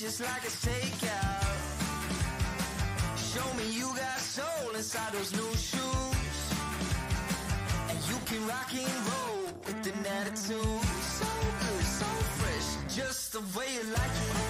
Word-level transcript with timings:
just 0.00 0.20
like 0.22 0.42
it's 0.44 0.64
takeout. 0.64 1.44
Show 3.18 3.54
me 3.58 3.70
you 3.70 3.84
got 3.94 4.18
soul 4.18 4.74
inside 4.74 5.12
those 5.12 5.30
new 5.32 5.52
shoes. 5.52 6.40
And 7.90 7.98
you 8.08 8.16
can 8.24 8.46
rock 8.48 8.72
and 8.72 8.96
roll 9.10 9.44
with 9.66 9.86
an 9.92 10.06
attitude. 10.06 10.84
So 11.18 11.26
good, 11.60 11.84
so 11.84 12.06
fresh, 12.38 12.96
just 12.96 13.32
the 13.34 13.40
way 13.58 13.66
you 13.74 13.92
like 13.92 14.16
it. 14.30 14.49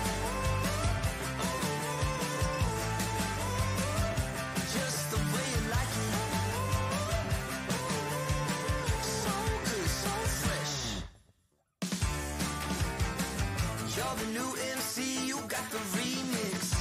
The 15.70 15.78
remix. 15.78 16.74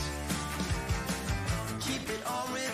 Keep 1.80 2.10
it 2.10 2.26
on 2.26 2.52
repeat, 2.54 2.69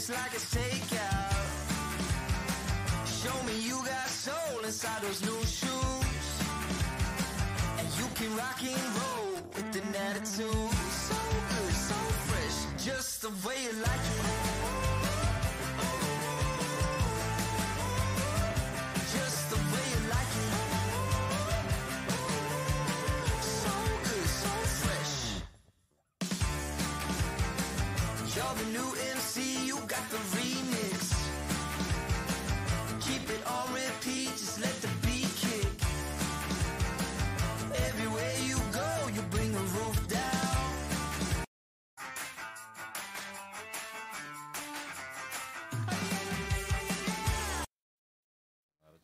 just 0.00 0.12
like 0.12 0.32
it's 0.32 0.54
takeout. 0.54 1.34
Show 3.20 3.36
me 3.44 3.54
you 3.68 3.76
got 3.84 4.08
soul 4.08 4.64
inside 4.64 5.02
those 5.02 5.20
new 5.20 5.44
shoes. 5.44 6.26
And 7.78 7.88
you 7.98 8.06
can 8.14 8.34
rock 8.34 8.62
and 8.62 8.94
roll 8.98 9.32
with 9.54 9.76
an 9.76 9.94
attitude. 10.08 10.72
So 11.06 11.16
good, 11.50 11.74
so 11.88 11.98
fresh, 12.28 12.58
just 12.82 13.20
the 13.20 13.28
way 13.46 13.56
you 13.62 13.72
like 13.88 14.06
it. 14.16 14.24
Just 19.16 19.50
the 19.50 19.60
way 19.72 19.84
you 19.92 20.00
like 20.16 20.32
it. 20.44 20.52
So 23.42 23.74
good, 24.06 24.28
so 24.42 24.52
fresh. 24.80 25.14
You're 28.34 28.54
the 28.64 28.66
new 28.78 28.99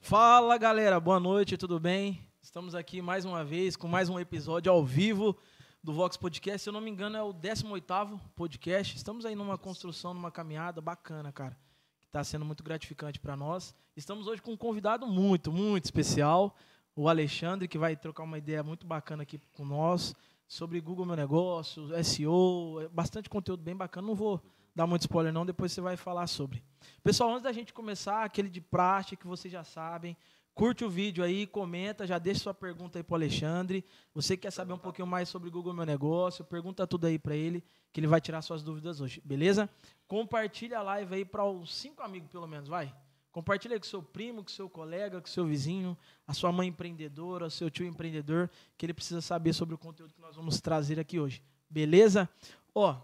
Fala 0.09 0.57
galera, 0.57 1.01
boa 1.01 1.19
noite, 1.19 1.57
tudo 1.57 1.81
bem? 1.81 2.25
Estamos 2.41 2.77
aqui 2.77 3.03
mais 3.03 3.25
uma 3.25 3.45
vez 3.45 3.75
com 3.77 3.89
mais 3.89 4.09
um 4.09 4.21
episódio 4.21 4.71
ao 4.71 4.85
vivo 4.85 5.37
do 5.87 5.93
Vox 5.93 6.17
Podcast. 6.17 6.63
Se 6.65 6.69
eu 6.69 6.73
não 6.73 6.81
me 6.81 6.91
engano, 6.91 7.17
é 7.17 7.23
o 7.23 7.33
18 7.33 8.21
podcast. 8.35 8.97
Estamos 8.97 9.25
aí 9.25 9.37
numa 9.37 9.57
construção, 9.57 10.13
numa 10.13 10.33
caminhada 10.33 10.81
bacana, 10.81 11.31
cara, 11.31 11.57
que 12.01 12.09
está 12.09 12.25
sendo 12.25 12.45
muito 12.45 12.65
gratificante 12.65 13.21
para 13.21 13.37
nós. 13.37 13.73
Estamos 13.97 14.27
hoje 14.27 14.43
com 14.43 14.51
um 14.51 14.57
convidado 14.57 15.07
muito, 15.07 15.53
muito 15.53 15.85
especial, 15.85 16.57
o 16.97 17.09
Alexandre, 17.09 17.69
que 17.69 17.79
vai 17.79 17.95
trocar 17.95 18.25
uma 18.25 18.37
ideia 18.37 18.65
muito 18.65 18.85
bacana 18.85 19.23
aqui 19.23 19.39
com 19.53 19.65
nós 19.65 20.13
sobre 20.49 20.81
Google 20.81 21.07
Meu 21.07 21.15
Negócio, 21.15 21.89
SEO, 22.03 22.91
bastante 22.91 23.31
conteúdo 23.31 23.63
bem 23.63 23.77
bacana. 23.77 24.09
Não 24.09 24.17
vou 24.17 24.43
dar 24.75 24.89
muito 24.89 25.03
spoiler 25.03 25.33
não, 25.33 25.47
depois 25.47 25.71
você 25.71 25.81
vai 25.81 25.97
falar 25.97 26.27
sobre. 26.27 26.65
Pessoal, 27.01 27.31
antes 27.31 27.45
da 27.45 27.53
gente 27.53 27.73
começar, 27.73 28.25
aquele 28.25 28.49
de 28.49 28.61
praxe 28.61 29.17
que 29.17 29.27
vocês 29.27 29.53
já 29.53 29.63
sabem, 29.63 30.17
curte 30.57 30.87
o 30.87 30.89
vídeo 30.89 31.23
aí, 31.23 31.47
comenta, 31.47 32.07
já 32.07 32.19
deixa 32.19 32.41
sua 32.41 32.55
pergunta 32.55 32.99
aí 32.99 33.03
para 33.03 33.13
o 33.13 33.17
Alexandre. 33.17 33.85
Você 34.15 34.39
que 34.39 34.45
quer 34.45 34.51
saber 34.51 34.73
um 34.73 34.79
pouquinho 34.79 35.07
mais 35.07 35.29
sobre 35.29 35.51
Google 35.51 35.75
Meu 35.75 35.85
Negócio, 35.85 36.43
pergunta 36.47 36.87
tudo 36.87 37.07
aí 37.07 37.19
para 37.19 37.37
ele, 37.37 37.63
que 37.93 38.01
ele 38.01 38.07
vai 38.07 38.23
tirar 38.23 38.41
suas 38.41 38.63
dúvidas 38.63 39.03
hoje, 39.03 39.21
beleza? 39.23 39.69
Compartilha 40.09 40.79
a 40.79 40.83
live 40.83 41.15
aí 41.15 41.25
para 41.27 41.45
os 41.45 41.75
cinco 41.75 42.03
amigos, 42.03 42.31
pelo 42.31 42.47
menos, 42.47 42.71
vai. 42.71 42.93
Compartilha 43.31 43.75
aí 43.75 43.79
com 43.79 43.85
seu 43.85 44.03
primo, 44.03 44.43
com 44.43 44.49
seu 44.49 44.67
colega, 44.67 45.21
com 45.21 45.27
seu 45.27 45.45
vizinho, 45.45 45.95
a 46.27 46.33
sua 46.33 46.51
mãe 46.51 46.69
empreendedora, 46.69 47.51
seu 47.51 47.71
tio 47.71 47.87
empreendedor, 47.87 48.49
que 48.79 48.87
ele 48.87 48.95
precisa 48.95 49.21
saber 49.21 49.53
sobre 49.53 49.75
o 49.75 49.79
conteúdo 49.79 50.15
que 50.15 50.23
nós 50.23 50.37
vamos 50.37 50.59
trazer 50.59 50.99
aqui 50.99 51.21
hoje. 51.21 51.43
Beleza? 51.69 52.27
Ó, 52.75 52.99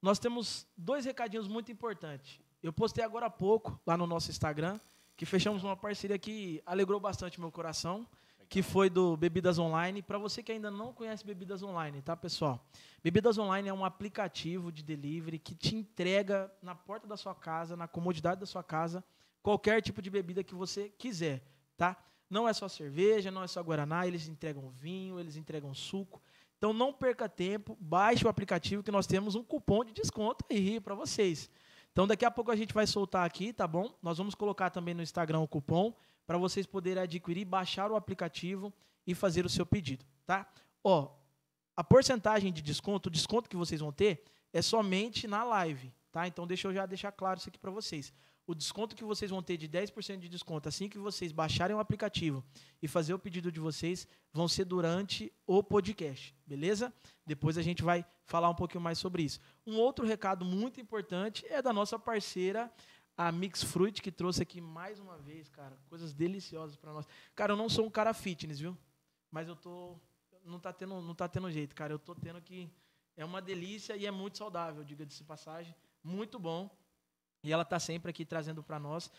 nós 0.00 0.20
temos 0.20 0.64
dois 0.76 1.04
recadinhos 1.04 1.48
muito 1.48 1.72
importantes. 1.72 2.38
Eu 2.62 2.72
postei 2.72 3.02
agora 3.02 3.26
há 3.26 3.30
pouco 3.30 3.80
lá 3.84 3.96
no 3.96 4.06
nosso 4.06 4.30
Instagram 4.30 4.78
que 5.16 5.24
fechamos 5.24 5.62
uma 5.62 5.76
parceria 5.76 6.18
que 6.18 6.62
alegrou 6.66 6.98
bastante 6.98 7.40
meu 7.40 7.50
coração, 7.50 8.06
que 8.48 8.62
foi 8.62 8.90
do 8.90 9.16
Bebidas 9.16 9.58
Online. 9.58 10.02
Para 10.02 10.18
você 10.18 10.42
que 10.42 10.52
ainda 10.52 10.70
não 10.70 10.92
conhece 10.92 11.24
Bebidas 11.24 11.62
Online, 11.62 12.02
tá, 12.02 12.16
pessoal? 12.16 12.64
Bebidas 13.02 13.38
Online 13.38 13.68
é 13.68 13.74
um 13.74 13.84
aplicativo 13.84 14.70
de 14.70 14.82
delivery 14.82 15.38
que 15.38 15.54
te 15.54 15.74
entrega 15.74 16.52
na 16.62 16.74
porta 16.74 17.06
da 17.06 17.16
sua 17.16 17.34
casa, 17.34 17.76
na 17.76 17.88
comodidade 17.88 18.40
da 18.40 18.46
sua 18.46 18.62
casa, 18.62 19.04
qualquer 19.42 19.82
tipo 19.82 20.00
de 20.00 20.10
bebida 20.10 20.42
que 20.42 20.54
você 20.54 20.88
quiser, 20.98 21.42
tá? 21.76 21.96
Não 22.28 22.48
é 22.48 22.52
só 22.52 22.68
cerveja, 22.68 23.30
não 23.30 23.42
é 23.42 23.46
só 23.46 23.62
guaraná, 23.62 24.06
eles 24.06 24.26
entregam 24.26 24.70
vinho, 24.70 25.20
eles 25.20 25.36
entregam 25.36 25.74
suco. 25.74 26.22
Então 26.58 26.72
não 26.72 26.92
perca 26.92 27.28
tempo, 27.28 27.76
baixe 27.80 28.24
o 28.24 28.28
aplicativo 28.28 28.82
que 28.82 28.90
nós 28.90 29.06
temos 29.06 29.34
um 29.34 29.44
cupom 29.44 29.84
de 29.84 29.92
desconto 29.92 30.44
aí 30.50 30.80
para 30.80 30.94
vocês. 30.94 31.50
Então 31.94 32.08
daqui 32.08 32.24
a 32.24 32.30
pouco 32.30 32.50
a 32.50 32.56
gente 32.56 32.74
vai 32.74 32.88
soltar 32.88 33.24
aqui, 33.24 33.52
tá 33.52 33.68
bom? 33.68 33.96
Nós 34.02 34.18
vamos 34.18 34.34
colocar 34.34 34.68
também 34.68 34.94
no 34.94 35.02
Instagram 35.02 35.38
o 35.38 35.46
cupom 35.46 35.94
para 36.26 36.36
vocês 36.36 36.66
poderem 36.66 37.00
adquirir, 37.00 37.44
baixar 37.44 37.88
o 37.88 37.94
aplicativo 37.94 38.74
e 39.06 39.14
fazer 39.14 39.46
o 39.46 39.48
seu 39.48 39.64
pedido, 39.64 40.04
tá? 40.26 40.44
Ó, 40.82 41.08
a 41.76 41.84
porcentagem 41.84 42.52
de 42.52 42.60
desconto, 42.62 43.08
o 43.08 43.12
desconto 43.12 43.48
que 43.48 43.56
vocês 43.56 43.80
vão 43.80 43.92
ter 43.92 44.24
é 44.52 44.60
somente 44.60 45.28
na 45.28 45.44
live, 45.44 45.94
tá? 46.10 46.26
Então 46.26 46.48
deixa 46.48 46.66
eu 46.66 46.74
já 46.74 46.84
deixar 46.84 47.12
claro 47.12 47.38
isso 47.38 47.48
aqui 47.48 47.60
para 47.60 47.70
vocês. 47.70 48.12
O 48.46 48.54
desconto 48.54 48.94
que 48.94 49.04
vocês 49.04 49.30
vão 49.30 49.42
ter 49.42 49.56
de 49.56 49.66
10% 49.66 50.18
de 50.18 50.28
desconto 50.28 50.68
assim 50.68 50.86
que 50.88 50.98
vocês 50.98 51.32
baixarem 51.32 51.74
o 51.74 51.78
aplicativo 51.78 52.44
e 52.82 52.86
fazer 52.86 53.14
o 53.14 53.18
pedido 53.18 53.50
de 53.50 53.58
vocês 53.58 54.06
vão 54.32 54.46
ser 54.46 54.66
durante 54.66 55.32
o 55.46 55.62
podcast, 55.62 56.36
beleza? 56.46 56.92
Depois 57.26 57.56
a 57.56 57.62
gente 57.62 57.82
vai 57.82 58.04
falar 58.26 58.50
um 58.50 58.54
pouquinho 58.54 58.82
mais 58.82 58.98
sobre 58.98 59.22
isso. 59.22 59.40
Um 59.66 59.78
outro 59.78 60.04
recado 60.04 60.44
muito 60.44 60.78
importante 60.78 61.46
é 61.46 61.62
da 61.62 61.72
nossa 61.72 61.98
parceira 61.98 62.70
a 63.16 63.32
Mix 63.32 63.62
Fruit 63.62 64.02
que 64.02 64.12
trouxe 64.12 64.42
aqui 64.42 64.60
mais 64.60 64.98
uma 64.98 65.16
vez, 65.16 65.48
cara, 65.48 65.78
coisas 65.88 66.12
deliciosas 66.12 66.76
para 66.76 66.92
nós. 66.92 67.06
Cara, 67.34 67.52
eu 67.52 67.56
não 67.56 67.68
sou 67.70 67.86
um 67.86 67.90
cara 67.90 68.12
fitness, 68.12 68.58
viu? 68.58 68.76
Mas 69.30 69.48
eu 69.48 69.56
tô 69.56 69.96
não 70.44 70.60
tá 70.60 70.70
tendo 70.70 71.00
não 71.00 71.14
tá 71.14 71.26
tendo 71.28 71.50
jeito, 71.50 71.74
cara. 71.74 71.94
Eu 71.94 71.98
tô 71.98 72.14
tendo 72.14 72.42
que 72.42 72.70
é 73.16 73.24
uma 73.24 73.40
delícia 73.40 73.96
e 73.96 74.04
é 74.04 74.10
muito 74.10 74.36
saudável, 74.36 74.84
diga 74.84 75.06
de 75.06 75.24
passagem, 75.24 75.74
muito 76.02 76.38
bom 76.38 76.68
E 77.44 77.52
ela 77.52 77.64
tá 77.64 77.78
sempre 77.78 78.10
aqui 78.10 78.24
trazendo 78.24 78.62
para 78.62 78.78
nós. 78.78 79.10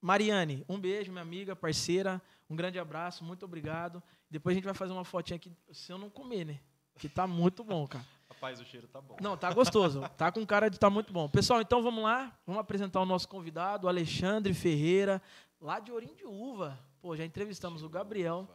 Mariane, 0.00 0.64
um 0.68 0.78
beijo, 0.78 1.10
minha 1.10 1.22
amiga, 1.22 1.56
parceira. 1.56 2.22
Um 2.48 2.54
grande 2.54 2.78
abraço, 2.78 3.24
muito 3.24 3.44
obrigado. 3.44 4.02
Depois 4.30 4.54
a 4.54 4.56
gente 4.56 4.64
vai 4.64 4.74
fazer 4.74 4.92
uma 4.92 5.04
fotinha 5.04 5.36
aqui, 5.36 5.50
se 5.72 5.90
eu 5.90 5.98
não 5.98 6.10
comer, 6.10 6.44
né? 6.44 6.60
Que 6.98 7.08
tá 7.08 7.26
muito 7.26 7.64
bom, 7.64 7.86
cara. 7.86 8.04
Rapaz, 8.28 8.60
o 8.60 8.64
cheiro 8.64 8.86
tá 8.88 9.00
bom. 9.00 9.16
Não, 9.20 9.36
tá 9.36 9.52
gostoso. 9.52 10.02
Tá 10.16 10.30
com 10.30 10.44
cara 10.44 10.68
de 10.68 10.78
tá 10.78 10.90
muito 10.90 11.12
bom. 11.12 11.28
Pessoal, 11.28 11.60
então 11.60 11.82
vamos 11.82 12.04
lá. 12.04 12.36
Vamos 12.46 12.60
apresentar 12.60 13.00
o 13.00 13.06
nosso 13.06 13.28
convidado, 13.28 13.88
Alexandre 13.88 14.52
Ferreira, 14.52 15.22
lá 15.60 15.80
de 15.80 15.90
Ourinho 15.90 16.14
de 16.14 16.24
Uva. 16.24 16.78
Pô, 17.00 17.16
já 17.16 17.24
entrevistamos 17.24 17.82
o 17.82 17.88
Gabriel, 17.88 18.48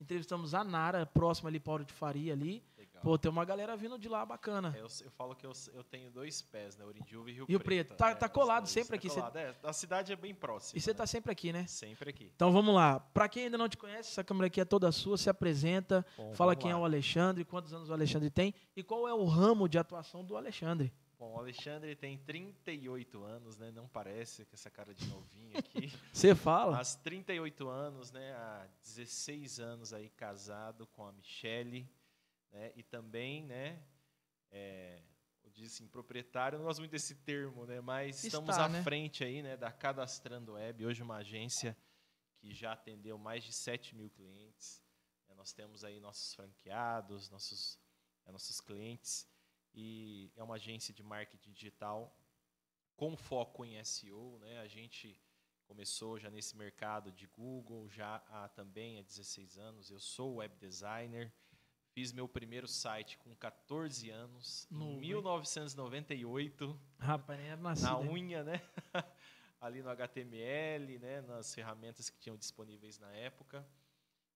entrevistamos 0.00 0.54
a 0.54 0.64
Nara, 0.64 1.04
próxima 1.04 1.50
ali, 1.50 1.60
Paulo 1.60 1.84
de 1.84 1.92
Faria 1.92 2.32
ali. 2.32 2.62
Pô, 3.06 3.16
tem 3.16 3.30
uma 3.30 3.44
galera 3.44 3.76
vindo 3.76 3.96
de 3.96 4.08
lá 4.08 4.26
bacana. 4.26 4.74
É, 4.76 4.80
eu, 4.80 4.88
eu 5.04 5.10
falo 5.12 5.36
que 5.36 5.46
eu, 5.46 5.52
eu 5.72 5.84
tenho 5.84 6.10
dois 6.10 6.42
pés, 6.42 6.76
né? 6.76 6.84
Orindiúva 6.84 7.30
e 7.30 7.34
Rio, 7.34 7.46
Rio 7.46 7.60
Preto. 7.60 7.94
Tá- 7.94 8.10
é, 8.10 8.14
tá 8.16 8.28
colado 8.28 8.66
sempre 8.66 8.88
Tá 8.88 8.94
aqui, 8.96 9.08
colado, 9.08 9.36
é, 9.36 9.54
a 9.62 9.72
cidade 9.72 10.12
é 10.12 10.16
bem 10.16 10.34
próxima. 10.34 10.76
E 10.76 10.80
você 10.80 10.90
né? 10.90 10.96
tá 10.96 11.06
sempre 11.06 11.30
aqui, 11.30 11.52
né? 11.52 11.68
Sempre 11.68 12.10
aqui. 12.10 12.32
Então 12.34 12.50
vamos 12.50 12.74
lá. 12.74 12.98
Pra 12.98 13.28
quem 13.28 13.44
ainda 13.44 13.56
não 13.56 13.68
te 13.68 13.76
conhece, 13.76 14.10
essa 14.10 14.24
câmera 14.24 14.48
aqui 14.48 14.60
é 14.60 14.64
toda 14.64 14.90
sua, 14.90 15.16
se 15.16 15.30
apresenta, 15.30 16.04
Bom, 16.16 16.34
fala 16.34 16.56
quem 16.56 16.72
lá. 16.72 16.78
é 16.78 16.80
o 16.80 16.84
Alexandre, 16.84 17.44
quantos 17.44 17.72
anos 17.72 17.90
o 17.90 17.92
Alexandre 17.92 18.28
tem 18.28 18.52
e 18.74 18.82
qual 18.82 19.06
é 19.06 19.14
o 19.14 19.24
ramo 19.24 19.68
de 19.68 19.78
atuação 19.78 20.24
do 20.24 20.36
Alexandre. 20.36 20.92
Bom, 21.16 21.32
o 21.34 21.38
Alexandre 21.38 21.94
tem 21.94 22.18
38 22.18 23.24
anos, 23.24 23.56
né? 23.56 23.70
Não 23.70 23.86
parece 23.88 24.44
com 24.44 24.54
essa 24.54 24.68
cara 24.68 24.92
de 24.92 25.06
novinho 25.06 25.56
aqui. 25.56 25.90
Você 26.12 26.34
fala? 26.34 26.72
Mas 26.76 26.96
38 26.96 27.68
anos, 27.68 28.10
né? 28.10 28.32
Há 28.34 28.66
16 28.82 29.60
anos 29.60 29.92
aí 29.94 30.10
casado 30.10 30.86
com 30.88 31.06
a 31.06 31.12
Michele, 31.12 31.88
né? 32.56 32.72
E 32.74 32.82
também, 32.82 33.44
né? 33.44 33.82
É, 34.50 35.02
eu 35.44 35.50
disse 35.50 35.76
assim, 35.76 35.88
proprietário, 35.88 36.58
não 36.58 36.64
gosto 36.64 36.78
muito 36.80 36.90
desse 36.90 37.14
termo, 37.14 37.66
né? 37.66 37.80
Mas 37.80 38.24
estamos 38.24 38.50
Está, 38.50 38.64
à 38.64 38.68
né? 38.68 38.82
frente 38.82 39.22
aí, 39.22 39.42
né? 39.42 39.56
Da 39.56 39.70
Cadastrando 39.70 40.52
Web, 40.54 40.86
hoje 40.86 41.02
uma 41.02 41.16
agência 41.16 41.76
que 42.38 42.54
já 42.54 42.72
atendeu 42.72 43.18
mais 43.18 43.44
de 43.44 43.52
7 43.52 43.94
mil 43.94 44.10
clientes. 44.10 44.82
né? 45.28 45.34
Nós 45.34 45.52
temos 45.52 45.84
aí 45.84 46.00
nossos 46.00 46.34
franqueados, 46.34 47.28
nossos, 47.28 47.78
é, 48.24 48.32
nossos 48.32 48.60
clientes. 48.60 49.28
E 49.74 50.32
é 50.34 50.42
uma 50.42 50.54
agência 50.54 50.94
de 50.94 51.02
marketing 51.02 51.52
digital 51.52 52.18
com 52.96 53.14
foco 53.14 53.64
em 53.66 53.82
SEO, 53.84 54.38
né? 54.38 54.60
A 54.60 54.66
gente 54.66 55.20
começou 55.66 56.18
já 56.18 56.30
nesse 56.30 56.56
mercado 56.56 57.12
de 57.12 57.26
Google, 57.26 57.90
já 57.90 58.16
há 58.28 58.48
também 58.48 58.98
há 58.98 59.02
16 59.02 59.58
anos. 59.58 59.90
Eu 59.90 60.00
sou 60.00 60.36
web 60.36 60.56
designer, 60.56 61.30
fiz 61.96 62.12
meu 62.12 62.28
primeiro 62.28 62.68
site 62.68 63.16
com 63.16 63.34
14 63.36 64.10
anos, 64.10 64.68
Novo, 64.70 64.84
em 64.84 64.92
hein? 64.92 65.00
1998, 65.00 66.78
Rapaz, 66.98 67.40
nem 67.40 67.48
era 67.48 67.60
nascido. 67.62 67.88
na 67.88 67.98
unha, 68.00 68.44
né? 68.44 68.60
Ali 69.58 69.82
no 69.82 69.88
HTML, 69.88 70.98
né? 70.98 71.22
Nas 71.22 71.54
ferramentas 71.54 72.10
que 72.10 72.18
tinham 72.18 72.36
disponíveis 72.36 72.98
na 72.98 73.10
época. 73.12 73.66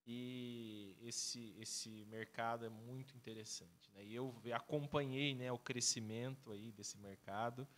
E 0.06 0.96
esse, 1.02 1.54
esse 1.58 2.06
mercado 2.06 2.64
é 2.64 2.70
muito 2.70 3.14
interessante. 3.14 3.92
Né? 3.92 4.06
E 4.06 4.14
eu 4.14 4.34
acompanhei 4.54 5.34
né, 5.34 5.52
o 5.52 5.58
crescimento 5.58 6.50
aí 6.52 6.72
desse 6.72 6.96
mercado. 6.96 7.68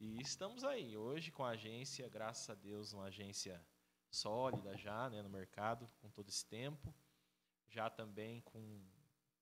E 0.00 0.20
estamos 0.20 0.64
aí 0.64 0.96
hoje 0.96 1.30
com 1.30 1.44
a 1.44 1.50
agência, 1.50 2.08
graças 2.08 2.50
a 2.50 2.56
Deus, 2.56 2.92
uma 2.92 3.04
agência 3.04 3.64
sólida 4.10 4.76
já 4.76 5.08
né, 5.08 5.22
no 5.22 5.30
mercado, 5.30 5.88
com 6.00 6.10
todo 6.10 6.28
esse 6.28 6.44
tempo. 6.44 6.92
Já 7.68 7.88
também 7.88 8.40
com, 8.40 8.82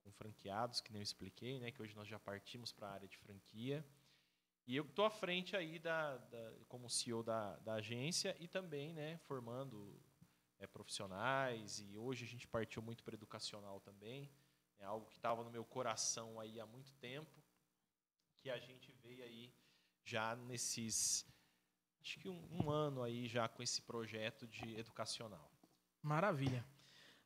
com 0.01 0.11
franqueados, 0.13 0.81
que 0.81 0.93
nem 0.93 1.01
eu 1.01 1.05
expliquei, 1.05 1.59
né, 1.61 1.71
que 1.71 1.81
hoje 1.83 1.95
nós 1.95 2.09
já 2.09 2.19
partimos 2.19 2.73
para 2.73 2.89
a 2.89 2.93
área 2.93 3.09
de 3.09 3.17
franquia. 3.19 3.85
E 4.67 4.77
eu 4.77 4.85
estou 4.85 5.05
à 5.05 5.11
frente 5.11 5.57
aí 5.57 5.79
da, 5.79 6.17
da- 6.17 6.53
como 6.69 6.89
CEO 6.89 7.23
da, 7.23 7.57
da 7.59 7.75
agência 7.75 8.37
e 8.39 8.47
também 8.47 8.93
né, 8.93 9.19
formando 9.19 10.01
é, 10.59 10.67
profissionais. 10.67 11.81
E 11.81 11.97
hoje 11.97 12.25
a 12.25 12.29
gente 12.29 12.47
partiu 12.47 12.81
muito 12.83 13.03
para 13.03 13.15
educacional 13.15 13.81
também. 13.81 14.31
É 14.79 14.85
algo 14.85 15.07
que 15.07 15.17
estava 15.17 15.43
no 15.43 15.51
meu 15.51 15.65
coração 15.65 16.39
aí 16.41 16.61
há 16.61 16.67
muito 16.67 16.93
tempo, 16.95 17.43
que 18.39 18.49
a 18.51 18.59
gente 18.59 18.93
veio 19.03 19.23
aí 19.25 19.53
já 20.05 20.35
nesses, 20.37 21.27
acho 22.01 22.19
que 22.19 22.29
um, 22.29 22.49
um 22.65 22.71
ano 22.71 23.03
aí 23.03 23.27
já 23.29 23.49
com 23.49 23.63
esse 23.63 23.83
projeto 23.83 24.47
de 24.47 24.77
educacional. 24.79 25.51
Maravilha. 26.03 26.65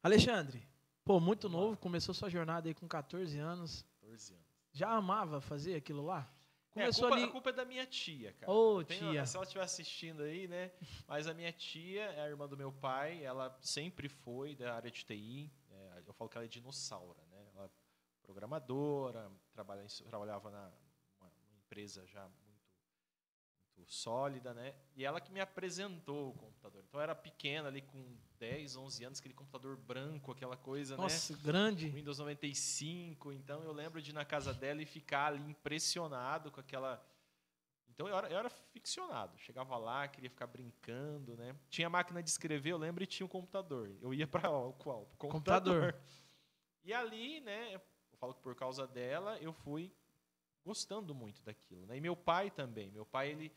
Alexandre, 0.03 0.67
pô, 1.05 1.21
muito 1.21 1.49
novo, 1.49 1.77
começou 1.77 2.15
sua 2.15 2.29
jornada 2.31 2.69
aí 2.69 2.75
com 2.75 2.89
14 2.89 3.39
anos. 3.39 3.83
14 4.01 4.35
anos. 4.35 4.45
Já 4.73 4.91
amava 4.91 5.41
fazer 5.41 5.77
aquilo 5.77 6.05
lá? 6.05 6.29
É, 6.77 6.81
a, 6.81 6.83
Começou 6.85 7.03
culpa, 7.09 7.15
ali. 7.17 7.25
a 7.25 7.31
culpa 7.33 7.51
é 7.51 7.53
da 7.53 7.65
minha 7.65 7.87
tia, 7.87 8.33
cara. 8.33 8.51
Ô, 8.51 8.83
tenho- 8.83 9.13
tia. 9.13 9.25
Se 9.27 9.37
ela 9.37 9.45
estiver 9.45 9.63
assistindo 9.63 10.23
aí, 10.25 10.49
né? 10.49 10.73
Mas 11.07 11.29
a 11.29 11.35
minha 11.35 11.53
tia 11.53 12.03
é 12.03 12.23
a 12.23 12.29
irmã 12.29 12.49
do 12.49 12.57
meu 12.57 12.73
pai, 12.73 13.23
ela 13.25 13.57
sempre 13.61 14.09
foi 14.09 14.57
da 14.57 14.75
área 14.75 14.91
de 14.91 15.05
TI. 15.05 15.53
é, 15.71 16.03
eu 16.07 16.13
falo 16.13 16.29
que 16.29 16.37
ela 16.37 16.45
é 16.45 16.49
dinossauro, 16.49 17.21
né? 17.31 17.47
Ela 17.55 17.67
é 17.67 17.71
programadora, 18.23 19.31
trabalha, 19.53 19.85
trabalhava 20.09 20.51
na 20.51 20.73
uma, 21.21 21.29
uma 21.29 21.57
empresa 21.59 22.05
já 22.07 22.23
muito, 22.29 22.61
muito 23.77 23.93
sólida, 23.93 24.53
né? 24.53 24.75
E 24.97 25.05
ela 25.05 25.21
que 25.21 25.31
me 25.31 25.41
apresentou 25.41 26.31
o 26.31 26.35
computador. 26.35 26.83
Então 26.89 26.99
eu 26.99 27.05
era 27.05 27.15
pequena 27.15 27.69
ali 27.69 27.83
com 27.83 28.17
10, 28.45 28.77
11 28.77 29.05
anos, 29.07 29.19
aquele 29.21 29.33
computador 29.33 29.75
branco, 29.75 30.31
aquela 30.31 30.55
coisa, 30.55 30.99
né? 30.99 31.03
Nossa, 31.03 31.35
grande. 31.39 31.89
Windows 31.89 32.19
95, 32.19 33.33
então 33.33 33.63
eu 33.63 33.73
lembro 33.73 34.03
de 34.03 34.11
ir 34.11 34.13
na 34.13 34.25
casa 34.25 34.53
dela 34.53 34.83
e 34.83 34.87
ficar 34.87 35.29
ali 35.29 35.51
impressionado 35.51 36.51
com 36.51 36.61
aquela. 36.61 37.03
Então 37.89 38.07
eu 38.07 38.15
era, 38.15 38.29
eu 38.29 38.39
era 38.39 38.51
ficcionado. 38.51 39.39
Chegava 39.39 39.79
lá, 39.79 40.07
queria 40.09 40.29
ficar 40.29 40.47
brincando, 40.47 41.35
né? 41.39 41.57
Tinha 41.71 41.89
máquina 41.89 42.23
de 42.23 42.29
escrever, 42.29 42.73
eu 42.73 42.77
lembro, 42.77 43.03
e 43.03 43.07
tinha 43.07 43.25
um 43.25 43.31
computador. 43.31 43.91
Eu 44.03 44.13
ia 44.13 44.27
para 44.27 44.43
qual? 44.43 45.07
Pro 45.07 45.17
Computador. 45.17 45.97
E 46.85 46.93
ali, 46.93 47.41
né? 47.41 47.75
Eu 47.75 47.81
falo 48.19 48.35
que 48.35 48.43
por 48.43 48.55
causa 48.55 48.87
dela, 48.87 49.39
eu 49.39 49.55
fui 49.55 49.91
gostando 50.63 51.15
muito 51.15 51.43
daquilo, 51.43 51.87
né? 51.87 51.97
E 51.97 52.01
meu 52.01 52.15
pai 52.15 52.51
também. 52.51 52.91
Meu 52.91 53.07
pai 53.07 53.31
ele 53.31 53.51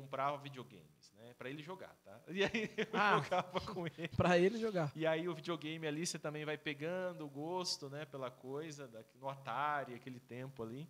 comprava 0.00 0.36
videogames, 0.38 1.12
né? 1.14 1.32
Para 1.34 1.48
ele 1.48 1.62
jogar, 1.62 1.94
tá? 2.04 2.20
E 2.28 2.44
aí 2.44 2.70
eu 2.76 2.86
Ah. 2.92 3.20
jogava 3.22 3.60
com 3.60 3.86
ele. 3.86 4.08
Pra 4.08 4.38
ele 4.38 4.58
jogar. 4.58 4.92
E 4.94 5.06
aí 5.06 5.28
o 5.28 5.34
videogame 5.34 5.86
ali 5.86 6.06
você 6.06 6.18
também 6.18 6.44
vai 6.44 6.58
pegando 6.58 7.24
o 7.24 7.28
gosto, 7.30 7.88
né, 7.88 8.04
pela 8.04 8.30
coisa, 8.30 8.86
da- 8.88 9.04
no 9.14 9.28
Atari, 9.28 9.94
aquele 9.94 10.20
tempo 10.20 10.62
ali. 10.62 10.88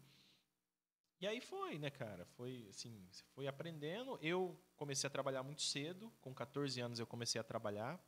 E 1.21 1.27
aí 1.27 1.41
foi, 1.41 1.79
né, 1.79 1.91
cara? 1.91 2.25
Foi 2.37 2.67
assim, 2.69 3.07
foi 3.35 3.47
aprendendo. 3.47 4.19
Eu 4.21 4.59
comecei 4.77 5.07
a 5.07 5.11
trabalhar 5.11 5.43
muito 5.43 5.63
cedo, 5.63 6.13
com 6.21 6.35
14 6.35 6.81
anos 6.81 6.99
eu 6.99 7.07
comecei 7.07 7.41
a 7.41 7.45
trabalhar. 7.45 7.99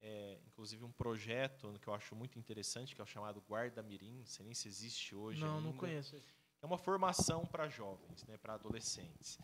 É, 0.00 0.38
inclusive 0.46 0.84
um 0.84 0.92
projeto 0.92 1.76
que 1.80 1.88
eu 1.88 1.94
acho 1.94 2.14
muito 2.14 2.38
interessante, 2.38 2.94
que 2.94 3.00
é 3.00 3.04
o 3.04 3.06
chamado 3.06 3.40
Guarda 3.40 3.82
Mirim, 3.82 4.18
não 4.18 4.26
sei 4.26 4.44
nem 4.44 4.54
se 4.54 4.68
existe 4.68 5.12
hoje 5.16 5.40
não, 5.40 5.60
não 5.60 5.68
ainda. 5.70 5.78
conheço. 5.80 6.14
esse. 6.14 6.24
É 6.62 6.66
uma 6.66 6.78
formação 6.78 7.44
para 7.44 7.68
jovens, 7.68 8.24
né, 8.26 8.36
para 8.36 8.54
adolescentes. 8.54 9.38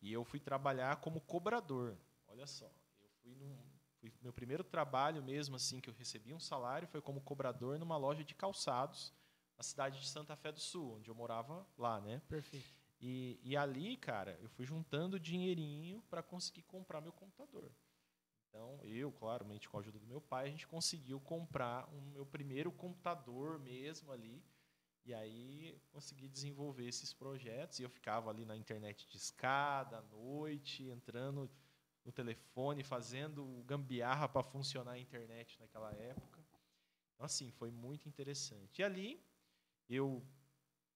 E 0.00 0.12
eu 0.12 0.24
fui 0.24 0.40
trabalhar 0.40 0.96
como 0.96 1.20
cobrador. 1.20 1.96
Olha 2.26 2.46
só, 2.46 2.70
eu 3.02 3.08
fui 3.22 3.34
num 3.34 3.56
fui- 4.00 4.12
meu 4.22 4.32
primeiro 4.32 4.64
trabalho 4.64 5.22
mesmo 5.22 5.56
assim 5.56 5.80
que 5.80 5.90
eu 5.90 5.94
recebi 5.94 6.32
um 6.32 6.40
salário 6.40 6.88
foi 6.88 7.02
como 7.02 7.20
cobrador 7.20 7.78
numa 7.78 7.96
loja 7.98 8.24
de 8.24 8.34
calçados 8.34 9.12
na 9.58 9.62
cidade 9.62 10.00
de 10.00 10.08
Santa 10.08 10.34
Fé 10.36 10.50
do 10.50 10.60
Sul, 10.60 10.96
onde 10.96 11.10
eu 11.10 11.14
morava 11.14 11.66
lá, 11.76 12.00
né? 12.00 12.22
Perfeito. 12.28 12.66
E, 12.98 13.38
e 13.42 13.56
ali, 13.56 13.96
cara, 13.96 14.38
eu 14.40 14.48
fui 14.48 14.64
juntando 14.64 15.18
dinheirinho 15.20 16.02
para 16.08 16.22
conseguir 16.22 16.62
comprar 16.62 17.00
meu 17.00 17.12
computador. 17.12 17.70
Então, 18.48 18.80
eu, 18.82 19.12
claramente, 19.12 19.68
com 19.68 19.76
a 19.76 19.80
ajuda 19.80 19.98
do 19.98 20.06
meu 20.06 20.20
pai, 20.20 20.46
a 20.46 20.50
gente 20.50 20.66
conseguiu 20.66 21.20
comprar 21.20 21.86
o 21.94 22.00
meu 22.00 22.26
primeiro 22.26 22.72
computador 22.72 23.58
mesmo 23.58 24.10
ali. 24.12 24.42
E 25.04 25.14
aí, 25.14 25.80
consegui 25.90 26.28
desenvolver 26.28 26.86
esses 26.86 27.12
projetos. 27.12 27.78
E 27.78 27.82
eu 27.82 27.90
ficava 27.90 28.30
ali 28.30 28.44
na 28.44 28.56
internet 28.56 29.06
de 29.08 29.16
escada, 29.16 29.98
à 29.98 30.02
noite, 30.02 30.84
entrando 30.84 31.50
no 32.04 32.12
telefone, 32.12 32.82
fazendo 32.82 33.62
gambiarra 33.66 34.28
para 34.28 34.42
funcionar 34.42 34.92
a 34.92 34.98
internet 34.98 35.58
naquela 35.60 35.92
época. 35.92 36.40
Então, 37.14 37.26
assim, 37.26 37.50
foi 37.50 37.70
muito 37.70 38.08
interessante. 38.08 38.80
E 38.80 38.84
ali, 38.84 39.22
eu 39.88 40.24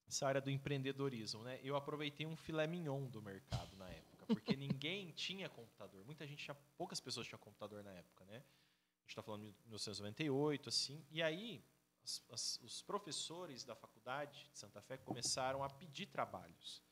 essa 0.06 0.26
área 0.26 0.40
do 0.40 0.50
empreendedorismo, 0.50 1.42
né? 1.42 1.58
Eu 1.62 1.76
aproveitei 1.76 2.26
um 2.26 2.37
filé 2.37 2.66
mignon 2.66 3.06
do 3.06 3.23
mercado 3.23 3.76
na 3.76 3.88
época, 3.88 4.26
porque 4.26 4.54
ninguém 4.56 5.11
tinha 5.12 5.49
computador. 5.49 6.04
Muita 6.04 6.26
gente 6.26 6.44
tinha, 6.44 6.54
poucas 6.76 7.00
pessoas 7.00 7.26
tinham 7.26 7.38
computador 7.38 7.82
na 7.82 7.90
época, 7.92 8.25
né? 8.26 8.37
A 8.37 9.00
gente 9.02 9.11
está 9.11 9.23
falando 9.23 9.42
de 9.42 9.54
1998, 9.64 10.68
assim. 10.68 11.04
E 11.11 11.23
aí, 11.23 11.64
as- 12.04 12.23
as- 12.30 12.61
os 12.62 12.82
professores 12.82 13.64
da 13.64 13.75
faculdade 13.75 14.49
de 14.52 14.58
Santa 14.58 14.80
Fé 14.82 14.99
começaram 14.99 15.64
a 15.64 15.70
pedir 15.70 16.06
trabalhos. 16.06 16.82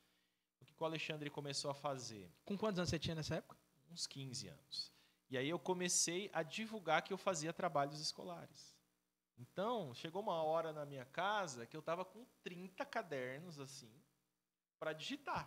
O 0.61 0.65
que 0.65 0.75
o 0.79 0.85
Alexandre 0.85 1.29
começou 1.31 1.71
a 1.71 1.75
fazer? 1.75 2.33
Com 2.45 2.57
quantos 2.57 2.79
anos 2.79 2.91
você 2.91 2.99
tinha 2.99 3.15
nessa 3.15 3.37
época? 3.37 3.61
uns 3.91 4.07
15 4.07 4.49
anos. 4.49 4.91
E 5.29 5.37
aí 5.37 5.47
eu 5.51 5.59
comecei 5.59 6.31
a 6.33 6.43
divulgar 6.43 7.03
que 7.03 7.13
eu 7.13 7.19
fazia 7.19 7.53
trabalhos 7.53 8.01
escolares. 8.01 8.75
Então, 9.37 9.93
chegou 9.95 10.23
uma 10.23 10.43
hora 10.43 10.73
na 10.73 10.87
minha 10.87 11.05
casa 11.05 11.67
que 11.67 11.77
eu 11.77 11.81
estava 11.81 12.03
com 12.03 12.25
30 12.43 12.87
cadernos 12.87 13.59
assim 13.59 13.93
para 14.79 14.95
digitar. 14.95 15.47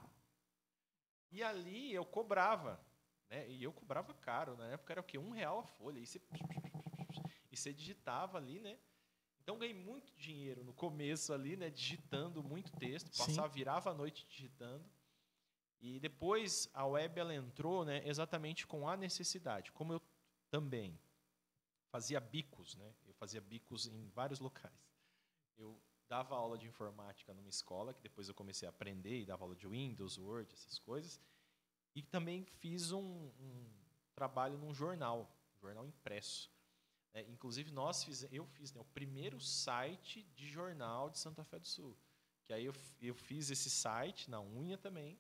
E 1.31 1.41
ali 1.41 1.91
eu 1.91 2.05
cobrava, 2.05 2.79
né? 3.29 3.50
E 3.50 3.63
eu 3.63 3.74
cobrava 3.74 4.13
caro. 4.13 4.55
Na 4.57 4.67
época 4.67 4.93
era 4.93 5.01
o 5.01 5.03
quê? 5.03 5.17
Um 5.17 5.31
real 5.31 5.60
a 5.60 5.63
folha. 5.65 5.98
E 6.00 6.05
você, 6.05 6.22
e 7.51 7.57
você 7.57 7.74
digitava 7.74 8.38
ali, 8.38 8.60
né? 8.60 8.77
Então 9.45 9.59
ganhei 9.59 9.75
muito 9.75 10.11
dinheiro 10.15 10.63
no 10.63 10.73
começo 10.73 11.31
ali, 11.31 11.55
né? 11.55 11.69
Digitando 11.69 12.43
muito 12.43 12.71
texto. 12.77 13.13
Sim. 13.13 13.25
Passava, 13.25 13.47
virava 13.47 13.91
a 13.91 13.93
noite 13.93 14.25
digitando. 14.27 14.83
E 15.79 15.99
depois 15.99 16.67
a 16.73 16.83
web 16.87 17.19
ela 17.19 17.35
entrou, 17.35 17.85
né? 17.85 18.01
Exatamente 18.07 18.65
com 18.65 18.89
a 18.89 18.97
necessidade. 18.97 19.71
Como 19.71 19.93
eu 19.93 20.01
também 20.49 20.99
fazia 21.91 22.19
bicos, 22.19 22.75
né? 22.75 22.91
Eu 23.05 23.13
fazia 23.13 23.39
bicos 23.39 23.85
em 23.85 24.09
vários 24.09 24.39
locais. 24.39 24.73
Eu 25.55 25.79
dava 26.09 26.35
aula 26.35 26.57
de 26.57 26.65
informática 26.65 27.31
numa 27.31 27.49
escola, 27.49 27.93
que 27.93 28.01
depois 28.01 28.27
eu 28.27 28.33
comecei 28.33 28.67
a 28.67 28.71
aprender 28.71 29.19
e 29.19 29.27
dava 29.27 29.43
aula 29.43 29.55
de 29.55 29.67
Windows, 29.67 30.17
Word, 30.17 30.51
essas 30.55 30.79
coisas. 30.79 31.21
E 31.93 32.01
também 32.01 32.43
fiz 32.45 32.91
um, 32.91 33.31
um 33.39 33.69
trabalho 34.15 34.57
num 34.57 34.73
jornal, 34.73 35.31
um 35.55 35.59
jornal 35.59 35.85
impresso. 35.85 36.51
É, 37.15 37.22
inclusive, 37.29 37.72
nós 37.72 38.03
fiz, 38.03 38.27
eu 38.29 38.45
fiz 38.45 38.74
né, 38.74 38.81
o 38.81 38.86
primeiro 38.86 39.39
site 39.39 40.22
de 40.36 40.50
jornal 40.50 41.10
de 41.10 41.17
Santa 41.17 41.45
Fé 41.45 41.57
do 41.57 41.65
Sul. 41.65 41.98
Que 42.43 42.51
aí 42.51 42.65
eu, 42.65 42.74
eu 43.01 43.15
fiz 43.15 43.50
esse 43.50 43.69
site 43.69 44.29
na 44.29 44.41
unha 44.41 44.77
também. 44.77 45.17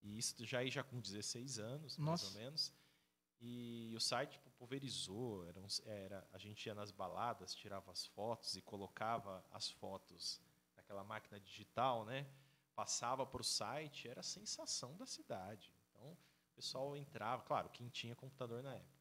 E 0.00 0.16
isso 0.16 0.46
já 0.46 0.64
já 0.66 0.84
com 0.84 1.00
16 1.00 1.58
anos, 1.58 1.98
mais 1.98 2.22
Nossa. 2.22 2.26
ou 2.26 2.32
menos. 2.44 2.72
E 3.40 3.92
o 3.96 4.00
site 4.00 4.34
tipo, 4.34 4.48
pulverizou. 4.52 5.44
Era, 5.44 5.60
uns- 5.60 5.82
era, 5.84 6.24
a 6.32 6.38
gente 6.38 6.64
ia 6.66 6.74
nas 6.74 6.92
baladas, 6.92 7.52
tirava 7.52 7.90
as 7.90 8.06
fotos 8.06 8.54
e 8.54 8.62
colocava 8.62 9.44
as 9.50 9.68
fotos 9.72 10.40
naquela 10.76 11.02
máquina 11.02 11.40
digital, 11.40 12.04
né? 12.04 12.28
Passava 12.76 13.26
para 13.26 13.40
o 13.40 13.44
site, 13.44 14.06
era 14.08 14.20
a 14.20 14.22
sensação 14.22 14.96
da 14.96 15.04
cidade. 15.04 15.74
Então, 15.90 16.12
o 16.12 16.54
pessoal 16.54 16.96
entrava, 16.96 17.42
claro, 17.42 17.68
quem 17.70 17.88
tinha 17.88 18.14
computador 18.14 18.62
na 18.62 18.76
época. 18.76 18.91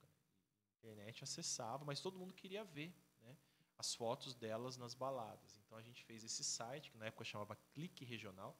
Internet 0.81 1.23
acessava, 1.23 1.85
mas 1.85 2.00
todo 2.01 2.17
mundo 2.17 2.33
queria 2.33 2.63
ver 2.63 2.93
né? 3.21 3.38
as 3.77 3.93
fotos 3.93 4.33
delas 4.35 4.77
nas 4.77 4.93
baladas. 4.95 5.57
Então, 5.65 5.77
a 5.77 5.81
gente 5.81 6.03
fez 6.03 6.23
esse 6.23 6.43
site, 6.43 6.91
que 6.91 6.97
na 6.97 7.05
época 7.05 7.23
chamava 7.23 7.55
Clique 7.73 8.03
Regional, 8.03 8.57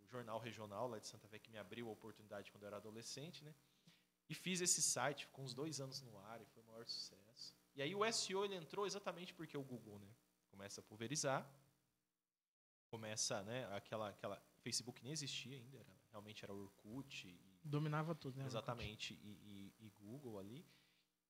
o 0.00 0.06
jornal 0.06 0.38
regional 0.38 0.88
lá 0.88 0.98
de 0.98 1.06
Santa 1.06 1.28
Fé, 1.28 1.38
que 1.38 1.50
me 1.50 1.58
abriu 1.58 1.88
a 1.88 1.92
oportunidade 1.92 2.50
quando 2.50 2.64
eu 2.64 2.66
era 2.68 2.76
adolescente, 2.76 3.44
né? 3.44 3.54
E 4.28 4.34
fiz 4.34 4.60
esse 4.60 4.82
site, 4.82 5.26
ficou 5.26 5.44
uns 5.44 5.54
dois 5.54 5.80
anos 5.80 6.00
no 6.02 6.18
ar 6.18 6.40
e 6.40 6.44
foi 6.46 6.62
o 6.62 6.66
maior 6.66 6.86
sucesso. 6.86 7.54
E 7.74 7.82
aí 7.82 7.94
o 7.94 8.04
SEO 8.12 8.44
ele 8.44 8.54
entrou 8.56 8.86
exatamente 8.86 9.32
porque 9.34 9.56
o 9.56 9.62
Google 9.62 9.98
né, 9.98 10.08
começa 10.50 10.80
a 10.80 10.84
pulverizar, 10.84 11.48
começa, 12.88 13.42
né, 13.44 13.66
aquela, 13.74 14.08
aquela 14.10 14.42
Facebook 14.60 15.02
nem 15.02 15.12
existia 15.12 15.56
ainda, 15.56 15.78
era, 15.78 15.90
realmente 16.10 16.44
era 16.44 16.52
Orkut 16.52 17.26
e, 17.26 17.40
Dominava 17.64 18.14
tudo, 18.14 18.38
né? 18.38 18.44
exatamente 18.44 19.14
e, 19.14 19.72
e- 19.78 19.86
e 19.86 19.90
Google 19.90 20.38
ali. 20.38 20.66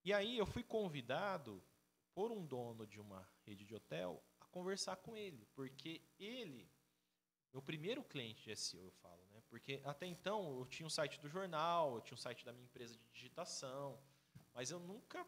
E 0.03 0.11
aí 0.11 0.37
eu 0.37 0.45
fui 0.45 0.63
convidado 0.63 1.63
por 2.13 2.31
um 2.31 2.45
dono 2.45 2.85
de 2.85 2.99
uma 2.99 3.27
rede 3.45 3.65
de 3.65 3.73
hotel 3.73 4.23
a 4.39 4.45
conversar 4.47 4.97
com 4.97 5.15
ele, 5.15 5.47
porque 5.55 6.01
ele 6.19 6.69
meu 7.53 7.61
primeiro 7.61 8.03
cliente 8.03 8.43
de 8.43 8.55
SEO, 8.55 8.85
eu 8.85 8.91
falo, 8.93 9.23
né? 9.31 9.39
Porque 9.47 9.79
até 9.85 10.07
então 10.07 10.57
eu 10.57 10.65
tinha 10.65 10.87
um 10.87 10.89
site 10.89 11.19
do 11.21 11.29
jornal, 11.29 11.95
eu 11.95 12.01
tinha 12.01 12.15
um 12.15 12.17
site 12.19 12.43
da 12.43 12.51
minha 12.51 12.65
empresa 12.65 12.97
de 12.97 13.07
digitação, 13.11 14.01
mas 14.55 14.71
eu 14.71 14.79
nunca 14.79 15.23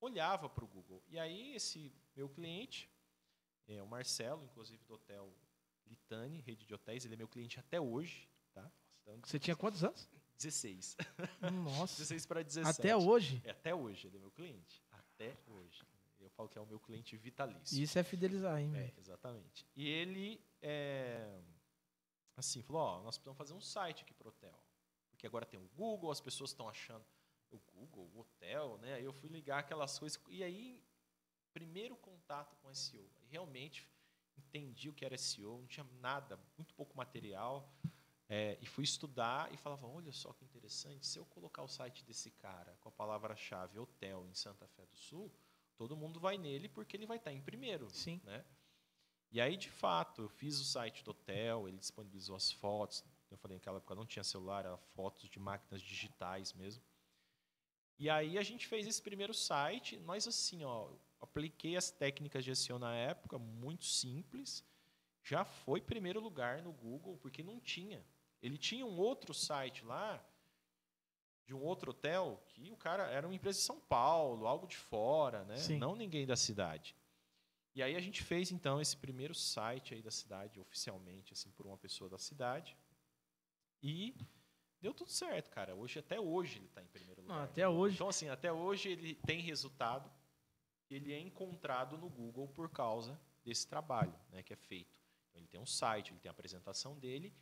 olhava 0.00 0.48
para 0.48 0.64
o 0.64 0.68
Google. 0.68 1.00
E 1.06 1.16
aí 1.16 1.54
esse 1.54 1.94
meu 2.16 2.28
cliente, 2.28 2.90
é 3.68 3.80
o 3.80 3.86
Marcelo, 3.86 4.44
inclusive 4.44 4.84
do 4.84 4.94
hotel 4.94 5.32
Litani, 5.86 6.40
rede 6.40 6.66
de 6.66 6.74
hotéis, 6.74 7.04
ele 7.04 7.14
é 7.14 7.16
meu 7.16 7.28
cliente 7.28 7.60
até 7.60 7.80
hoje, 7.80 8.28
tá? 8.52 8.70
Você 9.22 9.38
tinha 9.38 9.54
quantos 9.54 9.84
anos? 9.84 10.10
16. 10.36 10.96
Nossa. 11.52 11.94
16 11.98 12.26
para 12.26 12.42
17. 12.42 12.80
Até 12.80 12.96
hoje. 12.96 13.40
É, 13.44 13.50
até 13.50 13.74
hoje 13.74 14.06
ele 14.06 14.16
é 14.16 14.20
meu 14.20 14.30
cliente. 14.30 14.82
Até 14.90 15.36
hoje. 15.46 15.82
Eu 16.20 16.30
falo 16.30 16.48
que 16.48 16.56
é 16.58 16.60
o 16.60 16.66
meu 16.66 16.80
cliente 16.80 17.16
vitalício. 17.16 17.80
Isso 17.82 17.98
é 17.98 18.02
fidelizar, 18.02 18.58
hein, 18.58 18.70
É, 18.74 18.78
velho? 18.80 18.94
exatamente. 18.96 19.66
E 19.76 19.86
ele, 19.88 20.40
é, 20.62 21.38
assim, 22.36 22.62
falou, 22.62 22.82
ó, 22.82 23.02
nós 23.02 23.18
precisamos 23.18 23.36
fazer 23.38 23.52
um 23.52 23.60
site 23.60 24.02
aqui 24.02 24.14
pro 24.14 24.30
hotel. 24.30 24.58
Porque 25.10 25.26
agora 25.26 25.44
tem 25.44 25.60
o 25.60 25.68
Google, 25.74 26.10
as 26.10 26.20
pessoas 26.20 26.50
estão 26.50 26.68
achando 26.68 27.04
o 27.50 27.58
Google, 27.72 28.10
o 28.14 28.20
hotel, 28.20 28.78
né? 28.78 28.94
Aí 28.94 29.04
eu 29.04 29.12
fui 29.12 29.28
ligar 29.28 29.58
aquelas 29.60 29.98
coisas. 29.98 30.20
E 30.28 30.42
aí, 30.42 30.82
primeiro 31.52 31.94
contato 31.96 32.56
com 32.56 32.72
SEO. 32.74 33.08
Aí 33.16 33.26
realmente 33.30 33.86
entendi 34.36 34.88
o 34.88 34.92
que 34.94 35.04
era 35.04 35.16
SEO, 35.16 35.58
não 35.58 35.66
tinha 35.66 35.86
nada, 36.00 36.40
muito 36.56 36.74
pouco 36.74 36.96
material. 36.96 37.72
É, 38.28 38.56
e 38.60 38.66
fui 38.66 38.84
estudar 38.84 39.52
e 39.52 39.56
falava, 39.56 39.86
olha 39.86 40.12
só 40.12 40.32
que 40.32 40.44
interessante, 40.44 41.06
se 41.06 41.18
eu 41.18 41.26
colocar 41.26 41.62
o 41.62 41.68
site 41.68 42.04
desse 42.04 42.30
cara 42.30 42.74
com 42.80 42.88
a 42.88 42.92
palavra-chave 42.92 43.78
hotel 43.78 44.26
em 44.26 44.34
Santa 44.34 44.66
Fé 44.68 44.86
do 44.86 44.96
Sul, 44.96 45.30
todo 45.76 45.96
mundo 45.96 46.18
vai 46.18 46.38
nele 46.38 46.68
porque 46.68 46.96
ele 46.96 47.06
vai 47.06 47.18
estar 47.18 47.32
em 47.32 47.42
primeiro 47.42 47.90
Sim. 47.90 48.20
né? 48.24 48.44
E 49.30 49.40
aí, 49.40 49.56
de 49.56 49.68
fato, 49.68 50.22
eu 50.22 50.28
fiz 50.28 50.60
o 50.60 50.64
site 50.64 51.02
do 51.02 51.10
hotel, 51.10 51.68
ele 51.68 51.78
disponibilizou 51.78 52.36
as 52.36 52.52
fotos. 52.52 53.04
Eu 53.30 53.36
falei, 53.36 53.56
naquela 53.56 53.78
época 53.78 53.94
não 53.94 54.06
tinha 54.06 54.22
celular, 54.22 54.64
era 54.64 54.76
fotos 54.76 55.28
de 55.28 55.40
máquinas 55.40 55.82
digitais 55.82 56.52
mesmo. 56.52 56.82
E 57.98 58.08
aí 58.08 58.38
a 58.38 58.42
gente 58.42 58.66
fez 58.66 58.86
esse 58.86 59.02
primeiro 59.02 59.34
site, 59.34 59.98
nós 59.98 60.26
assim, 60.28 60.64
ó, 60.64 60.88
apliquei 61.20 61.76
as 61.76 61.90
técnicas 61.90 62.44
de 62.44 62.54
SEO 62.54 62.78
na 62.78 62.94
época, 62.94 63.38
muito 63.38 63.84
simples. 63.84 64.64
Já 65.22 65.44
foi 65.44 65.80
primeiro 65.80 66.20
lugar 66.20 66.62
no 66.62 66.72
Google, 66.72 67.16
porque 67.16 67.42
não 67.42 67.58
tinha. 67.58 68.04
Ele 68.44 68.58
tinha 68.58 68.84
um 68.84 68.98
outro 68.98 69.32
site 69.32 69.82
lá, 69.86 70.22
de 71.46 71.54
um 71.54 71.62
outro 71.62 71.92
hotel, 71.92 72.44
que 72.50 72.70
o 72.70 72.76
cara 72.76 73.04
era 73.04 73.26
uma 73.26 73.34
empresa 73.34 73.58
de 73.58 73.64
São 73.64 73.80
Paulo, 73.80 74.46
algo 74.46 74.66
de 74.66 74.76
fora, 74.76 75.44
né? 75.44 75.56
Sim. 75.56 75.78
Não 75.78 75.96
ninguém 75.96 76.26
da 76.26 76.36
cidade. 76.36 76.94
E 77.74 77.82
aí 77.82 77.96
a 77.96 78.00
gente 78.00 78.22
fez 78.22 78.52
então 78.52 78.82
esse 78.82 78.98
primeiro 78.98 79.34
site 79.34 79.94
aí 79.94 80.02
da 80.02 80.10
cidade 80.10 80.60
oficialmente 80.60 81.32
assim 81.32 81.50
por 81.52 81.66
uma 81.66 81.78
pessoa 81.78 82.10
da 82.10 82.18
cidade. 82.18 82.76
E 83.82 84.14
deu 84.78 84.92
tudo 84.92 85.10
certo, 85.10 85.50
cara. 85.50 85.74
Hoje 85.74 85.98
até 85.98 86.20
hoje 86.20 86.58
ele 86.58 86.66
está 86.66 86.82
em 86.82 86.86
primeiro 86.88 87.22
Não, 87.22 87.36
lugar. 87.36 87.44
até 87.44 87.66
hoje. 87.66 87.94
Então 87.94 88.08
assim, 88.10 88.28
até 88.28 88.52
hoje 88.52 88.90
ele 88.90 89.14
tem 89.14 89.40
resultado. 89.40 90.12
Ele 90.90 91.14
é 91.14 91.18
encontrado 91.18 91.96
no 91.96 92.10
Google 92.10 92.46
por 92.48 92.68
causa 92.68 93.18
desse 93.42 93.66
trabalho, 93.66 94.14
né, 94.28 94.42
que 94.42 94.52
é 94.52 94.56
feito. 94.56 95.00
Então, 95.30 95.40
ele 95.40 95.48
tem 95.48 95.58
um 95.60 95.66
site, 95.66 96.12
ele 96.12 96.20
tem 96.20 96.28
a 96.28 96.32
apresentação 96.32 96.98
dele 96.98 97.34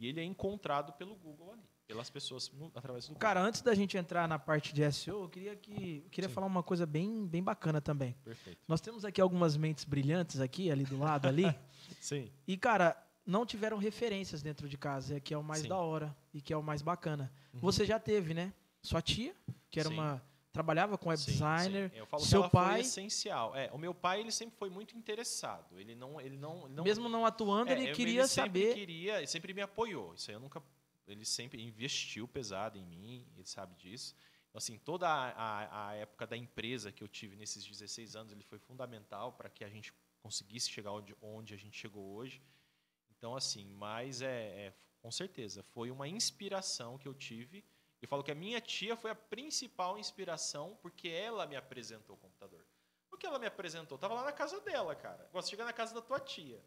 e 0.00 0.06
ele 0.08 0.18
é 0.18 0.24
encontrado 0.24 0.92
pelo 0.94 1.14
Google 1.14 1.52
ali, 1.52 1.62
pelas 1.86 2.08
pessoas 2.10 2.50
no- 2.52 2.72
através 2.74 3.04
do 3.04 3.08
Google. 3.08 3.20
Cara, 3.20 3.40
antes 3.40 3.60
da 3.60 3.74
gente 3.74 3.96
entrar 3.96 4.26
na 4.26 4.38
parte 4.38 4.72
de 4.74 4.82
SEO, 4.90 5.24
eu 5.24 5.28
queria 5.28 5.54
que 5.54 6.02
eu 6.04 6.10
queria 6.10 6.28
Sim. 6.28 6.34
falar 6.34 6.46
uma 6.46 6.62
coisa 6.62 6.86
bem, 6.86 7.26
bem 7.26 7.42
bacana 7.42 7.80
também. 7.80 8.16
Perfeito. 8.24 8.58
Nós 8.66 8.80
temos 8.80 9.04
aqui 9.04 9.20
algumas 9.20 9.56
mentes 9.56 9.84
brilhantes 9.84 10.40
aqui, 10.40 10.70
ali 10.70 10.84
do 10.84 10.98
lado 10.98 11.28
ali. 11.28 11.44
Sim. 12.00 12.30
E, 12.48 12.56
cara, 12.56 12.96
não 13.26 13.44
tiveram 13.44 13.76
referências 13.76 14.42
dentro 14.42 14.68
de 14.68 14.78
casa, 14.78 15.20
que 15.20 15.34
é 15.34 15.38
o 15.38 15.44
mais 15.44 15.60
Sim. 15.62 15.68
da 15.68 15.76
hora 15.76 16.16
e 16.32 16.40
que 16.40 16.52
é 16.52 16.56
o 16.56 16.62
mais 16.62 16.80
bacana. 16.80 17.30
Uhum. 17.52 17.60
Você 17.60 17.84
já 17.84 17.98
teve, 18.00 18.32
né? 18.32 18.52
Sua 18.82 19.02
tia, 19.02 19.34
que 19.70 19.78
era 19.78 19.88
Sim. 19.90 19.94
uma. 19.94 20.22
Trabalhava 20.52 20.98
com 20.98 21.08
web 21.10 21.20
Sim, 21.20 21.30
designer. 21.32 21.90
sim. 21.90 21.96
Eu 21.98 22.06
falo 22.06 22.22
seu 22.24 22.40
que 22.40 22.44
ela 22.44 22.50
pai- 22.50 22.72
foi 22.72 22.80
essencial. 22.80 23.54
É, 23.56 23.70
o 23.72 23.78
meu 23.78 23.94
pai 23.94 24.20
ele 24.20 24.32
sempre 24.32 24.56
foi 24.56 24.68
muito 24.70 24.96
interessado. 24.96 25.78
Ele 25.78 25.94
não, 25.94 26.20
ele 26.20 26.36
não, 26.36 26.66
ele 26.66 26.74
não 26.74 26.84
Mesmo 26.84 27.08
não 27.08 27.24
atuando, 27.24 27.70
É, 27.70 27.74
ele 27.74 27.90
eu- 27.90 27.94
queria 27.94 28.26
sempre 28.26 28.60
saber. 28.62 28.74
Queria, 28.74 29.18
ele 29.18 29.26
sempre 29.26 29.54
me 29.54 29.62
apoiou. 29.62 30.14
Isso 30.14 30.30
eu 30.30 30.40
nunca. 30.40 30.62
Ele 31.06 31.24
sempre 31.24 31.62
investiu 31.62 32.26
pesado 32.28 32.78
em 32.78 32.84
mim. 32.84 33.26
Ele 33.36 33.46
sabe 33.46 33.74
disso. 33.76 34.14
Então, 34.48 34.58
assim, 34.58 34.78
toda 34.78 35.08
a, 35.08 35.30
a, 35.30 35.88
a 35.90 35.94
época 35.94 36.26
da 36.26 36.36
empresa 36.36 36.90
que 36.90 37.02
eu 37.02 37.08
tive 37.08 37.36
nesses 37.36 37.64
16 37.64 38.16
anos, 38.16 38.32
ele 38.32 38.42
foi 38.42 38.58
fundamental 38.58 39.32
para 39.32 39.48
que 39.48 39.62
a 39.64 39.68
gente 39.68 39.92
conseguisse 40.20 40.68
chegar 40.70 40.92
onde, 40.92 41.14
onde 41.22 41.54
a 41.54 41.56
gente 41.56 41.78
chegou 41.78 42.14
hoje. 42.14 42.42
Então, 43.16 43.36
assim, 43.36 43.72
mas 43.74 44.22
é, 44.22 44.66
é, 44.66 44.74
com 45.00 45.10
certeza 45.10 45.62
foi 45.62 45.90
uma 45.90 46.08
inspiração 46.08 46.98
que 46.98 47.06
eu 47.06 47.14
tive. 47.14 47.64
Eu 48.00 48.08
falo 48.08 48.22
que 48.22 48.30
a 48.30 48.34
minha 48.34 48.60
tia 48.60 48.96
foi 48.96 49.10
a 49.10 49.14
principal 49.14 49.98
inspiração 49.98 50.78
porque 50.80 51.08
ela 51.08 51.46
me 51.46 51.56
apresentou 51.56 52.16
o 52.16 52.18
computador. 52.18 52.64
O 53.10 53.16
que 53.16 53.26
ela 53.26 53.38
me 53.38 53.46
apresentou? 53.46 53.98
Tava 53.98 54.14
lá 54.14 54.24
na 54.24 54.32
casa 54.32 54.60
dela, 54.60 54.94
cara. 54.94 55.28
Você 55.32 55.50
chega 55.50 55.64
na 55.64 55.72
casa 55.72 55.94
da 55.94 56.00
tua 56.00 56.18
tia. 56.18 56.62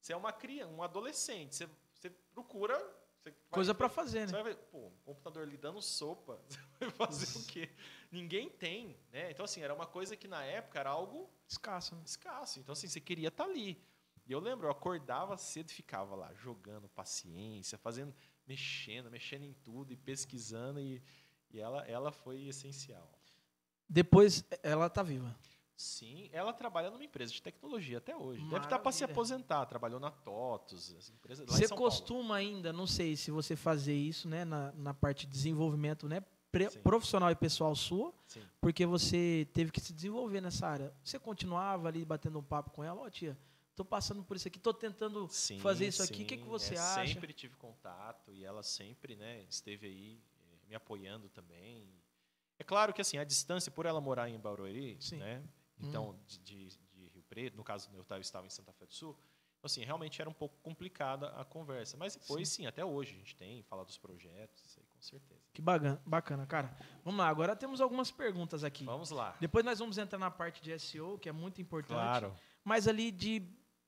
Você 0.00 0.12
é 0.12 0.16
uma 0.16 0.32
criança, 0.32 0.70
um 0.72 0.82
adolescente. 0.82 1.54
Você, 1.54 1.68
você 1.92 2.10
procura. 2.32 2.78
Você 3.22 3.34
Coisa 3.50 3.74
pra 3.74 3.88
fazer, 3.88 4.26
Você 4.28 4.36
né? 4.36 4.42
vai 4.42 4.54
ver, 4.54 4.60
pô, 4.70 4.86
um 4.86 4.96
computador 5.04 5.46
lhe 5.46 5.56
dando 5.56 5.82
sopa. 5.82 6.40
Você 6.48 6.86
vai 6.86 6.90
fazer 6.90 7.38
o 7.38 7.46
quê? 7.46 7.68
Ninguém 8.12 8.48
tem, 8.48 8.96
né? 9.10 9.30
Então, 9.30 9.44
assim, 9.44 9.60
era 9.60 9.74
uma 9.74 9.86
coisa 9.86 10.16
que 10.16 10.28
na 10.28 10.42
época 10.44 10.78
era 10.78 10.88
algo 10.90 11.28
Escasso, 11.46 11.96
né? 11.96 12.02
escasso. 12.06 12.60
Então, 12.60 12.72
assim, 12.72 12.86
você 12.86 13.00
queria 13.00 13.28
estar 13.28 13.44
ali. 13.44 13.84
E 14.24 14.32
eu 14.32 14.38
lembro, 14.38 14.68
eu 14.68 14.70
acordava 14.70 15.36
cedo 15.36 15.68
e 15.70 15.72
ficava 15.72 16.14
lá, 16.14 16.32
jogando 16.34 16.88
paciência, 16.88 17.76
fazendo, 17.76 18.14
mexendo, 18.48 19.10
mexendo 19.10 19.44
em 19.44 19.52
tudo 19.52 19.92
e 19.92 19.96
pesquisando. 19.96 20.80
E, 20.80 21.02
e 21.50 21.60
ela, 21.60 21.82
ela 21.86 22.10
foi 22.10 22.46
essencial. 22.46 23.08
Depois, 23.88 24.44
ela 24.62 24.88
tá 24.88 25.02
viva. 25.02 25.36
Sim, 25.76 26.28
ela 26.32 26.52
trabalha 26.52 26.90
numa 26.90 27.04
empresa 27.04 27.32
de 27.32 27.40
tecnologia 27.40 27.98
até 27.98 28.16
hoje. 28.16 28.42
Deve 28.48 28.64
estar 28.64 28.80
para 28.80 28.90
se 28.90 29.02
Maravilha. 29.02 29.12
aposentar. 29.12 29.64
Trabalhou 29.66 30.00
na 30.00 30.10
TOTOS, 30.10 30.94
essa 30.98 31.12
empresa 31.12 31.44
lá 31.46 31.48
em 31.48 31.52
Você 31.56 31.68
Paulo. 31.68 31.84
costuma 31.84 32.34
ainda, 32.34 32.72
não 32.72 32.86
sei 32.86 33.14
se 33.14 33.30
você 33.30 33.54
fazer 33.54 33.94
isso, 33.94 34.28
né, 34.28 34.44
na, 34.44 34.72
na 34.72 34.92
parte 34.92 35.24
de 35.24 35.32
desenvolvimento, 35.32 36.08
né, 36.08 36.20
pre- 36.50 36.68
profissional 36.80 37.30
e 37.30 37.36
pessoal 37.36 37.76
sua, 37.76 38.12
Sim. 38.26 38.42
porque 38.60 38.84
você 38.84 39.46
teve 39.54 39.70
que 39.70 39.80
se 39.80 39.92
desenvolver 39.92 40.40
nessa 40.40 40.66
área. 40.66 40.92
Você 41.04 41.16
continuava 41.16 41.86
ali 41.86 42.04
batendo 42.04 42.40
um 42.40 42.42
papo 42.42 42.70
com 42.72 42.82
ela, 42.82 43.00
ó 43.02 43.08
tia, 43.08 43.38
tô 43.78 43.84
passando 43.84 44.24
por 44.24 44.36
isso 44.36 44.48
aqui, 44.48 44.58
tô 44.58 44.74
tentando 44.74 45.28
Sim, 45.28 45.60
fazer 45.60 45.86
isso 45.86 46.02
aqui, 46.02 46.24
o 46.24 46.26
que, 46.26 46.36
que 46.36 46.42
sim, 46.42 46.48
você 46.48 46.74
é, 46.74 46.78
acha? 46.78 47.14
Sempre 47.14 47.32
tive 47.32 47.54
contato 47.54 48.32
e 48.32 48.44
ela 48.44 48.60
sempre, 48.62 49.14
né, 49.14 49.42
esteve 49.48 49.86
aí 49.86 50.20
eh, 50.52 50.56
me 50.68 50.74
apoiando 50.74 51.28
também. 51.28 51.88
É 52.58 52.64
claro 52.64 52.92
que 52.92 53.00
assim, 53.00 53.18
a 53.18 53.24
distância 53.24 53.70
por 53.70 53.86
ela 53.86 54.00
morar 54.00 54.28
em 54.28 54.36
Barueri, 54.38 54.96
Sim. 55.00 55.18
né? 55.18 55.44
Então, 55.78 56.18
de, 56.26 56.38
de- 56.40 56.78
de 56.92 57.08
Rio 57.14 57.22
Preto, 57.28 57.56
no 57.56 57.62
caso 57.62 57.88
eu 57.94 58.02
tava- 58.04 58.20
estava 58.20 58.46
em 58.48 58.50
Santa 58.50 58.72
Fé 58.72 58.84
do 58.84 58.92
Sul, 58.92 59.16
então, 59.60 59.66
assim, 59.66 59.84
realmente 59.84 60.20
era 60.20 60.28
um 60.28 60.34
pouco 60.34 60.56
complicada 60.60 61.28
a 61.40 61.44
conversa. 61.44 61.96
Mas 61.96 62.16
depois, 62.16 62.48
sim, 62.48 62.66
até 62.66 62.84
hoje 62.84 63.14
a 63.14 63.18
gente 63.18 63.36
tem, 63.36 63.62
fala 63.62 63.84
dos 63.84 63.96
projetos, 63.96 64.64
isso 64.64 64.80
aí 64.80 64.86
com 64.86 65.00
certeza. 65.00 65.40
Que 65.52 65.62
bacana, 65.62 66.02
bacana, 66.04 66.46
cara. 66.46 66.76
Vamos 67.04 67.18
lá, 67.18 67.28
agora 67.28 67.54
temos 67.54 67.80
algumas 67.80 68.10
perguntas 68.10 68.64
aqui. 68.64 68.84
Vamos 68.84 69.10
lá. 69.10 69.36
Depois 69.40 69.64
nós 69.64 69.78
vamos 69.78 69.98
entrar 69.98 70.18
na 70.18 70.30
parte 70.32 70.60
de 70.62 70.72
SEO, 70.72 71.16
que 71.18 71.28
é 71.28 71.32
muito 71.32 71.60
importante. 71.60 71.94
Claro. 71.96 72.36
Mas 72.64 72.86
ali 72.86 73.10
de, 73.10 73.40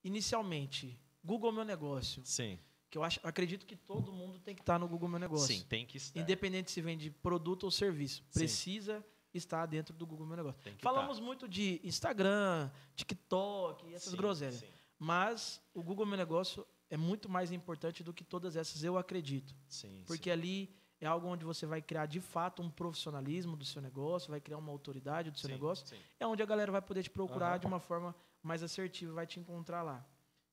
inicialmente, 0.02 0.98
Google 1.24 1.52
Meu 1.52 1.64
Negócio, 1.64 2.22
Sim. 2.24 2.58
que 2.90 2.96
eu 2.98 3.04
acho, 3.04 3.20
acredito 3.22 3.66
que 3.66 3.76
todo 3.76 4.12
mundo 4.12 4.38
tem 4.38 4.54
que 4.54 4.62
estar 4.62 4.78
no 4.78 4.88
Google 4.88 5.08
Meu 5.08 5.18
Negócio. 5.18 5.54
Sim, 5.54 5.64
tem 5.68 5.86
que 5.86 5.96
estar. 5.96 6.20
Independente 6.20 6.70
se 6.70 6.80
vende 6.80 7.10
produto 7.10 7.64
ou 7.64 7.70
serviço, 7.70 8.22
Sim. 8.30 8.40
precisa 8.40 9.04
estar 9.32 9.64
dentro 9.66 9.94
do 9.94 10.06
Google 10.06 10.26
Meu 10.26 10.36
Negócio. 10.36 10.60
Tem 10.62 10.74
que 10.74 10.82
Falamos 10.82 11.16
estar. 11.16 11.24
muito 11.26 11.48
de 11.48 11.80
Instagram, 11.84 12.70
TikTok, 12.96 13.94
essas 13.94 14.10
Sim, 14.10 14.16
groselhas. 14.16 14.56
Sim, 14.56 14.66
Mas 14.98 15.60
o 15.72 15.82
Google 15.82 16.06
Meu 16.06 16.16
Negócio 16.18 16.66
é 16.88 16.96
muito 16.96 17.28
mais 17.28 17.52
importante 17.52 18.02
do 18.02 18.12
que 18.12 18.24
todas 18.24 18.56
essas, 18.56 18.82
eu 18.82 18.98
acredito. 18.98 19.54
sim. 19.68 20.02
Porque 20.06 20.30
ali 20.30 20.74
é 21.00 21.06
algo 21.06 21.28
onde 21.28 21.44
você 21.44 21.64
vai 21.64 21.80
criar 21.80 22.06
de 22.06 22.20
fato 22.20 22.60
um 22.60 22.68
profissionalismo 22.68 23.56
do 23.56 23.64
seu 23.64 23.80
negócio, 23.80 24.30
vai 24.30 24.40
criar 24.40 24.58
uma 24.58 24.70
autoridade 24.72 25.30
do 25.30 25.38
seu 25.38 25.48
sim, 25.48 25.54
negócio. 25.54 25.86
Sim. 25.86 25.96
É 26.18 26.26
onde 26.26 26.42
a 26.42 26.46
galera 26.46 26.70
vai 26.72 26.82
poder 26.82 27.02
te 27.02 27.08
procurar 27.10 27.52
Aham. 27.52 27.58
de 27.60 27.66
uma 27.66 27.80
forma 27.80 28.14
mais 28.42 28.62
assertiva 28.62 29.12
e 29.12 29.14
vai 29.14 29.26
te 29.26 29.38
encontrar 29.38 29.82
lá. 29.82 30.04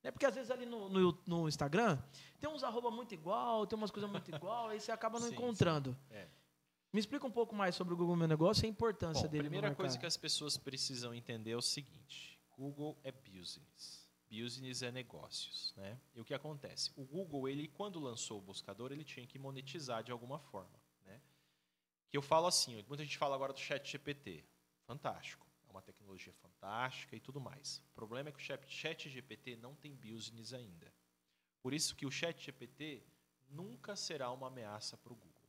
É 0.03 0.11
porque 0.11 0.25
às 0.25 0.35
vezes 0.35 0.51
ali 0.51 0.65
no, 0.65 0.87
no, 0.89 1.17
no 1.25 1.47
Instagram 1.49 2.01
tem 2.39 2.49
uns 2.49 2.63
arroba 2.63 2.89
muito 2.89 3.13
igual, 3.13 3.67
tem 3.67 3.77
umas 3.77 3.91
coisas 3.91 4.09
muito 4.09 4.33
igual, 4.33 4.69
aí 4.69 4.79
você 4.79 4.91
acaba 4.91 5.19
não 5.19 5.27
Sim, 5.27 5.33
encontrando. 5.33 5.97
É. 6.09 6.27
Me 6.93 6.99
explica 6.99 7.27
um 7.27 7.31
pouco 7.31 7.53
mais 7.53 7.75
sobre 7.75 7.93
o 7.93 7.97
Google 7.97 8.15
Meu 8.15 8.27
Negócio 8.27 8.63
e 8.63 8.67
a 8.67 8.69
importância 8.69 9.23
Bom, 9.23 9.27
a 9.27 9.31
dele 9.31 9.43
no 9.43 9.49
primeira 9.49 9.75
coisa 9.75 9.97
que 9.97 10.05
as 10.05 10.15
pessoas 10.15 10.57
precisam 10.57 11.13
entender 11.13 11.51
é 11.51 11.57
o 11.57 11.61
seguinte: 11.61 12.39
Google 12.57 12.97
é 13.03 13.11
business. 13.11 14.07
Business 14.29 14.81
é 14.81 14.91
negócios, 14.91 15.73
né? 15.77 15.97
E 16.13 16.19
o 16.19 16.25
que 16.25 16.33
acontece? 16.33 16.91
O 16.95 17.05
Google, 17.05 17.47
ele 17.47 17.67
quando 17.67 17.99
lançou 17.99 18.39
o 18.39 18.41
buscador, 18.41 18.91
ele 18.91 19.03
tinha 19.03 19.25
que 19.25 19.39
monetizar 19.39 20.03
de 20.03 20.11
alguma 20.11 20.39
forma, 20.39 20.79
né? 21.05 21.21
Que 22.09 22.17
eu 22.17 22.21
falo 22.21 22.47
assim, 22.47 22.83
muita 22.87 23.03
gente 23.03 23.17
fala 23.17 23.35
agora 23.35 23.53
do 23.53 23.59
Chat 23.59 23.89
GPT. 23.89 24.43
Fantástico. 24.85 25.46
Uma 25.77 25.83
tecnologia 25.83 26.33
fantástica 26.33 27.15
e 27.15 27.19
tudo 27.19 27.39
mais. 27.39 27.83
O 27.91 27.93
problema 27.93 28.29
é 28.29 28.31
que 28.31 28.39
o 28.39 28.67
Chat 28.67 29.07
GPT 29.07 29.57
não 29.57 29.75
tem 29.75 29.93
business 29.95 30.51
ainda. 30.51 30.91
Por 31.61 31.71
isso 31.71 31.95
que 31.95 32.03
o 32.03 32.09
Chat 32.09 32.43
GPT 32.43 33.03
nunca 33.47 33.95
será 33.95 34.31
uma 34.31 34.47
ameaça 34.47 34.97
para 34.97 35.13
o 35.13 35.15
Google. 35.15 35.47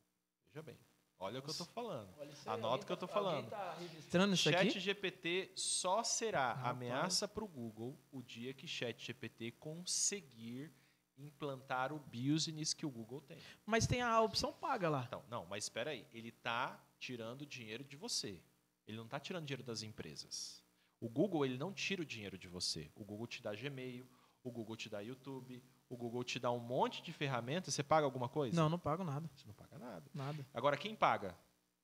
Veja 0.48 0.62
bem. 0.62 0.78
Olha 1.18 1.38
o 1.38 1.42
que 1.42 1.48
eu 1.48 1.52
estou 1.52 1.66
falando. 1.66 2.14
Anota 2.44 2.84
o 2.84 2.86
que 2.86 2.92
eu 2.92 2.96
tá- 2.98 3.06
tô 3.06 3.08
falando. 3.10 3.48
tá 3.48 3.78
isso 3.80 4.10
Chat? 4.36 4.80
GPT 4.80 5.50
só 5.56 6.04
será 6.04 6.52
Rapaz. 6.52 6.76
ameaça 6.76 7.26
para 7.26 7.42
o 7.42 7.48
Google 7.48 7.98
o 8.12 8.22
dia 8.22 8.52
que 8.52 8.68
Chat 8.68 9.02
GPT 9.02 9.52
conseguir 9.52 10.70
implantar 11.16 11.90
o 11.90 11.98
business 11.98 12.74
que 12.74 12.84
o 12.84 12.90
Google 12.90 13.22
tem. 13.22 13.38
Mas 13.64 13.86
tem 13.86 14.02
a 14.02 14.20
opção 14.20 14.52
paga 14.52 14.90
lá. 14.90 15.04
Então, 15.06 15.24
não, 15.30 15.46
mas 15.46 15.64
espera 15.64 15.92
aí, 15.92 16.06
ele 16.12 16.28
está 16.28 16.78
tirando 16.98 17.46
dinheiro 17.46 17.82
de 17.82 17.96
você. 17.96 18.42
Ele 18.88 18.96
não 18.96 19.04
está 19.04 19.20
tirando 19.20 19.44
dinheiro 19.44 19.62
das 19.62 19.82
empresas. 19.82 20.64
O 20.98 21.08
Google 21.08 21.44
ele 21.44 21.58
não 21.58 21.72
tira 21.72 22.02
o 22.02 22.06
dinheiro 22.06 22.38
de 22.38 22.48
você. 22.48 22.90
O 22.96 23.04
Google 23.04 23.26
te 23.26 23.42
dá 23.42 23.54
Gmail, 23.54 24.08
o 24.42 24.50
Google 24.50 24.76
te 24.76 24.88
dá 24.88 25.00
YouTube, 25.00 25.62
o 25.88 25.96
Google 25.96 26.24
te 26.24 26.38
dá 26.40 26.50
um 26.50 26.58
monte 26.58 27.02
de 27.02 27.12
ferramentas. 27.12 27.74
Você 27.74 27.82
paga 27.82 28.06
alguma 28.06 28.28
coisa? 28.28 28.56
Não, 28.56 28.68
não 28.68 28.78
pago 28.78 29.04
nada. 29.04 29.30
Você 29.36 29.46
não 29.46 29.54
paga 29.54 29.78
nada. 29.78 30.10
Nada. 30.14 30.46
Agora, 30.54 30.76
quem 30.76 30.96
paga? 30.96 31.38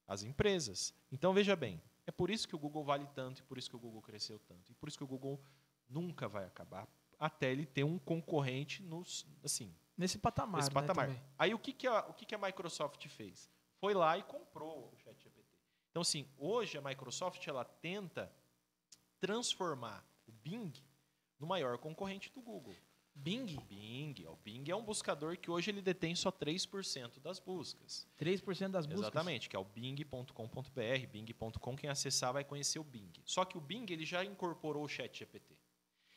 As 0.08 0.22
empresas. 0.22 0.94
Então, 1.12 1.32
veja 1.32 1.54
bem, 1.54 1.80
é 2.06 2.10
por 2.10 2.30
isso 2.30 2.48
que 2.48 2.56
o 2.56 2.58
Google 2.58 2.84
vale 2.84 3.06
tanto, 3.14 3.40
e 3.40 3.42
por 3.44 3.58
isso 3.58 3.68
que 3.70 3.76
o 3.76 3.78
Google 3.78 4.02
cresceu 4.02 4.38
tanto, 4.38 4.72
e 4.72 4.74
por 4.74 4.88
isso 4.88 4.98
que 4.98 5.04
o 5.04 5.06
Google 5.06 5.40
nunca 5.88 6.28
vai 6.28 6.44
acabar, 6.44 6.88
até 7.18 7.50
ele 7.52 7.64
ter 7.64 7.84
um 7.84 7.98
concorrente 7.98 8.82
nos, 8.82 9.26
assim, 9.42 9.74
Nesse 9.96 10.18
patamar. 10.18 10.58
nesse 10.60 10.70
né, 10.70 10.74
patamar. 10.74 11.06
também. 11.06 11.22
Aí, 11.38 11.54
o 11.54 11.58
que, 11.58 11.72
que, 11.72 11.86
a, 11.86 12.00
o 12.08 12.12
que, 12.14 12.26
que 12.26 12.34
a 12.34 12.38
Microsoft 12.38 13.06
fez? 13.08 13.48
Foi 13.78 13.94
lá 13.94 14.18
e 14.18 14.22
comprou 14.24 14.92
o 14.92 14.96
ChatGPT. 14.98 15.33
Então, 15.94 16.00
assim, 16.02 16.26
hoje 16.36 16.76
a 16.76 16.80
Microsoft 16.80 17.46
ela 17.46 17.64
tenta 17.64 18.28
transformar 19.20 20.04
o 20.26 20.32
Bing 20.32 20.72
no 21.38 21.46
maior 21.46 21.78
concorrente 21.78 22.32
do 22.32 22.42
Google. 22.42 22.74
Bing, 23.14 23.46
Bing, 23.68 24.26
o 24.26 24.34
Bing 24.34 24.68
é 24.68 24.74
um 24.74 24.82
buscador 24.82 25.38
que 25.38 25.48
hoje 25.48 25.70
ele 25.70 25.80
detém 25.80 26.16
só 26.16 26.32
3% 26.32 27.20
das 27.20 27.38
buscas. 27.38 28.08
3% 28.18 28.70
das 28.72 28.86
buscas. 28.86 29.04
Exatamente, 29.04 29.48
que 29.48 29.54
é 29.54 29.58
o 29.58 29.64
bing.com.br, 29.64 31.06
bing.com, 31.12 31.76
quem 31.76 31.88
acessar 31.88 32.32
vai 32.32 32.42
conhecer 32.42 32.80
o 32.80 32.84
Bing. 32.84 33.12
Só 33.24 33.44
que 33.44 33.56
o 33.56 33.60
Bing 33.60 33.86
ele 33.88 34.04
já 34.04 34.24
incorporou 34.24 34.82
o 34.82 34.88
Chat 34.88 35.16
GPT. 35.16 35.56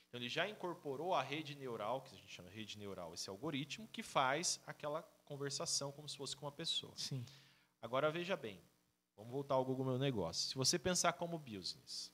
Então 0.08 0.20
ele 0.20 0.28
já 0.28 0.50
incorporou 0.50 1.14
a 1.14 1.22
rede 1.22 1.54
neural, 1.54 2.02
que 2.02 2.16
a 2.16 2.18
gente 2.18 2.34
chama 2.34 2.50
de 2.50 2.56
rede 2.56 2.80
neural, 2.80 3.14
esse 3.14 3.30
algoritmo 3.30 3.88
que 3.90 4.02
faz 4.02 4.60
aquela 4.66 5.04
conversação 5.24 5.92
como 5.92 6.10
se 6.10 6.18
fosse 6.18 6.36
com 6.36 6.48
uma 6.48 6.52
pessoa. 6.52 6.94
Sim. 6.96 7.24
Agora 7.80 8.10
veja 8.10 8.36
bem, 8.36 8.60
vamos 9.18 9.32
voltar 9.32 9.56
ao 9.56 9.66
Google 9.66 9.86
Meu 9.86 9.98
Negócio. 9.98 10.50
Se 10.50 10.56
você 10.56 10.78
pensar 10.80 11.14
como 11.14 11.38
business, 11.38 12.12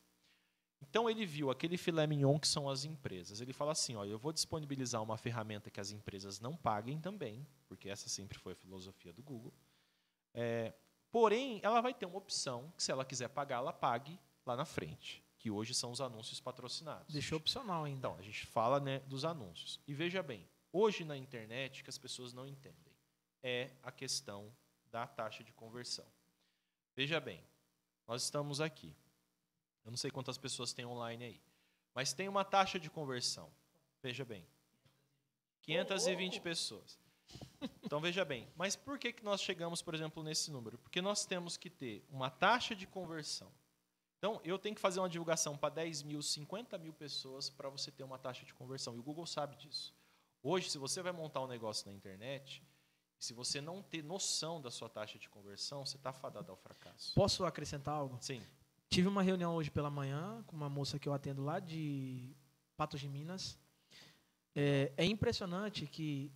então 0.81 1.09
ele 1.09 1.25
viu 1.25 1.51
aquele 1.51 1.77
filé 1.77 2.07
mignon 2.07 2.39
que 2.39 2.47
são 2.47 2.69
as 2.69 2.85
empresas. 2.85 3.41
Ele 3.41 3.53
fala 3.53 3.73
assim, 3.73 3.95
olha, 3.95 4.09
eu 4.09 4.17
vou 4.17 4.33
disponibilizar 4.33 5.01
uma 5.03 5.17
ferramenta 5.17 5.69
que 5.69 5.79
as 5.79 5.91
empresas 5.91 6.39
não 6.39 6.55
paguem 6.55 6.99
também, 6.99 7.45
porque 7.67 7.89
essa 7.89 8.09
sempre 8.09 8.37
foi 8.37 8.53
a 8.53 8.55
filosofia 8.55 9.13
do 9.13 9.21
Google. 9.21 9.53
É, 10.33 10.73
porém, 11.11 11.59
ela 11.63 11.81
vai 11.81 11.93
ter 11.93 12.05
uma 12.05 12.17
opção 12.17 12.73
que 12.75 12.83
se 12.83 12.91
ela 12.91 13.05
quiser 13.05 13.29
pagar, 13.29 13.57
ela 13.57 13.73
pague 13.73 14.19
lá 14.45 14.55
na 14.55 14.65
frente, 14.65 15.23
que 15.37 15.51
hoje 15.51 15.73
são 15.73 15.91
os 15.91 16.01
anúncios 16.01 16.39
patrocinados. 16.39 17.13
Deixou 17.13 17.37
opcional 17.37 17.83
ainda. 17.83 17.99
Então, 17.99 18.15
a 18.17 18.21
gente 18.21 18.45
fala 18.45 18.79
né, 18.79 18.99
dos 19.01 19.25
anúncios. 19.25 19.79
E 19.87 19.93
veja 19.93 20.23
bem, 20.23 20.47
hoje 20.71 21.03
na 21.03 21.17
internet, 21.17 21.83
que 21.83 21.89
as 21.89 21.97
pessoas 21.97 22.33
não 22.33 22.47
entendem 22.47 22.93
é 23.43 23.71
a 23.83 23.91
questão 23.91 24.55
da 24.89 25.05
taxa 25.05 25.43
de 25.43 25.51
conversão. 25.51 26.05
Veja 26.95 27.19
bem, 27.19 27.43
nós 28.07 28.23
estamos 28.23 28.61
aqui. 28.61 28.95
Eu 29.83 29.91
não 29.91 29.97
sei 29.97 30.11
quantas 30.11 30.37
pessoas 30.37 30.73
tem 30.73 30.85
online 30.85 31.25
aí, 31.25 31.41
mas 31.93 32.13
tem 32.13 32.29
uma 32.29 32.45
taxa 32.45 32.79
de 32.79 32.89
conversão. 32.89 33.51
Veja 34.01 34.23
bem, 34.23 34.45
520 35.61 36.41
pessoas. 36.41 36.99
Então 37.83 37.99
veja 37.99 38.25
bem, 38.25 38.47
mas 38.55 38.75
por 38.75 38.99
que, 38.99 39.13
que 39.13 39.23
nós 39.23 39.41
chegamos, 39.41 39.81
por 39.81 39.93
exemplo, 39.93 40.23
nesse 40.23 40.51
número? 40.51 40.77
Porque 40.77 41.01
nós 41.01 41.25
temos 41.25 41.57
que 41.57 41.69
ter 41.69 42.05
uma 42.09 42.29
taxa 42.29 42.75
de 42.75 42.85
conversão. 42.85 43.51
Então, 44.23 44.39
eu 44.45 44.57
tenho 44.57 44.73
que 44.73 44.79
fazer 44.79 45.01
uma 45.01 45.09
divulgação 45.09 45.57
para 45.57 45.73
10 45.73 46.03
mil, 46.03 46.21
50 46.21 46.77
mil 46.77 46.93
pessoas 46.93 47.49
para 47.49 47.67
você 47.67 47.91
ter 47.91 48.05
uma 48.05 48.17
taxa 48.17 48.45
de 48.45 48.53
conversão. 48.53 48.95
E 48.95 48.99
o 48.99 49.03
Google 49.03 49.25
sabe 49.25 49.57
disso. 49.57 49.93
Hoje, 50.41 50.69
se 50.69 50.77
você 50.77 51.01
vai 51.01 51.11
montar 51.11 51.41
um 51.41 51.47
negócio 51.47 51.85
na 51.87 51.93
internet, 51.93 52.63
se 53.23 53.33
você 53.33 53.61
não 53.61 53.81
ter 53.81 54.03
noção 54.03 54.61
da 54.61 54.69
sua 54.69 54.89
taxa 54.89 55.17
de 55.17 55.29
conversão, 55.29 55.85
você 55.85 55.95
está 55.95 56.11
fadado 56.11 56.51
ao 56.51 56.57
fracasso. 56.57 57.13
Posso 57.15 57.45
acrescentar 57.45 57.95
algo? 57.95 58.17
Sim, 58.19 58.43
Tive 58.89 59.07
uma 59.07 59.23
reunião 59.23 59.55
hoje 59.55 59.71
pela 59.71 59.89
manhã 59.89 60.43
com 60.45 60.55
uma 60.55 60.69
moça 60.69 60.99
que 60.99 61.07
eu 61.07 61.13
atendo 61.13 61.41
lá 61.41 61.59
de 61.59 62.35
Patos 62.77 62.99
de 62.99 63.07
Minas. 63.07 63.57
É, 64.53 64.91
é 64.97 65.05
impressionante 65.05 65.87
que 65.87 66.31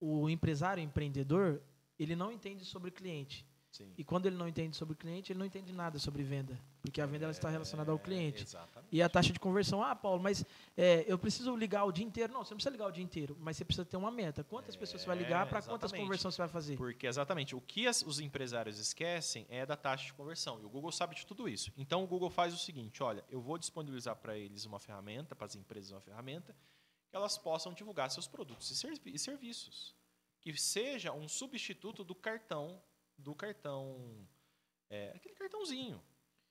o 0.00 0.28
empresário, 0.28 0.82
empreendedor, 0.82 1.62
ele 1.98 2.14
não 2.14 2.30
entende 2.30 2.64
sobre 2.64 2.90
cliente. 2.90 3.46
Sim. 3.70 3.92
E 3.96 4.04
quando 4.04 4.26
ele 4.26 4.36
não 4.36 4.48
entende 4.48 4.76
sobre 4.76 4.94
cliente, 4.96 5.32
ele 5.32 5.38
não 5.38 5.46
entende 5.46 5.72
nada 5.72 5.98
sobre 5.98 6.22
venda. 6.22 6.58
Porque 6.82 7.00
a 7.00 7.06
venda 7.06 7.24
ela 7.24 7.32
está 7.32 7.48
relacionada 7.50 7.90
ao 7.92 7.98
cliente. 7.98 8.40
É, 8.40 8.42
Exatamente. 8.42 8.88
E 8.90 9.02
a 9.02 9.08
taxa 9.08 9.32
de 9.32 9.38
conversão, 9.38 9.82
ah, 9.82 9.94
Paulo, 9.94 10.22
mas 10.22 10.44
é, 10.76 11.04
eu 11.06 11.18
preciso 11.18 11.54
ligar 11.56 11.84
o 11.84 11.92
dia 11.92 12.04
inteiro. 12.04 12.32
Não, 12.32 12.44
você 12.44 12.54
não 12.54 12.56
precisa 12.56 12.70
ligar 12.70 12.86
o 12.86 12.90
dia 12.92 13.04
inteiro, 13.04 13.36
mas 13.40 13.56
você 13.56 13.64
precisa 13.64 13.84
ter 13.84 13.96
uma 13.96 14.10
meta. 14.10 14.42
Quantas 14.44 14.74
pessoas 14.76 15.02
você 15.02 15.06
vai 15.06 15.16
ligar 15.18 15.46
É, 15.46 15.50
para 15.50 15.60
quantas 15.62 15.90
conversões 15.92 16.34
você 16.34 16.42
vai 16.42 16.48
fazer? 16.48 16.76
Porque 16.76 17.06
exatamente 17.06 17.54
o 17.54 17.60
que 17.60 17.86
as- 17.86 18.02
os 18.02 18.20
empresários 18.20 18.78
esquecem 18.78 19.46
é 19.48 19.66
da 19.66 19.76
taxa 19.76 20.06
de 20.06 20.14
conversão. 20.14 20.60
E 20.60 20.64
o 20.64 20.68
Google 20.68 20.90
sabe 20.92 21.14
de 21.14 21.26
tudo 21.26 21.48
isso. 21.48 21.72
Então 21.76 22.02
o 22.02 22.06
Google 22.06 22.30
faz 22.30 22.54
o 22.54 22.58
seguinte: 22.58 23.02
olha, 23.02 23.24
eu 23.28 23.40
vou 23.40 23.58
disponibilizar 23.58 24.16
para 24.16 24.36
eles 24.36 24.64
uma 24.64 24.78
ferramenta, 24.78 25.34
para 25.36 25.46
as 25.46 25.54
empresas 25.54 25.90
uma 25.90 26.00
ferramenta, 26.00 26.54
que 27.10 27.16
elas 27.16 27.36
possam 27.38 27.72
divulgar 27.72 28.10
seus 28.10 28.26
produtos 28.26 28.70
e 28.70 28.76
servi- 28.76 29.12
e 29.14 29.18
serviços. 29.18 29.94
Que 30.40 30.56
seja 30.56 31.12
um 31.12 31.28
substituto 31.28 32.04
do 32.04 32.14
cartão, 32.14 32.80
do 33.18 33.34
cartão, 33.34 34.26
é, 34.88 35.12
aquele 35.14 35.34
cartãozinho. 35.34 36.02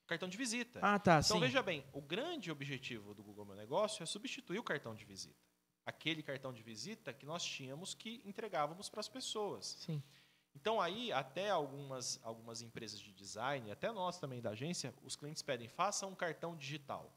cartão 0.05 0.29
de 0.29 0.37
visita. 0.37 0.79
Ah, 0.83 0.99
tá, 0.99 1.19
então 1.23 1.37
sim. 1.37 1.41
veja 1.41 1.63
bem, 1.63 1.85
o 1.93 2.01
grande 2.01 2.51
objetivo 2.51 3.13
do 3.13 3.23
Google 3.23 3.45
Meu 3.45 3.55
Negócio 3.55 4.03
é 4.03 4.05
substituir 4.05 4.59
o 4.59 4.63
cartão 4.63 4.93
de 4.93 5.05
visita. 5.05 5.47
Aquele 5.85 6.21
cartão 6.21 6.53
de 6.53 6.61
visita 6.61 7.13
que 7.13 7.25
nós 7.25 7.43
tínhamos 7.43 7.93
que 7.93 8.21
entregávamos 8.25 8.89
para 8.89 8.99
as 8.99 9.07
pessoas. 9.07 9.77
Sim. 9.79 10.03
Então 10.53 10.81
aí 10.81 11.11
até 11.11 11.49
algumas 11.49 12.19
algumas 12.23 12.61
empresas 12.61 12.99
de 12.99 13.13
design, 13.13 13.71
até 13.71 13.91
nós 13.91 14.19
também 14.19 14.41
da 14.41 14.49
agência, 14.49 14.93
os 15.03 15.15
clientes 15.15 15.41
pedem 15.41 15.67
faça 15.67 16.05
um 16.05 16.15
cartão 16.15 16.55
digital, 16.57 17.15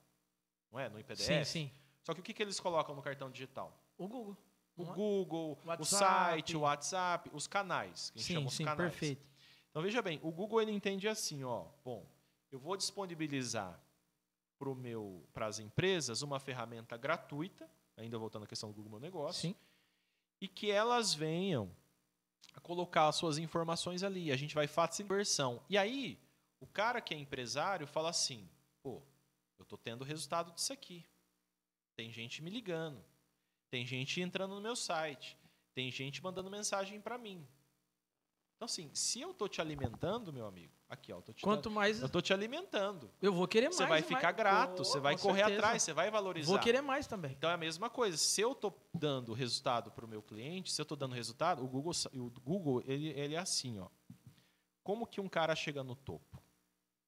não 0.71 0.79
é, 0.79 0.89
no 0.89 1.03
PDF. 1.03 1.21
Sim, 1.21 1.45
sim. 1.45 1.73
Só 2.03 2.15
que 2.15 2.21
o 2.21 2.23
que, 2.23 2.33
que 2.33 2.43
eles 2.43 2.61
colocam 2.61 2.95
no 2.95 3.03
cartão 3.03 3.31
digital? 3.31 3.77
O 3.97 4.07
Google. 4.07 4.37
O 4.77 4.83
é? 4.83 4.95
Google, 4.95 5.59
o 5.63 5.69
WhatsApp. 5.69 5.89
site, 5.89 6.57
o 6.57 6.61
WhatsApp, 6.61 7.31
os 7.33 7.47
canais, 7.47 8.11
que 8.11 8.19
a 8.19 8.23
gente 8.23 8.33
chama 8.33 8.41
Sim, 8.41 8.47
os 8.47 8.55
sim, 8.55 8.65
canais. 8.65 8.91
perfeito. 8.91 9.30
Então 9.71 9.83
veja 9.83 10.03
bem, 10.03 10.19
o 10.23 10.31
Google 10.31 10.61
ele 10.61 10.73
entende 10.73 11.09
assim, 11.09 11.45
ó, 11.45 11.67
bom, 11.85 12.07
eu 12.51 12.59
vou 12.59 12.77
disponibilizar 12.77 13.81
para 15.33 15.47
as 15.47 15.59
empresas 15.59 16.23
uma 16.23 16.39
ferramenta 16.39 16.97
gratuita, 16.97 17.71
ainda 17.97 18.19
voltando 18.19 18.45
à 18.45 18.47
questão 18.47 18.71
do 18.71 18.75
Google 18.75 18.93
Meu 18.93 19.01
Negócio, 19.01 19.43
Sim. 19.43 19.57
e 20.41 20.49
que 20.49 20.71
elas 20.71 21.15
venham 21.15 21.71
a 22.53 22.61
colocar 22.61 23.09
as 23.09 23.17
suas 23.17 23.39
informações 23.39 24.03
ali. 24.03 24.33
A 24.33 24.37
gente 24.37 24.55
vai 24.55 24.67
facilitar 24.67 25.07
a 25.07 25.09
conversão. 25.09 25.63
E 25.69 25.79
aí, 25.79 26.19
o 26.61 26.67
cara 26.67 27.01
que 27.01 27.15
é 27.15 27.17
empresário 27.17 27.87
fala 27.87 28.11
assim, 28.11 28.49
pô, 28.83 29.03
eu 29.59 29.63
estou 29.63 29.79
tendo 29.79 30.05
resultado 30.05 30.53
disso 30.53 30.73
aqui. 30.73 31.07
Tem 31.97 32.11
gente 32.11 32.43
me 32.43 32.51
ligando. 32.51 33.03
Tem 33.71 33.87
gente 33.87 34.21
entrando 34.21 34.55
no 34.55 34.61
meu 34.61 34.75
site. 34.75 35.39
Tem 35.75 35.91
gente 35.91 36.23
mandando 36.23 36.51
mensagem 36.51 37.01
para 37.01 37.17
mim. 37.17 37.47
Então, 38.61 38.67
assim, 38.67 38.91
se 38.93 39.19
eu 39.23 39.31
estou 39.31 39.49
te 39.49 39.59
alimentando, 39.59 40.31
meu 40.31 40.45
amigo, 40.45 40.71
aqui, 40.87 41.11
ó, 41.15 41.17
eu 41.17 41.23
tô 41.23 41.33
te, 41.33 41.41
Quanto 41.43 41.71
mais 41.71 42.03
eu 42.03 42.11
tô 42.11 42.21
te 42.21 42.31
alimentando. 42.31 43.11
eu 43.23 43.33
vou 43.33 43.49
querer 43.49 43.69
mais. 43.69 43.77
Você 43.77 43.87
vai 43.87 44.03
ficar 44.03 44.23
mais. 44.23 44.37
grato, 44.37 44.77
Pô, 44.77 44.85
você 44.85 45.01
vai 45.01 45.17
correr 45.17 45.39
certeza. 45.39 45.59
atrás, 45.59 45.83
você 45.83 45.93
vai 45.95 46.11
valorizar. 46.11 46.53
Vou 46.53 46.59
querer 46.61 46.83
mais 46.83 47.07
também. 47.07 47.33
Então 47.33 47.49
é 47.49 47.55
a 47.55 47.57
mesma 47.57 47.89
coisa. 47.89 48.19
Se 48.19 48.43
eu 48.43 48.53
estou 48.53 48.79
dando 48.93 49.33
resultado 49.33 49.91
para 49.91 50.05
o 50.05 50.09
meu 50.09 50.21
cliente, 50.21 50.71
se 50.71 50.79
eu 50.79 50.83
estou 50.83 50.95
dando 50.95 51.15
resultado, 51.15 51.65
o 51.65 51.67
Google, 51.67 51.93
o 52.13 52.31
Google 52.43 52.83
ele, 52.85 53.09
ele 53.19 53.35
é 53.35 53.39
assim, 53.39 53.79
ó. 53.79 53.89
Como 54.83 55.07
que 55.07 55.23
um 55.23 55.29
cara 55.29 55.57
chega 55.57 55.83
no 55.83 55.97
topo? 55.97 56.43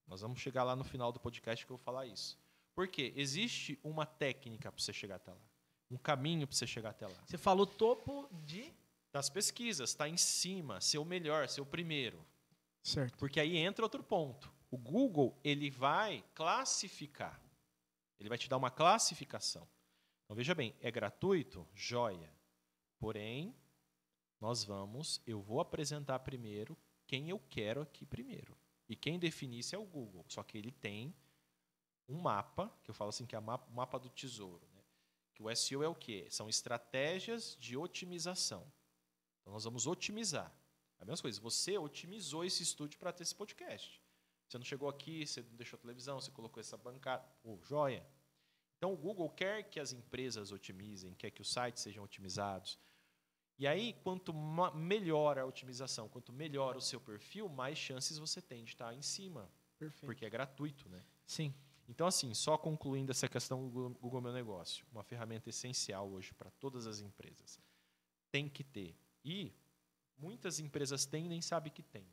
Nós 0.07 0.23
vamos 0.23 0.41
chegar 0.41 0.65
lá 0.65 0.75
no 0.75 0.85
final 0.85 1.12
do 1.12 1.21
podcast 1.21 1.67
que 1.67 1.71
eu 1.71 1.77
vou 1.77 1.85
falar 1.85 2.07
isso. 2.07 2.38
Por 2.75 2.88
quê? 2.88 3.12
Existe 3.15 3.79
uma 3.85 4.07
técnica 4.07 4.73
para 4.73 4.83
você 4.83 4.91
chegar 4.95 5.17
até 5.17 5.33
lá, 5.33 5.47
um 5.91 5.99
caminho 5.99 6.47
para 6.47 6.57
você 6.57 6.67
chegar 6.67 6.88
até 6.91 7.07
lá. 7.07 7.12
Você 7.27 7.37
falou 7.37 7.67
topo 7.67 8.27
de. 8.43 8.73
Das 9.12 9.29
pesquisas, 9.29 9.90
está 9.90 10.09
em 10.09 10.16
cima, 10.16 10.81
ser 10.81 10.98
o 10.98 11.05
melhor, 11.05 11.48
ser 11.48 11.61
o 11.61 11.66
primeiro. 11.66 12.25
Certo. 12.83 13.18
Porque 13.18 13.38
aí 13.38 13.57
entra 13.57 13.85
outro 13.85 14.03
ponto. 14.03 14.53
O 14.70 14.79
Google 14.79 15.38
ele 15.44 15.70
vai 15.70 16.25
classificar. 16.35 17.40
Ele 18.18 18.29
vai 18.29 18.38
te 18.38 18.48
dar 18.48 18.57
uma 18.57 18.70
classificação. 18.70 19.68
Então 20.25 20.35
veja 20.35 20.55
bem, 20.55 20.75
é 20.81 20.90
gratuito, 20.90 21.68
joia. 21.75 22.33
Porém, 22.98 23.55
nós 24.40 24.64
vamos, 24.64 25.20
eu 25.27 25.42
vou 25.42 25.61
apresentar 25.61 26.18
primeiro 26.20 26.77
quem 27.07 27.29
eu 27.29 27.38
quero 27.38 27.83
aqui 27.83 28.07
primeiro. 28.07 28.57
E 28.88 28.96
quem 28.96 29.18
define 29.18 29.59
isso 29.59 29.75
é 29.75 29.79
o 29.79 29.85
Google. 29.85 30.25
Só 30.29 30.42
que 30.42 30.57
ele 30.57 30.72
tem 30.72 31.14
um 32.09 32.20
mapa, 32.20 32.72
que 32.83 32.90
eu 32.90 32.94
falo 32.94 33.11
assim 33.11 33.27
que 33.27 33.37
é 33.37 33.38
o 33.38 33.42
mapa, 33.42 33.70
mapa 33.72 33.98
do 33.98 34.09
tesouro. 34.09 34.66
Né? 34.72 34.83
Que 35.35 35.42
o 35.42 35.55
SEO 35.55 35.83
é 35.83 35.88
o 35.88 35.94
quê? 35.94 36.27
São 36.31 36.48
estratégias 36.48 37.57
de 37.61 37.77
otimização. 37.77 38.66
Então 39.42 39.52
nós 39.52 39.64
vamos 39.64 39.87
otimizar. 39.87 40.50
A 40.98 41.05
mesma 41.05 41.22
coisa, 41.22 41.40
você 41.40 41.76
otimizou 41.76 42.44
esse 42.44 42.62
estúdio 42.62 42.98
para 42.98 43.12
ter 43.12 43.24
esse 43.24 43.35
podcast. 43.35 44.00
Você 44.48 44.57
não 44.59 44.64
chegou 44.64 44.88
aqui, 44.88 45.26
você 45.26 45.42
não 45.42 45.57
deixou 45.57 45.76
a 45.76 45.81
televisão, 45.81 46.20
você 46.20 46.31
colocou 46.31 46.61
essa 46.61 46.76
bancada. 46.76 47.26
Pô, 47.42 47.59
joia. 47.64 48.07
Então 48.78 48.92
o 48.92 48.96
Google 48.96 49.28
quer 49.31 49.64
que 49.64 49.81
as 49.81 49.92
empresas 49.92 50.52
otimizem, 50.52 51.14
quer 51.14 51.31
que 51.31 51.40
os 51.42 51.52
sites 51.52 51.83
sejam 51.83 52.05
otimizados. 52.05 52.78
E 53.59 53.66
aí, 53.66 53.92
quanto 54.02 54.33
melhor 54.74 55.38
a 55.38 55.46
otimização, 55.46 56.09
quanto 56.09 56.33
melhor 56.33 56.76
o 56.76 56.81
seu 56.81 57.00
perfil, 57.00 57.48
mais 57.48 57.78
chances 57.78 58.18
você 58.18 58.40
tem 58.42 58.64
de 58.64 58.70
estar 58.70 58.92
em 58.94 59.02
cima, 59.02 59.48
Perfeito. 59.78 60.07
porque 60.07 60.24
é 60.24 60.31
gratuito, 60.31 60.88
né? 60.88 61.05
Sim. 61.26 61.55
Então, 61.88 62.07
assim, 62.07 62.33
só 62.35 62.57
concluindo 62.59 63.11
essa 63.12 63.28
questão 63.28 63.62
do 63.62 63.70
Google- 63.70 63.98
Google 64.00 64.20
Meu 64.20 64.33
Negócio, 64.33 64.85
uma 64.90 65.02
ferramenta 65.05 65.48
essencial 65.50 66.09
hoje 66.11 66.33
para 66.35 66.50
todas 66.52 66.87
as 66.87 67.00
empresas. 67.00 67.61
Tem 68.31 68.48
que 68.48 68.64
ter. 68.64 68.96
E 69.24 69.52
muitas 70.18 70.58
empresas 70.58 71.06
têm 71.06 71.26
e 71.26 71.28
nem 71.28 71.40
sabem 71.40 71.72
que 71.72 71.82
tem. 71.82 72.06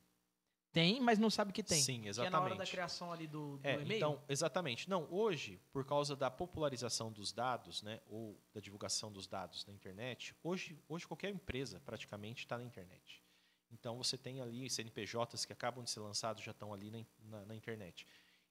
Tem, 0.71 1.01
mas 1.01 1.17
não 1.17 1.31
sabe 1.31 1.51
que 1.51 1.63
tem. 1.63 1.81
Sim, 1.81 2.01
Que 2.03 2.09
é 2.09 2.29
na 2.29 2.39
hora 2.39 2.49
da 2.49 2.63
exatamente. 2.63 2.71
criação 2.71 3.11
ali 3.11 3.25
do, 3.25 3.57
do 3.57 3.67
É, 3.67 3.73
e-mail. 3.81 3.97
então, 3.97 4.23
exatamente. 4.29 4.87
Não, 4.87 5.11
hoje, 5.11 5.59
por 5.71 5.83
causa 5.83 6.15
da 6.15 6.29
popularização 6.29 7.11
dos 7.11 7.31
dados, 7.31 7.81
né, 7.81 7.99
ou 8.05 8.39
da 8.53 8.59
divulgação 8.61 9.11
dos 9.11 9.25
dados 9.25 9.65
na 9.65 9.73
internet, 9.73 10.35
hoje, 10.43 10.79
hoje 10.87 11.07
qualquer 11.07 11.31
empresa 11.31 11.79
praticamente 11.79 12.45
está 12.45 12.55
na 12.55 12.63
internet. 12.63 13.23
Então 13.71 13.97
você 13.97 14.15
tem 14.15 14.41
ali 14.41 14.69
CNPJs 14.69 15.43
que 15.45 15.53
acabam 15.53 15.83
de 15.83 15.89
ser 15.89 16.01
lançados 16.01 16.43
já 16.43 16.51
estão 16.51 16.71
ali 16.71 16.91
na, 16.91 17.03
na- 17.23 17.45
na 17.47 17.55
internet. 17.55 18.05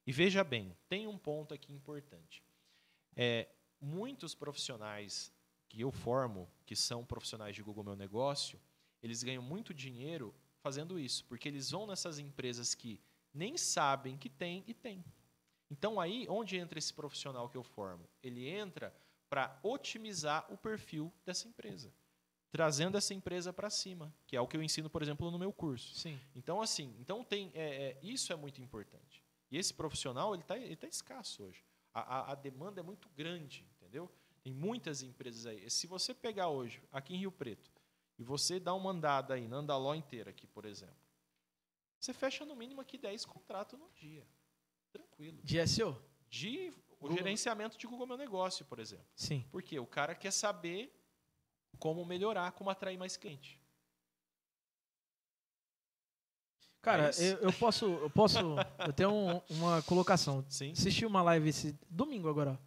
E 0.05 0.11
veja 0.11 0.43
bem, 0.43 0.75
tem 0.89 1.07
um 1.07 1.17
ponto 1.17 1.53
aqui 1.53 1.71
importante. 1.73 2.43
É, 3.15 3.47
muitos 3.79 4.35
profissionais 4.35 5.31
que 5.69 5.79
eu 5.79 5.91
formo, 5.91 6.49
que 6.65 6.75
são 6.75 7.05
profissionais 7.05 7.55
de 7.55 7.61
Google 7.61 7.83
Meu 7.83 7.95
Negócio, 7.95 8.59
eles 9.01 9.23
ganham 9.23 9.41
muito 9.41 9.73
dinheiro 9.73 10.35
fazendo 10.61 10.99
isso, 10.99 11.23
porque 11.25 11.47
eles 11.47 11.71
vão 11.71 11.87
nessas 11.87 12.19
empresas 12.19 12.75
que 12.75 12.99
nem 13.33 13.57
sabem 13.57 14.17
que 14.17 14.29
tem 14.29 14.63
e 14.67 14.73
tem. 14.73 15.05
Então 15.69 15.99
aí, 15.99 16.25
onde 16.27 16.57
entra 16.57 16.79
esse 16.79 16.93
profissional 16.93 17.47
que 17.47 17.55
eu 17.55 17.63
formo? 17.63 18.09
Ele 18.21 18.47
entra 18.47 18.93
para 19.29 19.57
otimizar 19.61 20.51
o 20.51 20.57
perfil 20.57 21.13
dessa 21.23 21.47
empresa, 21.47 21.93
trazendo 22.51 22.97
essa 22.97 23.13
empresa 23.13 23.53
para 23.53 23.69
cima, 23.69 24.13
que 24.25 24.35
é 24.35 24.41
o 24.41 24.47
que 24.47 24.57
eu 24.57 24.63
ensino, 24.63 24.89
por 24.89 25.03
exemplo, 25.03 25.29
no 25.29 25.37
meu 25.37 25.53
curso. 25.53 25.93
Sim. 25.95 26.19
Então 26.35 26.61
assim, 26.61 26.95
então 26.99 27.23
tem 27.23 27.51
é, 27.53 27.91
é, 27.91 27.99
isso 28.01 28.33
é 28.33 28.35
muito 28.35 28.59
importante. 28.59 29.23
E 29.51 29.57
esse 29.57 29.73
profissional 29.73 30.33
ele 30.33 30.41
está 30.41 30.57
ele 30.57 30.75
tá 30.75 30.87
escasso 30.87 31.43
hoje. 31.43 31.63
A, 31.93 32.01
a, 32.01 32.31
a 32.31 32.35
demanda 32.35 32.79
é 32.79 32.83
muito 32.83 33.07
grande, 33.09 33.65
entendeu? 33.75 34.11
Tem 34.43 34.53
muitas 34.53 35.01
empresas 35.01 35.45
aí. 35.45 35.69
Se 35.69 35.85
você 35.87 36.13
pegar 36.13 36.49
hoje 36.49 36.81
aqui 36.91 37.13
em 37.13 37.17
Rio 37.17 37.31
Preto 37.31 37.69
e 38.17 38.23
você 38.23 38.59
dá 38.59 38.73
uma 38.73 38.91
andada 38.91 39.33
aí 39.33 39.47
na 39.47 39.57
Andaló 39.57 39.93
inteira 39.93 40.29
aqui, 40.29 40.47
por 40.47 40.65
exemplo, 40.65 40.95
você 41.99 42.13
fecha 42.13 42.45
no 42.45 42.55
mínimo 42.55 42.79
aqui 42.81 42.97
10 42.97 43.25
contratos 43.25 43.77
no 43.79 43.89
dia. 43.91 44.25
Tranquilo. 44.91 45.39
De 45.43 45.67
SEO? 45.67 46.01
De 46.29 46.71
o 47.01 47.11
gerenciamento 47.11 47.77
de 47.77 47.85
Google 47.87 48.07
Meu 48.07 48.17
Negócio, 48.17 48.65
por 48.65 48.79
exemplo. 48.79 49.05
Sim. 49.15 49.45
Porque 49.51 49.77
o 49.79 49.85
cara 49.85 50.15
quer 50.15 50.31
saber 50.31 50.93
como 51.77 52.03
melhorar, 52.05 52.51
como 52.53 52.69
atrair 52.69 52.97
mais 52.97 53.15
cliente. 53.17 53.59
Cara, 56.81 57.09
É 57.09 57.33
eu, 57.33 57.37
eu 57.39 57.53
posso. 57.53 57.85
Eu 57.85 58.09
posso. 58.09 58.37
eu 58.87 58.93
tenho 58.93 59.11
um- 59.11 59.41
uma 59.49 59.81
colocação. 59.83 60.45
Sim. 60.49 60.71
Assisti 60.71 61.05
uma 61.05 61.21
live 61.21 61.49
esse 61.49 61.77
domingo 61.89 62.29
agora. 62.29 62.59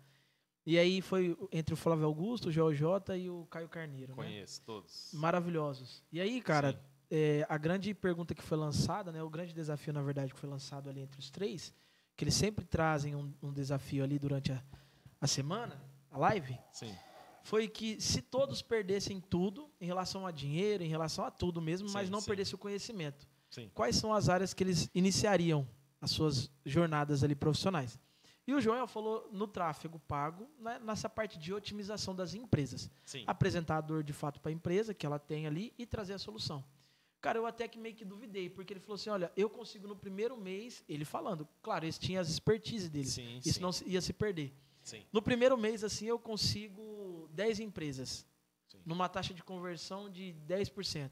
E 0.65 0.79
aí 0.79 1.01
foi 1.01 1.37
entre 1.51 1.75
o 1.75 1.77
Flávio 1.77 2.07
Augusto, 2.07 2.49
o 2.49 2.53
Joel 2.53 2.75
J 2.75 3.17
e 3.17 3.29
o 3.29 3.47
Caio 3.47 3.69
Carneiro. 3.69 4.13
Né? 4.13 4.17
Conheço 4.17 4.63
todos. 4.63 5.11
Maravilhosos. 5.13 6.05
E 6.13 6.21
aí, 6.21 6.41
cara, 6.41 6.81
é, 7.11 7.45
a 7.49 7.59
grande 7.59 7.93
pergunta 7.93 8.35
que 8.35 8.43
foi 8.43 8.57
lançada, 8.57 9.11
né, 9.13 9.23
o 9.23 9.29
grande 9.29 9.53
desafio, 9.53 9.93
na 9.93 10.03
verdade, 10.03 10.33
que 10.33 10.39
foi 10.39 10.49
lançado 10.49 10.89
ali 10.89 11.01
entre 11.01 11.19
os 11.19 11.31
três, 11.31 11.75
que 12.17 12.25
eles 12.25 12.35
sempre 12.35 12.65
trazem 12.65 13.15
um, 13.15 13.33
um 13.43 13.53
desafio 13.53 14.05
ali 14.05 14.19
durante 14.19 14.53
a, 14.53 14.63
a 15.21 15.27
semana, 15.27 15.83
a 16.11 16.19
live, 16.19 16.57
Sim. 16.73 16.95
foi 17.43 17.69
que 17.69 18.01
se 18.01 18.23
todos 18.23 18.63
perdessem 18.63 19.21
tudo 19.21 19.69
em 19.81 19.87
relação 19.87 20.27
a 20.27 20.31
dinheiro, 20.31 20.83
em 20.85 20.89
relação 20.89 21.25
a 21.25 21.31
tudo 21.31 21.61
mesmo, 21.61 21.91
mas 21.91 22.07
Sim, 22.07 22.13
não 22.13 22.21
sim. 22.21 22.27
perdessem 22.27 22.55
o 22.55 22.59
conhecimento, 22.59 23.29
Sim. 23.51 23.71
quais 23.75 23.97
são 23.97 24.15
as 24.15 24.29
áreas 24.29 24.55
que 24.55 24.63
eles 24.63 24.89
iniciariam 24.95 25.69
as 26.01 26.13
suas 26.13 26.51
jornadas 26.65 27.23
ali 27.23 27.35
profissionais? 27.35 27.99
E 28.47 28.53
o 28.55 28.61
Joel 28.61 28.87
falou 28.89 29.29
no 29.31 29.47
tráfego 29.47 29.99
pago, 30.01 30.49
né, 30.59 30.79
nessa 30.81 31.09
parte 31.09 31.39
de 31.39 31.53
otimização 31.55 32.15
das 32.15 32.35
empresas 32.35 32.91
Sim. 33.05 33.23
apresentar 33.27 33.77
a 33.77 33.81
dor 33.81 34.03
de 34.03 34.13
fato 34.13 34.41
para 34.41 34.51
a 34.51 34.53
empresa 34.53 34.93
que 34.93 35.07
ela 35.07 35.19
tem 35.19 35.47
ali 35.47 35.73
e 35.79 35.87
trazer 35.87 36.15
a 36.15 36.19
solução. 36.19 36.65
Cara, 37.21 37.39
eu 37.39 37.47
até 37.47 37.69
que 37.69 37.79
meio 37.79 37.95
que 37.95 38.05
duvidei, 38.05 38.51
porque 38.51 38.73
ele 38.73 38.81
falou 38.81 38.97
assim: 38.97 39.11
olha, 39.11 39.31
eu 39.37 39.49
consigo 39.49 39.87
no 39.87 39.95
primeiro 39.95 40.37
mês, 40.37 40.83
ele 40.89 41.05
falando, 41.05 41.47
claro, 41.63 41.85
eles 41.85 41.97
tinham 41.99 42.21
as 42.21 42.29
expertise 42.29 42.89
deles, 42.91 43.11
Sim, 43.13 43.39
isso 43.45 43.55
sim. 43.55 43.61
não 43.61 43.71
ia 43.87 44.01
se 44.01 44.13
perder. 44.13 44.53
Sim. 44.83 45.07
No 45.13 45.23
primeiro 45.23 45.57
mês, 45.57 45.85
assim, 45.85 46.07
eu 46.07 46.19
consigo 46.19 47.29
10 47.33 47.61
empresas, 47.61 48.27
numa 48.85 49.09
taxa 49.09 49.33
de 49.33 49.41
conversão 49.45 50.11
de 50.11 50.35
10%. 50.49 51.11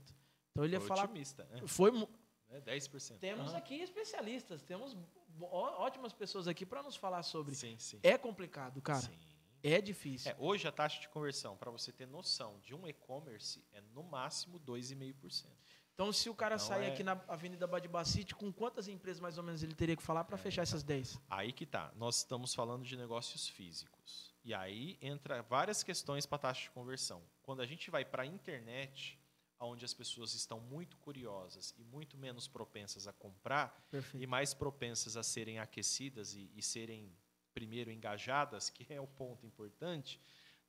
Então 0.50 0.64
ele 0.64 0.74
ia 0.74 0.80
Foi 0.80 0.88
falar. 0.88 1.04
otimista, 1.04 1.44
né? 1.44 1.62
Foi, 1.64 1.92
Né? 1.92 2.60
10%. 2.66 3.18
temos 3.20 3.54
aqui 3.54 3.76
especialistas, 3.76 4.62
temos 4.64 4.96
ótimas 5.46 6.12
pessoas 6.12 6.46
aqui 6.48 6.64
para 6.66 6.82
nos 6.82 6.96
falar 6.96 7.22
sobre. 7.22 7.54
Sim, 7.54 7.76
sim. 7.78 8.00
É 8.02 8.16
complicado, 8.18 8.80
cara. 8.80 9.00
Sim. 9.00 9.18
É 9.62 9.80
difícil. 9.80 10.30
É, 10.32 10.36
hoje 10.38 10.66
a 10.66 10.72
taxa 10.72 11.00
de 11.00 11.08
conversão, 11.10 11.56
para 11.56 11.70
você 11.70 11.92
ter 11.92 12.06
noção 12.06 12.58
de 12.60 12.74
um 12.74 12.88
e-commerce, 12.88 13.62
é 13.72 13.80
no 13.92 14.02
máximo 14.02 14.58
2,5%. 14.58 15.46
Então, 15.94 16.10
se 16.14 16.30
o 16.30 16.34
cara 16.34 16.54
Então, 16.54 16.66
sair 16.66 16.84
é- 16.86 16.92
aqui 16.92 17.02
na 17.04 17.12
Avenida 17.28 17.66
Badibacite, 17.66 18.34
com 18.34 18.50
quantas 18.50 18.88
empresas 18.88 19.20
mais 19.20 19.36
ou 19.36 19.44
menos 19.44 19.62
ele 19.62 19.74
teria 19.74 19.94
que 19.94 20.02
falar 20.02 20.24
para 20.24 20.38
fechar 20.38 20.62
essas 20.62 20.82
10? 20.82 21.20
Aí 21.28 21.52
que 21.52 21.66
tá. 21.66 21.92
Nós 21.94 22.16
estamos 22.18 22.54
falando 22.54 22.84
de 22.84 22.96
negócios 22.96 23.48
físicos. 23.48 24.34
E 24.42 24.54
aí 24.54 24.96
entra 25.02 25.42
várias 25.42 25.82
questões 25.82 26.24
para 26.24 26.38
taxa 26.38 26.62
de 26.62 26.70
conversão. 26.70 27.22
Quando 27.42 27.60
a 27.60 27.66
gente 27.66 27.90
vai 27.90 28.02
para 28.02 28.22
a 28.22 28.26
internet, 28.26 29.19
onde 29.60 29.84
as 29.84 29.92
pessoas 29.94 30.34
estão 30.34 30.58
muito 30.60 30.96
curiosas 30.96 31.74
e 31.76 31.84
muito 31.84 32.16
menos 32.16 32.48
propensas 32.48 33.06
a 33.06 33.12
comprar 33.12 33.86
Perfeito. 33.90 34.22
e 34.22 34.26
mais 34.26 34.54
propensas 34.54 35.16
a 35.16 35.22
serem 35.22 35.58
aquecidas 35.58 36.34
e, 36.34 36.50
e 36.54 36.62
serem 36.62 37.12
primeiro 37.52 37.90
engajadas, 37.90 38.70
que 38.70 38.90
é 38.92 39.00
o 39.00 39.06
ponto 39.06 39.44
importante. 39.46 40.20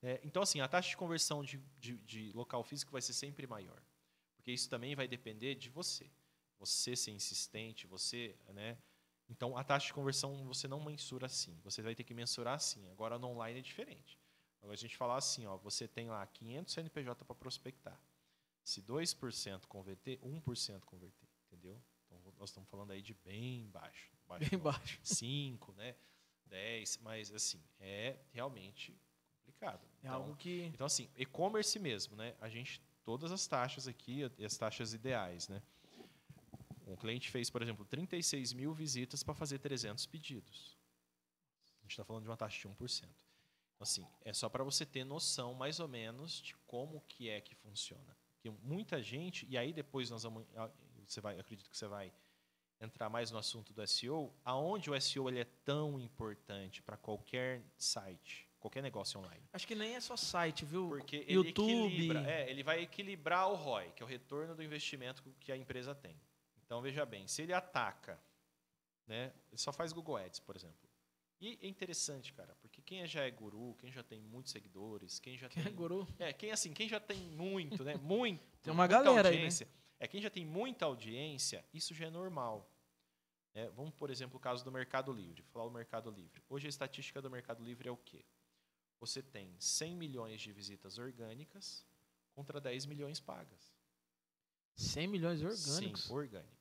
né? 0.01 0.19
então, 0.23 0.41
assim, 0.43 0.59
a 0.61 0.67
taxa 0.67 0.89
de 0.89 0.97
conversão 0.97 1.43
de, 1.43 1.57
de- 1.79 1.97
de 1.99 2.31
local 2.33 2.63
físico 2.63 2.91
vai 2.91 3.01
ser 3.01 3.13
sempre 3.13 3.47
maior, 3.47 3.81
porque 4.35 4.51
isso 4.51 4.69
também 4.69 4.95
vai 4.95 5.07
depender 5.07 5.55
de 5.55 5.69
você. 5.69 6.09
Você 6.59 6.95
ser 6.95 7.11
insistente, 7.11 7.87
você, 7.87 8.35
né? 8.49 8.77
Então, 9.29 9.57
a 9.57 9.63
taxa 9.63 9.87
de 9.87 9.93
conversão 9.93 10.45
você 10.45 10.67
não 10.67 10.83
mensura 10.83 11.25
assim, 11.25 11.57
você 11.63 11.81
vai 11.81 11.95
ter 11.95 12.03
que 12.03 12.13
mensurar 12.13 12.55
assim. 12.55 12.87
Agora, 12.89 13.17
no 13.17 13.29
online 13.29 13.59
é 13.59 13.61
diferente. 13.61 14.19
Agora, 14.61 14.73
a 14.73 14.77
gente 14.77 14.95
falar 14.97 15.15
assim, 15.17 15.45
ó, 15.47 15.57
você 15.57 15.87
tem 15.87 16.09
lá 16.09 16.25
500 16.27 16.73
CNPJ 16.73 17.25
para 17.25 17.33
prospectar. 17.35 17.99
Se 18.71 18.81
2% 18.81 19.65
converter, 19.67 20.17
1% 20.19 20.85
converter, 20.85 21.27
entendeu? 21.45 21.77
Então, 22.05 22.33
nós 22.39 22.51
estamos 22.51 22.69
falando 22.69 22.91
aí 22.91 23.01
de 23.01 23.13
bem 23.13 23.67
baixo. 23.67 24.09
baixo 24.25 24.49
Bem 24.49 24.57
baixo. 24.57 24.97
5, 25.03 25.73
né? 25.73 25.93
10, 26.45 26.99
mas 26.99 27.33
assim, 27.33 27.61
é 27.81 28.17
realmente 28.31 28.97
complicado. 29.39 29.85
É 29.85 30.07
Então, 30.07 30.13
algo 30.13 30.37
que. 30.37 30.63
então, 30.73 30.87
assim, 30.87 31.09
e-commerce 31.17 31.77
mesmo, 31.79 32.15
né? 32.15 32.33
A 32.39 32.47
gente, 32.47 32.81
todas 33.03 33.29
as 33.33 33.45
taxas 33.45 33.89
aqui, 33.89 34.21
as 34.41 34.55
taxas 34.55 34.93
ideais, 34.93 35.49
né? 35.49 35.61
Um 36.87 36.95
cliente 36.95 37.29
fez, 37.29 37.49
por 37.49 37.61
exemplo, 37.61 37.83
36 37.83 38.53
mil 38.53 38.73
visitas 38.73 39.21
para 39.21 39.33
fazer 39.35 39.59
300 39.59 40.05
pedidos. 40.05 40.77
A 41.79 41.81
gente 41.81 41.91
está 41.91 42.05
falando 42.05 42.23
de 42.23 42.29
uma 42.29 42.37
taxa 42.37 42.57
de 42.57 42.73
1%. 42.73 43.03
Então, 43.03 43.13
assim, 43.81 44.07
é 44.21 44.31
só 44.31 44.47
para 44.47 44.63
você 44.63 44.85
ter 44.85 45.03
noção, 45.03 45.53
mais 45.53 45.81
ou 45.81 45.89
menos, 45.89 46.41
de 46.41 46.55
como 46.65 47.01
que 47.01 47.27
é 47.27 47.41
que 47.41 47.53
funciona. 47.53 48.20
Porque 48.41 48.57
muita 48.63 49.01
gente, 49.03 49.45
e 49.47 49.55
aí 49.55 49.71
depois 49.71 50.09
nós 50.09 50.23
vamos, 50.23 50.47
você 51.07 51.21
vai, 51.21 51.39
acredito 51.39 51.69
que 51.69 51.77
você 51.77 51.87
vai 51.87 52.11
entrar 52.79 53.07
mais 53.07 53.29
no 53.29 53.37
assunto 53.37 53.71
do 53.71 53.85
SEO, 53.85 54.33
aonde 54.43 54.89
o 54.89 54.99
SEO 54.99 55.29
ele 55.29 55.41
é 55.41 55.45
tão 55.63 55.99
importante 55.99 56.81
para 56.81 56.97
qualquer 56.97 57.61
site, 57.77 58.49
qualquer 58.59 58.81
negócio 58.81 59.19
online. 59.19 59.43
Acho 59.53 59.67
que 59.67 59.75
nem 59.75 59.93
é 59.95 60.01
só 60.01 60.17
site, 60.17 60.65
viu? 60.65 60.89
Porque 60.89 61.17
ele 61.17 61.33
YouTube. 61.33 61.85
equilibra, 61.85 62.31
é, 62.31 62.49
ele 62.49 62.63
vai 62.63 62.81
equilibrar 62.81 63.47
o 63.51 63.53
ROI, 63.53 63.91
que 63.91 64.01
é 64.01 64.05
o 64.05 64.09
retorno 64.09 64.55
do 64.55 64.63
investimento 64.63 65.21
que 65.39 65.51
a 65.51 65.57
empresa 65.57 65.93
tem. 65.93 66.19
Então 66.65 66.81
veja 66.81 67.05
bem, 67.05 67.27
se 67.27 67.43
ele 67.43 67.53
ataca, 67.53 68.19
né, 69.05 69.31
ele 69.51 69.61
só 69.61 69.71
faz 69.71 69.93
Google 69.93 70.17
Ads, 70.17 70.39
por 70.39 70.55
exemplo. 70.55 70.89
E 71.41 71.57
é 71.59 71.67
interessante, 71.67 72.31
cara, 72.33 72.55
porque 72.61 72.83
quem 72.83 73.05
já 73.07 73.23
é 73.23 73.31
guru, 73.31 73.75
quem 73.79 73.91
já 73.91 74.03
tem 74.03 74.21
muitos 74.21 74.51
seguidores, 74.51 75.17
quem 75.17 75.35
já 75.35 75.49
Quem 75.49 75.63
tem 75.63 75.71
é 75.71 75.75
guru? 75.75 76.07
é, 76.19 76.31
quem 76.31 76.51
assim, 76.51 76.71
quem 76.71 76.87
já 76.87 76.99
tem 76.99 77.17
muito, 77.17 77.83
né? 77.83 77.95
Muito. 77.95 78.39
Tem 78.61 78.71
uma 78.71 78.85
galera 78.85 79.29
aí, 79.29 79.35
né? 79.35 79.39
audiência. 79.39 79.67
É 79.99 80.07
quem 80.07 80.21
já 80.21 80.29
tem 80.29 80.45
muita 80.45 80.85
audiência, 80.85 81.65
isso 81.73 81.95
já 81.95 82.05
é 82.05 82.09
normal. 82.11 82.69
É, 83.55 83.67
vamos, 83.69 83.91
por 83.95 84.11
exemplo, 84.11 84.37
o 84.37 84.39
caso 84.39 84.63
do 84.63 84.71
Mercado 84.71 85.11
Livre. 85.11 85.41
Falar 85.51 85.65
do 85.65 85.71
Mercado 85.71 86.11
Livre. 86.11 86.43
Hoje 86.47 86.67
a 86.67 86.69
estatística 86.69 87.19
do 87.19 87.29
Mercado 87.29 87.63
Livre 87.63 87.89
é 87.89 87.91
o 87.91 87.97
quê? 87.97 88.23
Você 88.99 89.23
tem 89.23 89.55
100 89.59 89.95
milhões 89.95 90.39
de 90.39 90.53
visitas 90.53 90.99
orgânicas 90.99 91.83
contra 92.35 92.61
10 92.61 92.85
milhões 92.85 93.19
pagas. 93.19 93.73
100 94.75 95.07
milhões 95.07 95.41
orgânicos. 95.41 96.03
Sim, 96.03 96.13
orgânico. 96.13 96.60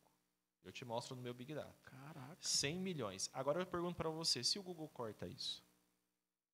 Eu 0.65 0.73
te 0.73 0.85
mostro 0.85 1.17
no 1.17 1.23
meu 1.23 1.33
Big 1.33 1.55
Data. 1.55 1.75
Caraca. 1.83 2.37
100 2.41 2.79
milhões. 2.79 3.31
Agora 3.33 3.61
eu 3.61 3.67
pergunto 3.67 3.97
para 3.97 4.11
você, 4.11 4.45
se 4.45 4.59
o 4.59 4.63
Google 4.63 4.89
corta 4.89 5.27
isso? 5.27 5.65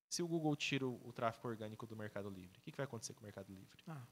Se 0.08 0.22
o 0.22 0.28
Google 0.28 0.54
tira 0.54 0.86
o, 0.86 1.00
o 1.06 1.12
tráfego 1.12 1.48
orgânico 1.48 1.86
do 1.86 1.96
Mercado 1.96 2.30
Livre, 2.30 2.58
o 2.58 2.62
que, 2.62 2.70
que 2.70 2.76
vai 2.76 2.84
acontecer 2.84 3.12
com 3.14 3.20
o 3.20 3.24
Mercado 3.24 3.52
Livre? 3.52 3.82
Ah, 3.88 4.06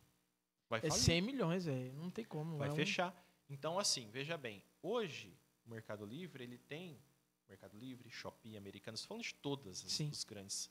Vai 0.68 0.80
é 0.80 0.88
falir. 0.88 1.02
100 1.04 1.22
milhões, 1.22 1.66
é. 1.68 1.92
Não 1.92 2.10
tem 2.10 2.24
como. 2.24 2.56
vai 2.58 2.68
é 2.68 2.72
um- 2.72 2.76
fechar. 2.76 3.14
Então, 3.48 3.78
assim, 3.78 4.10
veja 4.10 4.36
bem, 4.36 4.62
hoje 4.82 5.38
o 5.64 5.70
Mercado 5.70 6.04
Livre 6.04 6.42
ele 6.42 6.58
tem 6.58 6.98
Mercado 7.48 7.76
Livre, 7.78 8.10
Shopee, 8.10 8.56
Americanas, 8.56 9.04
falando 9.04 9.22
de 9.22 9.34
todas 9.34 9.84
as, 9.84 9.92
Sim. 9.92 10.08
os 10.08 10.24
grandes. 10.24 10.70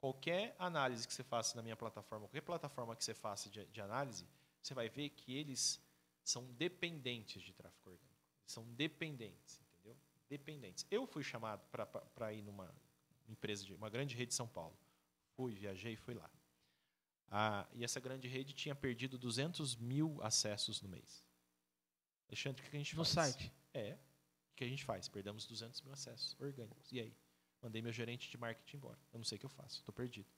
Qualquer 0.00 0.56
análise 0.58 1.06
que 1.06 1.12
você 1.12 1.22
faça 1.22 1.56
na 1.56 1.62
minha 1.62 1.76
plataforma, 1.76 2.26
qualquer 2.26 2.40
plataforma 2.40 2.96
que 2.96 3.04
você 3.04 3.14
faça 3.14 3.48
de, 3.50 3.64
de 3.66 3.80
análise, 3.80 4.26
você 4.62 4.72
vai 4.74 4.88
ver 4.88 5.10
que 5.10 5.34
eles 5.36 5.80
são 6.24 6.44
dependentes 6.54 7.42
de 7.42 7.52
tráfego 7.52 7.90
orgânico. 7.90 8.07
São 8.48 8.64
dependentes, 8.74 9.60
entendeu? 9.60 9.96
Dependentes. 10.28 10.86
Eu 10.90 11.06
fui 11.06 11.22
chamado 11.22 11.62
para 12.14 12.32
ir 12.32 12.40
numa 12.42 12.74
empresa 13.28 13.64
de 13.64 13.74
uma 13.74 13.90
grande 13.90 14.14
rede 14.16 14.28
de 14.30 14.34
São 14.34 14.48
Paulo. 14.48 14.76
Fui, 15.36 15.54
viajei, 15.54 15.96
fui 15.96 16.14
lá. 16.14 16.30
Ah, 17.30 17.68
e 17.74 17.84
essa 17.84 18.00
grande 18.00 18.26
rede 18.26 18.54
tinha 18.54 18.74
perdido 18.74 19.18
200 19.18 19.76
mil 19.76 20.18
acessos 20.22 20.80
no 20.80 20.88
mês. 20.88 21.22
Alexandre, 22.26 22.62
o 22.66 22.70
que 22.70 22.74
a 22.76 22.78
gente 22.78 22.96
No 22.96 23.04
faz? 23.04 23.34
site. 23.34 23.52
É. 23.74 23.92
O 24.52 24.56
que 24.56 24.64
a 24.64 24.68
gente 24.68 24.82
faz? 24.82 25.08
Perdemos 25.08 25.46
200 25.46 25.82
mil 25.82 25.92
acessos 25.92 26.34
orgânicos. 26.40 26.90
E 26.90 27.00
aí? 27.00 27.14
Mandei 27.60 27.82
meu 27.82 27.92
gerente 27.92 28.30
de 28.30 28.38
marketing 28.38 28.76
embora. 28.78 28.98
Eu 29.12 29.18
não 29.18 29.24
sei 29.24 29.36
o 29.36 29.38
que 29.40 29.44
eu 29.46 29.50
faço. 29.50 29.80
Estou 29.80 29.92
perdido. 29.92 30.28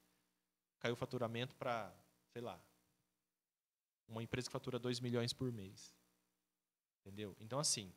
Caiu 0.79 0.93
o 0.93 0.97
faturamento 0.97 1.55
para, 1.55 1.95
sei 2.33 2.41
lá, 2.41 2.61
uma 4.07 4.21
empresa 4.21 4.49
que 4.49 4.51
fatura 4.51 4.77
2 4.77 4.99
milhões 4.99 5.31
por 5.31 5.49
mês. 5.51 5.95
Entendeu? 7.01 7.35
Então, 7.39 7.57
assim, 7.59 7.91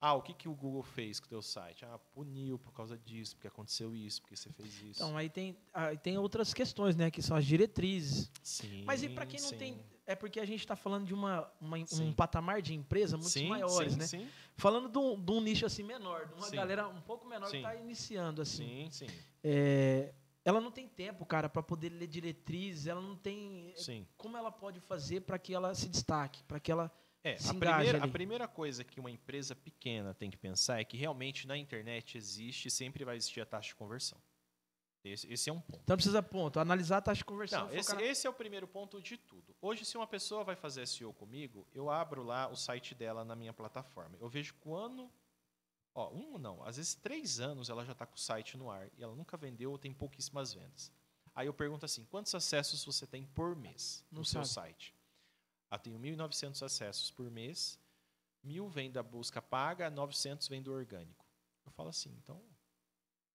ah, 0.00 0.14
o 0.14 0.22
que, 0.22 0.32
que 0.34 0.48
o 0.48 0.54
Google 0.54 0.82
fez 0.82 1.20
com 1.20 1.26
o 1.26 1.28
teu 1.28 1.42
site? 1.42 1.84
Ah, 1.84 1.98
puniu 1.98 2.58
por 2.58 2.72
causa 2.72 2.96
disso, 2.98 3.36
porque 3.36 3.46
aconteceu 3.46 3.94
isso, 3.94 4.20
porque 4.22 4.34
você 4.36 4.50
fez 4.50 4.74
isso. 4.82 5.02
Então, 5.02 5.16
aí 5.16 5.28
tem, 5.28 5.56
aí 5.72 5.96
tem 5.98 6.16
outras 6.18 6.52
questões, 6.54 6.96
né? 6.96 7.10
Que 7.10 7.20
são 7.22 7.36
as 7.36 7.44
diretrizes. 7.44 8.30
sim, 8.42 8.84
Mas 8.84 9.02
e 9.02 9.08
para 9.10 9.26
quem 9.26 9.40
não 9.40 9.50
sim. 9.50 9.56
tem. 9.58 9.84
É 10.04 10.16
porque 10.16 10.40
a 10.40 10.44
gente 10.44 10.60
está 10.60 10.74
falando 10.74 11.06
de 11.06 11.14
uma, 11.14 11.48
uma- 11.60 11.76
um 12.00 12.12
patamar 12.12 12.60
de 12.60 12.74
empresa 12.74 13.16
muito 13.16 13.30
sim, 13.30 13.46
maiores, 13.48 13.92
sim, 13.92 13.98
né? 14.00 14.06
Sim, 14.06 14.28
Falando 14.56 14.88
de 14.88 14.98
um, 14.98 15.22
de 15.22 15.30
um 15.30 15.40
nicho 15.40 15.64
assim 15.64 15.84
menor, 15.84 16.26
de 16.26 16.34
uma 16.34 16.50
galera 16.50 16.88
um 16.88 17.00
pouco 17.00 17.24
menor 17.26 17.48
que 17.50 17.58
está 17.58 17.76
iniciando, 17.76 18.42
assim. 18.42 18.88
sim, 18.90 19.06
sim, 19.06 19.06
É, 19.44 20.12
ela 20.44 20.60
não 20.60 20.72
tem 20.72 20.88
tempo, 20.88 21.24
cara, 21.24 21.48
para 21.48 21.62
poder 21.62 21.90
ler 21.90 22.08
diretrizes, 22.08 22.88
ela 22.88 23.00
não 23.00 23.14
tem. 23.14 23.72
sim. 23.76 24.04
Como 24.16 24.36
ela 24.36 24.50
pode 24.50 24.80
fazer 24.80 25.20
para 25.20 25.38
que 25.38 25.54
ela 25.54 25.72
se 25.74 25.88
destaque, 25.88 26.42
para 26.44 26.58
que 26.58 26.72
ela. 26.72 26.90
É, 27.24 27.36
a 27.48 27.54
primeira, 27.54 28.04
a 28.04 28.08
primeira 28.08 28.48
coisa 28.48 28.82
que 28.82 28.98
uma 28.98 29.10
empresa 29.10 29.54
pequena 29.54 30.12
tem 30.12 30.28
que 30.30 30.36
pensar 30.36 30.80
é 30.80 30.84
que 30.84 30.96
realmente 30.96 31.46
na 31.46 31.56
internet 31.56 32.18
existe 32.18 32.66
e 32.66 32.70
sempre 32.70 33.04
vai 33.04 33.16
existir 33.16 33.40
a 33.40 33.46
taxa 33.46 33.68
de 33.68 33.74
conversão. 33.76 34.20
Esse, 35.04 35.32
esse 35.32 35.50
é 35.50 35.52
um 35.52 35.60
ponto. 35.60 35.80
Então 35.82 35.96
precisa, 35.96 36.22
ponto, 36.22 36.60
analisar 36.60 36.98
a 36.98 37.00
taxa 37.00 37.18
de 37.18 37.24
conversão. 37.24 37.66
Não, 37.66 37.72
esse, 37.74 37.94
na- 37.94 38.02
esse 38.02 38.26
é 38.26 38.30
o 38.30 38.32
primeiro 38.32 38.66
ponto 38.68 39.00
de 39.00 39.16
tudo. 39.16 39.54
Hoje, 39.60 39.84
se 39.84 39.96
uma 39.96 40.06
pessoa 40.06 40.44
vai 40.44 40.54
fazer 40.56 40.86
SEO 40.86 41.12
comigo, 41.12 41.66
eu 41.72 41.90
abro 41.90 42.22
lá 42.22 42.48
o 42.48 42.54
site 42.56 42.94
dela 42.94 43.24
na 43.24 43.34
minha 43.34 43.52
plataforma. 43.52 44.16
Eu 44.20 44.28
vejo 44.28 44.54
quando. 44.60 45.10
Ó, 45.94 46.10
um 46.12 46.38
não, 46.38 46.62
às 46.64 46.76
vezes 46.76 46.94
três 46.94 47.38
anos 47.40 47.68
ela 47.68 47.84
já 47.84 47.92
está 47.92 48.06
com 48.06 48.14
o 48.16 48.18
site 48.18 48.56
no 48.56 48.70
ar 48.70 48.88
e 48.96 49.02
ela 49.02 49.14
nunca 49.14 49.36
vendeu 49.36 49.72
ou 49.72 49.78
tem 49.78 49.92
pouquíssimas 49.92 50.54
vendas. 50.54 50.90
Aí 51.34 51.46
eu 51.48 51.52
pergunto 51.54 51.84
assim: 51.84 52.04
quantos 52.04 52.34
acessos 52.34 52.84
você 52.84 53.06
tem 53.06 53.24
por 53.26 53.54
mês 53.56 54.04
no 54.10 54.18
Não 54.18 54.24
seu 54.24 54.44
sabe. 54.44 54.70
site? 54.70 54.94
Ah, 55.72 55.78
tenho 55.78 55.98
1.900 55.98 56.62
acessos 56.66 57.10
por 57.10 57.30
mês, 57.30 57.80
1.000 58.44 58.68
vem 58.68 58.92
da 58.92 59.02
busca 59.02 59.40
paga, 59.40 59.88
900 59.88 60.46
vem 60.46 60.62
do 60.62 60.70
orgânico. 60.70 61.26
Eu 61.64 61.72
falo 61.72 61.88
assim, 61.88 62.14
então 62.22 62.44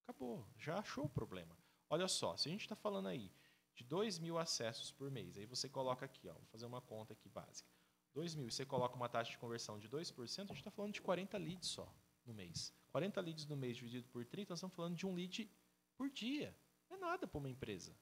acabou, 0.03 0.47
já 0.55 0.77
achou 0.77 1.05
o 1.05 1.09
problema. 1.09 1.57
Olha 1.89 2.07
só, 2.07 2.37
se 2.37 2.47
a 2.47 2.51
gente 2.51 2.61
está 2.61 2.75
falando 2.75 3.07
aí 3.07 3.31
de 3.73 3.83
2 3.83 4.19
mil 4.19 4.37
acessos 4.37 4.91
por 4.91 5.09
mês, 5.09 5.35
aí 5.35 5.47
você 5.47 5.67
coloca 5.67 6.05
aqui, 6.05 6.29
ó, 6.29 6.33
vou 6.33 6.45
fazer 6.51 6.67
uma 6.67 6.79
conta 6.79 7.13
aqui 7.13 7.27
básica. 7.27 7.67
2 8.13 8.35
mil, 8.35 8.51
você 8.51 8.63
coloca 8.63 8.95
uma 8.95 9.09
taxa 9.09 9.31
de 9.31 9.39
conversão 9.39 9.79
de 9.79 9.89
2%, 9.89 9.95
a 9.97 10.45
gente 10.45 10.57
está 10.57 10.69
falando 10.69 10.93
de 10.93 11.01
40 11.01 11.35
leads 11.39 11.69
só 11.69 11.91
no 12.23 12.35
mês. 12.35 12.71
40 12.91 13.19
leads 13.19 13.47
no 13.47 13.57
mês 13.57 13.77
dividido 13.77 14.07
por 14.09 14.23
30, 14.23 14.51
nós 14.51 14.59
estamos 14.59 14.75
falando 14.75 14.95
de 14.95 15.07
um 15.07 15.15
lead 15.15 15.49
por 15.95 16.07
dia. 16.11 16.55
Não 16.87 16.97
é 16.97 16.99
nada 16.99 17.25
para 17.25 17.39
uma 17.39 17.49
empresa. 17.49 17.97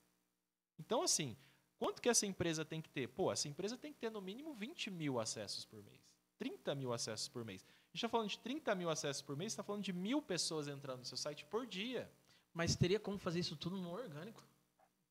Então, 0.78 1.02
assim, 1.04 1.38
quanto 1.78 2.02
que 2.02 2.10
essa 2.10 2.26
empresa 2.26 2.64
tem 2.66 2.82
que 2.82 2.90
ter? 2.90 3.08
Pô, 3.08 3.32
essa 3.32 3.48
empresa 3.48 3.78
tem 3.78 3.92
que 3.94 4.00
ter 4.00 4.10
no 4.10 4.22
mínimo 4.22 4.54
20 4.54 4.90
mil 4.92 5.20
acessos 5.20 5.66
por 5.66 5.82
mês. 5.84 6.00
30 6.38 6.76
mil 6.76 6.92
acessos 6.94 7.28
por 7.30 7.46
mês. 7.46 7.64
A 7.64 7.88
gente 7.88 7.96
está 7.96 8.10
falando 8.10 8.30
de 8.30 8.40
30 8.40 8.76
mil 8.76 8.90
acessos 8.90 9.22
por 9.22 9.38
mês, 9.38 9.54
está 9.54 9.64
falando 9.64 9.84
de 9.84 9.94
mil 9.94 10.22
pessoas 10.22 10.68
entrando 10.68 11.00
no 11.00 11.06
seu 11.06 11.18
site 11.18 11.46
por 11.46 11.66
dia. 11.66 12.12
Mas 12.54 12.76
teria 12.76 13.00
como 13.00 13.18
fazer 13.18 13.40
isso 13.40 13.56
tudo 13.56 13.78
no 13.78 13.92
orgânico. 13.92 14.44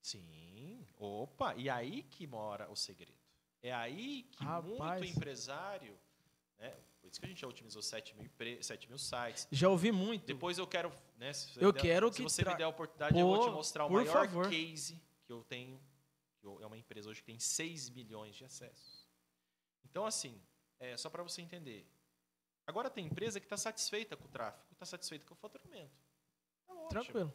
Sim. 0.02 0.86
Opa, 0.98 1.54
e 1.56 1.68
aí 1.70 2.02
que 2.02 2.26
mora 2.26 2.70
o 2.70 2.76
segredo. 2.76 3.18
É 3.62 3.72
aí 3.72 4.24
que 4.32 4.44
Rapaz. 4.44 5.00
muito 5.00 5.16
empresário, 5.16 5.96
né? 6.58 6.74
Por 7.00 7.08
isso 7.10 7.18
que 7.20 7.26
a 7.26 7.28
gente 7.28 7.40
já 7.40 7.48
otimizou 7.48 7.80
7 7.82 8.14
mil, 8.14 8.26
empre- 8.26 8.62
7 8.62 8.88
mil 8.88 8.98
sites. 8.98 9.48
Já 9.50 9.68
ouvi 9.68 9.90
muito. 9.92 10.26
Depois 10.26 10.58
eu 10.58 10.66
quero, 10.66 10.92
né, 11.18 11.32
se 11.32 11.48
você 11.52 11.64
Eu 11.64 11.72
der- 11.72 11.80
quero 11.82 12.10
se 12.10 12.16
que 12.16 12.22
você 12.22 12.42
tra- 12.42 12.52
me 12.52 12.58
der 12.58 12.64
a 12.64 12.68
oportunidade, 12.68 13.18
eu 13.18 13.26
vou 13.26 13.38
Pô, 13.38 13.44
te 13.46 13.50
mostrar 13.52 13.86
o 13.86 13.90
maior 13.90 14.12
favor. 14.12 14.48
case 14.50 15.00
que 15.26 15.32
eu 15.32 15.42
tenho, 15.44 15.80
é 16.60 16.66
uma 16.66 16.76
empresa 16.76 17.08
hoje 17.08 17.20
que 17.20 17.26
tem 17.26 17.38
6 17.38 17.90
milhões 17.90 18.34
de 18.36 18.44
acessos. 18.44 19.08
Então, 19.84 20.06
assim, 20.06 20.40
é, 20.78 20.96
só 20.96 21.08
para 21.08 21.22
você 21.22 21.40
entender. 21.42 21.86
Agora 22.66 22.90
tem 22.90 23.06
empresa 23.06 23.38
que 23.40 23.46
está 23.46 23.56
satisfeita 23.56 24.16
com 24.16 24.24
o 24.24 24.28
tráfego, 24.28 24.72
está 24.72 24.86
satisfeita 24.86 25.26
com 25.26 25.34
o 25.34 25.36
faturamento. 25.36 25.94
Tá 26.66 26.72
ótimo. 26.72 26.88
Tranquilo. 26.88 27.34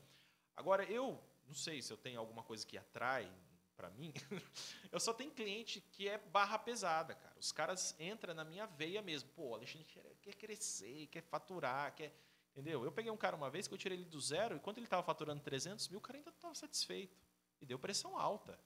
Agora, 0.55 0.83
eu 0.85 1.23
não 1.45 1.53
sei 1.53 1.81
se 1.81 1.91
eu 1.91 1.97
tenho 1.97 2.19
alguma 2.19 2.43
coisa 2.43 2.65
que 2.65 2.77
atrai 2.77 3.31
para 3.75 3.89
mim. 3.91 4.13
eu 4.91 4.99
só 4.99 5.13
tenho 5.13 5.31
cliente 5.31 5.79
que 5.79 6.07
é 6.07 6.17
barra 6.17 6.59
pesada, 6.59 7.15
cara. 7.15 7.35
Os 7.39 7.51
caras 7.51 7.95
entram 7.99 8.33
na 8.33 8.43
minha 8.43 8.65
veia 8.65 9.01
mesmo. 9.01 9.29
Pô, 9.29 9.49
o 9.49 9.55
Alexandre 9.55 9.87
quer, 9.87 10.15
quer 10.21 10.35
crescer, 10.35 11.07
quer 11.07 11.21
faturar, 11.23 11.95
quer. 11.95 12.13
Entendeu? 12.51 12.83
Eu 12.83 12.91
peguei 12.91 13.11
um 13.11 13.17
cara 13.17 13.35
uma 13.35 13.49
vez 13.49 13.67
que 13.67 13.73
eu 13.73 13.77
tirei 13.77 13.97
ele 13.97 14.05
do 14.05 14.19
zero 14.19 14.57
e 14.57 14.59
quando 14.59 14.79
ele 14.79 14.85
estava 14.85 15.01
faturando 15.01 15.41
300 15.41 15.87
mil, 15.87 15.99
o 15.99 16.01
cara 16.01 16.17
ainda 16.17 16.29
estava 16.29 16.53
satisfeito. 16.53 17.17
E 17.61 17.65
deu 17.65 17.79
pressão 17.79 18.17
alta. 18.17 18.59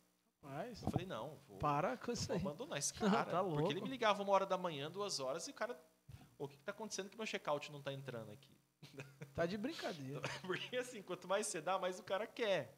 Mas, 0.43 0.83
Eu 0.83 0.91
falei, 0.91 1.07
não, 1.07 1.39
vou, 1.47 1.57
para 1.57 1.97
com 1.97 2.11
isso 2.11 2.27
vou 2.27 2.35
aí. 2.35 2.41
abandonar 2.41 2.77
esse 2.77 2.93
cara. 2.95 3.25
Tá 3.31 3.41
louco. 3.41 3.57
Porque 3.61 3.73
ele 3.73 3.81
me 3.81 3.89
ligava 3.89 4.21
uma 4.21 4.31
hora 4.33 4.45
da 4.45 4.57
manhã, 4.57 4.91
duas 4.91 5.19
horas, 5.19 5.47
e 5.47 5.51
o 5.51 5.53
cara. 5.53 5.79
O 6.37 6.47
que 6.47 6.55
está 6.55 6.71
acontecendo 6.71 7.09
que 7.09 7.17
meu 7.17 7.25
check-out 7.25 7.71
não 7.71 7.79
está 7.79 7.91
entrando 7.93 8.31
aqui? 8.31 8.51
Tá 9.33 9.47
de 9.47 9.57
brincadeira. 9.57 10.21
Porque 10.45 10.77
assim, 10.77 11.01
quanto 11.01 11.27
mais 11.27 11.47
você 11.47 11.59
dá, 11.59 11.79
mais 11.79 11.99
o 11.99 12.03
cara 12.03 12.27
quer. 12.27 12.77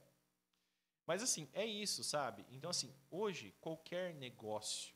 Mas 1.05 1.21
assim, 1.21 1.49
é 1.51 1.65
isso, 1.65 2.01
sabe? 2.01 2.45
Então 2.49 2.69
assim, 2.69 2.93
hoje 3.11 3.53
qualquer 3.59 4.13
negócio, 4.13 4.95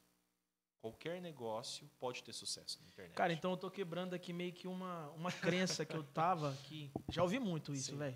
qualquer 0.79 1.21
negócio 1.21 1.89
pode 1.99 2.23
ter 2.23 2.32
sucesso 2.32 2.79
na 2.82 2.88
internet. 2.88 3.15
Cara, 3.15 3.34
então 3.34 3.51
eu 3.51 3.58
tô 3.58 3.69
quebrando 3.69 4.13
aqui 4.13 4.32
meio 4.32 4.53
que 4.53 4.69
uma, 4.69 5.10
uma 5.10 5.32
crença 5.34 5.86
que 5.86 5.95
eu 5.97 6.03
tava 6.03 6.55
que 6.63 6.89
já 7.10 7.21
ouvi 7.23 7.39
muito 7.39 7.73
isso, 7.73 7.97
velho. 7.97 8.15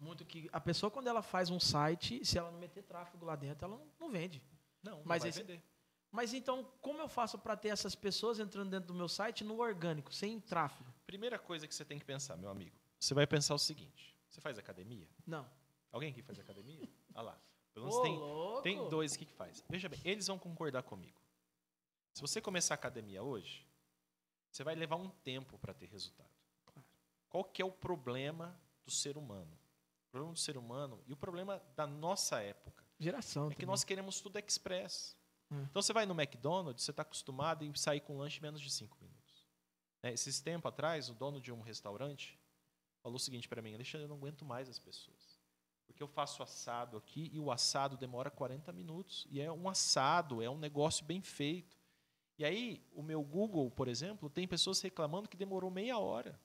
Muito 0.00 0.24
que 0.24 0.48
a 0.52 0.60
pessoa 0.60 0.90
quando 0.90 1.06
ela 1.08 1.22
faz 1.22 1.50
um 1.50 1.60
site, 1.60 2.24
se 2.24 2.38
ela 2.38 2.50
não 2.50 2.58
meter 2.58 2.82
tráfego 2.82 3.24
lá 3.24 3.36
dentro, 3.36 3.66
ela 3.66 3.76
não, 3.76 3.86
não 4.00 4.10
vende. 4.10 4.42
não, 4.82 4.96
não 4.98 5.02
mas 5.04 5.22
vai 5.22 5.28
esse- 5.30 5.40
vender. 5.42 5.62
Mas 6.10 6.34
então, 6.34 6.64
como 6.80 6.98
eu 7.00 7.08
faço 7.08 7.38
para 7.38 7.56
ter 7.56 7.68
essas 7.68 7.94
pessoas 7.94 8.40
entrando 8.40 8.70
dentro 8.70 8.88
do 8.88 8.94
meu 8.94 9.08
site 9.08 9.44
no 9.44 9.60
orgânico, 9.60 10.12
sem 10.12 10.40
tráfego? 10.40 10.92
Primeira 11.06 11.38
coisa 11.38 11.68
que 11.68 11.74
você 11.74 11.84
tem 11.84 11.98
que 12.00 12.04
pensar, 12.04 12.36
meu 12.36 12.48
amigo, 12.50 12.76
você 12.98 13.14
vai 13.14 13.26
pensar 13.26 13.54
o 13.54 13.58
seguinte: 13.58 14.16
você 14.28 14.40
faz 14.40 14.58
academia? 14.58 15.08
Não. 15.26 15.48
Alguém 15.92 16.10
aqui 16.10 16.22
faz 16.22 16.38
academia? 16.40 16.88
Olha 17.14 17.22
lá. 17.30 17.40
Pelo 17.72 17.86
menos 17.86 18.00
Ô, 18.00 18.02
tem, 18.02 18.18
louco. 18.18 18.62
tem 18.62 18.88
dois 18.88 19.14
aqui 19.14 19.24
que 19.26 19.32
faz. 19.34 19.62
Veja 19.68 19.88
bem, 19.88 20.00
eles 20.04 20.26
vão 20.26 20.38
concordar 20.38 20.82
comigo. 20.82 21.20
Se 22.14 22.20
você 22.20 22.40
começar 22.40 22.74
a 22.74 22.76
academia 22.76 23.22
hoje, 23.22 23.64
você 24.50 24.64
vai 24.64 24.74
levar 24.74 24.96
um 24.96 25.08
tempo 25.08 25.56
para 25.58 25.72
ter 25.72 25.86
resultado. 25.86 26.28
Qual 27.28 27.44
que 27.44 27.62
é 27.62 27.64
o 27.64 27.70
problema 27.70 28.60
do 28.84 28.90
ser 28.90 29.16
humano? 29.16 29.56
O 30.10 30.12
problema 30.12 30.34
do 30.34 30.38
ser 30.40 30.56
humano 30.56 31.00
e 31.06 31.12
o 31.12 31.16
problema 31.16 31.62
da 31.76 31.86
nossa 31.86 32.40
época 32.42 32.84
Geração. 32.98 33.46
é 33.46 33.50
que 33.50 33.54
também. 33.56 33.66
nós 33.68 33.84
queremos 33.84 34.20
tudo 34.20 34.38
express. 34.38 35.16
Hum. 35.50 35.62
Então 35.70 35.80
você 35.80 35.92
vai 35.92 36.04
no 36.04 36.20
McDonald's, 36.20 36.84
você 36.84 36.90
está 36.90 37.02
acostumado 37.02 37.64
em 37.64 37.72
sair 37.76 38.00
com 38.00 38.18
lanche 38.18 38.38
em 38.38 38.42
menos 38.42 38.60
de 38.60 38.70
cinco 38.70 38.96
minutos. 39.00 39.46
Né, 40.02 40.12
Esses 40.12 40.40
tempos 40.40 40.68
atrás, 40.68 41.08
o 41.08 41.14
dono 41.14 41.40
de 41.40 41.52
um 41.52 41.60
restaurante 41.60 42.36
falou 43.02 43.16
o 43.16 43.20
seguinte 43.20 43.48
para 43.48 43.62
mim: 43.62 43.72
Alexandre, 43.72 44.04
eu 44.06 44.08
não 44.08 44.16
aguento 44.16 44.44
mais 44.44 44.68
as 44.68 44.80
pessoas. 44.80 45.38
Porque 45.86 46.02
eu 46.02 46.08
faço 46.08 46.42
assado 46.42 46.96
aqui 46.96 47.30
e 47.32 47.38
o 47.38 47.50
assado 47.50 47.96
demora 47.96 48.30
40 48.30 48.72
minutos. 48.72 49.26
E 49.30 49.40
é 49.40 49.50
um 49.50 49.68
assado, 49.68 50.42
é 50.42 50.50
um 50.50 50.58
negócio 50.58 51.04
bem 51.04 51.20
feito. 51.22 51.76
E 52.38 52.44
aí, 52.44 52.84
o 52.92 53.02
meu 53.02 53.22
Google, 53.22 53.70
por 53.70 53.86
exemplo, 53.86 54.28
tem 54.30 54.46
pessoas 54.48 54.80
reclamando 54.80 55.28
que 55.28 55.36
demorou 55.36 55.70
meia 55.70 55.98
hora. 55.98 56.40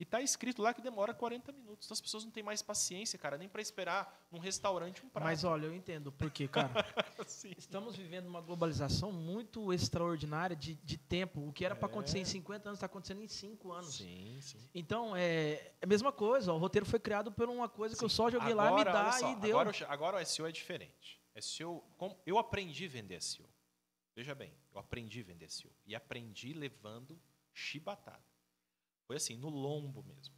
E 0.00 0.02
está 0.02 0.18
escrito 0.22 0.62
lá 0.62 0.72
que 0.72 0.80
demora 0.80 1.12
40 1.12 1.52
minutos. 1.52 1.86
Então 1.86 1.92
as 1.92 2.00
pessoas 2.00 2.24
não 2.24 2.30
têm 2.30 2.42
mais 2.42 2.62
paciência, 2.62 3.18
cara, 3.18 3.36
nem 3.36 3.50
para 3.50 3.60
esperar 3.60 4.26
num 4.32 4.38
restaurante 4.38 5.04
um 5.04 5.10
prato. 5.10 5.24
Mas 5.24 5.44
olha, 5.44 5.66
eu 5.66 5.74
entendo 5.74 6.10
porque, 6.10 6.48
cara, 6.48 6.70
Assim. 7.18 7.52
estamos 7.58 7.94
vivendo 7.96 8.26
uma 8.26 8.40
globalização 8.40 9.12
muito 9.12 9.70
extraordinária 9.74 10.56
de, 10.56 10.72
de 10.76 10.96
tempo. 10.96 11.46
O 11.46 11.52
que 11.52 11.66
era 11.66 11.76
para 11.76 11.86
É. 11.86 11.90
acontecer 11.90 12.18
em 12.18 12.24
50 12.24 12.70
anos 12.70 12.78
está 12.78 12.86
acontecendo 12.86 13.20
em 13.22 13.28
5 13.28 13.72
anos. 13.72 13.94
Sim, 13.96 14.38
sim. 14.40 14.70
Então, 14.74 15.14
é 15.14 15.74
a 15.82 15.86
mesma 15.86 16.10
coisa. 16.10 16.50
ó, 16.50 16.56
O 16.56 16.58
roteiro 16.58 16.86
foi 16.86 16.98
criado 16.98 17.30
por 17.30 17.50
uma 17.50 17.68
coisa 17.68 17.94
que 17.94 18.02
eu 18.02 18.08
só 18.08 18.30
joguei 18.30 18.54
lá, 18.54 18.72
me 18.72 18.80
Agora, 18.80 18.92
dá 18.92 19.12
só, 19.12 19.30
e 19.32 19.36
deu. 19.36 19.58
Agora, 19.60 19.76
o- 19.78 19.92
agora 19.92 20.16
o 20.16 20.24
SEO 20.24 20.46
é 20.46 20.52
diferente. 20.52 21.20
SEO, 21.38 21.84
como- 21.98 22.18
eu 22.24 22.38
aprendi 22.38 22.86
a 22.86 22.88
vender 22.88 23.20
SEO. 23.22 23.46
Veja 24.16 24.34
bem, 24.34 24.50
eu 24.72 24.80
aprendi 24.80 25.20
a 25.20 25.24
vender 25.24 25.50
SEO. 25.50 25.70
E 25.86 25.94
aprendi 25.94 26.54
levando 26.54 27.20
chibatada. 27.52 28.29
Foi 29.10 29.16
assim, 29.16 29.36
no 29.36 29.48
lombo 29.48 30.04
mesmo. 30.04 30.32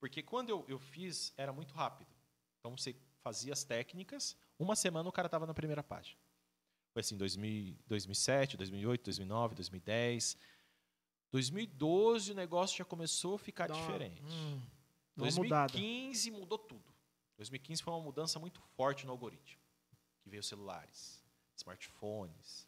Porque 0.00 0.22
quando 0.22 0.48
eu, 0.48 0.64
eu 0.66 0.78
fiz, 0.78 1.34
era 1.36 1.52
muito 1.52 1.74
rápido. 1.74 2.08
Então 2.58 2.74
você 2.74 2.96
fazia 3.20 3.52
as 3.52 3.64
técnicas, 3.64 4.34
uma 4.58 4.74
semana 4.74 5.06
o 5.06 5.12
cara 5.12 5.26
estava 5.26 5.46
na 5.46 5.52
primeira 5.52 5.82
página. 5.82 6.18
Foi 6.94 7.00
assim, 7.00 7.18
2000, 7.18 7.76
2007, 7.86 8.56
2008, 8.56 9.04
2009, 9.04 9.54
2010. 9.56 10.38
2012 11.32 12.32
o 12.32 12.34
negócio 12.34 12.78
já 12.78 12.84
começou 12.86 13.34
a 13.34 13.38
ficar 13.38 13.66
Dá 13.68 13.74
diferente. 13.74 14.22
hum, 14.22 14.58
dá 15.14 15.24
uma 15.24 15.30
mudada. 15.32 15.72
2015 15.74 16.30
mudou 16.30 16.56
tudo. 16.56 16.94
2015 17.36 17.82
foi 17.82 17.92
uma 17.92 18.00
mudança 18.02 18.38
muito 18.38 18.58
forte 18.74 19.04
no 19.04 19.12
algoritmo. 19.12 19.60
Que 20.22 20.30
veio 20.30 20.42
celulares, 20.42 21.22
smartphones. 21.58 22.66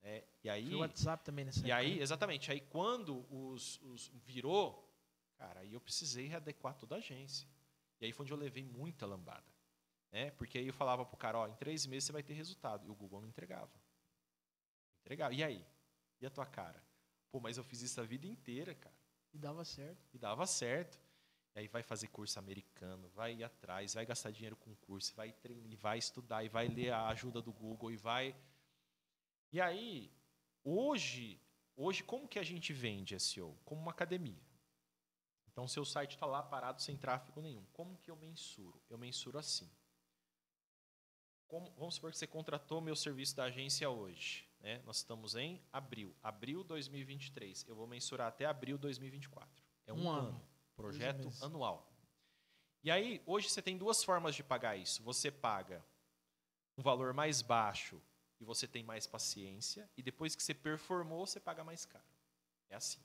né? 0.00 0.24
E 0.42 0.48
aí, 0.48 0.74
o 0.74 0.78
WhatsApp 0.78 1.22
também 1.22 1.44
nessa 1.44 1.58
e 1.60 1.70
época, 1.70 1.76
aí, 1.76 1.96
né? 1.96 2.02
exatamente, 2.02 2.50
aí 2.50 2.62
quando 2.62 3.26
os, 3.30 3.78
os 3.82 4.10
virou, 4.24 4.83
cara, 5.36 5.60
aí 5.60 5.72
eu 5.72 5.80
precisei 5.80 6.26
readequar 6.26 6.74
toda 6.74 6.94
a 6.94 6.98
agência. 6.98 7.48
E 8.00 8.06
aí 8.06 8.12
foi 8.12 8.24
onde 8.24 8.32
eu 8.32 8.38
levei 8.38 8.64
muita 8.64 9.06
lambada. 9.06 9.44
Né? 10.10 10.30
Porque 10.32 10.58
aí 10.58 10.66
eu 10.66 10.72
falava 10.72 11.04
pro 11.04 11.16
cara, 11.16 11.38
ó, 11.38 11.48
em 11.48 11.54
três 11.54 11.86
meses 11.86 12.04
você 12.04 12.12
vai 12.12 12.22
ter 12.22 12.34
resultado. 12.34 12.86
E 12.86 12.90
o 12.90 12.94
Google 12.94 13.20
não 13.20 13.28
entregava. 13.28 13.72
Entregava. 15.00 15.34
E 15.34 15.42
aí? 15.42 15.66
E 16.20 16.26
a 16.26 16.30
tua 16.30 16.46
cara? 16.46 16.82
Pô, 17.30 17.40
mas 17.40 17.56
eu 17.56 17.64
fiz 17.64 17.82
isso 17.82 18.00
a 18.00 18.04
vida 18.04 18.26
inteira, 18.26 18.74
cara. 18.74 18.94
E 19.32 19.38
dava 19.38 19.64
certo. 19.64 20.08
E 20.14 20.18
dava 20.18 20.46
certo. 20.46 21.00
E 21.54 21.60
aí 21.60 21.68
vai 21.68 21.82
fazer 21.82 22.08
curso 22.08 22.38
americano, 22.38 23.08
vai 23.10 23.34
ir 23.34 23.44
atrás, 23.44 23.94
vai 23.94 24.04
gastar 24.04 24.30
dinheiro 24.32 24.56
com 24.56 24.74
curso, 24.76 25.14
vai 25.14 25.32
treinar, 25.32 25.70
e 25.70 25.76
vai 25.76 25.98
estudar, 25.98 26.44
e 26.44 26.48
vai 26.48 26.66
ler 26.66 26.92
a 26.92 27.06
ajuda 27.08 27.40
do 27.40 27.52
Google, 27.52 27.92
e 27.92 27.96
vai. 27.96 28.34
E 29.52 29.60
aí, 29.60 30.12
hoje, 30.64 31.40
hoje 31.76 32.02
como 32.02 32.26
que 32.26 32.40
a 32.40 32.42
gente 32.42 32.72
vende 32.72 33.18
SEO? 33.20 33.56
Como 33.64 33.80
uma 33.80 33.92
academia. 33.92 34.42
Então, 35.54 35.68
seu 35.68 35.84
site 35.84 36.14
está 36.14 36.26
lá 36.26 36.42
parado 36.42 36.82
sem 36.82 36.96
tráfego 36.96 37.40
nenhum. 37.40 37.64
Como 37.72 37.96
que 37.98 38.10
eu 38.10 38.16
mensuro? 38.16 38.82
Eu 38.90 38.98
mensuro 38.98 39.38
assim. 39.38 39.70
Como- 41.46 41.70
vamos 41.76 41.94
supor 41.94 42.10
que 42.10 42.18
você 42.18 42.26
contratou 42.26 42.80
meu 42.80 42.96
serviço 42.96 43.36
da 43.36 43.44
agência 43.44 43.88
hoje. 43.88 44.48
Né? 44.58 44.82
Nós 44.84 44.96
estamos 44.96 45.36
em 45.36 45.62
abril. 45.72 46.12
Abril 46.20 46.64
2023. 46.64 47.64
Eu 47.68 47.76
vou 47.76 47.86
mensurar 47.86 48.26
até 48.28 48.44
abril 48.46 48.76
2024. 48.76 49.62
É 49.86 49.92
um, 49.92 50.04
Um 50.06 50.10
ano. 50.10 50.28
ano. 50.30 50.48
Projeto 50.74 51.30
anual. 51.40 51.88
E 52.82 52.90
aí, 52.90 53.22
hoje 53.24 53.48
você 53.48 53.62
tem 53.62 53.78
duas 53.78 54.02
formas 54.02 54.34
de 54.34 54.42
pagar 54.42 54.76
isso. 54.76 55.04
Você 55.04 55.30
paga 55.30 55.84
um 56.76 56.82
valor 56.82 57.14
mais 57.14 57.42
baixo 57.42 58.02
e 58.40 58.44
você 58.44 58.66
tem 58.66 58.82
mais 58.82 59.06
paciência. 59.06 59.88
E 59.96 60.02
depois 60.02 60.34
que 60.34 60.42
você 60.42 60.52
performou, 60.52 61.24
você 61.24 61.38
paga 61.38 61.62
mais 61.62 61.86
caro. 61.86 62.04
É 62.68 62.74
assim. 62.74 63.00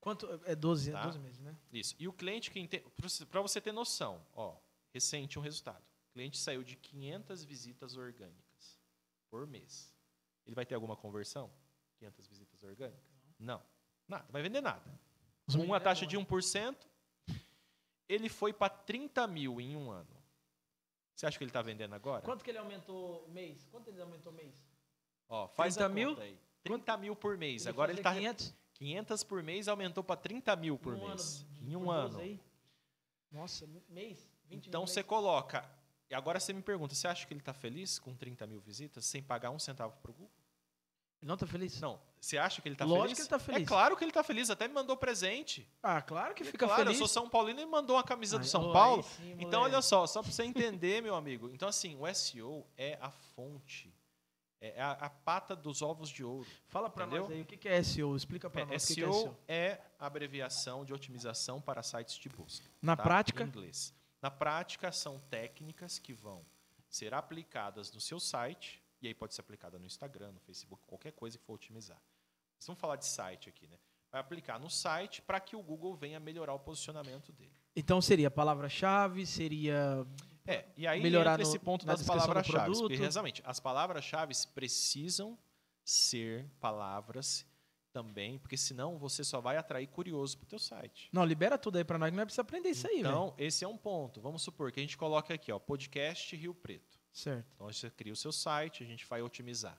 Quanto? 0.00 0.40
É 0.44 0.54
12, 0.54 0.92
Tá. 0.92 1.04
12 1.04 1.18
meses, 1.18 1.40
né? 1.40 1.54
Isso. 1.72 1.94
E 1.98 2.08
o 2.08 2.12
cliente 2.12 2.50
que 2.50 2.58
entende. 2.58 2.84
Para 3.30 3.42
você 3.42 3.60
ter 3.60 3.72
noção, 3.72 4.24
ó, 4.34 4.56
recente 4.92 5.38
um 5.38 5.42
resultado. 5.42 5.82
O 6.10 6.12
cliente 6.12 6.38
saiu 6.38 6.64
de 6.64 6.76
500 6.76 7.44
visitas 7.44 7.96
orgânicas 7.96 8.80
por 9.30 9.46
mês. 9.46 9.94
Ele 10.46 10.54
vai 10.54 10.66
ter 10.66 10.74
alguma 10.74 10.96
conversão? 10.96 11.50
500 11.98 12.26
visitas 12.26 12.62
orgânicas? 12.62 13.00
Não. 13.38 13.62
Nada. 14.08 14.26
Vai 14.30 14.42
vender 14.42 14.60
nada. 14.60 14.82
Com 15.52 15.58
uma 15.64 15.76
é 15.76 15.80
taxa 15.80 16.06
de 16.06 16.16
né? 16.16 16.24
1%, 16.24 16.76
ele 18.08 18.28
foi 18.28 18.52
para 18.52 18.70
30 18.70 19.26
mil 19.26 19.60
em 19.60 19.76
um 19.76 19.90
ano. 19.90 20.16
Você 21.14 21.26
acha 21.26 21.36
que 21.36 21.44
ele 21.44 21.50
está 21.50 21.62
vendendo 21.62 21.94
agora? 21.94 22.22
Quanto 22.22 22.42
que 22.42 22.50
ele 22.50 22.58
aumentou 22.58 23.28
mês? 23.28 23.68
Quanto 23.70 23.88
ele 23.88 24.00
aumentou 24.00 24.32
mês? 24.32 24.54
Ó, 25.28 25.46
faz 25.48 25.74
30 25.74 25.86
a 25.86 25.88
mil? 25.94 26.08
conta 26.10 26.22
aí. 26.22 26.38
30 26.62 26.96
mil 26.96 27.14
por 27.16 27.36
mês. 27.36 27.62
Ele 27.62 27.70
agora 27.70 27.92
ele 27.92 28.00
está 28.00 28.10
500 28.80 29.22
500 29.22 29.24
por 29.24 29.42
mês, 29.42 29.68
aumentou 29.68 30.02
para 30.02 30.16
30 30.16 30.56
mil 30.56 30.78
por 30.78 30.94
um 30.94 31.08
mês. 31.08 31.46
ano, 31.60 31.70
em 31.70 31.76
um 31.76 31.84
por 31.84 31.94
12 31.94 32.14
ano. 32.14 32.18
aí. 32.24 32.40
Nossa, 33.30 33.68
mês? 33.88 34.26
20 34.48 34.66
Então 34.68 34.80
mil 34.80 34.86
você 34.88 35.00
mês. 35.00 35.06
coloca. 35.06 35.70
E 36.08 36.14
agora 36.14 36.40
você 36.40 36.52
me 36.52 36.62
pergunta: 36.62 36.94
você 36.94 37.06
acha 37.06 37.26
que 37.26 37.32
ele 37.32 37.40
está 37.40 37.52
feliz 37.52 37.98
com 37.98 38.14
30 38.14 38.46
mil 38.46 38.60
visitas 38.60 39.04
sem 39.04 39.22
pagar 39.22 39.50
um 39.50 39.58
centavo 39.58 39.94
para 40.02 40.10
o 40.10 40.14
Google? 40.14 40.30
Ele 41.22 41.28
não 41.28 41.36
tá 41.36 41.46
feliz? 41.46 41.78
Não. 41.82 42.00
Você 42.18 42.38
acha 42.38 42.62
que 42.62 42.68
ele 42.68 42.74
está 42.74 42.86
Lógico 42.86 43.02
feliz? 43.08 43.16
que 43.18 43.22
ele 43.22 43.28
tá 43.28 43.38
feliz. 43.38 43.62
É 43.62 43.66
claro 43.66 43.94
que 43.96 44.02
ele 44.04 44.10
está 44.10 44.22
feliz. 44.24 44.48
Até 44.48 44.66
me 44.66 44.72
mandou 44.72 44.96
presente. 44.96 45.68
Ah, 45.82 46.00
claro 46.00 46.34
que 46.34 46.42
É 46.42 46.46
fica 46.46 46.66
claro, 46.66 46.82
feliz. 46.84 46.98
eu 46.98 47.06
sou 47.06 47.22
São 47.22 47.28
Paulino 47.28 47.60
e 47.60 47.64
me 47.66 47.70
mandou 47.70 47.96
uma 47.96 48.02
camisa 48.02 48.38
do 48.38 48.42
Ai, 48.42 48.48
São 48.48 48.70
ô, 48.70 48.72
Paulo. 48.72 49.02
sim, 49.02 49.36
Então, 49.38 49.60
olha 49.62 49.82
só, 49.82 50.06
só 50.06 50.22
para 50.22 50.32
você 50.32 50.44
entender, 50.44 51.02
meu 51.02 51.14
amigo. 51.14 51.50
Então, 51.50 51.68
assim, 51.68 51.94
o 52.00 52.06
SEO 52.14 52.66
é 52.78 52.98
a 53.02 53.10
fonte, 53.10 53.92
é 54.60 54.80
a, 54.80 54.92
a 54.92 55.10
pata 55.10 55.56
dos 55.56 55.80
ovos 55.82 56.08
de 56.10 56.22
ouro. 56.22 56.46
Fala 56.68 56.88
Entendeu? 56.88 57.22
nós 57.22 57.30
aí, 57.30 57.40
o 57.42 57.44
que 57.46 57.68
é 57.68 57.82
SEO? 57.82 58.14
Explica 58.14 58.50
pra 58.50 58.62
É, 58.62 58.64
nós 58.66 58.84
o 58.84 58.86
que 58.88 58.94
que 58.94 59.00
é 59.00 59.04
SEO 59.04 59.12
SEO. 59.22 59.36
é 59.48 59.80
a 59.98 60.06
abreviação 60.06 60.84
de 60.84 60.92
otimização 60.92 61.60
para 61.60 61.82
sites 61.82 62.16
de 62.16 62.28
busca. 62.28 62.66
Na 62.82 62.96
tá? 62.96 63.02
prática, 63.02 63.42
Em 63.42 63.46
inglês. 63.46 63.94
Na 64.20 64.30
prática, 64.30 64.92
são 64.92 65.18
técnicas 65.30 65.98
que 65.98 66.12
vão 66.12 66.44
ser 66.88 67.14
aplicadas 67.14 67.90
no 67.92 68.00
seu 68.00 68.20
site, 68.20 68.82
e 69.00 69.06
aí 69.08 69.14
pode 69.14 69.34
ser 69.34 69.40
aplicada 69.40 69.78
no 69.78 69.86
Instagram, 69.86 70.32
no 70.32 70.40
Facebook, 70.40 70.82
qualquer 70.86 71.12
coisa 71.12 71.38
que 71.38 71.44
for 71.44 71.54
otimizar. 71.54 72.00
Vamos 72.66 72.78
falar 72.80 72.96
de 72.96 73.06
site 73.06 73.48
aqui, 73.48 73.66
né? 73.66 73.78
Vai 74.12 74.20
aplicar 74.20 74.58
no 74.58 74.68
site 74.68 75.22
para 75.22 75.40
que 75.40 75.56
o 75.56 75.62
Google 75.62 75.94
venha 75.94 76.20
melhorar 76.20 76.52
o 76.52 76.58
posicionamento 76.58 77.32
dele. 77.32 77.54
Então 77.74 78.02
seria 78.02 78.30
palavra-chave, 78.30 79.24
seria 79.24 80.04
É, 80.52 80.68
e 80.76 80.86
aí 80.86 81.00
Melhorar 81.02 81.32
entra 81.32 81.44
no- 81.44 81.48
esse 81.50 81.58
ponto 81.58 81.86
das 81.86 82.02
palavras-chave. 82.02 82.72
exatamente, 82.94 83.42
as 83.44 83.60
palavras-chave 83.60 84.34
precisam 84.54 85.38
ser 85.84 86.48
palavras 86.60 87.46
também, 87.92 88.38
porque 88.38 88.56
senão 88.56 88.98
você 88.98 89.24
só 89.24 89.40
vai 89.40 89.56
atrair 89.56 89.86
curioso 89.88 90.38
para 90.38 90.44
o 90.44 90.48
teu 90.48 90.58
site. 90.58 91.08
Não, 91.12 91.24
libera 91.24 91.58
tudo 91.58 91.76
aí 91.78 91.84
pra 91.84 91.98
nós 91.98 92.10
que 92.10 92.16
nós 92.16 92.24
precisamos 92.24 92.48
aprender 92.48 92.68
isso 92.70 92.86
aí, 92.86 93.02
velho. 93.02 93.08
Então, 93.08 93.34
esse 93.36 93.64
é 93.64 93.68
um 93.68 93.76
ponto. 93.76 94.20
Vamos 94.20 94.42
supor 94.42 94.70
que 94.70 94.78
a 94.78 94.82
gente 94.82 94.96
coloca 94.96 95.34
aqui, 95.34 95.50
ó, 95.50 95.58
podcast 95.58 96.36
Rio 96.36 96.54
Preto. 96.54 96.98
Certo. 97.12 97.50
Então 97.54 97.66
você 97.66 97.90
cria 97.90 98.12
o 98.12 98.16
seu 98.16 98.30
site, 98.30 98.84
a 98.84 98.86
gente 98.86 99.04
vai 99.06 99.20
otimizar. 99.22 99.76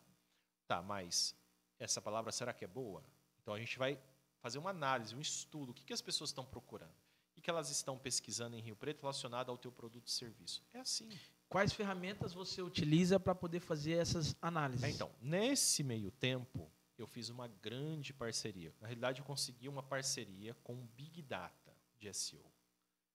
Tá, 0.67 0.81
mas 0.81 1.33
essa 1.79 2.01
palavra 2.01 2.31
será 2.31 2.53
que 2.53 2.65
é 2.65 2.67
boa? 2.67 3.03
Então 3.41 3.53
a 3.53 3.59
gente 3.59 3.77
vai 3.79 3.97
fazer 4.41 4.57
uma 4.57 4.69
análise, 4.71 5.15
um 5.15 5.21
estudo. 5.21 5.71
O 5.71 5.73
que, 5.73 5.85
que 5.85 5.93
as 5.93 6.01
pessoas 6.01 6.31
estão 6.31 6.43
procurando? 6.43 6.93
Que, 7.41 7.45
que 7.45 7.49
elas 7.49 7.71
estão 7.71 7.97
pesquisando 7.97 8.55
em 8.55 8.61
Rio 8.61 8.75
Preto 8.75 9.01
relacionado 9.01 9.49
ao 9.49 9.57
teu 9.57 9.71
produto 9.71 10.07
e 10.07 10.11
serviço? 10.11 10.63
É 10.71 10.79
assim. 10.79 11.09
Quais 11.49 11.73
ferramentas 11.73 12.33
você 12.33 12.61
utiliza 12.61 13.19
para 13.19 13.33
poder 13.33 13.59
fazer 13.59 13.93
essas 13.93 14.35
análises? 14.41 14.83
É, 14.83 14.89
então, 14.89 15.11
nesse 15.19 15.83
meio 15.83 16.11
tempo, 16.11 16.71
eu 16.97 17.07
fiz 17.07 17.29
uma 17.29 17.47
grande 17.47 18.13
parceria. 18.13 18.73
Na 18.79 18.87
realidade, 18.87 19.19
eu 19.19 19.25
consegui 19.25 19.67
uma 19.67 19.81
parceria 19.81 20.53
com 20.63 20.75
o 20.75 20.85
Big 20.95 21.21
Data 21.23 21.75
de 21.97 22.13
SEO, 22.13 22.45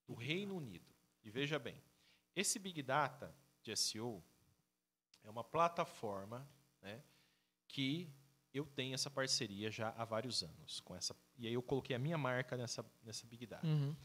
do 0.05 0.13
Reino 0.13 0.55
Unido. 0.55 0.93
E 1.23 1.31
veja 1.31 1.57
bem, 1.57 1.81
esse 2.35 2.59
Big 2.59 2.83
Data 2.83 3.33
de 3.63 3.75
SEO 3.75 4.23
é 5.23 5.29
uma 5.29 5.43
plataforma 5.43 6.47
né, 6.81 7.01
que 7.67 8.13
eu 8.53 8.65
tenho 8.65 8.93
essa 8.93 9.09
parceria 9.09 9.71
já 9.71 9.89
há 9.97 10.05
vários 10.05 10.43
anos. 10.43 10.79
Com 10.81 10.95
essa, 10.95 11.15
e 11.37 11.47
aí 11.47 11.53
eu 11.53 11.61
coloquei 11.61 11.95
a 11.95 11.99
minha 11.99 12.17
marca 12.17 12.55
nessa, 12.57 12.85
nessa 13.03 13.25
Big 13.25 13.45
Data 13.45 13.65
Uhum. 13.65 13.95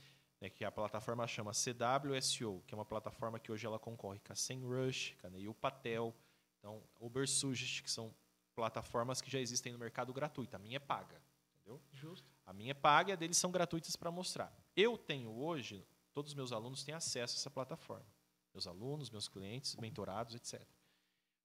Né, 0.42 0.50
que 0.50 0.64
a 0.64 0.72
plataforma 0.72 1.24
chama 1.28 1.52
CWSO, 1.52 2.64
que 2.66 2.74
é 2.74 2.76
uma 2.76 2.84
plataforma 2.84 3.38
que 3.38 3.52
hoje 3.52 3.64
ela 3.64 3.78
concorre 3.78 4.18
com 4.18 4.32
a 4.32 4.34
SEMrush, 4.34 5.14
com 5.20 5.28
a 5.28 5.30
Neil 5.30 5.54
Patel, 5.54 6.12
então 6.58 6.82
Ubersuggest, 6.98 7.80
que 7.80 7.88
são 7.88 8.12
plataformas 8.52 9.20
que 9.20 9.30
já 9.30 9.38
existem 9.38 9.72
no 9.72 9.78
mercado 9.78 10.12
gratuito. 10.12 10.56
A 10.56 10.58
minha 10.58 10.78
é 10.78 10.80
paga, 10.80 11.22
entendeu? 11.54 11.80
Justo. 11.92 12.28
A 12.44 12.52
minha 12.52 12.72
é 12.72 12.74
paga 12.74 13.10
e 13.10 13.12
a 13.12 13.16
deles 13.16 13.36
são 13.36 13.52
gratuitas 13.52 13.94
para 13.94 14.10
mostrar. 14.10 14.52
Eu 14.74 14.98
tenho 14.98 15.30
hoje, 15.30 15.86
todos 16.12 16.32
os 16.32 16.34
meus 16.34 16.50
alunos 16.50 16.82
têm 16.82 16.92
acesso 16.92 17.36
a 17.36 17.38
essa 17.38 17.50
plataforma. 17.50 18.12
Meus 18.52 18.66
alunos, 18.66 19.10
meus 19.10 19.28
clientes, 19.28 19.76
mentorados, 19.76 20.34
etc. 20.34 20.60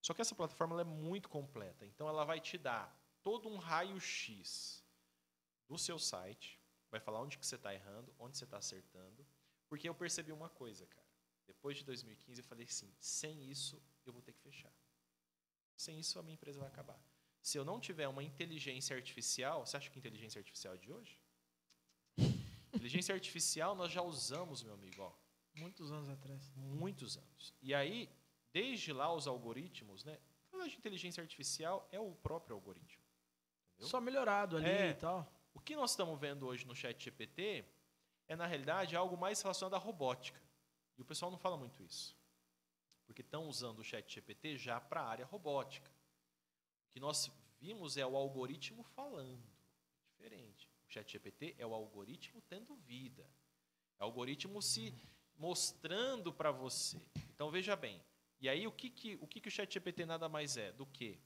Só 0.01 0.11
que 0.15 0.21
essa 0.21 0.33
plataforma 0.33 0.81
é 0.81 0.83
muito 0.83 1.29
completa, 1.29 1.85
então 1.85 2.09
ela 2.09 2.25
vai 2.25 2.39
te 2.39 2.57
dar 2.57 2.99
todo 3.21 3.47
um 3.47 3.57
raio-x 3.57 4.83
do 5.67 5.77
seu 5.77 5.99
site, 5.99 6.56
vai 6.97 7.03
falar 7.05 7.21
onde 7.21 7.37
que 7.37 7.45
você 7.45 7.55
está 7.55 7.73
errando, 7.73 8.13
onde 8.19 8.37
você 8.37 8.43
está 8.43 8.57
acertando, 8.57 9.25
porque 9.69 9.87
eu 9.87 9.95
percebi 9.95 10.31
uma 10.31 10.49
coisa, 10.49 10.85
cara. 10.85 11.05
Depois 11.45 11.77
de 11.77 11.83
2015 11.85 12.41
eu 12.41 12.45
falei 12.45 12.65
assim, 12.65 12.93
sem 12.99 13.49
isso 13.49 13.81
eu 14.05 14.11
vou 14.13 14.21
ter 14.21 14.33
que 14.33 14.39
fechar. 14.41 14.73
Sem 15.75 15.99
isso 15.99 16.19
a 16.19 16.23
minha 16.23 16.33
empresa 16.33 16.59
vai 16.59 16.67
acabar. 16.67 16.99
Se 17.41 17.57
eu 17.57 17.63
não 17.63 17.79
tiver 17.79 18.07
uma 18.07 18.23
inteligência 18.23 18.95
artificial, 18.95 19.65
você 19.65 19.77
acha 19.77 19.89
que 19.89 19.97
inteligência 19.99 20.39
artificial 20.39 20.73
é 20.73 20.77
de 20.77 20.91
hoje? 20.91 21.17
inteligência 22.73 23.13
artificial 23.13 23.75
nós 23.75 23.91
já 23.91 24.01
usamos, 24.01 24.63
meu 24.63 24.73
amigo, 24.73 25.01
ó, 25.01 25.11
Muitos 25.55 25.91
anos 25.91 26.09
atrás. 26.09 26.51
muitos 26.55 27.17
anos. 27.17 27.53
E 27.61 27.73
aí, 27.73 28.09
desde 28.53 28.93
lá 28.93 29.11
os 29.13 29.25
algoritmos, 29.27 30.03
né? 30.03 30.19
Falar 30.51 30.67
de 30.67 30.75
inteligência 30.77 31.21
artificial 31.21 31.87
é 31.91 31.99
o 31.99 32.13
próprio 32.15 32.55
algoritmo. 32.55 33.01
entendeu? 33.73 33.87
Só 33.89 33.99
melhorado 33.99 34.57
ali 34.57 34.67
É. 34.69 34.89
e 34.91 34.93
tal. 34.95 35.27
O 35.57 35.59
que 35.59 35.75
nós 35.75 35.89
estamos 35.89 36.19
vendo 36.19 36.45
hoje 36.45 36.67
no 36.67 36.75
chat 36.75 37.03
GPT 37.03 37.65
é, 38.27 38.35
na 38.35 38.45
realidade, 38.45 38.95
algo 38.95 39.17
mais 39.17 39.41
relacionado 39.41 39.73
à 39.73 39.79
robótica. 39.79 40.39
E 40.95 41.01
o 41.01 41.05
pessoal 41.05 41.31
não 41.31 41.39
fala 41.39 41.57
muito 41.57 41.81
isso. 41.81 42.15
Porque 43.07 43.23
estão 43.23 43.47
usando 43.47 43.79
o 43.79 43.83
chat 43.83 44.07
GPT 44.13 44.55
já 44.55 44.79
para 44.79 45.01
a 45.01 45.07
área 45.07 45.25
robótica. 45.25 45.89
O 45.89 46.91
que 46.91 46.99
nós 46.99 47.31
vimos 47.59 47.97
é 47.97 48.05
o 48.05 48.15
algoritmo 48.15 48.83
falando. 48.83 49.43
Diferente. 50.11 50.69
O 50.87 50.91
chat 50.91 51.11
GPT 51.11 51.55
é 51.57 51.65
o 51.65 51.73
algoritmo 51.73 52.39
tendo 52.47 52.75
vida. 52.75 53.27
É 53.99 54.03
o 54.03 54.05
algoritmo 54.05 54.61
se 54.61 54.93
mostrando 55.35 56.31
para 56.31 56.51
você. 56.51 57.01
Então, 57.33 57.49
veja 57.49 57.75
bem. 57.75 57.99
E 58.39 58.47
aí, 58.47 58.67
o 58.67 58.71
que, 58.71 58.91
que, 58.91 59.17
o, 59.19 59.25
que, 59.25 59.41
que 59.41 59.47
o 59.47 59.51
chat 59.51 59.73
GPT 59.73 60.05
nada 60.05 60.29
mais 60.29 60.55
é 60.55 60.71
do 60.71 60.85
que 60.85 61.19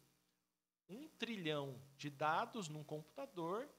um 0.88 1.10
trilhão 1.20 1.78
de 1.98 2.10
dados 2.10 2.70
num 2.70 2.84
computador 2.84 3.70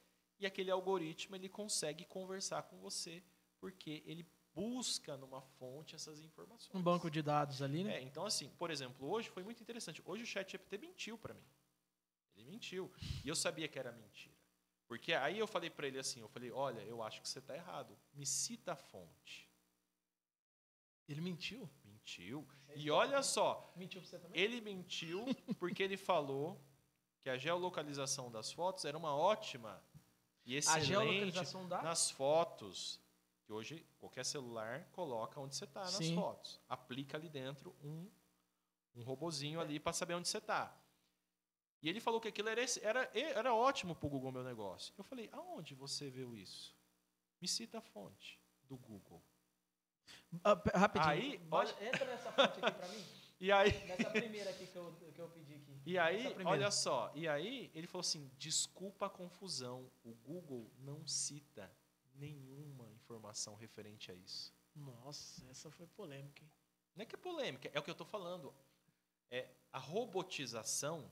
e 0.43 0.47
aquele 0.47 0.71
algoritmo 0.71 1.37
ele 1.37 1.49
consegue 1.49 2.05
conversar 2.05 2.63
com 2.65 2.79
você 2.79 3.23
porque 3.59 4.03
ele 4.05 4.27
busca 4.55 5.17
numa 5.17 5.41
fonte 5.41 5.95
essas 5.95 6.21
informações. 6.21 6.75
Um 6.75 6.83
banco 6.83 7.11
de 7.11 7.23
dados 7.23 7.63
ali, 7.63 7.85
né? 7.85 7.99
É, 7.99 8.03
então 8.03 8.27
assim, 8.27 8.51
por 8.59 8.71
exemplo, 8.71 9.09
hoje 9.09 9.31
foi 9.31 9.43
muito 9.43 9.63
interessante. 9.63 10.03
Hoje 10.05 10.25
o 10.25 10.27
ChatGPT 10.27 10.79
mentiu 10.79 11.17
para 11.17 11.33
mim. 11.33 11.47
Ele 12.37 12.45
mentiu 12.51 12.93
e 13.25 13.29
eu 13.29 13.37
sabia 13.37 13.69
que 13.69 13.79
era 13.79 13.93
mentira. 13.93 14.35
Porque 14.87 15.15
aí 15.15 15.39
eu 15.39 15.47
falei 15.47 15.71
para 15.71 15.87
ele 15.87 15.99
assim, 15.99 16.21
eu 16.21 16.29
falei: 16.29 16.51
"Olha, 16.51 16.81
eu 16.81 17.03
acho 17.03 17.23
que 17.23 17.29
você 17.29 17.39
está 17.39 17.55
errado. 17.55 17.97
Me 18.13 18.27
cita 18.27 18.73
a 18.73 18.77
fonte". 18.77 19.49
Ele 21.09 21.21
mentiu. 21.21 21.69
Mentiu. 21.85 22.47
E 22.75 22.91
olha 22.91 23.23
só, 23.23 23.73
Mentiu 23.77 24.01
pra 24.01 24.11
você 24.11 24.19
também? 24.19 24.41
ele 24.41 24.61
mentiu 24.61 25.25
porque 25.59 25.83
ele 25.83 25.97
falou 25.97 26.61
que 27.21 27.31
a 27.31 27.37
geolocalização 27.39 28.31
das 28.31 28.51
fotos 28.53 28.85
era 28.85 28.99
uma 28.99 29.15
ótima 29.15 29.81
e 30.45 30.55
A 30.55 30.59
excelente 30.59 30.87
geolocalização 30.87 31.69
da... 31.69 31.83
nas 31.83 32.11
fotos. 32.11 33.01
Que 33.45 33.53
hoje 33.53 33.85
qualquer 33.99 34.25
celular 34.25 34.87
coloca 34.93 35.41
onde 35.41 35.55
você 35.57 35.65
está 35.65 35.81
nas 35.81 35.95
Sim. 35.95 36.15
fotos. 36.15 36.61
Aplica 36.69 37.17
ali 37.17 37.29
dentro 37.29 37.75
um, 37.83 38.09
um 38.95 39.03
robozinho 39.03 39.61
ali 39.61 39.81
para 39.81 39.93
saber 39.93 40.15
onde 40.15 40.29
você 40.29 40.39
está. 40.39 40.77
E 41.83 41.89
ele 41.89 42.01
falou 42.01 42.21
que 42.21 42.29
aquilo 42.29 42.49
era, 42.49 42.61
era, 42.83 43.11
era 43.15 43.53
ótimo 43.55 43.95
para 43.97 44.07
o 44.07 44.11
Google 44.11 44.31
Meu 44.31 44.45
Negócio. 44.45 44.95
Eu 44.97 45.03
falei, 45.03 45.29
aonde 45.33 45.75
você 45.75 46.09
viu 46.09 46.37
isso? 46.37 46.77
Me 47.41 47.49
cita 47.49 47.79
a 47.79 47.81
fonte 47.81 48.39
do 48.69 48.77
Google. 48.77 49.21
Pe- 50.63 50.71
rapidinho. 50.79 51.11
Aí, 51.11 51.35
Entra 51.81 52.05
nessa 52.05 52.31
fonte 52.33 52.65
aqui 52.65 52.73
pra 52.79 52.89
mim. 52.89 53.05
E 53.43 53.51
aí, 53.51 53.73
Nessa 53.89 54.09
primeira 54.09 54.51
aqui 54.51 54.69
que 54.69 54.77
eu, 54.77 54.95
que 55.13 55.21
eu 55.21 55.29
pedi 55.29 55.55
aqui. 55.55 55.77
E 55.85 55.99
aí, 55.99 56.33
olha 56.45 56.71
só, 56.71 57.11
e 57.13 57.27
aí 57.27 57.73
ele 57.75 57.89
falou 57.89 58.03
assim: 58.03 58.31
desculpa 58.39 59.07
a 59.07 59.11
confusão, 59.11 59.91
o 60.05 60.15
Google 60.15 60.71
não 60.79 61.05
cita 61.09 61.69
nenhuma 62.15 62.89
informação 62.93 63.57
referente 63.57 64.13
a 64.13 64.15
isso. 64.15 64.55
Nossa, 64.77 65.45
essa 65.51 65.69
foi 65.73 65.89
polêmica, 65.89 66.45
hein? 66.45 66.53
Não 66.95 67.03
é 67.03 67.05
que 67.05 67.17
é 67.17 67.19
polêmica, 67.19 67.69
é 67.75 67.81
o 67.81 67.83
que 67.83 67.91
eu 67.91 67.99
estou 67.99 68.07
falando. 68.07 68.55
É, 69.29 69.49
a 69.73 69.79
robotização 69.81 71.11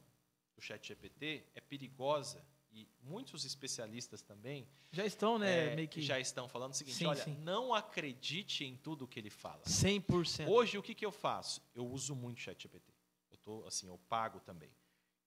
do 0.55 0.63
chat 0.63 0.87
GPT 0.87 1.45
é 1.53 1.61
perigosa 1.61 2.47
e 2.73 2.89
muitos 3.03 3.45
especialistas 3.45 4.23
também 4.23 4.69
Já 4.93 5.05
estão, 5.05 5.39
né, 5.39 5.83
é, 5.83 5.87
que 5.87 6.01
já 6.01 6.21
estão 6.21 6.49
falando 6.49 6.73
o 6.73 6.77
seguinte: 6.77 6.97
Sim, 6.97 7.07
olha, 7.07 7.25
sim. 7.25 7.37
não 7.39 7.75
acredite 7.75 8.65
em 8.65 8.77
tudo 8.77 9.07
que 9.09 9.19
ele 9.19 9.31
fala. 9.31 9.63
100%. 9.65 10.49
Hoje, 10.49 10.79
o 10.79 10.83
que, 10.83 10.95
que 10.95 11.05
eu 11.05 11.13
faço? 11.13 11.63
Eu 11.75 11.87
uso 11.87 12.15
muito 12.15 12.39
o 12.39 12.41
ChatGPT. 12.41 12.93
Eu 13.31 13.39
tô, 13.39 13.65
assim, 13.67 13.87
eu 13.87 13.99
pago 14.09 14.41
também. 14.41 14.71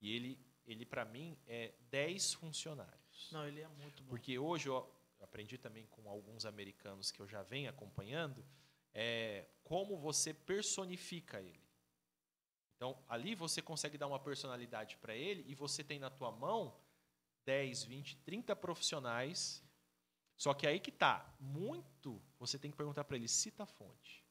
E 0.02 0.14
ele, 0.16 0.40
ele 0.66 0.86
para 0.86 1.06
mim, 1.06 1.38
é 1.48 1.74
10 1.90 2.34
funcionários. 2.34 3.30
Não, 3.32 3.48
ele 3.48 3.62
é 3.62 3.68
muito 3.68 4.04
bom. 4.04 4.10
Porque 4.10 4.38
hoje 4.38 4.68
eu 4.68 4.90
aprendi 5.22 5.58
também 5.58 5.86
com 5.88 6.10
alguns 6.10 6.46
americanos 6.46 7.12
que 7.12 7.20
eu 7.20 7.28
já 7.28 7.42
venho 7.42 7.70
acompanhando, 7.70 8.46
é, 8.94 9.48
como 9.64 9.98
você 9.98 10.34
personifica 10.34 11.42
ele. 11.42 11.64
Então, 12.76 12.98
ali 13.08 13.34
você 13.34 13.62
consegue 13.62 13.98
dar 13.98 14.08
uma 14.08 14.20
personalidade 14.20 14.98
para 14.98 15.16
ele 15.16 15.46
e 15.48 15.56
você 15.56 15.84
tem 15.84 16.00
na 16.00 16.10
tua 16.10 16.32
mão 16.32 16.76
10, 17.46 17.84
20, 17.84 18.18
30 18.18 18.56
profissionais. 18.56 19.64
Só 20.36 20.54
que 20.54 20.66
aí 20.66 20.80
que 20.80 20.92
tá, 20.92 21.34
muito 21.40 22.22
você 22.40 22.58
tem 22.58 22.72
que 22.72 22.78
perguntar 22.78 23.04
para 23.04 23.16
ele, 23.18 23.28
cita 23.28 23.64
a 23.64 23.66
fonte. 23.66 24.24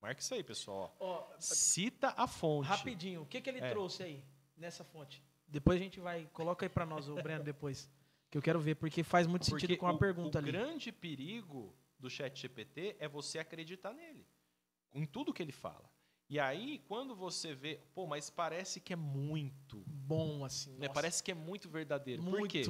Marca 0.00 0.20
isso 0.20 0.34
aí, 0.34 0.44
pessoal. 0.44 0.96
Cita 1.40 2.14
a 2.16 2.26
fonte. 2.26 2.66
rapidinho, 2.68 3.22
o 3.22 3.26
que, 3.26 3.40
que 3.40 3.48
ele 3.50 3.60
É. 3.60 3.70
trouxe 3.70 4.02
aí 4.02 4.24
nessa 4.56 4.84
fonte? 4.84 5.22
Depois 5.46 5.80
a 5.80 5.82
gente 5.82 5.98
vai. 5.98 6.26
Coloca 6.32 6.64
aí 6.66 6.68
pra 6.68 6.84
nós, 6.84 7.08
o 7.08 7.14
Breno, 7.14 7.42
depois. 7.42 7.90
Que 8.30 8.36
eu 8.36 8.42
quero 8.42 8.60
ver, 8.60 8.74
porque 8.74 9.02
faz 9.02 9.26
muito 9.26 9.46
sentido 9.46 9.60
Porque 9.60 9.76
com 9.78 9.86
a 9.86 9.92
o, 9.92 9.98
pergunta 9.98 10.38
o 10.38 10.42
ali. 10.42 10.52
grande 10.52 10.92
perigo 10.92 11.74
do 11.98 12.10
chat 12.10 12.38
GPT 12.38 12.96
é 12.98 13.08
você 13.08 13.38
acreditar 13.38 13.92
nele, 13.94 14.26
em 14.92 15.06
tudo 15.06 15.32
que 15.32 15.42
ele 15.42 15.50
fala. 15.52 15.90
E 16.28 16.38
aí, 16.38 16.78
quando 16.86 17.14
você 17.16 17.54
vê, 17.54 17.80
pô, 17.94 18.06
mas 18.06 18.28
parece 18.28 18.80
que 18.80 18.92
é 18.92 18.96
muito, 18.96 19.82
Bom, 19.86 20.44
assim. 20.44 20.72
né? 20.72 20.80
nossa, 20.86 20.92
Parece 20.92 21.22
que 21.22 21.30
é 21.30 21.34
muito 21.34 21.68
verdadeiro. 21.68 22.22
muito. 22.22 22.38
Por 22.38 22.48
quê? 22.48 22.64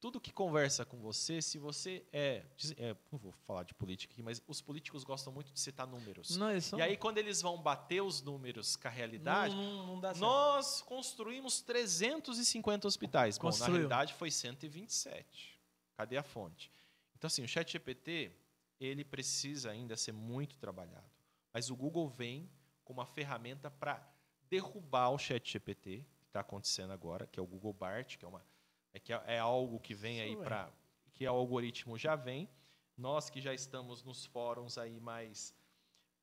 tudo 0.00 0.20
que 0.20 0.30
conversa 0.30 0.84
com 0.84 0.98
você, 1.00 1.40
se 1.40 1.56
você 1.56 2.04
é, 2.12 2.44
é, 2.76 2.94
Não 3.10 3.18
vou 3.18 3.32
falar 3.46 3.62
de 3.62 3.72
política 3.72 4.12
aqui, 4.12 4.22
mas 4.22 4.40
os 4.46 4.60
políticos 4.60 5.02
gostam 5.02 5.32
muito 5.32 5.50
de 5.50 5.58
citar 5.58 5.86
números. 5.86 6.36
Não, 6.36 6.60
são- 6.60 6.78
E 6.78 6.82
aí, 6.82 6.94
quando 6.94 7.16
eles 7.16 7.40
vão 7.40 7.56
bater 7.60 8.02
os 8.02 8.20
números 8.20 8.76
com 8.76 8.86
a 8.86 8.90
realidade, 8.90 9.54
não, 9.56 9.62
não, 9.78 9.86
não 9.86 10.00
dá 10.00 10.08
certo. 10.12 10.20
nós 10.20 10.82
construímos 10.82 11.62
350 11.62 12.86
hospitais. 12.86 13.38
Bom, 13.38 13.44
na 13.44 13.50
Construiu. 13.50 13.72
realidade 13.76 14.12
foi 14.12 14.30
127. 14.30 15.58
Cadê 15.96 16.18
a 16.18 16.22
fonte? 16.22 16.70
Então, 17.16 17.26
assim, 17.28 17.42
o 17.42 17.48
chat 17.48 17.72
GPT, 17.72 18.30
ele 18.78 19.04
precisa 19.06 19.70
ainda 19.70 19.96
ser 19.96 20.12
muito 20.12 20.58
trabalhado. 20.58 21.08
Mas 21.50 21.70
o 21.70 21.76
Google 21.76 22.10
vem 22.10 22.50
com 22.84 22.92
uma 22.92 23.06
ferramenta 23.06 23.70
para 23.70 24.06
derrubar 24.48 25.10
o 25.10 25.18
chat 25.18 25.50
GPT, 25.50 26.04
que 26.20 26.26
está 26.26 26.40
acontecendo 26.40 26.92
agora, 26.92 27.26
que 27.26 27.40
é 27.40 27.42
o 27.42 27.46
Google 27.46 27.72
Bart, 27.72 28.16
que 28.16 28.24
é, 28.24 28.28
uma, 28.28 28.44
é, 28.92 29.00
que 29.00 29.12
é, 29.12 29.22
é 29.26 29.38
algo 29.38 29.80
que 29.80 29.94
vem 29.94 30.20
aí 30.20 30.32
Isso 30.32 30.42
é. 30.42 30.44
para... 30.44 30.72
Que 31.14 31.24
é 31.24 31.30
o 31.30 31.34
algoritmo 31.34 31.96
já 31.96 32.16
vem. 32.16 32.48
Nós 32.96 33.30
que 33.30 33.40
já 33.40 33.54
estamos 33.54 34.02
nos 34.02 34.26
fóruns 34.26 34.76
aí 34.76 34.98
mais, 34.98 35.54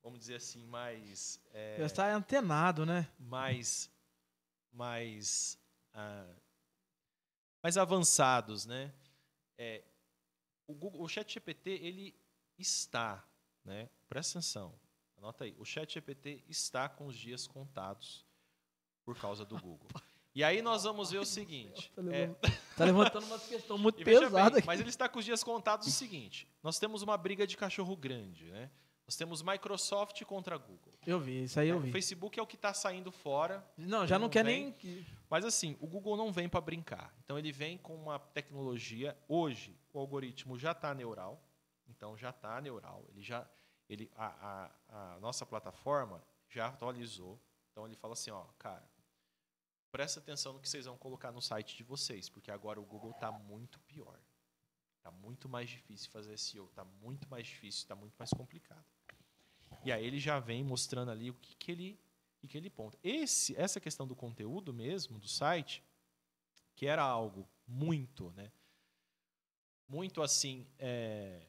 vamos 0.02 0.18
dizer 0.18 0.36
assim, 0.36 0.66
mais... 0.66 1.40
é, 1.52 1.76
Já 1.78 1.86
está 1.86 2.14
antenado, 2.14 2.84
né? 2.84 3.08
mais 3.18 3.90
mais 4.72 5.58
ah, 5.94 6.34
mais 7.62 7.76
avançados, 7.76 8.66
né? 8.66 8.92
É, 9.56 9.84
o 10.66 10.74
Google, 10.74 11.02
o 11.02 11.08
ChatGPT 11.08 11.70
ele 11.70 12.14
está, 12.58 13.24
né? 13.64 13.88
Presta 14.08 14.38
atenção, 14.38 14.74
anota 15.22 15.44
aí. 15.44 15.54
O 15.58 15.64
ChatGPT 15.64 16.42
está 16.48 16.88
com 16.88 17.06
os 17.06 17.16
dias 17.16 17.46
contados 17.46 18.26
por 19.04 19.16
causa 19.16 19.44
do 19.44 19.56
Google. 19.58 19.88
E 20.34 20.42
aí 20.42 20.62
nós 20.62 20.84
vamos 20.84 21.10
ver 21.10 21.18
o 21.18 21.26
seguinte. 21.26 21.92
Tá 21.94 22.02
é, 22.10 22.26
Tá 22.74 22.86
levantando 22.86 23.26
uma 23.26 23.38
questão 23.38 23.76
muito 23.76 23.96
pesada 24.02 24.48
bem, 24.48 24.58
aqui. 24.60 24.66
mas 24.66 24.80
ele 24.80 24.88
está 24.88 25.06
com 25.06 25.18
os 25.18 25.26
dias 25.26 25.44
contados 25.44 25.86
o 25.86 25.90
seguinte: 25.90 26.48
nós 26.62 26.78
temos 26.78 27.02
uma 27.02 27.18
briga 27.18 27.46
de 27.46 27.54
cachorro 27.54 27.94
grande, 27.94 28.50
né? 28.50 28.70
Nós 29.06 29.14
temos 29.14 29.42
Microsoft 29.42 30.24
contra 30.24 30.56
Google. 30.56 30.94
Eu 31.06 31.20
vi, 31.20 31.42
isso 31.44 31.60
aí 31.60 31.68
eu 31.68 31.76
O 31.76 31.80
vi. 31.80 31.92
Facebook 31.92 32.40
é 32.40 32.42
o 32.42 32.46
que 32.46 32.56
está 32.56 32.72
saindo 32.72 33.12
fora 33.12 33.62
Não, 33.76 34.06
já 34.06 34.14
não, 34.18 34.22
não 34.22 34.30
quer 34.30 34.42
vem. 34.42 34.62
nem. 34.64 34.72
que- 34.72 35.04
Mas 35.28 35.44
assim, 35.44 35.76
o 35.82 35.86
Google 35.86 36.16
não 36.16 36.32
vem 36.32 36.48
para 36.48 36.62
brincar. 36.62 37.14
Então 37.22 37.38
ele 37.38 37.52
vem 37.52 37.76
com 37.76 37.94
uma 37.94 38.18
tecnologia. 38.18 39.14
Hoje 39.28 39.78
o 39.92 39.98
algoritmo 39.98 40.58
já 40.58 40.72
está 40.72 40.94
neural. 40.94 41.44
Então 41.86 42.16
já 42.16 42.30
está 42.30 42.58
neural. 42.58 43.04
Ele 43.10 43.20
já, 43.20 43.46
ele, 43.88 44.10
a, 44.14 44.70
a, 44.88 45.14
a 45.14 45.20
nossa 45.20 45.44
plataforma 45.44 46.24
já 46.48 46.68
atualizou. 46.68 47.40
Então 47.70 47.86
ele 47.86 47.96
fala 47.96 48.14
assim, 48.14 48.30
ó, 48.30 48.44
cara, 48.58 48.88
presta 49.90 50.20
atenção 50.20 50.52
no 50.52 50.60
que 50.60 50.68
vocês 50.68 50.86
vão 50.86 50.96
colocar 50.96 51.32
no 51.32 51.40
site 51.40 51.76
de 51.76 51.82
vocês, 51.82 52.28
porque 52.28 52.50
agora 52.50 52.80
o 52.80 52.84
Google 52.84 53.10
está 53.10 53.30
muito 53.30 53.80
pior. 53.80 54.20
Está 54.98 55.10
muito 55.10 55.48
mais 55.48 55.68
difícil 55.68 56.10
fazer 56.10 56.38
SEO. 56.38 56.66
Está 56.66 56.84
muito 56.84 57.28
mais 57.28 57.46
difícil. 57.46 57.80
Está 57.80 57.96
muito 57.96 58.14
mais 58.16 58.30
complicado. 58.30 58.84
E 59.84 59.90
aí 59.90 60.06
ele 60.06 60.20
já 60.20 60.38
vem 60.38 60.62
mostrando 60.62 61.10
ali 61.10 61.28
o 61.28 61.34
que, 61.34 61.56
que 61.56 61.72
ele 61.72 62.00
e 62.42 62.48
que 62.48 62.58
ele 62.58 62.68
ponta. 62.68 62.98
Esse, 63.02 63.56
essa 63.56 63.80
questão 63.80 64.06
do 64.06 64.16
conteúdo 64.16 64.72
mesmo 64.72 65.18
do 65.18 65.28
site, 65.28 65.82
que 66.74 66.86
era 66.86 67.02
algo 67.02 67.48
muito, 67.66 68.30
né, 68.32 68.50
muito 69.88 70.22
assim 70.22 70.66
é, 70.78 71.46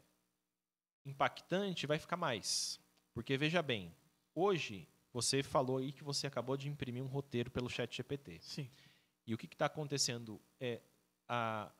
impactante, 1.05 1.85
vai 1.87 1.99
ficar 1.99 2.17
mais, 2.17 2.79
porque 3.13 3.37
veja 3.37 3.61
bem, 3.61 3.93
hoje 4.33 4.87
você 5.11 5.43
falou 5.43 5.77
aí 5.77 5.91
que 5.91 6.03
você 6.03 6.25
acabou 6.27 6.57
de 6.57 6.67
imprimir 6.67 7.03
um 7.03 7.07
roteiro 7.07 7.51
pelo 7.51 7.69
Chat 7.69 7.95
GPT. 7.95 8.39
Sim. 8.41 8.69
E 9.27 9.33
o 9.33 9.37
que 9.37 9.45
está 9.45 9.67
acontecendo 9.67 10.41
é 10.59 10.81
a, 11.27 11.71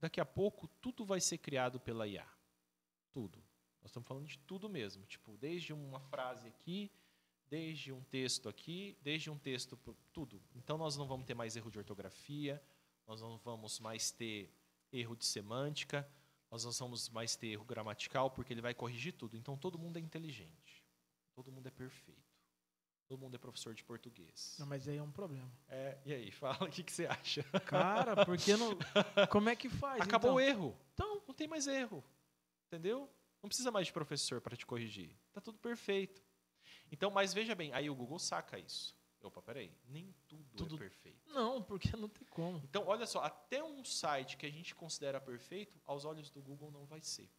daqui 0.00 0.20
a 0.20 0.24
pouco 0.24 0.66
tudo 0.80 1.04
vai 1.04 1.20
ser 1.20 1.38
criado 1.38 1.78
pela 1.78 2.06
IA, 2.06 2.26
tudo. 3.12 3.38
Nós 3.80 3.90
estamos 3.90 4.06
falando 4.08 4.26
de 4.26 4.38
tudo 4.40 4.68
mesmo, 4.68 5.04
tipo 5.06 5.36
desde 5.36 5.72
uma 5.72 6.00
frase 6.00 6.48
aqui 6.48 6.90
desde 7.48 7.92
um 7.92 8.02
texto 8.04 8.48
aqui, 8.48 8.96
desde 9.02 9.28
um 9.28 9.36
texto, 9.36 9.76
pro- 9.76 9.94
tudo. 10.10 10.42
Então 10.54 10.78
nós 10.78 10.96
não 10.96 11.06
vamos 11.06 11.26
ter 11.26 11.34
mais 11.34 11.54
erro 11.54 11.70
de 11.70 11.76
ortografia, 11.76 12.62
nós 13.06 13.20
não 13.20 13.36
vamos 13.36 13.78
mais 13.78 14.10
ter 14.10 14.50
erro 14.90 15.14
de 15.14 15.26
semântica, 15.26 16.08
nós 16.52 16.64
não 16.66 16.72
vamos 16.72 17.08
mais 17.08 17.34
ter 17.34 17.48
erro 17.48 17.64
gramatical, 17.64 18.30
porque 18.30 18.52
ele 18.52 18.60
vai 18.60 18.74
corrigir 18.74 19.14
tudo. 19.14 19.38
Então 19.38 19.56
todo 19.56 19.78
mundo 19.78 19.96
é 19.96 20.00
inteligente, 20.00 20.84
todo 21.34 21.50
mundo 21.50 21.66
é 21.66 21.70
perfeito, 21.70 22.20
todo 23.08 23.18
mundo 23.18 23.34
é 23.34 23.38
professor 23.38 23.74
de 23.74 23.82
português. 23.82 24.54
Não, 24.58 24.66
mas 24.66 24.86
aí 24.86 24.98
é 24.98 25.02
um 25.02 25.10
problema. 25.10 25.50
É, 25.66 25.98
e 26.04 26.12
aí, 26.12 26.30
fala 26.30 26.62
o 26.64 26.70
que, 26.70 26.82
que 26.82 26.92
você 26.92 27.06
acha? 27.06 27.42
Cara, 27.64 28.26
porque 28.26 28.54
não. 28.54 28.76
Como 29.30 29.48
é 29.48 29.56
que 29.56 29.70
faz? 29.70 30.02
Acabou 30.02 30.32
então? 30.32 30.34
o 30.34 30.40
erro. 30.40 30.78
Então, 30.92 31.22
não 31.26 31.34
tem 31.34 31.48
mais 31.48 31.66
erro. 31.66 32.04
Entendeu? 32.66 33.10
Não 33.42 33.48
precisa 33.48 33.70
mais 33.70 33.86
de 33.86 33.92
professor 33.94 34.40
para 34.42 34.54
te 34.54 34.66
corrigir. 34.66 35.10
Tá 35.32 35.40
tudo 35.40 35.58
perfeito. 35.58 36.22
Então, 36.90 37.10
mas 37.10 37.32
veja 37.32 37.54
bem, 37.54 37.72
aí 37.72 37.88
o 37.88 37.94
Google 37.94 38.18
saca 38.18 38.58
isso. 38.58 38.94
Opa, 39.22 39.40
peraí, 39.40 39.72
nem 39.86 40.12
tudo, 40.26 40.56
Tudo- 40.56 40.74
é 40.74 40.78
perfeito. 40.78 41.30
Não, 41.32 41.62
porque 41.62 41.96
não 41.96 42.08
tem 42.08 42.26
como. 42.26 42.58
Então, 42.64 42.86
olha 42.86 43.06
só, 43.06 43.20
até 43.22 43.62
um 43.62 43.84
site 43.84 44.36
que 44.36 44.44
a 44.46 44.50
gente 44.50 44.74
considera 44.74 45.20
perfeito, 45.20 45.80
aos 45.86 46.04
olhos 46.04 46.28
do 46.30 46.42
Google 46.42 46.70
não 46.70 46.84
vai 46.84 47.00
ser. 47.00 47.30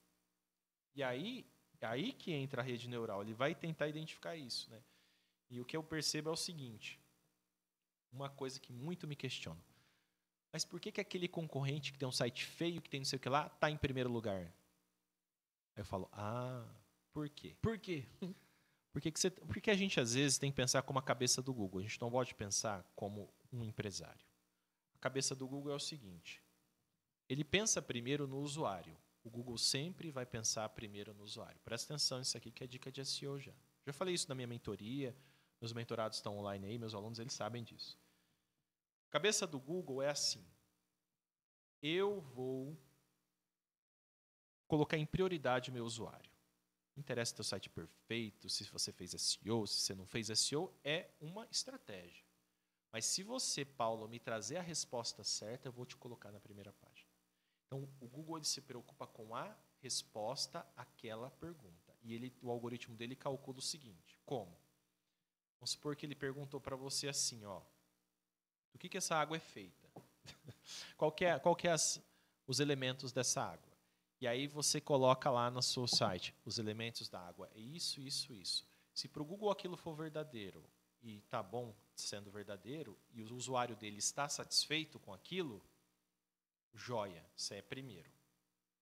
E 0.95 1.03
aí, 1.03 1.45
é 1.81 1.85
aí 1.85 2.13
que 2.13 2.31
entra 2.31 2.61
a 2.61 2.65
rede 2.65 2.87
neural. 2.87 3.21
Ele 3.21 3.33
vai 3.33 3.53
tentar 3.53 3.87
identificar 3.87 4.35
isso, 4.35 4.69
né? 4.69 4.81
E 5.49 5.59
o 5.59 5.65
que 5.65 5.75
eu 5.75 5.83
percebo 5.83 6.29
é 6.29 6.31
o 6.33 6.37
seguinte: 6.37 6.99
uma 8.11 8.29
coisa 8.29 8.59
que 8.59 8.71
muito 8.71 9.07
me 9.07 9.15
questiono. 9.15 9.61
Mas 10.51 10.63
por 10.63 10.79
que, 10.79 10.91
que 10.91 11.01
aquele 11.01 11.27
concorrente 11.27 11.91
que 11.91 11.97
tem 11.97 12.07
um 12.07 12.11
site 12.11 12.45
feio, 12.45 12.81
que 12.81 12.89
tem 12.89 12.99
não 12.99 13.05
sei 13.05 13.17
o 13.17 13.19
que 13.19 13.27
lá, 13.27 13.47
está 13.47 13.69
em 13.71 13.77
primeiro 13.77 14.09
lugar? 14.11 14.53
Aí 15.75 15.81
eu 15.81 15.85
falo, 15.85 16.07
ah, 16.13 16.63
por 17.11 17.27
quê? 17.29 17.57
Por 17.61 17.77
quê? 17.79 18.05
Porque, 18.93 19.11
que 19.11 19.19
você, 19.19 19.31
porque 19.31 19.71
a 19.71 19.75
gente, 19.75 19.99
às 19.99 20.13
vezes, 20.13 20.37
tem 20.37 20.51
que 20.51 20.55
pensar 20.55 20.83
como 20.83 20.99
a 20.99 21.01
cabeça 21.01 21.41
do 21.41 21.51
Google. 21.51 21.79
A 21.79 21.83
gente 21.83 21.99
não 21.99 22.11
pode 22.11 22.35
pensar 22.35 22.85
como 22.95 23.27
um 23.51 23.65
empresário. 23.65 24.25
A 24.93 24.99
cabeça 24.99 25.35
do 25.35 25.47
Google 25.47 25.73
é 25.73 25.75
o 25.75 25.79
seguinte: 25.79 26.41
ele 27.27 27.43
pensa 27.43 27.81
primeiro 27.81 28.27
no 28.27 28.37
usuário. 28.37 28.95
O 29.23 29.29
Google 29.29 29.57
sempre 29.57 30.11
vai 30.11 30.25
pensar 30.25 30.69
primeiro 30.69 31.13
no 31.13 31.23
usuário. 31.23 31.59
Presta 31.65 31.93
atenção 31.93 32.19
nisso 32.19 32.37
aqui, 32.37 32.51
que 32.51 32.63
é 32.63 32.67
dica 32.67 32.91
de 32.91 33.03
SEO 33.03 33.39
já. 33.39 33.53
Já 33.85 33.93
falei 33.93 34.13
isso 34.13 34.29
na 34.29 34.35
minha 34.35 34.47
mentoria. 34.47 35.15
Meus 35.59 35.73
mentorados 35.73 36.17
estão 36.17 36.37
online 36.37 36.67
aí, 36.67 36.77
meus 36.77 36.93
alunos 36.93 37.19
eles 37.19 37.33
sabem 37.33 37.63
disso. 37.63 37.97
A 39.09 39.11
cabeça 39.11 39.47
do 39.47 39.59
Google 39.59 40.03
é 40.03 40.09
assim: 40.09 40.45
eu 41.81 42.21
vou 42.21 42.77
colocar 44.67 44.97
em 44.97 45.05
prioridade 45.05 45.69
o 45.71 45.73
meu 45.73 45.85
usuário. 45.85 46.32
Não 46.95 47.01
interessa 47.01 47.35
teu 47.35 47.43
site 47.43 47.69
perfeito, 47.69 48.49
se 48.49 48.63
você 48.65 48.91
fez 48.91 49.11
SEO, 49.11 49.65
se 49.65 49.81
você 49.81 49.95
não 49.95 50.05
fez 50.05 50.27
SEO, 50.39 50.71
é 50.83 51.09
uma 51.19 51.47
estratégia. 51.49 52.23
Mas 52.91 53.05
se 53.05 53.23
você, 53.23 53.65
Paulo, 53.65 54.07
me 54.07 54.19
trazer 54.19 54.57
a 54.57 54.61
resposta 54.61 55.23
certa, 55.23 55.67
eu 55.67 55.71
vou 55.71 55.85
te 55.85 55.97
colocar 55.97 56.31
na 56.31 56.39
primeira 56.39 56.71
página. 56.73 57.09
Então, 57.65 57.89
o 57.99 58.07
Google 58.07 58.37
ele 58.37 58.45
se 58.45 58.61
preocupa 58.61 59.07
com 59.07 59.35
a 59.35 59.57
resposta 59.79 60.63
àquela 60.77 61.31
pergunta. 61.31 61.91
E 62.03 62.13
ele, 62.13 62.31
o 62.39 62.51
algoritmo 62.51 62.95
dele 62.95 63.15
calcula 63.15 63.57
o 63.57 63.61
seguinte: 63.61 64.19
como? 64.23 64.55
Vamos 65.59 65.71
supor 65.71 65.95
que 65.95 66.05
ele 66.05 66.13
perguntou 66.13 66.61
para 66.61 66.75
você 66.75 67.07
assim, 67.07 67.43
ó, 67.45 67.61
do 68.71 68.77
que, 68.77 68.87
que 68.87 68.97
essa 68.97 69.15
água 69.15 69.37
é 69.37 69.39
feita? 69.39 69.89
qual 70.95 71.11
que 71.11 71.25
é, 71.25 71.39
qual 71.39 71.55
que 71.55 71.67
é 71.67 71.71
as, 71.71 71.99
os 72.45 72.59
elementos 72.59 73.11
dessa 73.11 73.41
água? 73.41 73.72
E 74.23 74.27
aí 74.27 74.47
você 74.47 74.79
coloca 74.79 75.29
lá 75.29 75.51
no 75.51 75.61
seu 75.61 75.85
site 75.85 76.33
os 76.45 76.57
elementos 76.57 77.09
da 77.09 77.19
água. 77.19 77.51
É 77.53 77.59
isso, 77.59 77.99
isso, 77.99 78.31
isso. 78.31 78.65
Se 78.93 79.05
para 79.05 79.21
o 79.21 79.25
Google 79.25 79.51
aquilo 79.51 79.75
for 79.75 79.93
verdadeiro 79.97 80.63
e 81.01 81.19
tá 81.23 81.43
bom 81.43 81.75
sendo 81.93 82.31
verdadeiro 82.31 82.97
e 83.11 83.21
o 83.21 83.35
usuário 83.35 83.75
dele 83.75 83.97
está 83.97 84.29
satisfeito 84.29 84.97
com 84.97 85.13
aquilo, 85.13 85.61
joia, 86.73 87.29
você 87.35 87.55
é 87.55 87.61
primeiro. 87.61 88.09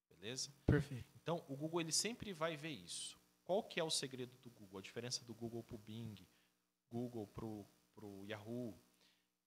Beleza? 0.07 0.53
Perfeito. 0.67 1.11
Então, 1.15 1.43
o 1.49 1.55
Google 1.55 1.81
ele 1.81 1.91
sempre 1.91 2.31
vai 2.33 2.55
ver 2.55 2.73
isso. 2.73 3.19
Qual 3.43 3.63
que 3.63 3.79
é 3.79 3.83
o 3.83 3.89
segredo 3.89 4.37
do 4.43 4.51
Google? 4.51 4.77
A 4.77 4.83
diferença 4.83 5.25
do 5.25 5.33
Google 5.33 5.63
para 5.63 5.75
o 5.75 5.79
Bing, 5.79 6.23
Google 6.87 7.25
para 7.25 8.05
o 8.05 8.25
Yahoo, 8.27 8.79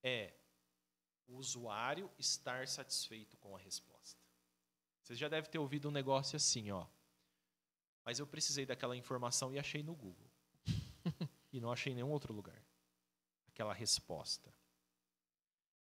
é 0.02 0.34
o 1.28 1.36
usuário 1.36 2.10
estar 2.18 2.66
satisfeito 2.66 3.36
com 3.36 3.54
a 3.54 3.60
resposta. 3.60 4.23
Você 5.04 5.14
já 5.14 5.28
deve 5.28 5.48
ter 5.48 5.58
ouvido 5.58 5.88
um 5.88 5.92
negócio 5.92 6.34
assim, 6.34 6.70
ó. 6.70 6.86
Mas 8.04 8.18
eu 8.18 8.26
precisei 8.26 8.64
daquela 8.64 8.96
informação 8.96 9.52
e 9.52 9.58
achei 9.58 9.82
no 9.82 9.94
Google. 9.94 10.30
e 11.52 11.60
não 11.60 11.70
achei 11.70 11.92
em 11.92 11.96
nenhum 11.96 12.10
outro 12.10 12.32
lugar. 12.32 12.60
Aquela 13.48 13.74
resposta. 13.74 14.52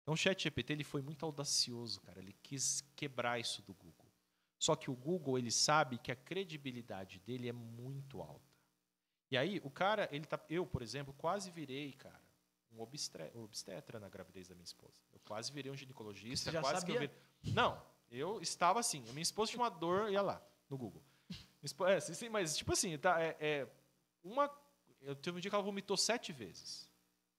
Então 0.03 0.13
o 0.13 0.17
ChatGPT 0.17 0.73
ele 0.73 0.83
foi 0.83 1.01
muito 1.01 1.25
audacioso, 1.25 1.99
cara. 2.01 2.19
Ele 2.19 2.33
quis 2.43 2.81
quebrar 2.95 3.39
isso 3.39 3.61
do 3.63 3.73
Google. 3.73 4.05
Só 4.59 4.75
que 4.75 4.89
o 4.89 4.95
Google 4.95 5.37
ele 5.37 5.51
sabe 5.51 5.97
que 5.97 6.11
a 6.11 6.15
credibilidade 6.15 7.19
dele 7.19 7.49
é 7.49 7.53
muito 7.53 8.21
alta. 8.21 8.55
E 9.31 9.37
aí 9.37 9.59
o 9.63 9.69
cara, 9.69 10.07
ele 10.11 10.25
tá, 10.25 10.39
eu, 10.47 10.65
por 10.65 10.81
exemplo, 10.83 11.11
quase 11.13 11.49
virei, 11.49 11.91
cara, 11.93 12.21
um 12.71 12.81
obstetra 12.81 13.99
na 13.99 14.09
gravidez 14.09 14.47
da 14.47 14.53
minha 14.55 14.63
esposa. 14.63 15.01
Eu 15.11 15.19
quase 15.25 15.51
virei 15.51 15.71
um 15.71 15.75
ginecologista, 15.75 16.51
Você 16.51 16.53
já 16.53 16.61
quase 16.61 16.85
que 16.85 16.91
eu 16.91 16.95
sabia? 16.95 17.09
virei- 17.09 17.53
Não, 17.53 17.83
Eu 18.09 18.41
estava 18.41 18.79
assim. 18.79 19.03
a 19.09 19.11
Minha 19.11 19.21
esposa 19.21 19.51
tinha 19.51 19.61
uma 19.61 19.69
dor, 19.69 20.11
ia 20.11 20.21
lá, 20.21 20.41
no 20.69 20.77
Google. 20.77 21.03
É, 21.87 21.99
sim, 21.99 22.29
mas, 22.29 22.55
tipo 22.55 22.71
assim, 22.71 22.97
tá, 22.97 23.21
é, 23.21 23.35
é 23.39 23.67
uma. 24.23 24.49
Eu 25.01 25.15
teve 25.15 25.37
um 25.37 25.39
dia 25.39 25.49
que 25.49 25.55
ela 25.55 25.63
vomitou 25.63 25.97
sete 25.97 26.31
vezes. 26.31 26.89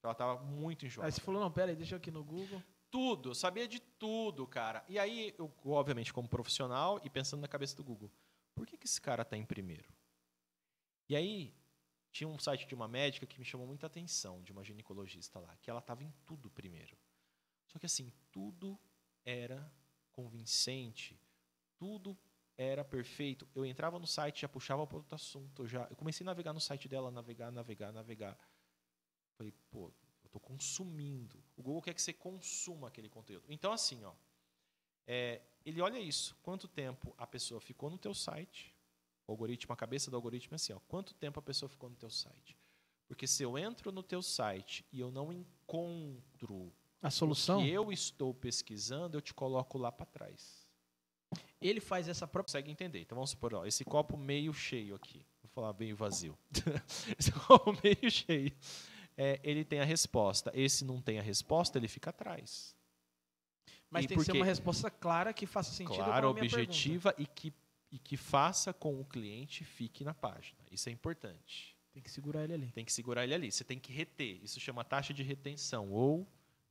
Ela 0.02 0.12
estava 0.12 0.42
muito 0.42 0.86
enjoada. 0.86 1.08
Aí 1.08 1.12
você 1.12 1.20
falou, 1.20 1.40
não, 1.40 1.50
pera 1.50 1.70
aí, 1.70 1.76
deixa 1.76 1.94
eu 1.94 1.98
aqui 1.98 2.10
no 2.10 2.22
Google. 2.22 2.62
Tudo, 2.90 3.30
eu 3.30 3.34
sabia 3.34 3.66
de 3.68 3.80
tudo, 3.80 4.46
cara. 4.46 4.84
E 4.88 4.98
aí, 4.98 5.34
eu, 5.38 5.52
obviamente, 5.64 6.12
como 6.12 6.28
profissional 6.28 7.00
e 7.04 7.10
pensando 7.10 7.40
na 7.40 7.48
cabeça 7.48 7.76
do 7.76 7.84
Google, 7.84 8.10
por 8.54 8.66
que, 8.66 8.76
que 8.76 8.86
esse 8.86 9.00
cara 9.00 9.24
tá 9.24 9.36
em 9.36 9.44
primeiro? 9.44 9.92
E 11.08 11.16
aí, 11.16 11.54
tinha 12.10 12.28
um 12.28 12.38
site 12.38 12.66
de 12.66 12.74
uma 12.74 12.88
médica 12.88 13.26
que 13.26 13.38
me 13.38 13.44
chamou 13.44 13.66
muita 13.66 13.86
atenção, 13.86 14.42
de 14.42 14.52
uma 14.52 14.64
ginecologista 14.64 15.38
lá, 15.38 15.56
que 15.60 15.70
ela 15.70 15.80
tava 15.80 16.02
em 16.02 16.12
tudo 16.24 16.50
primeiro. 16.50 16.96
Só 17.66 17.78
que 17.78 17.86
assim, 17.86 18.12
tudo 18.32 18.78
era 19.24 19.70
convincente, 20.18 21.16
tudo 21.76 22.18
era 22.56 22.84
perfeito. 22.84 23.48
Eu 23.54 23.64
entrava 23.64 24.00
no 24.00 24.06
site, 24.06 24.40
já 24.40 24.48
puxava 24.48 24.84
para 24.84 24.96
outro 24.96 25.14
assunto, 25.14 25.62
eu 25.62 25.66
já, 25.68 25.86
eu 25.88 25.94
comecei 25.94 26.24
a 26.24 26.26
navegar 26.26 26.52
no 26.52 26.60
site 26.60 26.88
dela, 26.88 27.08
navegar, 27.08 27.52
navegar, 27.52 27.92
navegar. 27.92 28.36
Falei, 29.36 29.52
pô, 29.70 29.92
eu 30.24 30.26
estou 30.26 30.40
consumindo. 30.40 31.40
O 31.56 31.62
Google 31.62 31.82
quer 31.82 31.94
que 31.94 32.02
você 32.02 32.12
consuma 32.12 32.88
aquele 32.88 33.08
conteúdo. 33.08 33.46
Então, 33.48 33.72
assim, 33.72 34.02
ó, 34.02 34.12
é, 35.06 35.40
ele 35.64 35.80
olha 35.80 36.00
isso. 36.00 36.36
Quanto 36.42 36.66
tempo 36.66 37.14
a 37.16 37.26
pessoa 37.26 37.60
ficou 37.60 37.88
no 37.88 37.96
teu 37.96 38.12
site? 38.12 38.74
O 39.24 39.30
algoritmo, 39.30 39.72
a 39.72 39.76
cabeça 39.76 40.10
do 40.10 40.16
algoritmo 40.16 40.54
é 40.54 40.56
assim, 40.56 40.72
ó. 40.72 40.80
Quanto 40.88 41.14
tempo 41.14 41.38
a 41.38 41.42
pessoa 41.42 41.68
ficou 41.68 41.88
no 41.88 41.94
teu 41.94 42.10
site? 42.10 42.58
Porque 43.06 43.26
se 43.28 43.44
eu 43.44 43.56
entro 43.56 43.92
no 43.92 44.02
teu 44.02 44.20
site 44.20 44.84
e 44.90 44.98
eu 44.98 45.12
não 45.12 45.32
encontro 45.32 46.72
A 47.00 47.10
solução, 47.10 47.60
o 47.60 47.62
que 47.62 47.70
eu 47.70 47.92
estou 47.92 48.34
pesquisando, 48.34 49.16
eu 49.16 49.20
te 49.20 49.32
coloco 49.32 49.78
lá 49.78 49.92
para 49.92 50.06
trás. 50.06 50.66
ele 51.60 51.80
faz 51.80 52.08
essa 52.08 52.26
própria. 52.26 52.52
Consegue 52.52 52.70
entender? 52.70 53.00
Então 53.00 53.16
vamos 53.16 53.30
supor, 53.30 53.54
ó, 53.54 53.66
esse 53.66 53.84
copo 53.84 54.16
meio 54.16 54.52
cheio 54.52 54.94
aqui. 54.94 55.24
Vou 55.42 55.50
falar 55.50 55.72
meio 55.78 55.96
vazio. 55.96 56.36
esse 57.18 57.30
copo 57.32 57.76
meio 57.82 58.10
cheio. 58.10 58.52
É, 59.16 59.40
ele 59.42 59.64
tem 59.64 59.80
a 59.80 59.84
resposta. 59.84 60.50
Esse 60.54 60.84
não 60.84 61.00
tem 61.00 61.18
a 61.18 61.22
resposta, 61.22 61.78
ele 61.78 61.88
fica 61.88 62.10
atrás. 62.10 62.76
Mas 63.90 64.04
E 64.04 64.08
tem 64.08 64.16
que 64.16 64.24
por 64.24 64.24
ser 64.24 64.32
uma 64.32 64.44
resposta 64.44 64.90
clara 64.90 65.32
que 65.32 65.46
faça 65.46 65.72
sentido 65.72 66.04
com 66.04 66.04
claro, 66.04 66.28
a 66.28 66.34
minha 66.34 66.48
pergunta. 66.48 66.62
objetiva 66.62 67.14
e 67.18 67.26
que, 67.26 67.52
e 67.90 67.98
que 67.98 68.16
faça 68.16 68.72
com 68.72 69.00
o 69.00 69.04
cliente 69.04 69.64
fique 69.64 70.04
na 70.04 70.14
página. 70.14 70.58
Isso 70.70 70.88
é 70.88 70.92
importante. 70.92 71.76
Tem 71.92 72.02
que 72.02 72.10
segurar 72.10 72.44
ele 72.44 72.52
ali. 72.54 72.72
Tem 72.72 72.84
que 72.84 72.92
segurar 72.92 73.24
ele 73.24 73.34
ali. 73.34 73.50
Você 73.50 73.64
tem 73.64 73.78
que 73.78 73.92
reter. 73.92 74.38
Isso 74.42 74.60
chama 74.60 74.84
taxa 74.84 75.12
de 75.14 75.22
retenção. 75.22 75.90
Ou, 75.90 76.26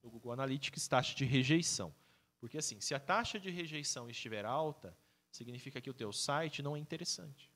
no 0.08 0.12
Google 0.12 0.32
Analytics, 0.32 0.88
taxa 0.88 1.14
de 1.14 1.26
rejeição. 1.26 1.94
Porque, 2.40 2.58
assim, 2.58 2.80
se 2.80 2.96
a 2.96 3.00
taxa 3.00 3.40
de 3.40 3.50
rejeição 3.50 4.10
estiver 4.10 4.46
alta, 4.46 4.98
significa 5.30 5.82
que 5.82 5.90
o 5.90 5.94
teu 5.94 6.14
site 6.14 6.64
não 6.64 6.76
é 6.76 6.80
interessante. 6.80 7.52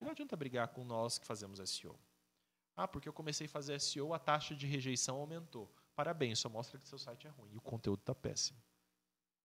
Não 0.00 0.10
adianta 0.10 0.36
brigar 0.36 0.68
com 0.68 0.82
nós 0.82 1.18
que 1.18 1.26
fazemos 1.26 1.60
SEO. 1.70 1.98
Ah, 2.76 2.88
porque 2.88 3.08
eu 3.08 3.12
comecei 3.12 3.46
a 3.46 3.50
fazer 3.50 3.78
SEO, 3.80 4.12
a 4.12 4.18
taxa 4.18 4.54
de 4.54 4.66
rejeição 4.66 5.16
aumentou. 5.16 5.72
Parabéns, 5.94 6.38
só 6.38 6.48
mostra 6.48 6.78
que 6.78 6.88
seu 6.88 6.98
site 6.98 7.26
é 7.26 7.30
ruim 7.30 7.52
e 7.52 7.56
o 7.56 7.60
conteúdo 7.60 8.00
está 8.00 8.14
péssimo. 8.14 8.58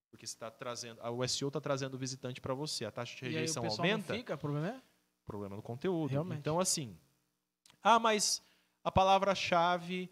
Porque 0.10 0.26
você 0.26 0.38
tá 0.38 0.50
trazendo, 0.50 1.00
ah, 1.02 1.12
o 1.12 1.28
SEO 1.28 1.50
está 1.50 1.60
trazendo 1.60 1.98
visitante 1.98 2.40
para 2.42 2.54
você, 2.54 2.86
a 2.86 2.92
taxa 2.92 3.16
de 3.16 3.26
E 3.26 3.28
aí 3.28 3.34
o 3.34 3.38
rejeição 3.40 3.66
aumenta 3.66 4.14
não 4.14 4.20
fica, 4.20 4.36
o 4.36 4.38
problema 4.38 4.70
é? 4.70 4.82
problema 5.26 5.56
no 5.56 5.62
conteúdo. 5.62 6.10
Realmente. 6.10 6.40
Então, 6.40 6.60
assim, 6.60 6.98
ah, 7.84 8.00
mas 8.00 8.42
a 8.84 8.92
palavra-chave 8.92 10.10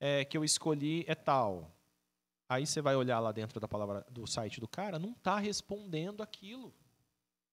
é, 0.00 0.24
que 0.24 0.36
eu 0.36 0.42
escolhi 0.42 1.04
é 1.06 1.14
tal. 1.14 1.70
Aí 2.48 2.66
você 2.66 2.80
vai 2.80 2.96
olhar 2.96 3.20
lá 3.20 3.30
dentro 3.30 3.60
da 3.60 3.68
palavra 3.68 4.04
do 4.10 4.26
site 4.26 4.58
do 4.58 4.66
cara, 4.66 4.98
não 4.98 5.12
está 5.12 5.38
respondendo 5.38 6.22
aquilo. 6.22 6.74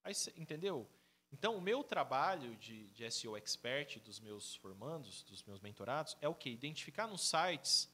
Aí 0.04 0.16
você, 0.16 0.34
entendeu? 0.36 0.90
Então, 1.32 1.58
o 1.58 1.62
meu 1.62 1.84
trabalho 1.84 2.56
de, 2.56 2.90
de 2.92 3.12
SEO 3.12 3.36
expert 3.36 4.00
dos 4.00 4.20
meus 4.20 4.56
formandos, 4.56 5.24
dos 5.24 5.44
meus 5.44 5.60
mentorados, 5.60 6.18
é 6.22 6.28
o 6.28 6.34
quê? 6.34 6.50
Identificar 6.50 7.06
nos 7.06 7.28
sites 7.28 7.92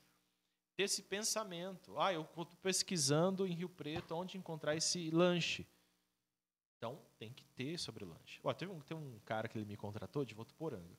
desse 0.78 1.02
pensamento. 1.02 2.00
Ah, 2.00 2.14
eu 2.14 2.22
estou 2.22 2.46
pesquisando 2.62 3.48
em 3.48 3.54
Rio 3.54 3.70
Preto 3.70 4.16
onde 4.16 4.38
encontrar 4.38 4.76
esse 4.76 5.10
lanche. 5.10 5.68
Então, 6.78 7.02
tem 7.18 7.34
que 7.34 7.44
ter 7.48 7.78
sobre 7.80 8.04
o 8.04 8.08
lanche. 8.08 8.40
Ó, 8.44 8.54
teve 8.54 8.72
um, 8.72 8.80
tem 8.82 8.96
um 8.96 9.20
cara 9.26 9.48
que 9.48 9.58
ele 9.58 9.66
me 9.66 9.76
contratou 9.76 10.24
de 10.24 10.34
Votuporanga. 10.34 10.98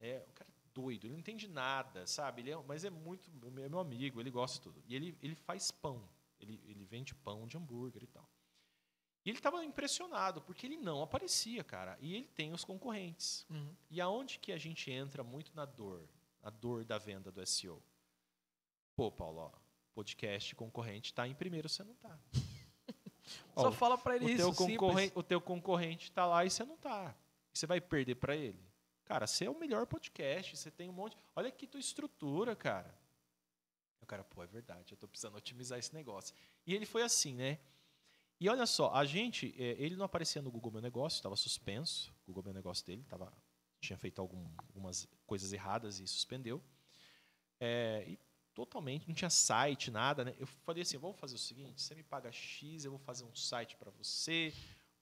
É, 0.00 0.24
o 0.28 0.32
cara 0.32 0.50
doido, 0.78 1.06
ele 1.06 1.14
não 1.14 1.18
entende 1.18 1.48
nada, 1.48 2.06
sabe? 2.06 2.42
Ele 2.42 2.52
é, 2.52 2.56
mas 2.62 2.84
é 2.84 2.90
muito 2.90 3.28
é 3.58 3.68
meu 3.68 3.80
amigo, 3.80 4.20
ele 4.20 4.30
gosta 4.30 4.58
de 4.58 4.62
tudo. 4.62 4.80
E 4.86 4.94
ele, 4.94 5.18
ele 5.20 5.34
faz 5.34 5.72
pão. 5.72 6.08
Ele, 6.38 6.60
ele 6.66 6.84
vende 6.84 7.16
pão 7.16 7.48
de 7.48 7.56
hambúrguer 7.56 8.04
e 8.04 8.06
tal. 8.06 8.28
E 9.24 9.30
ele 9.30 9.38
estava 9.38 9.64
impressionado, 9.64 10.40
porque 10.40 10.66
ele 10.66 10.76
não 10.76 11.02
aparecia, 11.02 11.64
cara. 11.64 11.98
E 12.00 12.14
ele 12.14 12.28
tem 12.28 12.52
os 12.52 12.64
concorrentes. 12.64 13.44
Uhum. 13.50 13.74
E 13.90 14.00
aonde 14.00 14.38
que 14.38 14.52
a 14.52 14.58
gente 14.58 14.88
entra 14.88 15.24
muito 15.24 15.52
na 15.52 15.64
dor? 15.64 16.08
A 16.40 16.48
dor 16.48 16.84
da 16.84 16.96
venda 16.96 17.32
do 17.32 17.44
SEO. 17.44 17.82
Pô, 18.94 19.10
Paulo, 19.10 19.40
ó, 19.40 19.50
podcast 19.94 20.54
concorrente 20.54 21.10
está 21.10 21.26
em 21.26 21.34
primeiro, 21.34 21.68
você 21.68 21.82
não 21.82 21.92
está. 21.92 22.16
Só 23.56 23.72
fala 23.72 23.98
pra 23.98 24.14
ele 24.14 24.26
o 24.26 24.28
isso, 24.28 24.54
teu, 24.54 24.66
simples. 24.66 25.12
o 25.14 25.22
teu 25.22 25.40
concorrente 25.40 26.04
está 26.04 26.24
lá 26.24 26.44
e 26.44 26.50
você 26.50 26.64
não 26.64 26.76
está. 26.76 27.14
Você 27.52 27.66
vai 27.66 27.80
perder 27.80 28.14
para 28.14 28.36
ele? 28.36 28.67
Cara, 29.08 29.26
você 29.26 29.46
é 29.46 29.50
o 29.50 29.58
melhor 29.58 29.86
podcast, 29.86 30.54
você 30.54 30.70
tem 30.70 30.86
um 30.86 30.92
monte. 30.92 31.16
Olha 31.34 31.48
aqui 31.48 31.66
tua 31.66 31.80
estrutura, 31.80 32.54
cara. 32.54 32.94
O 34.02 34.06
cara, 34.06 34.22
pô, 34.22 34.42
é 34.42 34.46
verdade, 34.46 34.92
eu 34.92 34.96
estou 34.96 35.08
precisando 35.08 35.34
otimizar 35.34 35.78
esse 35.78 35.94
negócio. 35.94 36.36
E 36.66 36.74
ele 36.74 36.84
foi 36.84 37.02
assim, 37.02 37.34
né? 37.34 37.58
E 38.38 38.50
olha 38.50 38.66
só, 38.66 38.92
a 38.92 39.06
gente, 39.06 39.54
é, 39.58 39.82
ele 39.82 39.96
não 39.96 40.04
aparecia 40.04 40.42
no 40.42 40.50
Google 40.50 40.72
Meu 40.72 40.82
Negócio, 40.82 41.16
estava 41.16 41.34
suspenso. 41.36 42.12
O 42.24 42.26
Google 42.26 42.44
Meu 42.44 42.52
Negócio 42.52 42.84
dele 42.84 43.02
tava, 43.08 43.32
tinha 43.80 43.96
feito 43.96 44.20
algum, 44.20 44.46
algumas 44.58 45.08
coisas 45.26 45.54
erradas 45.54 46.00
e 46.00 46.06
suspendeu. 46.06 46.62
É, 47.58 48.04
e 48.06 48.18
totalmente, 48.52 49.08
não 49.08 49.14
tinha 49.14 49.30
site, 49.30 49.90
nada, 49.90 50.22
né? 50.22 50.36
Eu 50.38 50.46
falei 50.46 50.82
assim, 50.82 50.98
vamos 50.98 51.18
fazer 51.18 51.34
o 51.34 51.38
seguinte, 51.38 51.80
você 51.80 51.94
me 51.94 52.02
paga 52.02 52.30
X, 52.30 52.84
eu 52.84 52.90
vou 52.90 53.00
fazer 53.00 53.24
um 53.24 53.34
site 53.34 53.74
para 53.74 53.90
você, 53.90 54.52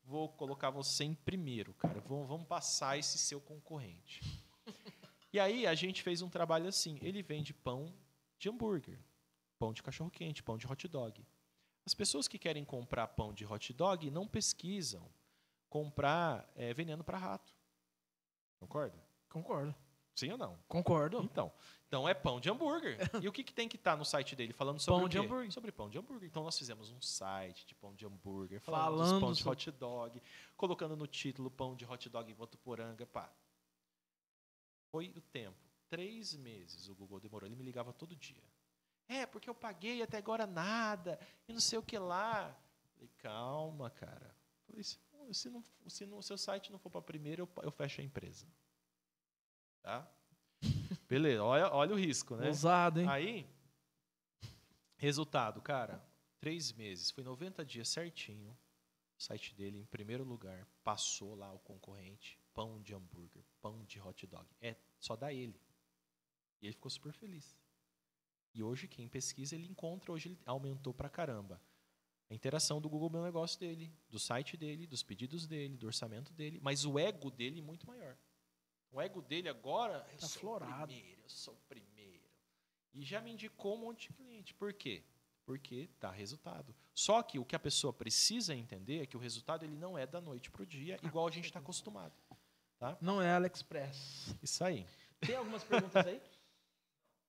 vou 0.06 0.28
colocar 0.28 0.70
você 0.70 1.04
em 1.04 1.14
primeiro, 1.14 1.74
cara. 1.74 2.00
Vamos, 2.00 2.28
vamos 2.28 2.46
passar 2.46 2.98
esse 2.98 3.18
seu 3.18 3.40
concorrente. 3.40 4.20
e 5.32 5.40
aí 5.40 5.66
a 5.66 5.74
gente 5.74 6.02
fez 6.02 6.22
um 6.22 6.28
trabalho 6.28 6.68
assim, 6.68 6.98
ele 7.02 7.22
vende 7.22 7.52
pão 7.52 7.92
de 8.38 8.48
hambúrguer, 8.48 8.98
pão 9.58 9.72
de 9.72 9.82
cachorro 9.82 10.10
quente, 10.10 10.42
pão 10.42 10.56
de 10.56 10.66
hot 10.66 10.88
dog. 10.88 11.26
As 11.84 11.94
pessoas 11.94 12.26
que 12.26 12.38
querem 12.38 12.64
comprar 12.64 13.08
pão 13.08 13.32
de 13.32 13.44
hot 13.44 13.72
dog 13.72 14.10
não 14.10 14.26
pesquisam 14.26 15.08
comprar 15.68 16.50
é, 16.54 16.72
veneno 16.72 17.04
para 17.04 17.18
rato. 17.18 17.54
Concorda? 18.58 18.98
Concordo. 19.28 19.74
Sim 20.16 20.32
ou 20.32 20.38
não? 20.38 20.58
Concordo. 20.66 21.20
Então, 21.22 21.52
então 21.86 22.08
é 22.08 22.14
pão 22.14 22.40
de 22.40 22.50
hambúrguer. 22.50 22.96
E 23.22 23.28
o 23.28 23.32
que, 23.32 23.44
que 23.44 23.52
tem 23.52 23.68
que 23.68 23.76
estar 23.76 23.96
no 23.96 24.04
site 24.04 24.34
dele 24.34 24.52
falando 24.52 24.80
sobre 24.80 25.00
Pão 25.02 25.08
de 25.08 25.18
hambúrguer. 25.18 25.52
Sobre 25.52 25.70
pão 25.70 25.88
de 25.90 25.98
hambúrguer. 25.98 26.26
Então 26.28 26.42
nós 26.42 26.56
fizemos 26.58 26.90
um 26.90 27.00
site 27.02 27.66
de 27.66 27.74
pão 27.74 27.94
de 27.94 28.06
hambúrguer, 28.06 28.58
falando, 28.60 28.82
Falando 28.82 29.10
dos 29.12 29.20
pão 29.20 29.32
de 29.32 29.38
sobre- 29.42 29.52
hot 29.52 29.70
dog, 29.72 30.22
colocando 30.56 30.96
no 30.96 31.06
título 31.06 31.50
pão 31.50 31.76
de 31.76 31.84
hot 31.84 32.08
dog 32.08 32.30
em 32.30 32.34
Votuporanga, 32.34 33.04
pá. 33.06 33.30
Foi 34.90 35.10
o 35.14 35.20
tempo. 35.20 35.56
Três 35.90 36.34
meses 36.34 36.88
o 36.88 36.94
Google 36.94 37.20
demorou. 37.20 37.46
Ele 37.46 37.54
me 37.54 37.62
ligava 37.62 37.92
todo 37.92 38.16
dia. 38.16 38.42
É, 39.08 39.24
porque 39.26 39.48
eu 39.48 39.54
paguei 39.54 40.02
até 40.02 40.16
agora 40.16 40.46
nada, 40.46 41.20
e 41.46 41.52
não 41.52 41.60
sei 41.60 41.78
o 41.78 41.82
que 41.82 41.96
lá. 41.98 42.56
Falei, 42.94 43.10
calma, 43.18 43.90
cara. 43.90 44.34
Falei, 44.66 44.82
se, 44.82 44.98
se, 45.32 45.48
não, 45.50 45.62
se 45.86 46.06
não- 46.06 46.18
o 46.18 46.22
seu 46.22 46.36
site 46.36 46.72
não 46.72 46.78
for 46.78 46.90
para 46.90 47.02
primeiro, 47.02 47.42
eu, 47.56 47.62
eu 47.64 47.70
fecho 47.70 48.00
a 48.00 48.04
empresa. 48.04 48.46
Tá? 49.86 50.04
Beleza, 51.08 51.44
olha, 51.44 51.72
olha 51.72 51.94
o 51.94 51.96
risco, 51.96 52.34
né? 52.34 52.48
Ousado, 52.48 52.98
hein? 52.98 53.08
Aí, 53.08 53.48
resultado, 54.96 55.62
cara, 55.62 56.04
três 56.40 56.72
meses, 56.72 57.12
foi 57.12 57.22
90 57.22 57.64
dias 57.64 57.88
certinho. 57.88 58.50
O 59.16 59.22
site 59.22 59.54
dele, 59.54 59.78
em 59.78 59.84
primeiro 59.84 60.24
lugar, 60.24 60.66
passou 60.82 61.36
lá 61.36 61.52
o 61.52 61.60
concorrente, 61.60 62.36
pão 62.52 62.82
de 62.82 62.96
hambúrguer, 62.96 63.44
pão 63.62 63.84
de 63.84 64.00
hot 64.00 64.26
dog. 64.26 64.44
É 64.60 64.74
só 64.98 65.14
dá 65.14 65.32
ele. 65.32 65.62
E 66.60 66.66
ele 66.66 66.74
ficou 66.74 66.90
super 66.90 67.12
feliz. 67.12 67.56
E 68.52 68.64
hoje, 68.64 68.88
quem 68.88 69.08
pesquisa, 69.08 69.54
ele 69.54 69.68
encontra, 69.68 70.10
hoje 70.10 70.30
ele 70.30 70.38
aumentou 70.44 70.92
pra 70.92 71.08
caramba. 71.08 71.62
A 72.28 72.34
interação 72.34 72.80
do 72.80 72.88
Google 72.88 73.08
Meu 73.08 73.22
Negócio 73.22 73.60
dele, 73.60 73.94
do 74.08 74.18
site 74.18 74.56
dele, 74.56 74.84
dos 74.84 75.04
pedidos 75.04 75.46
dele, 75.46 75.76
do 75.76 75.86
orçamento 75.86 76.32
dele, 76.32 76.58
mas 76.60 76.84
o 76.84 76.98
ego 76.98 77.30
dele 77.30 77.62
muito 77.62 77.86
maior. 77.86 78.18
O 78.90 79.00
ego 79.00 79.20
dele 79.20 79.48
agora, 79.48 80.06
eu 80.12 80.18
Tá 80.18 80.26
sou 80.26 80.40
florado. 80.40 80.84
o 80.84 80.86
primeiro, 80.86 81.20
eu 81.22 81.28
sou 81.28 81.54
o 81.54 81.58
primeiro. 81.68 82.22
E 82.94 83.02
já 83.04 83.20
me 83.20 83.30
indicou 83.32 83.74
um 83.76 83.80
monte 83.80 84.08
de 84.08 84.14
cliente. 84.14 84.54
Por 84.54 84.72
quê? 84.72 85.02
Porque 85.44 85.88
dá 86.00 86.10
resultado. 86.10 86.74
Só 86.94 87.22
que 87.22 87.38
o 87.38 87.44
que 87.44 87.54
a 87.54 87.58
pessoa 87.58 87.92
precisa 87.92 88.54
entender 88.54 89.02
é 89.02 89.06
que 89.06 89.16
o 89.16 89.20
resultado 89.20 89.64
ele 89.64 89.76
não 89.76 89.96
é 89.98 90.06
da 90.06 90.20
noite 90.20 90.50
para 90.50 90.62
o 90.62 90.66
dia, 90.66 90.98
igual 91.02 91.26
a 91.26 91.30
gente 91.30 91.44
está 91.44 91.58
acostumado. 91.58 92.14
Não 93.00 93.20
é 93.22 93.30
AliExpress. 93.32 94.34
Isso 94.42 94.64
aí. 94.64 94.86
Tem 95.20 95.36
algumas 95.36 95.62
perguntas 95.64 96.06
aí? 96.06 96.20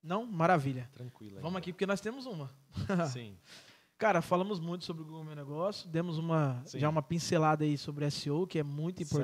Não? 0.01 0.25
Maravilha. 0.25 0.89
Tranquilo. 0.93 1.39
Vamos 1.41 1.57
aqui, 1.57 1.73
porque 1.73 1.85
nós 1.85 1.99
temos 2.01 2.25
uma. 2.25 2.53
Sim. 3.11 3.37
Cara, 3.97 4.21
falamos 4.21 4.59
muito 4.59 4.85
sobre 4.85 5.01
o 5.01 5.05
Google 5.05 5.23
Meu 5.23 5.35
Negócio, 5.35 5.89
demos 5.89 6.17
uma, 6.17 6.63
Sim. 6.65 6.79
já 6.79 6.87
uma 6.87 7.01
pincelada 7.01 7.63
aí 7.65 7.77
sobre 7.77 8.09
SEO, 8.11 8.45
que 8.45 8.59
é 8.59 8.63
muito 8.63 9.01
Isso 9.01 9.17
aí. 9.17 9.23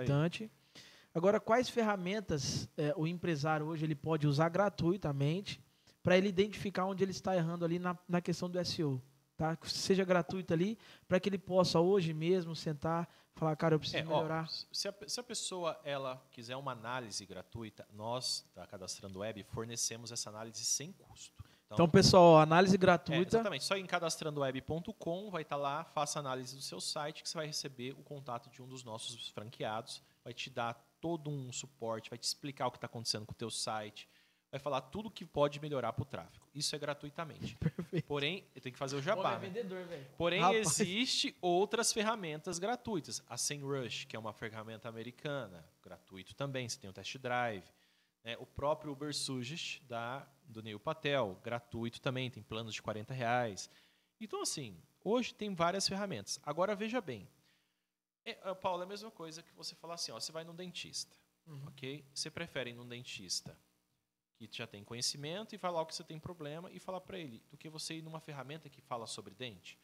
Agora, 1.14 1.40
quais 1.40 1.70
ferramentas 1.70 2.68
é, 2.78 2.94
o 2.98 3.06
empresário 3.06 3.68
hoje 3.68 3.86
ele 3.86 3.96
pode 3.96 4.26
usar 4.28 4.50
gratuitamente 4.50 5.62
para 6.02 6.18
ele 6.18 6.28
identificar 6.28 6.86
onde 6.86 7.04
ele 7.04 7.12
está 7.12 7.36
errando 7.36 7.64
ali 7.64 7.78
na, 7.80 7.98
na 8.08 8.20
questão 8.22 8.50
do 8.50 8.64
SEO? 8.66 9.02
Tá? 9.38 9.56
Que 9.56 9.72
seja 9.72 10.04
gratuito 10.04 10.54
ali, 10.54 10.78
para 11.08 11.20
que 11.20 11.28
ele 11.30 11.38
possa 11.38 11.80
hoje 11.80 12.14
mesmo 12.14 12.56
sentar 12.56 13.08
falar, 13.36 13.56
cara, 13.56 13.74
eu 13.76 13.80
preciso 13.80 13.98
É, 14.04 14.06
ó, 14.06 14.18
melhorar. 14.18 14.48
se, 14.72 14.88
a, 14.88 14.94
se 15.08 15.20
a 15.20 15.24
pessoa 15.24 15.80
ela 15.84 16.24
quiser 16.32 16.56
uma 16.56 16.72
análise 16.72 17.26
gratuita, 17.26 17.88
nós, 17.92 18.46
da 18.56 18.66
Cadastrando 18.68 19.20
Web, 19.20 19.44
fornecemos 19.44 20.12
essa 20.12 20.30
análise 20.30 20.64
sem 20.64 20.92
custo. 20.92 21.44
Então, 21.72 21.90
pessoal, 21.90 22.24
ó, 22.24 22.40
análise 22.42 22.76
É, 22.76 22.78
gratuita. 22.78 23.38
exatamente. 23.38 23.64
Só 23.64 23.76
em 23.76 23.86
cadastrandoweb.com 23.88 25.32
vai 25.32 25.42
estar 25.42 25.56
lá, 25.56 25.84
faça 25.84 26.20
análise 26.20 26.56
do 26.56 26.62
seu 26.62 26.80
site, 26.80 27.24
que 27.24 27.30
você 27.30 27.36
vai 27.38 27.48
receber 27.48 27.94
o 27.94 28.04
contato 28.04 28.50
de 28.52 28.62
um 28.62 28.68
dos 28.68 28.84
nossos 28.84 29.30
franqueados, 29.30 30.04
vai 30.24 30.34
te 30.34 30.52
dar 30.52 30.80
todo 31.04 31.30
um 31.30 31.52
suporte, 31.52 32.10
vai 32.10 32.18
te 32.18 32.24
explicar 32.24 32.68
o 32.68 32.72
que 32.72 32.78
está 32.78 32.86
acontecendo 32.86 33.26
com 33.26 33.34
o 33.34 33.36
teu 33.36 33.52
site, 33.52 34.08
vai 34.50 34.58
falar 34.58 34.80
tudo 34.80 35.12
que 35.12 35.26
pode 35.26 35.60
melhorar 35.60 35.92
para 35.92 36.02
o 36.02 36.06
tráfego. 36.06 36.48
Isso 36.56 36.74
é 36.74 36.80
gratuitamente. 36.80 37.58
Perfeito. 37.60 38.06
Porém, 38.08 38.48
eu 38.56 38.62
tenho 38.62 38.72
que 38.72 38.80
fazer 38.80 38.96
o 38.96 39.00
Pô, 39.00 39.04
jabá. 39.04 39.32
é 39.34 39.34
né? 39.34 39.48
vendedor, 39.48 39.86
velho. 39.86 40.08
Porém, 40.18 40.40
Rapaz. 40.40 40.80
existe 40.80 41.36
outras 41.42 41.92
ferramentas 41.92 42.58
gratuitas. 42.58 43.22
A 43.28 43.36
SEMrush, 43.36 44.06
que 44.06 44.16
é 44.16 44.20
uma 44.20 44.32
ferramenta 44.32 44.88
americana, 44.88 45.68
gratuito 45.84 46.34
também. 46.36 46.70
Você 46.70 46.80
tem 46.80 46.90
o 46.90 46.94
Test 46.94 47.18
Drive. 47.18 47.66
né? 48.24 48.38
O 48.40 48.46
próprio 48.46 48.94
Uber 48.94 49.14
Suggest, 49.14 49.82
da, 49.84 50.26
do 50.46 50.64
Neil 50.64 50.80
Patel, 50.80 51.38
gratuito 51.44 52.00
também. 52.00 52.32
Tem 52.32 52.42
planos 52.42 52.74
de 52.74 52.82
40 52.82 53.14
reais. 53.14 53.70
Então, 54.22 54.42
assim, 54.42 54.78
hoje 55.04 55.34
tem 55.34 55.54
várias 55.54 55.86
ferramentas. 55.86 56.40
Agora, 56.44 56.74
veja 56.74 57.02
bem. 57.02 57.28
É, 58.26 58.40
ah, 58.44 58.56
Paulo, 58.56 58.82
é 58.84 58.86
a 58.86 58.90
mesma 58.90 59.12
coisa 59.12 59.44
que 59.44 59.54
você 59.54 59.76
falar 59.76 59.96
assim, 59.96 60.12
ó, 60.12 60.20
você 60.20 60.32
vai 60.32 60.44
num 60.44 60.56
dentista, 60.56 61.16
Uhum. 61.46 61.68
ok? 61.68 62.06
Você 62.14 62.32
prefere 62.32 62.70
ir 62.70 62.74
num 62.74 62.88
dentista 62.88 63.58
que 64.36 64.48
já 64.52 64.66
tem 64.66 64.84
conhecimento 64.84 65.54
e 65.54 65.58
falar 65.58 65.82
o 65.82 65.86
que 65.86 65.96
você 65.96 66.04
tem 66.04 66.20
problema 66.20 66.72
e 66.72 66.80
falar 66.80 67.02
para 67.02 67.18
ele, 67.20 67.44
do 67.52 67.58
que 67.58 67.70
você 67.70 67.96
ir 67.96 68.02
numa 68.02 68.20
ferramenta 68.20 68.70
que 68.70 68.82
fala 68.82 69.06
sobre 69.08 69.34
dente. 69.34 69.78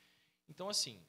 Então, 0.47 0.69
assim, 0.69 1.05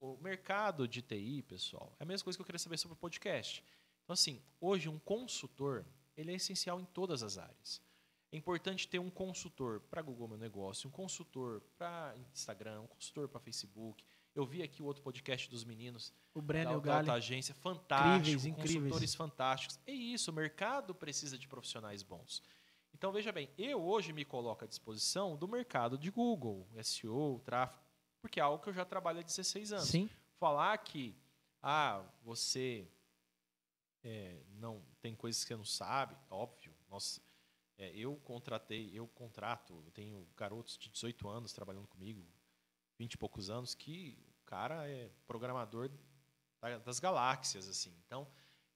o 0.00 0.16
mercado 0.18 0.86
de 0.86 1.02
TI, 1.02 1.42
pessoal, 1.42 1.94
é 1.98 2.02
a 2.02 2.06
mesma 2.06 2.24
coisa 2.24 2.36
que 2.36 2.42
eu 2.42 2.46
queria 2.46 2.58
saber 2.58 2.78
sobre 2.78 2.94
o 2.94 2.98
podcast. 2.98 3.64
Então, 4.04 4.12
assim, 4.12 4.42
hoje 4.60 4.88
um 4.88 4.98
consultor, 4.98 5.84
ele 6.16 6.32
é 6.32 6.34
essencial 6.34 6.80
em 6.80 6.84
todas 6.84 7.22
as 7.22 7.38
áreas. 7.38 7.82
É 8.30 8.36
importante 8.36 8.86
ter 8.86 8.98
um 8.98 9.10
consultor 9.10 9.80
para 9.80 10.02
Google 10.02 10.28
Meu 10.28 10.38
Negócio, 10.38 10.88
um 10.88 10.92
consultor 10.92 11.60
para 11.78 12.14
Instagram, 12.32 12.82
um 12.82 12.86
consultor 12.86 13.28
para 13.28 13.40
Facebook. 13.40 14.04
Eu 14.34 14.44
vi 14.44 14.62
aqui 14.62 14.82
o 14.82 14.86
outro 14.86 15.02
podcast 15.02 15.48
dos 15.48 15.64
meninos 15.64 16.12
O 16.34 16.42
Breno 16.42 16.80
da, 16.80 17.02
o 17.04 17.12
agência, 17.12 17.54
fantástico, 17.54 18.18
Incríveis, 18.18 18.46
incríveis. 18.46 18.74
consultores 18.74 19.14
fantásticos. 19.14 19.80
É 19.86 19.92
isso, 19.92 20.30
o 20.30 20.34
mercado 20.34 20.94
precisa 20.94 21.38
de 21.38 21.46
profissionais 21.46 22.02
bons. 22.02 22.42
Então, 22.92 23.12
veja 23.12 23.30
bem, 23.30 23.48
eu 23.56 23.82
hoje 23.84 24.12
me 24.12 24.24
coloco 24.24 24.64
à 24.64 24.66
disposição 24.66 25.36
do 25.36 25.46
mercado 25.46 25.96
de 25.96 26.10
Google, 26.10 26.66
SEO, 26.82 27.40
tráfego, 27.44 27.82
porque 28.20 28.40
é 28.40 28.42
algo 28.42 28.62
que 28.62 28.68
eu 28.68 28.72
já 28.72 28.84
trabalho 28.84 29.20
há 29.20 29.22
16 29.22 29.72
anos. 29.72 29.88
Sim. 29.88 30.08
Falar 30.38 30.76
que, 30.78 31.16
ah, 31.62 32.04
você 32.22 32.88
é, 34.02 34.42
não 34.48 34.82
tem 35.00 35.14
coisas 35.14 35.42
que 35.42 35.48
você 35.48 35.56
não 35.56 35.64
sabe, 35.64 36.16
óbvio. 36.30 36.74
Nossa, 36.88 37.20
é, 37.78 37.90
eu 37.96 38.16
contratei, 38.16 38.90
eu 38.92 39.06
contrato, 39.08 39.82
eu 39.84 39.90
tenho 39.90 40.26
garotos 40.36 40.76
de 40.78 40.88
18 40.90 41.28
anos 41.28 41.52
trabalhando 41.52 41.88
comigo, 41.88 42.24
20 43.04 43.14
e 43.14 43.18
poucos 43.18 43.50
anos, 43.50 43.74
que 43.74 44.18
o 44.42 44.44
cara 44.46 44.88
é 44.88 45.10
programador 45.26 45.90
da- 46.60 46.78
das 46.78 46.98
galáxias, 46.98 47.68
assim. 47.68 47.94
Então, 48.06 48.26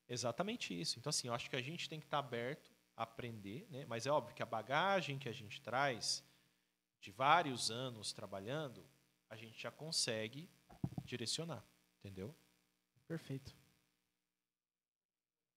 exatamente 0.08 0.78
isso. 0.78 0.98
Então, 0.98 1.10
assim, 1.10 1.28
eu 1.28 1.34
acho 1.34 1.48
que 1.50 1.56
a 1.56 1.62
gente 1.62 1.88
tem 1.88 1.98
que 2.00 2.06
estar 2.06 2.18
aberto 2.18 2.70
a 2.96 3.04
aprender, 3.04 3.66
né? 3.70 3.86
Mas 3.86 4.06
é 4.06 4.10
óbvio 4.10 4.34
que 4.34 4.42
a 4.42 4.46
bagagem 4.46 5.18
que 5.18 5.28
a 5.28 5.32
gente 5.32 5.60
traz 5.62 6.24
de 7.00 7.10
vários 7.12 7.70
anos 7.70 8.12
trabalhando, 8.12 8.84
a 9.30 9.36
gente 9.36 9.60
já 9.60 9.70
consegue 9.70 10.50
direcionar, 11.04 11.64
entendeu? 11.98 12.34
Perfeito. 13.06 13.56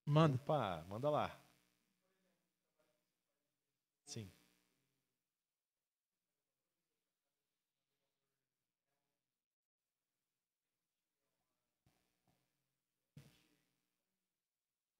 Manda. 0.05 0.36
Opa, 0.38 0.86
manda 0.88 1.09
lá. 1.09 1.28
Sim. 4.05 4.32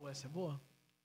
Pô, 0.02 0.10
essa 0.10 0.26
é 0.26 0.30
boa. 0.30 0.60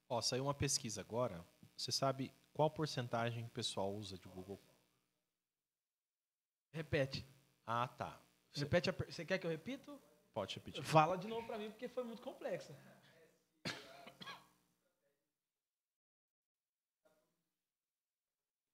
Ó, 0.09 0.23
saiu 0.23 0.45
uma 0.45 0.55
pesquisa 0.55 1.03
agora. 1.03 1.45
Você 1.77 1.93
sabe 1.93 2.33
qual 2.55 2.71
porcentagem 2.71 3.45
o 3.45 3.51
pessoal 3.51 3.95
usa 3.95 4.17
de 4.17 4.27
Google? 4.27 4.59
Repete. 6.73 7.27
Ah, 7.67 7.87
tá. 7.89 8.19
Você 8.55 8.61
Repete 8.61 8.89
a 8.89 8.93
Você 8.95 9.23
quer 9.27 9.37
que 9.39 9.47
eu 9.47 9.51
repito? 9.51 10.01
pode 10.33 10.55
repetir. 10.55 10.83
Fala 10.83 11.19
de 11.19 11.29
novo 11.29 11.47
pra 11.47 11.59
mim, 11.59 11.71
porque 11.71 11.89
foi 11.89 12.05
muito 12.05 12.23
complexa. 12.23 12.75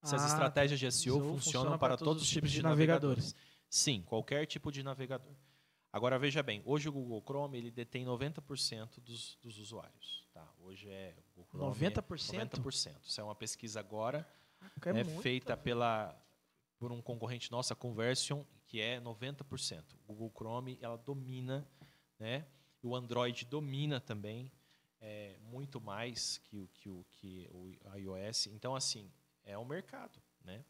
Se 0.04 0.14
as 0.14 0.22
Ah, 0.22 0.26
estratégias 0.26 0.78
de 0.78 0.86
SEO 0.86 1.14
SEO 1.16 1.20
funcionam 1.34 1.76
para 1.76 1.96
todos 1.96 2.22
os 2.22 2.28
tipos 2.28 2.50
de 2.52 2.62
navegadores. 2.62 3.34
Sim, 3.68 4.02
qualquer 4.02 4.46
tipo 4.46 4.70
de 4.70 4.84
navegador. 4.84 5.32
Agora 5.92 6.18
veja 6.18 6.42
bem, 6.42 6.62
hoje 6.64 6.88
o 6.88 6.92
Google 6.92 7.20
Chrome 7.20 7.58
ele 7.58 7.70
detém 7.70 8.06
90% 8.06 8.98
dos, 9.00 9.36
dos 9.42 9.58
usuários. 9.58 10.26
Tá? 10.32 10.48
Hoje 10.60 10.88
é 10.88 11.14
o 11.36 11.42
Google 11.42 11.74
Chrome 11.74 11.92
90%? 11.92 12.34
É 12.34 12.46
90%. 12.46 12.96
Isso 13.02 13.20
é 13.20 13.24
uma 13.24 13.34
pesquisa 13.34 13.80
agora 13.80 14.26
É 14.86 14.88
é, 14.88 15.04
muito. 15.04 15.20
feita 15.20 15.54
pela 15.54 16.18
por 16.78 16.90
um 16.90 17.00
concorrente 17.00 17.52
nosso, 17.52 17.72
a 17.72 17.76
Conversion, 17.76 18.42
que 18.66 18.80
é 18.80 19.00
90%. 19.00 19.84
O 20.08 20.14
Google 20.14 20.32
Chrome 20.34 20.78
ela 20.80 20.96
domina, 20.96 21.68
né? 22.18 22.46
O 22.82 22.96
Android 22.96 23.44
domina 23.44 24.00
também 24.00 24.50
é, 24.98 25.36
muito 25.42 25.80
mais 25.80 26.38
que 26.38 26.56
o 26.56 26.66
que 26.68 26.88
o 26.88 27.04
que 27.10 27.48
o 27.52 27.70
iOS. 27.96 28.46
Então 28.46 28.74
assim 28.74 29.12
é 29.44 29.58
um 29.58 29.64
mercado, 29.66 30.18
né? 30.42 30.64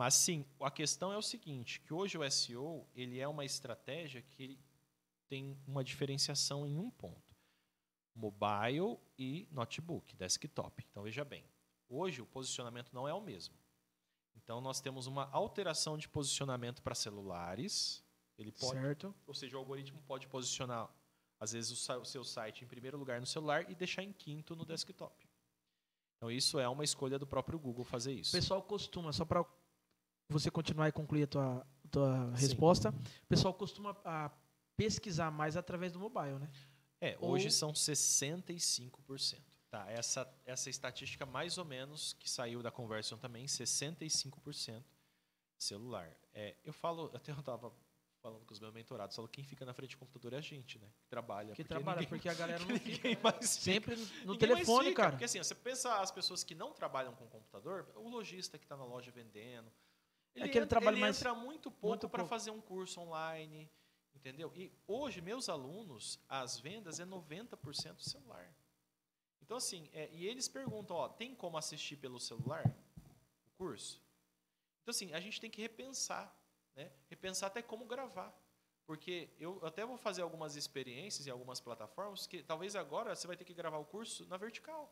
Mas 0.00 0.14
sim, 0.14 0.46
a 0.58 0.70
questão 0.70 1.12
é 1.12 1.18
o 1.18 1.20
seguinte, 1.20 1.78
que 1.78 1.92
hoje 1.92 2.16
o 2.16 2.30
SEO 2.30 2.88
ele 2.94 3.20
é 3.20 3.28
uma 3.28 3.44
estratégia 3.44 4.22
que 4.22 4.58
tem 5.28 5.60
uma 5.66 5.84
diferenciação 5.84 6.66
em 6.66 6.78
um 6.78 6.90
ponto: 6.90 7.36
mobile 8.14 8.96
e 9.18 9.46
notebook, 9.50 10.16
desktop. 10.16 10.82
Então 10.90 11.02
veja 11.02 11.22
bem, 11.22 11.44
hoje 11.86 12.22
o 12.22 12.26
posicionamento 12.26 12.94
não 12.94 13.06
é 13.06 13.12
o 13.12 13.20
mesmo. 13.20 13.54
Então 14.34 14.58
nós 14.58 14.80
temos 14.80 15.06
uma 15.06 15.28
alteração 15.32 15.98
de 15.98 16.08
posicionamento 16.08 16.80
para 16.80 16.94
celulares. 16.94 18.02
Ele 18.38 18.52
pode, 18.52 18.80
Certo. 18.80 19.14
ou 19.26 19.34
seja, 19.34 19.54
o 19.58 19.60
algoritmo 19.60 20.00
pode 20.06 20.26
posicionar 20.28 20.88
às 21.38 21.52
vezes 21.52 21.86
o, 21.90 22.00
o 22.00 22.04
seu 22.06 22.24
site 22.24 22.64
em 22.64 22.66
primeiro 22.66 22.96
lugar 22.96 23.20
no 23.20 23.26
celular 23.26 23.70
e 23.70 23.74
deixar 23.74 24.02
em 24.02 24.14
quinto 24.14 24.56
no 24.56 24.64
desktop. 24.64 25.28
Então 26.16 26.30
isso 26.30 26.58
é 26.58 26.66
uma 26.66 26.84
escolha 26.84 27.18
do 27.18 27.26
próprio 27.26 27.58
Google 27.58 27.84
fazer 27.84 28.12
O 28.14 28.18
isso. 28.18 28.32
pessoal 28.32 28.62
costuma, 28.62 29.12
só 29.12 29.26
pra 29.26 29.44
você 30.32 30.50
continuar 30.50 30.88
e 30.88 30.92
concluir 30.92 31.24
a 31.24 31.26
tua, 31.26 31.66
tua 31.90 32.26
Sim. 32.36 32.46
resposta, 32.46 32.90
o 32.90 33.26
pessoal 33.28 33.52
costuma 33.54 33.96
a, 34.04 34.30
pesquisar 34.76 35.30
mais 35.30 35.56
através 35.56 35.92
do 35.92 35.98
mobile, 36.00 36.38
né? 36.38 36.50
É, 37.00 37.16
Ou- 37.20 37.30
hoje 37.30 37.50
são 37.50 37.72
65%. 37.72 39.40
Tá, 39.70 39.88
essa, 39.88 40.28
essa 40.44 40.68
estatística 40.68 41.24
mais 41.24 41.56
ou 41.56 41.64
menos 41.64 42.12
que 42.14 42.28
saiu 42.28 42.60
da 42.60 42.72
conversão 42.72 43.16
também, 43.16 43.46
65% 43.46 44.82
celular. 45.58 46.10
É, 46.32 46.56
eu 46.64 46.72
falo, 46.72 47.10
até 47.14 47.30
eu 47.32 47.38
estava 47.38 47.72
falando 48.22 48.44
com 48.44 48.52
os 48.52 48.58
meus 48.60 48.74
mentorados, 48.74 49.14
falo 49.16 49.28
quem 49.28 49.44
fica 49.44 49.64
na 49.64 49.72
frente 49.72 49.92
do 49.96 49.98
computador 49.98 50.32
é 50.34 50.38
a 50.38 50.40
gente, 50.40 50.78
né? 50.78 50.88
Que 50.98 51.08
trabalha. 51.08 51.54
Que 51.54 51.62
porque 51.62 51.64
trabalha, 51.64 52.00
ninguém- 52.00 52.08
porque 52.08 52.28
a 52.28 52.34
galera 52.34 52.58
não 52.66 52.76
fica. 52.78 53.08
mais 53.22 53.36
fica. 53.36 53.46
Sempre 53.46 53.96
no 54.24 54.36
telefone, 54.36 54.88
fica, 54.88 54.96
cara. 54.96 55.10
Porque 55.12 55.24
assim, 55.24 55.38
você 55.38 55.54
pensa 55.54 56.00
as 56.00 56.10
pessoas 56.10 56.42
que 56.42 56.54
não 56.54 56.72
trabalham 56.72 57.14
com 57.14 57.26
computador, 57.28 57.88
o 57.96 58.08
lojista 58.08 58.58
que 58.58 58.64
está 58.64 58.76
na 58.76 58.84
loja 58.84 59.10
vendendo, 59.12 59.70
ele, 60.34 60.44
É 60.44 60.48
que 60.48 60.58
ele 60.58 60.64
entra, 60.64 60.80
ele 60.84 61.00
mais- 61.00 61.18
entra 61.18 61.34
muito 61.34 61.70
pouco 61.70 62.08
para 62.08 62.24
fazer 62.24 62.50
um 62.50 62.60
curso 62.60 63.00
online, 63.00 63.70
entendeu? 64.14 64.52
E 64.54 64.72
hoje, 64.86 65.20
meus 65.20 65.48
alunos, 65.48 66.18
as 66.28 66.58
vendas 66.58 67.00
é 67.00 67.04
90% 67.04 68.00
celular. 68.02 68.52
Então, 69.42 69.56
assim, 69.56 69.88
é, 69.92 70.08
e 70.12 70.26
eles 70.26 70.46
perguntam, 70.48 70.96
ó, 70.96 71.08
tem 71.08 71.34
como 71.34 71.56
assistir 71.58 71.96
pelo 71.96 72.20
celular 72.20 72.64
o 73.46 73.50
curso? 73.58 74.00
Então, 74.82 74.90
assim, 74.92 75.12
a 75.12 75.20
gente 75.20 75.40
tem 75.40 75.50
que 75.50 75.60
repensar, 75.60 76.34
né? 76.76 76.92
Repensar 77.08 77.48
até 77.48 77.60
como 77.62 77.84
gravar. 77.84 78.32
Porque 78.86 79.30
eu 79.38 79.64
até 79.64 79.84
vou 79.84 79.96
fazer 79.96 80.22
algumas 80.22 80.56
experiências 80.56 81.26
em 81.26 81.30
algumas 81.30 81.60
plataformas 81.60 82.26
que 82.26 82.42
talvez 82.42 82.74
agora 82.74 83.14
você 83.14 83.26
vai 83.26 83.36
ter 83.36 83.44
que 83.44 83.54
gravar 83.54 83.78
o 83.78 83.84
curso 83.84 84.26
na 84.26 84.36
vertical. 84.36 84.90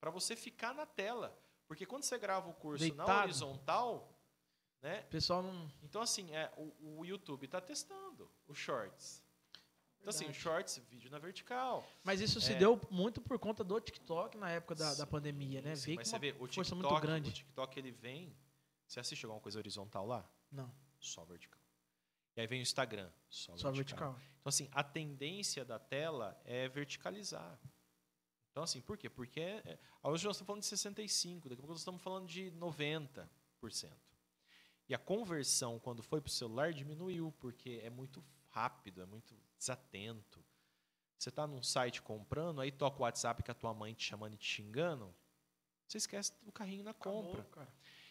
Para 0.00 0.10
você 0.10 0.34
ficar 0.34 0.74
na 0.74 0.86
tela. 0.86 1.36
Porque 1.68 1.84
quando 1.86 2.02
você 2.02 2.18
grava 2.18 2.48
o 2.48 2.54
curso 2.54 2.82
na 2.94 3.04
Deitado. 3.04 3.22
horizontal, 3.24 4.17
né? 4.82 5.00
O 5.00 5.06
pessoal 5.10 5.42
não. 5.42 5.70
Então, 5.82 6.00
assim, 6.02 6.32
é, 6.34 6.52
o, 6.56 6.98
o 7.00 7.04
YouTube 7.04 7.44
está 7.44 7.60
testando 7.60 8.30
os 8.46 8.56
shorts. 8.58 9.22
Então, 10.00 10.10
assim, 10.10 10.32
shorts, 10.32 10.78
vídeo 10.88 11.10
na 11.10 11.18
vertical. 11.18 11.84
Mas 12.04 12.20
isso 12.20 12.40
se 12.40 12.52
É. 12.52 12.56
deu 12.56 12.80
muito 12.90 13.20
por 13.20 13.38
conta 13.38 13.64
do 13.64 13.80
TikTok 13.80 14.38
na 14.38 14.50
época 14.50 14.74
da, 14.76 14.90
da 14.94 15.04
Sim, 15.04 15.06
pandemia, 15.10 15.60
né? 15.60 15.74
sim, 15.74 15.86
Veio 15.86 15.96
mas 15.96 16.08
você 16.08 16.18
vê, 16.18 16.30
o 16.38 16.46
TikTok, 16.46 16.74
muito 16.76 17.00
grande. 17.00 17.30
o 17.30 17.32
TikTok, 17.32 17.78
ele 17.78 17.90
vem... 17.90 18.34
Você 18.86 19.00
assiste 19.00 19.24
alguma 19.26 19.40
coisa 19.40 19.58
horizontal 19.58 20.06
lá? 20.06 20.26
Não, 20.50 20.72
Só 21.00 21.24
vertical. 21.24 21.58
E 22.36 22.40
aí 22.40 22.46
vem 22.46 22.60
o 22.60 22.62
Instagram, 22.62 23.10
só, 23.28 23.56
só 23.56 23.70
vertical. 23.72 24.12
Então, 24.40 24.48
assim, 24.48 24.68
a 24.72 24.84
tendência 24.84 25.64
da 25.64 25.78
tela 25.78 26.40
é 26.44 26.68
verticalizar. 26.68 27.58
Então, 28.52 28.62
assim, 28.62 28.80
por 28.80 28.96
quê? 28.96 29.10
Porque 29.10 29.40
é, 29.40 29.56
é- 29.66 29.78
hoje 30.04 30.24
nós 30.24 30.36
estamos 30.36 30.46
falando 30.46 30.62
de 30.62 30.68
65%, 30.68 31.42
daqui 31.48 31.54
a 31.54 31.56
pouco 31.56 31.72
nós 31.72 31.80
estamos 31.80 32.00
falando 32.00 32.26
de 32.28 32.50
90%. 32.52 33.28
E 34.88 34.94
a 34.94 34.98
conversão, 34.98 35.78
quando 35.78 36.02
foi 36.02 36.20
para 36.20 36.28
o 36.28 36.32
celular, 36.32 36.72
diminuiu, 36.72 37.32
porque 37.38 37.80
é 37.82 37.90
muito 37.90 38.24
rápido, 38.48 39.02
é 39.02 39.06
muito 39.06 39.36
desatento. 39.58 40.42
Você 41.18 41.28
está 41.28 41.46
num 41.46 41.62
site 41.62 42.00
comprando, 42.00 42.60
aí 42.60 42.70
toca 42.70 42.98
o 42.98 43.02
WhatsApp 43.02 43.42
com 43.42 43.50
a 43.50 43.54
tua 43.54 43.74
mãe 43.74 43.92
te 43.92 44.04
chamando 44.04 44.34
e 44.34 44.38
te 44.38 44.46
xingando, 44.46 45.14
você 45.88 45.98
esquece 45.98 46.32
do 46.44 46.52
carrinho 46.52 46.84
na 46.84 46.92
compra. 46.92 47.40
Acabou. 47.40 47.68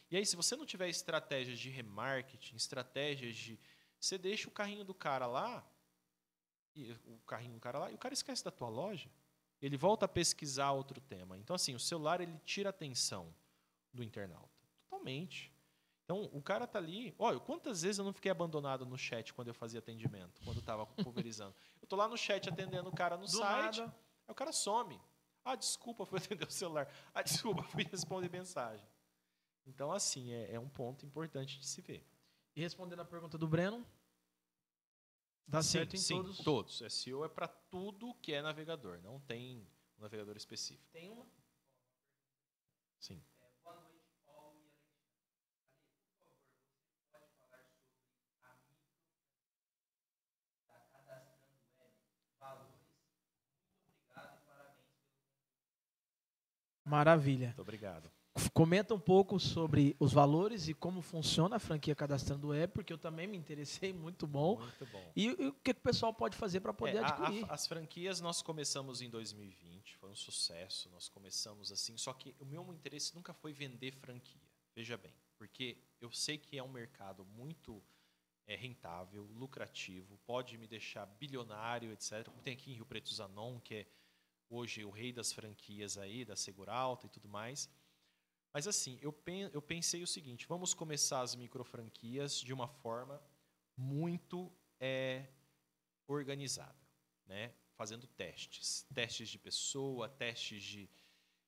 E 0.09 0.17
aí, 0.17 0.25
se 0.25 0.35
você 0.35 0.55
não 0.55 0.65
tiver 0.65 0.89
estratégias 0.89 1.59
de 1.59 1.69
remarketing, 1.69 2.55
estratégias 2.55 3.35
de. 3.35 3.59
Você 3.99 4.17
deixa 4.17 4.47
o 4.47 4.51
carrinho 4.51 4.83
do 4.83 4.93
cara 4.93 5.27
lá, 5.27 5.65
e 6.75 6.91
o 7.05 7.19
carrinho 7.25 7.53
do 7.53 7.59
cara 7.59 7.79
lá, 7.79 7.91
e 7.91 7.95
o 7.95 7.97
cara 7.97 8.13
esquece 8.13 8.43
da 8.43 8.51
tua 8.51 8.69
loja. 8.69 9.09
Ele 9.61 9.75
volta 9.75 10.05
a 10.05 10.07
pesquisar 10.07 10.71
outro 10.71 10.99
tema. 11.01 11.37
Então, 11.37 11.55
assim, 11.55 11.75
o 11.75 11.79
celular 11.79 12.21
ele 12.21 12.37
tira 12.45 12.69
a 12.69 12.71
atenção 12.71 13.33
do 13.93 14.03
internauta. 14.03 14.49
Totalmente. 14.89 15.51
Então, 16.07 16.23
o 16.31 16.41
cara 16.41 16.65
tá 16.65 16.79
ali. 16.79 17.13
Olha, 17.19 17.37
quantas 17.37 17.81
vezes 17.81 17.99
eu 17.99 18.05
não 18.05 18.13
fiquei 18.13 18.31
abandonado 18.31 18.85
no 18.85 18.97
chat 18.97 19.33
quando 19.33 19.49
eu 19.49 19.53
fazia 19.53 19.79
atendimento, 19.79 20.41
quando 20.41 20.55
eu 20.55 20.63
tava 20.63 20.85
pulverizando? 20.85 21.53
Eu 21.81 21.87
tô 21.87 21.97
lá 21.97 22.07
no 22.07 22.17
chat 22.17 22.47
atendendo 22.47 22.87
o 22.87 22.95
cara 22.95 23.17
no 23.17 23.25
Do 23.25 23.29
site, 23.31 23.81
nada. 23.81 23.93
aí 24.25 24.31
o 24.31 24.33
cara 24.33 24.53
some. 24.53 24.97
Ah, 25.43 25.53
desculpa, 25.57 26.05
fui 26.05 26.17
atender 26.23 26.47
o 26.47 26.49
celular. 26.51 26.89
Ah, 27.13 27.21
desculpa, 27.21 27.61
fui 27.63 27.83
responder 27.83 28.29
mensagem. 28.31 28.87
Então, 29.65 29.91
assim, 29.91 30.31
é, 30.31 30.53
é 30.53 30.59
um 30.59 30.69
ponto 30.69 31.05
importante 31.05 31.59
de 31.59 31.67
se 31.67 31.81
ver. 31.81 32.07
E 32.55 32.61
respondendo 32.61 33.01
a 33.01 33.05
pergunta 33.05 33.37
do 33.37 33.45
Breno, 33.45 33.85
dá 35.45 35.61
Sim, 35.61 35.71
certo 35.71 35.95
em 35.97 35.99
sim, 35.99 36.15
todos. 36.15 36.37
todos. 36.37 36.83
SEO 36.89 37.25
é 37.25 37.27
para 37.27 37.49
tudo 37.49 38.13
que 38.21 38.31
é 38.31 38.41
navegador, 38.41 39.01
não 39.01 39.19
tem 39.19 39.67
um 39.97 40.01
navegador 40.03 40.37
específico. 40.37 40.89
Tem 40.93 41.09
uma. 41.09 41.25
Sim. 42.97 43.21
Maravilha. 56.87 57.47
Muito 57.47 57.61
obrigado. 57.61 58.09
Comenta 58.53 58.93
um 58.93 58.99
pouco 58.99 59.39
sobre 59.39 59.95
os 59.99 60.13
valores 60.13 60.67
e 60.67 60.73
como 60.73 61.01
funciona 61.01 61.55
a 61.55 61.59
franquia 61.59 61.95
Cadastrando 61.95 62.49
Web, 62.49 62.71
porque 62.71 62.93
eu 62.93 62.97
também 62.97 63.25
me 63.27 63.35
interessei, 63.35 63.91
muito 63.91 64.27
bom. 64.27 64.59
Muito 64.59 64.85
bom. 64.85 65.11
E, 65.15 65.25
e 65.25 65.47
o 65.47 65.53
que, 65.53 65.73
que 65.73 65.79
o 65.79 65.83
pessoal 65.83 66.13
pode 66.13 66.37
fazer 66.37 66.59
para 66.59 66.71
poder 66.71 66.97
É, 66.97 66.99
a- 66.99 67.07
a- 67.07 67.17
adquirir? 67.27 67.45
as 67.51 67.65
franquias 67.65 68.21
nós 68.21 68.43
começamos 68.43 69.01
em 69.01 69.09
2020, 69.09 69.97
foi 69.97 70.11
um 70.11 70.15
sucesso. 70.15 70.87
Nós 70.91 71.09
começamos 71.09 71.71
assim, 71.71 71.97
só 71.97 72.13
que 72.13 72.35
o 72.39 72.45
meu 72.45 72.71
interesse 72.71 73.15
nunca 73.15 73.33
foi 73.33 73.53
vender 73.53 73.95
franquia. 73.95 74.41
Veja 74.75 74.95
bem, 74.97 75.13
porque 75.35 75.75
eu 75.99 76.11
sei 76.11 76.37
que 76.37 76.59
é 76.59 76.63
um 76.63 76.69
mercado 76.71 77.25
muito 77.25 77.81
é, 78.45 78.55
rentável, 78.55 79.23
lucrativo, 79.35 80.15
pode 80.27 80.57
me 80.59 80.67
deixar 80.67 81.07
bilionário, 81.07 81.91
etc. 81.91 82.23
Como 82.25 82.41
tem 82.43 82.53
aqui 82.53 82.69
em 82.71 82.75
Rio 82.75 82.85
Preto 82.85 83.11
Zanon, 83.13 83.59
que 83.59 83.73
é 83.73 83.85
hoje 84.49 84.83
o 84.85 84.89
rei 84.89 85.11
das 85.11 85.31
franquias 85.33 85.97
aí, 85.97 86.23
da 86.25 86.35
Seguralta 86.35 87.05
e 87.05 87.09
tudo 87.09 87.27
mais. 87.27 87.69
Mas 88.53 88.67
assim, 88.67 88.97
eu, 89.01 89.11
pen- 89.11 89.49
eu 89.53 89.61
pensei 89.61 90.01
o 90.01 90.07
seguinte: 90.07 90.47
vamos 90.47 90.73
começar 90.73 91.21
as 91.21 91.35
micro 91.35 91.63
franquias 91.63 92.39
de 92.39 92.53
uma 92.53 92.67
forma 92.67 93.21
muito 93.75 94.51
é, 94.79 95.27
organizada, 96.07 96.75
né? 97.25 97.53
Fazendo 97.75 98.07
testes, 98.07 98.85
testes 98.93 99.29
de 99.29 99.37
pessoa, 99.37 100.09
testes 100.09 100.63
de, 100.63 100.89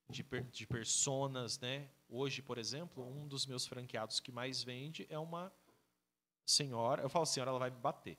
de, 0.09 0.23
per, 0.23 0.43
de 0.43 0.67
personas, 0.67 1.57
né? 1.59 1.89
Hoje, 2.07 2.41
por 2.41 2.57
exemplo, 2.59 3.03
um 3.07 3.27
dos 3.27 3.47
meus 3.47 3.65
franqueados 3.65 4.19
que 4.19 4.31
mais 4.31 4.61
vende 4.63 5.07
é 5.09 5.17
uma 5.17 5.51
senhora. 6.45 7.01
Eu 7.01 7.09
falo 7.09 7.25
senhora, 7.25 7.49
ela 7.49 7.59
vai 7.59 7.71
me 7.71 7.77
bater. 7.79 8.17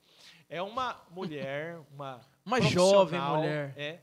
É 0.49 0.61
uma 0.61 0.95
mulher, 1.11 1.79
uma 1.93 2.21
Uma 2.45 2.61
jovem 2.61 3.21
mulher. 3.21 3.75
É 3.79 4.03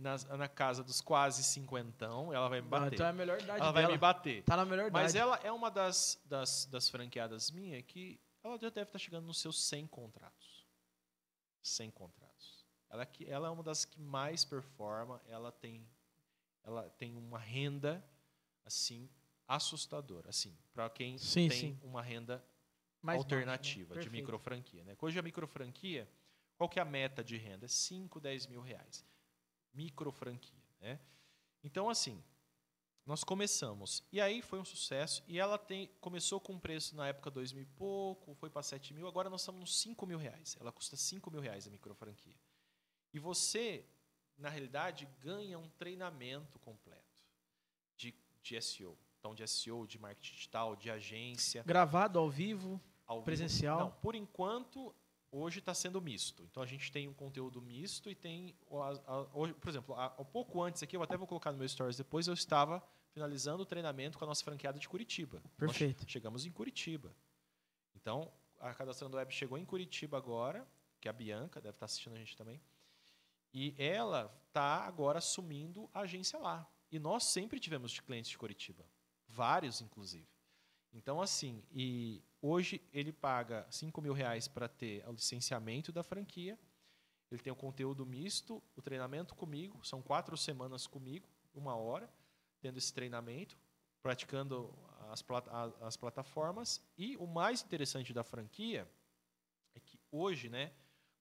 na, 0.00 0.16
na 0.36 0.48
casa 0.48 0.82
dos 0.82 1.00
quase 1.00 1.44
cinquentão, 1.44 2.32
ela 2.32 2.48
vai 2.48 2.60
me 2.60 2.66
Ah, 2.66 2.70
bater. 2.70 2.94
Então 2.94 3.06
é 3.06 3.10
a 3.10 3.12
melhor 3.12 3.40
idade 3.40 3.60
ela 3.60 3.72
vai 3.72 3.82
dela. 3.82 3.92
me 3.92 3.98
bater. 3.98 4.42
Tá 4.44 4.56
na 4.56 4.64
melhor 4.64 4.88
idade. 4.88 5.04
Mas 5.04 5.14
ela 5.14 5.36
é 5.42 5.52
uma 5.52 5.70
das, 5.70 6.20
das, 6.24 6.66
das 6.66 6.88
franqueadas 6.88 7.50
minha 7.50 7.80
que 7.82 8.20
ela 8.42 8.58
já 8.58 8.70
deve 8.70 8.88
estar 8.88 8.98
chegando 8.98 9.26
nos 9.26 9.38
seus 9.40 9.62
100 9.68 9.86
contratos. 9.86 10.66
100 11.62 11.90
contratos. 11.90 12.66
Ela, 12.88 13.04
é 13.04 13.08
ela 13.26 13.48
é 13.48 13.50
uma 13.50 13.62
das 13.62 13.84
que 13.84 14.00
mais 14.00 14.44
performa, 14.44 15.20
ela 15.28 15.52
tem, 15.52 15.86
ela 16.64 16.88
tem 16.90 17.16
uma 17.16 17.38
renda 17.38 18.04
assim 18.64 19.08
assustadora, 19.46 20.30
assim, 20.30 20.56
para 20.72 20.88
quem 20.88 21.18
Sim, 21.18 21.48
tem 21.48 21.58
sim. 21.58 21.78
uma 21.82 22.00
renda 22.02 22.44
Mais 23.02 23.18
alternativa 23.18 23.94
baixa, 23.94 24.08
né? 24.08 24.14
de 24.14 24.20
microfranquia. 24.20 24.84
Né? 24.84 24.96
Hoje 25.00 25.18
a 25.18 25.22
microfranquia, 25.22 26.08
qual 26.56 26.68
que 26.68 26.78
é 26.78 26.82
a 26.82 26.84
meta 26.84 27.22
de 27.22 27.36
renda? 27.36 27.66
É 27.66 27.68
5, 27.68 28.20
10 28.20 28.46
mil 28.46 28.60
reais. 28.60 29.04
Microfranquia. 29.72 30.62
Né? 30.80 30.98
Então, 31.62 31.88
assim, 31.88 32.22
nós 33.06 33.24
começamos. 33.24 34.04
E 34.12 34.20
aí 34.20 34.40
foi 34.42 34.60
um 34.60 34.64
sucesso. 34.64 35.22
E 35.26 35.38
ela 35.38 35.58
tem, 35.58 35.90
começou 36.00 36.40
com 36.40 36.52
um 36.52 36.58
preço 36.58 36.94
na 36.94 37.08
época 37.08 37.30
2 37.30 37.52
mil 37.52 37.62
e 37.62 37.66
pouco, 37.66 38.34
foi 38.34 38.48
para 38.48 38.62
7 38.62 38.94
mil, 38.94 39.08
agora 39.08 39.28
nós 39.28 39.40
estamos 39.40 39.60
nos 39.60 39.80
5 39.80 40.06
mil 40.06 40.18
reais. 40.18 40.56
Ela 40.60 40.70
custa 40.70 40.96
5 40.96 41.30
mil 41.30 41.40
reais 41.40 41.66
a 41.66 41.70
microfranquia. 41.70 42.36
E 43.12 43.18
você, 43.18 43.84
na 44.38 44.48
realidade, 44.48 45.08
ganha 45.20 45.58
um 45.58 45.68
treinamento 45.70 46.58
completo 46.60 47.24
de, 47.96 48.14
de 48.42 48.60
SEO. 48.62 48.96
Então, 49.18 49.34
de 49.34 49.46
SEO, 49.46 49.86
de 49.86 49.98
marketing 49.98 50.34
digital, 50.34 50.76
de 50.76 50.90
agência. 50.90 51.62
Gravado 51.64 52.18
ao 52.18 52.30
vivo. 52.30 52.80
Ao 53.06 53.16
vivo. 53.16 53.24
Presencial? 53.24 53.78
Não, 53.80 53.90
por 53.90 54.14
enquanto, 54.14 54.94
hoje 55.30 55.58
está 55.60 55.74
sendo 55.74 56.00
misto. 56.00 56.46
Então 56.50 56.62
a 56.62 56.66
gente 56.66 56.90
tem 56.90 57.08
um 57.08 57.14
conteúdo 57.14 57.60
misto 57.60 58.10
e 58.10 58.14
tem. 58.14 58.56
hoje, 59.32 59.54
por 59.54 59.68
exemplo, 59.68 59.94
há, 59.94 60.10
pouco 60.24 60.62
antes 60.62 60.82
aqui, 60.82 60.96
eu 60.96 61.02
até 61.02 61.16
vou 61.16 61.26
colocar 61.26 61.52
no 61.52 61.58
meu 61.58 61.68
stories 61.68 61.96
depois, 61.96 62.26
eu 62.26 62.34
estava 62.34 62.82
finalizando 63.10 63.62
o 63.62 63.66
treinamento 63.66 64.18
com 64.18 64.24
a 64.24 64.28
nossa 64.28 64.44
franqueada 64.44 64.78
de 64.78 64.88
Curitiba. 64.88 65.42
Nós 65.58 65.72
Perfeito. 65.72 66.04
chegamos 66.08 66.46
em 66.46 66.50
Curitiba. 66.50 67.14
Então, 67.94 68.32
a 68.58 68.72
Cadastrando 68.74 69.16
Web 69.16 69.32
chegou 69.32 69.58
em 69.58 69.64
Curitiba 69.64 70.16
agora, 70.16 70.66
que 71.00 71.08
é 71.08 71.10
a 71.10 71.12
Bianca, 71.12 71.60
deve 71.60 71.76
estar 71.76 71.86
assistindo 71.86 72.14
a 72.14 72.18
gente 72.18 72.36
também. 72.36 72.60
E 73.52 73.74
ela 73.78 74.32
está 74.46 74.84
agora 74.84 75.18
assumindo 75.18 75.90
a 75.92 76.00
agência 76.00 76.38
lá. 76.38 76.68
E 76.90 76.98
nós 76.98 77.24
sempre 77.24 77.58
tivemos 77.58 77.98
clientes 77.98 78.30
de 78.30 78.38
Curitiba. 78.38 78.84
Vários, 79.26 79.80
inclusive. 79.80 80.26
Então, 80.92 81.20
assim, 81.20 81.62
e 81.72 82.22
hoje 82.42 82.80
ele 82.92 83.12
paga 83.12 83.66
5 83.70 84.00
mil 84.02 84.12
reais 84.12 84.48
para 84.48 84.68
ter 84.68 85.06
o 85.08 85.12
licenciamento 85.12 85.92
da 85.92 86.02
franquia. 86.02 86.58
Ele 87.30 87.40
tem 87.40 87.52
o 87.52 87.56
conteúdo 87.56 88.04
misto, 88.04 88.62
o 88.74 88.82
treinamento 88.82 89.34
comigo, 89.36 89.84
são 89.84 90.02
quatro 90.02 90.36
semanas 90.36 90.86
comigo, 90.86 91.28
uma 91.54 91.76
hora, 91.76 92.12
tendo 92.60 92.76
esse 92.76 92.92
treinamento, 92.92 93.56
praticando 94.02 94.74
as, 95.10 95.24
as 95.80 95.96
plataformas. 95.96 96.82
E 96.98 97.16
o 97.18 97.26
mais 97.26 97.62
interessante 97.62 98.12
da 98.12 98.24
franquia 98.24 98.90
é 99.74 99.80
que 99.80 100.00
hoje, 100.10 100.48
né, 100.48 100.72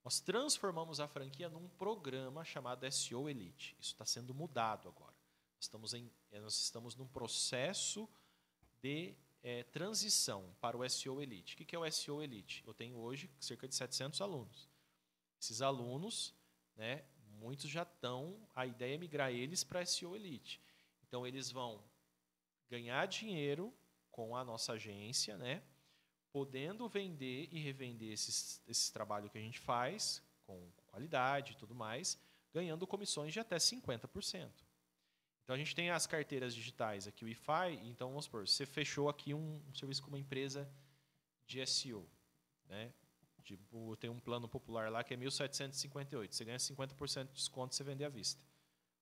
nós 0.03 0.20
transformamos 0.20 0.99
a 0.99 1.07
franquia 1.07 1.49
num 1.49 1.67
programa 1.70 2.43
chamado 2.43 2.89
SEO 2.91 3.30
Elite. 3.30 3.76
Isso 3.80 3.91
está 3.91 4.05
sendo 4.05 4.34
mudado 4.34 4.88
agora. 4.88 5.13
Estamos 5.59 5.93
em, 5.93 6.09
nós 6.32 6.55
estamos 6.55 6.95
num 6.95 7.07
processo 7.07 8.09
de 8.82 9.13
eh, 9.44 9.64
transição 9.64 10.56
para 10.60 10.78
o 10.78 10.88
SEO 10.90 11.22
Elite. 11.22 11.56
O 11.56 11.58
que 11.58 11.76
é 11.76 11.80
o 11.80 11.90
SEO 11.92 12.22
Elite? 12.22 12.64
Eu 12.66 12.74
tenho 12.74 12.98
hoje 12.98 13.30
cerca 13.40 13.68
de 13.68 13.76
700 13.76 14.22
alunos. 14.22 14.70
Esses 15.42 15.62
alunos, 15.62 16.34
né, 16.76 17.04
muitos 17.40 17.70
já 17.70 17.84
estão, 17.84 18.48
a 18.54 18.66
ideia 18.66 18.96
é 18.96 18.98
migrar 18.98 19.32
eles 19.32 19.64
para 19.64 19.86
SEO 19.86 20.16
Elite. 20.16 20.62
Então 21.08 21.26
eles 21.26 21.52
vão 21.52 21.84
ganhar 22.70 23.06
dinheiro 23.08 23.74
com 24.12 24.36
a 24.36 24.44
nossa 24.44 24.74
agência, 24.74 25.38
né, 25.38 25.64
podendo 26.32 26.88
vender 26.88 27.48
e 27.52 27.60
revender 27.60 28.12
esses, 28.12 28.62
esses 28.68 28.92
trabalhos 28.92 29.32
que 29.32 29.38
a 29.38 29.42
gente 29.42 29.60
faz 29.60 30.22
com 30.46 30.72
qualidade 30.88 31.54
e 31.54 31.56
tudo 31.56 31.74
mais, 31.74 32.20
ganhando 32.54 32.86
comissões 32.86 33.32
de 33.32 33.40
até 33.40 33.58
50%. 33.58 34.68
Então 35.50 35.56
a 35.56 35.58
gente 35.58 35.74
tem 35.76 35.89
as 35.89 36.06
carteiras 36.06 36.54
digitais 36.54 37.08
aqui, 37.08 37.26
o 37.26 37.28
Wi-Fi. 37.28 37.80
Então 37.84 38.10
vamos 38.10 38.26
supor, 38.26 38.47
você 38.47 38.68
fechou 38.68 39.10
aqui 39.10 39.34
um, 39.34 39.60
um 39.68 39.74
serviço 39.74 40.00
com 40.04 40.10
uma 40.10 40.20
empresa 40.20 40.70
de 41.47 41.66
SEO, 41.66 42.08
né? 42.68 42.93
Tipo, 43.43 43.97
tem 43.97 44.12
um 44.12 44.20
plano 44.20 44.47
popular 44.47 44.91
lá 44.91 45.04
que 45.04 45.12
é 45.12 45.18
1.758. 45.18 46.32
Você 46.32 46.45
ganha 46.45 46.60
50% 46.60 47.30
de 47.30 47.34
desconto 47.34 47.74
se 47.74 47.80
você 47.80 47.84
vender 47.84 48.06
à 48.06 48.10
vista. 48.10 48.45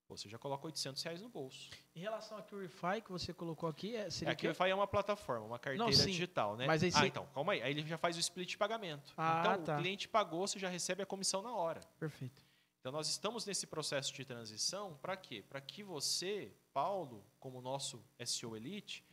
Pô, 0.07 0.15
Você 0.15 0.29
já 0.29 0.37
coloca 0.37 0.65
800 0.67 1.03
reais 1.03 1.21
no 1.21 1.27
bolso. 1.27 1.69
Em 1.93 1.99
relação 1.99 2.37
ao 2.37 2.45
Wi-Fi 2.49 3.01
que 3.01 3.11
você 3.11 3.33
colocou 3.33 3.67
aqui, 3.67 3.97
é, 3.97 4.09
seria 4.09 4.31
É 4.31 4.35
que 4.35 4.47
Wi-Fi 4.47 4.69
é 4.69 4.75
uma 4.75 4.87
plataforma, 4.87 5.45
uma 5.45 5.59
carteira 5.59 5.91
sim. 5.91 6.05
digital, 6.11 6.55
né? 6.55 6.65
Mas 6.65 6.81
aí 6.81 6.93
ah, 6.95 7.07
então, 7.07 7.25
calma 7.33 7.51
aí. 7.51 7.61
Aí 7.61 7.71
ele 7.71 7.85
já 7.85 7.97
faz 7.97 8.15
o 8.15 8.21
split 8.21 8.51
de 8.51 8.57
pagamento. 8.57 9.13
Ah, 9.17 9.41
então, 9.41 9.63
tá. 9.65 9.75
o 9.75 9.81
cliente 9.81 10.07
pagou, 10.07 10.47
você 10.47 10.57
já 10.57 10.69
recebe 10.69 11.03
a 11.03 11.05
comissão 11.05 11.41
na 11.41 11.53
hora. 11.53 11.81
Perfeito. 11.99 12.46
Então, 12.87 12.95
nós 12.95 13.09
estamos 13.09 13.45
nesse 13.45 13.67
processo 13.67 14.13
de 14.13 14.23
transição 14.23 14.95
para 15.01 15.17
quê? 15.17 15.43
Para 15.43 15.59
que 15.59 15.83
você, 15.83 16.55
Paulo, 16.71 17.21
como 17.37 17.59
nosso 17.59 18.01
SEO 18.25 18.55
Elite, 18.55 19.03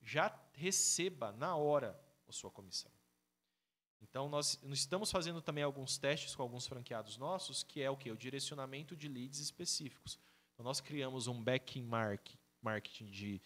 já 0.00 0.34
receba 0.54 1.30
na 1.32 1.54
hora 1.54 2.02
a 2.26 2.32
sua 2.32 2.50
comissão. 2.50 2.90
Então, 4.00 4.30
nós 4.30 4.58
estamos 4.70 5.10
fazendo 5.10 5.42
também 5.42 5.62
alguns 5.62 5.98
testes 5.98 6.34
com 6.34 6.42
alguns 6.42 6.66
franqueados 6.66 7.18
nossos, 7.18 7.62
que 7.62 7.82
é 7.82 7.90
o 7.90 7.98
quê? 7.98 8.10
O 8.10 8.16
direcionamento 8.16 8.96
de 8.96 9.08
leads 9.08 9.40
específicos. 9.40 10.18
Então, 10.54 10.64
nós 10.64 10.80
criamos 10.80 11.26
um 11.26 11.38
backing 11.38 11.82
mark- 11.82 12.34
marketing 12.62 13.10
de, 13.10 13.42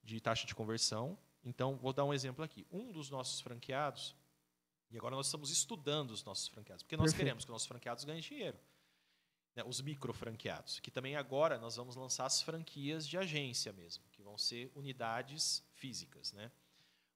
de 0.00 0.20
taxa 0.20 0.46
de 0.46 0.54
conversão. 0.54 1.18
Então, 1.44 1.76
vou 1.78 1.92
dar 1.92 2.04
um 2.04 2.14
exemplo 2.14 2.44
aqui. 2.44 2.64
Um 2.70 2.92
dos 2.92 3.10
nossos 3.10 3.40
franqueados, 3.40 4.14
e 4.92 4.96
agora 4.96 5.16
nós 5.16 5.26
estamos 5.26 5.50
estudando 5.50 6.12
os 6.12 6.22
nossos 6.22 6.46
franqueados, 6.46 6.84
porque 6.84 6.96
nós 6.96 7.06
Perfeito. 7.06 7.18
queremos 7.18 7.44
que 7.44 7.50
os 7.50 7.54
nossos 7.54 7.66
franqueados 7.66 8.04
ganhem 8.04 8.22
dinheiro 8.22 8.56
né, 9.54 9.62
os 9.64 9.80
micro 9.80 10.12
franqueados, 10.12 10.80
que 10.80 10.90
também 10.90 11.16
agora 11.16 11.58
nós 11.58 11.76
vamos 11.76 11.96
lançar 11.96 12.26
as 12.26 12.42
franquias 12.42 13.06
de 13.06 13.16
agência 13.16 13.72
mesmo, 13.72 14.04
que 14.10 14.22
vão 14.22 14.36
ser 14.36 14.70
unidades 14.74 15.62
físicas, 15.74 16.32
né? 16.32 16.50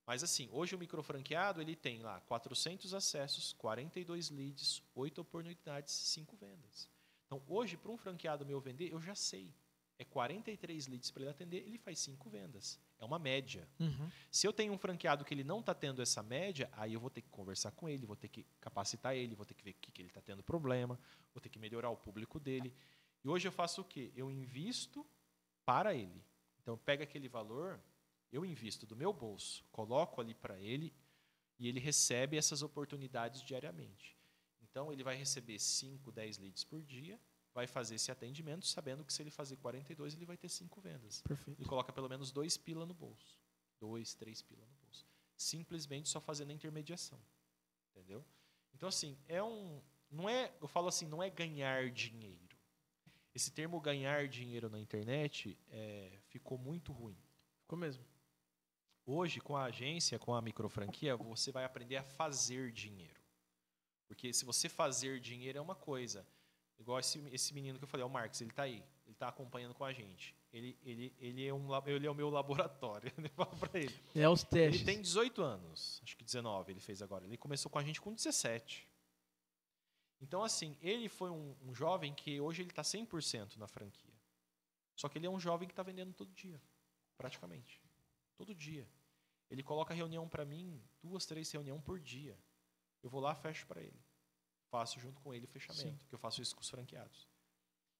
Mas 0.05 0.23
assim, 0.23 0.49
hoje 0.51 0.75
o 0.75 0.79
micro 0.79 1.03
franqueado 1.03 1.61
ele 1.61 1.75
tem 1.75 2.01
lá 2.01 2.19
400 2.21 2.93
acessos, 2.93 3.53
42 3.53 4.31
leads, 4.31 4.81
8 4.95 5.21
oportunidades, 5.21 5.93
5 5.93 6.35
vendas. 6.35 6.89
Então, 7.25 7.43
hoje 7.47 7.77
para 7.77 7.91
um 7.91 7.97
franqueado 7.97 8.43
meu 8.43 8.59
vender, 8.59 8.91
eu 8.91 8.99
já 8.99 9.13
sei. 9.13 9.53
É 9.99 10.05
43 10.05 10.87
leads 10.87 11.11
para 11.11 11.23
ele 11.23 11.29
atender, 11.29 11.57
ele 11.57 11.77
faz 11.77 11.99
5 11.99 12.29
vendas. 12.29 12.79
É 12.97 13.03
uma 13.03 13.19
média. 13.19 13.67
Uhum. 13.77 14.09
Se 14.31 14.47
eu 14.47 14.53
tenho 14.53 14.71
um 14.71 14.77
franqueado 14.77 15.25
que 15.25 15.33
ele 15.33 15.43
não 15.43 15.59
está 15.59 15.75
tendo 15.75 16.01
essa 16.01 16.23
média, 16.23 16.69
aí 16.71 16.93
eu 16.93 17.01
vou 17.01 17.09
ter 17.09 17.21
que 17.21 17.29
conversar 17.29 17.71
com 17.71 17.89
ele, 17.89 18.05
vou 18.05 18.15
ter 18.15 18.29
que 18.29 18.45
capacitar 18.61 19.13
ele, 19.13 19.35
vou 19.35 19.45
ter 19.45 19.53
que 19.53 19.63
ver 19.63 19.71
o 19.71 19.75
que, 19.75 19.91
que 19.91 20.01
ele 20.01 20.07
está 20.07 20.21
tendo 20.21 20.41
problema, 20.41 20.97
vou 21.33 21.41
ter 21.41 21.49
que 21.49 21.59
melhorar 21.59 21.89
o 21.89 21.97
público 21.97 22.39
dele. 22.39 22.73
E 23.23 23.27
hoje 23.27 23.45
eu 23.45 23.51
faço 23.51 23.81
o 23.81 23.83
quê? 23.83 24.09
Eu 24.15 24.31
invisto 24.31 25.05
para 25.65 25.93
ele. 25.93 26.23
Então, 26.61 26.77
pega 26.77 27.03
aquele 27.03 27.27
valor, 27.27 27.77
eu 28.31 28.45
invisto 28.45 28.85
do 28.85 28.95
meu 28.95 29.11
bolso, 29.11 29.65
coloco 29.69 30.21
ali 30.21 30.33
para 30.33 30.57
ele 30.59 30.93
e 31.57 31.67
ele 31.67 31.79
recebe 31.79 32.37
essas 32.37 32.61
oportunidades 32.61 33.41
diariamente. 33.41 34.17
Então, 34.61 34.93
ele 34.93 35.03
vai 35.03 35.15
receber 35.15 35.59
5, 35.59 36.09
10 36.09 36.37
leads 36.37 36.63
por 36.63 36.81
dia, 36.81 37.19
vai 37.59 37.67
fazer 37.67 37.95
esse 37.95 38.09
atendimento, 38.09 38.65
sabendo 38.65 39.03
que 39.03 39.11
se 39.11 39.21
ele 39.21 39.29
fazer 39.29 39.57
42, 39.57 40.13
ele 40.13 40.25
vai 40.25 40.37
ter 40.37 40.47
5 40.47 40.79
vendas 40.79 41.21
Perfeito. 41.21 41.59
ele 41.59 41.67
coloca 41.67 41.91
pelo 41.91 42.07
menos 42.07 42.31
dois 42.31 42.55
pila 42.55 42.85
no 42.85 42.93
bolso. 42.93 43.37
Dois, 43.77 44.13
três 44.13 44.41
pila 44.41 44.65
no 44.65 44.73
bolso. 44.75 45.05
Simplesmente 45.35 46.07
só 46.07 46.21
fazendo 46.21 46.51
a 46.51 46.53
intermediação. 46.53 47.19
Entendeu? 47.89 48.25
Então, 48.73 48.87
assim, 48.87 49.17
é 49.27 49.43
um. 49.43 49.81
Não 50.09 50.29
é. 50.29 50.53
Eu 50.61 50.67
falo 50.67 50.87
assim, 50.87 51.05
não 51.05 51.21
é 51.21 51.29
ganhar 51.29 51.89
dinheiro. 51.89 52.57
Esse 53.35 53.51
termo 53.51 53.79
ganhar 53.79 54.27
dinheiro 54.27 54.69
na 54.69 54.79
internet 54.79 55.57
é, 55.69 56.17
ficou 56.27 56.57
muito 56.57 56.91
ruim. 56.91 57.17
Ficou 57.61 57.77
mesmo. 57.77 58.05
Hoje, 59.05 59.41
com 59.41 59.55
a 59.55 59.65
agência, 59.65 60.17
com 60.17 60.33
a 60.33 60.41
microfranquia, 60.41 61.15
você 61.17 61.51
vai 61.51 61.65
aprender 61.65 61.97
a 61.97 62.03
fazer 62.03 62.71
dinheiro. 62.71 63.21
Porque 64.07 64.31
se 64.33 64.45
você 64.45 64.69
fazer 64.69 65.19
dinheiro 65.19 65.57
é 65.57 65.61
uma 65.61 65.75
coisa. 65.75 66.25
Igual 66.79 66.99
esse, 66.99 67.19
esse 67.31 67.53
menino 67.53 67.77
que 67.77 67.83
eu 67.83 67.87
falei, 67.87 68.03
é 68.03 68.07
o 68.07 68.09
Marcos, 68.09 68.39
ele 68.39 68.51
está 68.51 68.63
aí. 68.63 68.83
Ele 69.05 69.13
está 69.13 69.27
acompanhando 69.27 69.73
com 69.73 69.83
a 69.83 69.91
gente. 69.91 70.35
Ele, 70.53 70.77
ele, 70.83 71.13
ele, 71.19 71.45
é 71.45 71.53
um, 71.53 71.67
ele 71.85 72.07
é 72.07 72.11
o 72.11 72.15
meu 72.15 72.29
laboratório. 72.31 73.11
Eu 73.17 73.29
falo 73.31 73.55
para 73.57 73.79
ele. 73.79 73.93
É 74.15 74.29
os 74.29 74.43
testes. 74.43 74.81
Ele 74.81 74.85
tem 74.85 75.01
18 75.01 75.41
anos, 75.41 75.99
acho 76.03 76.15
que 76.15 76.23
19 76.23 76.71
ele 76.71 76.79
fez 76.79 77.01
agora. 77.01 77.25
Ele 77.25 77.37
começou 77.37 77.69
com 77.69 77.79
a 77.79 77.83
gente 77.83 77.99
com 77.99 78.13
17. 78.13 78.87
Então, 80.21 80.43
assim, 80.43 80.77
ele 80.81 81.07
foi 81.07 81.29
um, 81.29 81.55
um 81.61 81.73
jovem 81.73 82.13
que 82.13 82.39
hoje 82.39 82.61
ele 82.61 82.69
está 82.69 82.81
100% 82.81 83.57
na 83.57 83.67
franquia. 83.67 84.13
Só 84.95 85.07
que 85.07 85.17
ele 85.17 85.25
é 85.25 85.29
um 85.29 85.39
jovem 85.39 85.67
que 85.67 85.71
está 85.71 85.83
vendendo 85.83 86.13
todo 86.13 86.31
dia, 86.33 86.61
praticamente. 87.17 87.81
Todo 88.35 88.53
dia. 88.53 88.87
Ele 89.49 89.63
coloca 89.63 89.93
reunião 89.93 90.27
para 90.27 90.45
mim, 90.45 90.81
duas, 91.01 91.25
três 91.25 91.49
reuniões 91.51 91.81
por 91.81 91.99
dia. 91.99 92.37
Eu 93.01 93.09
vou 93.09 93.21
lá, 93.21 93.33
fecho 93.33 93.65
para 93.65 93.81
ele. 93.81 93.99
Faço 94.69 94.99
junto 94.99 95.21
com 95.21 95.33
ele 95.33 95.45
o 95.45 95.47
fechamento, 95.47 96.05
que 96.05 96.13
eu 96.13 96.19
faço 96.19 96.41
isso 96.41 96.55
com 96.55 96.61
os 96.61 96.69
franqueados. 96.69 97.27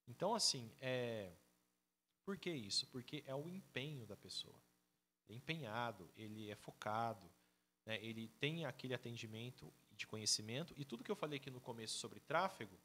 Então, 0.08 0.34
assim, 0.34 0.72
é... 0.80 1.32
por 2.24 2.38
que 2.38 2.52
isso? 2.52 2.88
Porque 2.88 3.24
é 3.26 3.36
o 3.36 3.48
empenho 3.50 4.06
da 4.06 4.16
pessoa 4.16 4.60
é 5.30 5.36
empenhado, 5.36 6.10
ele 6.18 6.50
é 6.50 6.56
focado, 6.56 7.30
né? 7.86 8.04
ele 8.04 8.28
tem 8.40 8.66
aquele 8.66 8.94
atendimento 8.94 9.72
de 9.92 10.08
conhecimento 10.08 10.74
e 10.76 10.84
tudo 10.84 11.04
que 11.04 11.12
eu 11.12 11.16
falei 11.16 11.38
aqui 11.38 11.52
no 11.52 11.62
começo 11.62 11.98
sobre 11.98 12.20
tráfego 12.20 12.78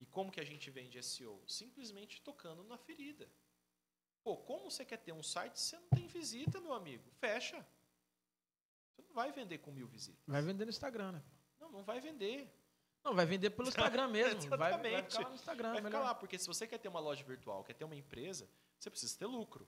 e 0.00 0.06
como 0.06 0.30
que 0.30 0.40
a 0.40 0.44
gente 0.44 0.70
vende 0.70 1.02
SEO, 1.02 1.42
simplesmente 1.46 2.20
tocando 2.22 2.62
na 2.64 2.76
ferida. 2.76 3.28
Pô, 4.22 4.36
como 4.36 4.70
você 4.70 4.84
quer 4.84 4.98
ter 4.98 5.12
um 5.12 5.22
site 5.22 5.58
se 5.58 5.70
você 5.70 5.78
não 5.78 5.88
tem 5.88 6.06
visita, 6.06 6.60
meu 6.60 6.74
amigo? 6.74 7.10
Fecha. 7.12 7.66
Você 8.90 9.02
não 9.02 9.14
vai 9.14 9.32
vender 9.32 9.58
com 9.58 9.70
mil 9.70 9.86
visitas. 9.86 10.22
Vai 10.26 10.42
vender 10.42 10.64
no 10.64 10.70
Instagram, 10.70 11.12
né? 11.12 11.24
Não, 11.58 11.70
não 11.70 11.82
vai 11.82 12.00
vender. 12.00 12.52
Não, 13.06 13.14
vai 13.14 13.24
vender 13.24 13.50
pelo 13.50 13.68
Instagram 13.68 14.08
mesmo. 14.08 14.50
vai, 14.50 14.58
vai 14.58 14.94
Exatamente. 14.94 15.12
ficar 15.12 15.22
lá 15.22 15.28
no 15.28 15.34
Instagram. 15.36 15.72
Vai 15.74 15.82
ficar 15.82 16.00
lá, 16.00 16.14
porque 16.14 16.36
se 16.36 16.46
você 16.48 16.66
quer 16.66 16.78
ter 16.78 16.88
uma 16.88 16.98
loja 16.98 17.22
virtual, 17.22 17.62
quer 17.62 17.74
ter 17.74 17.84
uma 17.84 17.94
empresa, 17.94 18.50
você 18.76 18.90
precisa 18.90 19.16
ter 19.16 19.26
lucro. 19.26 19.64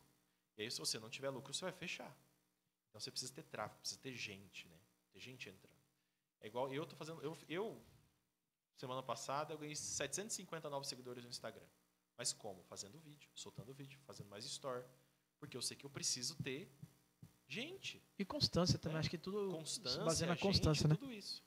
E 0.57 0.62
aí, 0.62 0.70
se 0.70 0.80
você 0.80 0.99
não 0.99 1.09
tiver 1.09 1.30
lucro, 1.30 1.55
você 1.55 1.64
vai 1.64 1.70
fechar. 1.70 2.12
Então 2.89 3.01
você 3.01 3.12
precisa 3.12 3.32
ter 3.32 3.45
tráfego, 3.45 3.78
precisa 3.78 4.01
ter 4.01 4.12
gente, 4.12 4.66
né? 4.66 4.76
Ter 5.12 5.20
gente 5.20 5.49
entrando. 5.49 5.78
É 6.41 6.49
igual 6.49 6.74
eu 6.74 6.84
tô 6.84 6.97
fazendo. 6.97 7.22
Eu, 7.22 7.39
eu 7.49 7.80
semana 8.76 9.05
passada, 9.05 9.55
eu 9.55 9.59
ganhei 9.59 9.76
750 9.76 10.68
novos 10.68 10.89
seguidores 10.89 11.22
no 11.22 11.30
Instagram. 11.30 11.66
Mas 12.16 12.32
como? 12.32 12.64
Fazendo 12.64 12.99
vídeo, 12.99 13.30
soltando 13.36 13.72
vídeo, 13.72 14.01
fazendo 14.01 14.28
mais 14.28 14.45
story. 14.45 14.84
Porque 15.39 15.57
eu 15.57 15.62
sei 15.62 15.76
que 15.76 15.86
eu 15.86 15.91
preciso 15.91 16.34
ter 16.43 16.68
gente, 17.47 18.03
E 18.18 18.24
constância 18.24 18.78
também. 18.78 18.97
É. 18.97 19.01
Acho 19.01 19.11
que 19.11 19.16
tudo 19.16 19.51
constância, 19.53 20.01
se 20.01 20.05
baseia 20.05 20.28
na 20.28 20.34
gente, 20.34 20.43
constância, 20.43 20.89
né? 20.89 20.97
tudo 20.97 21.12
isso. 21.12 21.47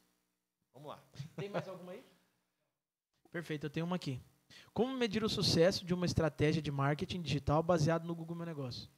Vamos 0.73 0.89
lá. 0.89 1.03
Tem 1.35 1.49
mais 1.49 1.67
alguma 1.67 1.91
aí? 1.91 2.03
Perfeito, 3.31 3.65
eu 3.65 3.69
tenho 3.69 3.85
uma 3.85 3.95
aqui. 3.95 4.21
Como 4.73 4.95
medir 4.97 5.23
o 5.23 5.29
sucesso 5.29 5.85
de 5.85 5.93
uma 5.93 6.05
estratégia 6.05 6.61
de 6.61 6.71
marketing 6.71 7.21
digital 7.21 7.63
baseado 7.63 8.05
no 8.05 8.15
Google 8.15 8.35
Meu 8.35 8.45
Negócio? 8.45 8.89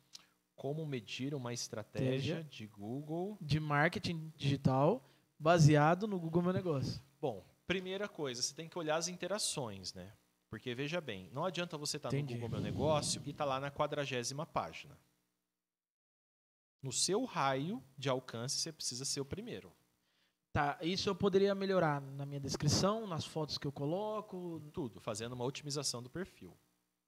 Como 0.56 0.86
medir 0.86 1.34
uma 1.34 1.54
estratégia 1.54 2.16
Estratégia. 2.16 2.44
de 2.50 2.68
Google 2.68 3.38
De 3.42 3.60
marketing 3.60 4.32
digital 4.36 5.04
baseado 5.38 6.08
no 6.08 6.20
Google 6.20 6.42
Meu 6.42 6.54
Negócio. 6.54 7.02
Bom, 7.20 7.46
primeira 7.68 8.08
coisa, 8.08 8.42
você 8.42 8.54
tem 8.54 8.70
que 8.70 8.78
olhar 8.78 8.96
as 8.96 9.08
interações, 9.08 9.94
né? 9.94 10.14
Porque 10.50 10.74
veja 10.76 11.02
bem, 11.02 11.30
não 11.34 11.46
adianta 11.46 11.78
você 11.78 11.98
estar 11.98 12.12
no 12.12 12.18
Entendi. 12.18 12.36
Google 12.36 12.50
Meu 12.50 12.62
Negócio 12.62 13.22
e 13.26 13.32
estar 13.32 13.46
lá 13.46 13.60
na 13.60 13.72
quadragésima 13.72 14.46
página. 14.46 14.98
No 16.82 16.92
seu 16.92 17.24
raio 17.26 17.84
de 17.98 18.10
alcance, 18.10 18.58
você 18.58 18.72
precisa 18.72 19.06
ser 19.06 19.22
o 19.22 19.26
primeiro. 19.26 19.72
Tá, 20.54 20.78
isso 20.84 21.10
eu 21.10 21.16
poderia 21.16 21.56
melhorar 21.56 22.00
na 22.00 22.28
minha 22.28 22.40
descrição, 22.40 23.08
nas 23.08 23.26
fotos 23.26 23.58
que 23.58 23.66
eu 23.66 23.72
coloco. 23.72 24.62
Tudo, 24.72 25.02
fazendo 25.02 25.34
uma 25.34 25.44
otimização 25.44 26.02
do 26.02 26.12
perfil. 26.12 26.56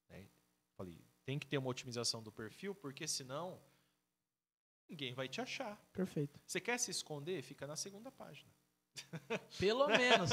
né? 0.09 0.27
Falei, 0.75 0.99
tem 1.23 1.37
que 1.37 1.45
ter 1.45 1.59
uma 1.59 1.69
otimização 1.69 2.23
do 2.23 2.31
perfil, 2.31 2.73
porque 2.73 3.07
senão 3.07 3.61
ninguém 4.89 5.13
vai 5.13 5.27
te 5.27 5.39
achar. 5.39 5.79
Perfeito. 5.93 6.39
Você 6.43 6.59
quer 6.59 6.79
se 6.79 6.89
esconder? 6.89 7.43
Fica 7.43 7.67
na 7.67 7.75
segunda 7.75 8.11
página. 8.11 8.49
Pelo 9.59 9.87
menos. 9.89 10.31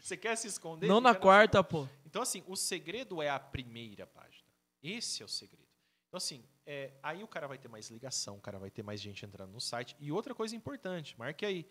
Você 0.00 0.16
quer 0.16 0.36
se 0.36 0.46
esconder? 0.46 0.86
Não 0.86 1.00
na 1.00 1.12
quarta, 1.12 1.64
pô. 1.64 1.88
Então, 2.04 2.22
assim, 2.22 2.44
o 2.46 2.54
segredo 2.54 3.20
é 3.20 3.28
a 3.28 3.40
primeira 3.40 4.06
página. 4.06 4.46
Esse 4.80 5.22
é 5.22 5.26
o 5.26 5.28
segredo. 5.28 5.66
Então, 6.06 6.18
assim, 6.18 6.44
é, 6.64 6.92
aí 7.02 7.24
o 7.24 7.28
cara 7.28 7.48
vai 7.48 7.58
ter 7.58 7.66
mais 7.66 7.90
ligação, 7.90 8.36
o 8.36 8.40
cara 8.40 8.60
vai 8.60 8.70
ter 8.70 8.84
mais 8.84 9.00
gente 9.00 9.26
entrando 9.26 9.50
no 9.50 9.60
site. 9.60 9.96
E 9.98 10.12
outra 10.12 10.36
coisa 10.36 10.54
importante, 10.54 11.18
marque 11.18 11.44
aí, 11.44 11.68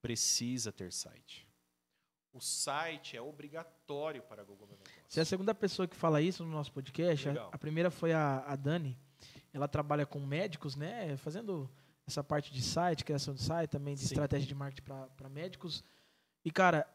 precisa 0.00 0.72
ter 0.72 0.92
site. 0.92 1.46
O 2.32 2.40
site 2.40 3.16
é 3.16 3.22
obrigatório 3.22 4.22
para 4.22 4.44
Google 4.44 4.66
Meu 4.66 4.76
Negócio. 4.76 5.02
Você 5.08 5.20
é 5.20 5.22
a 5.22 5.24
segunda 5.24 5.54
pessoa 5.54 5.88
que 5.88 5.96
fala 5.96 6.20
isso 6.20 6.44
no 6.44 6.52
nosso 6.52 6.70
podcast. 6.70 7.30
A, 7.30 7.48
a 7.52 7.58
primeira 7.58 7.90
foi 7.90 8.12
a, 8.12 8.44
a 8.46 8.54
Dani. 8.54 8.98
Ela 9.54 9.66
trabalha 9.66 10.04
com 10.04 10.20
médicos, 10.20 10.76
né? 10.76 11.16
Fazendo 11.16 11.70
essa 12.06 12.22
parte 12.22 12.52
de 12.52 12.60
site, 12.60 13.06
criação 13.06 13.32
de 13.32 13.42
site, 13.42 13.70
também 13.70 13.94
de 13.94 14.00
Sim. 14.00 14.08
estratégia 14.08 14.46
de 14.46 14.54
marketing 14.54 14.82
para 15.16 15.28
médicos. 15.30 15.82
E, 16.44 16.50
cara, 16.50 16.86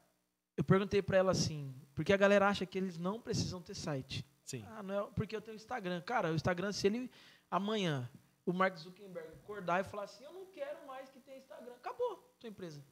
eu 0.55 0.63
perguntei 0.63 1.01
para 1.01 1.17
ela 1.17 1.31
assim, 1.31 1.75
porque 1.95 2.13
a 2.13 2.17
galera 2.17 2.47
acha 2.47 2.63
que 2.65 2.77
eles 2.77 2.99
não 2.99 3.19
precisam 3.19 3.59
ter 3.61 3.73
site. 3.73 4.23
Sim. 4.45 4.63
Ah, 4.67 4.83
não 4.83 5.07
é 5.07 5.11
porque 5.15 5.35
eu 5.35 5.41
tenho 5.41 5.55
Instagram. 5.55 6.01
Cara, 6.01 6.31
o 6.31 6.35
Instagram, 6.35 6.71
se 6.71 6.85
ele 6.85 7.09
amanhã 7.49 8.07
o 8.45 8.53
Mark 8.53 8.77
Zuckerberg 8.77 9.33
acordar 9.33 9.81
e 9.81 9.83
falar 9.83 10.03
assim, 10.03 10.23
eu 10.23 10.33
não 10.33 10.45
quero 10.45 10.85
mais 10.85 11.09
que 11.09 11.19
tenha 11.19 11.39
Instagram, 11.39 11.73
acabou 11.73 12.30
tua 12.41 12.49
empresa. 12.49 12.83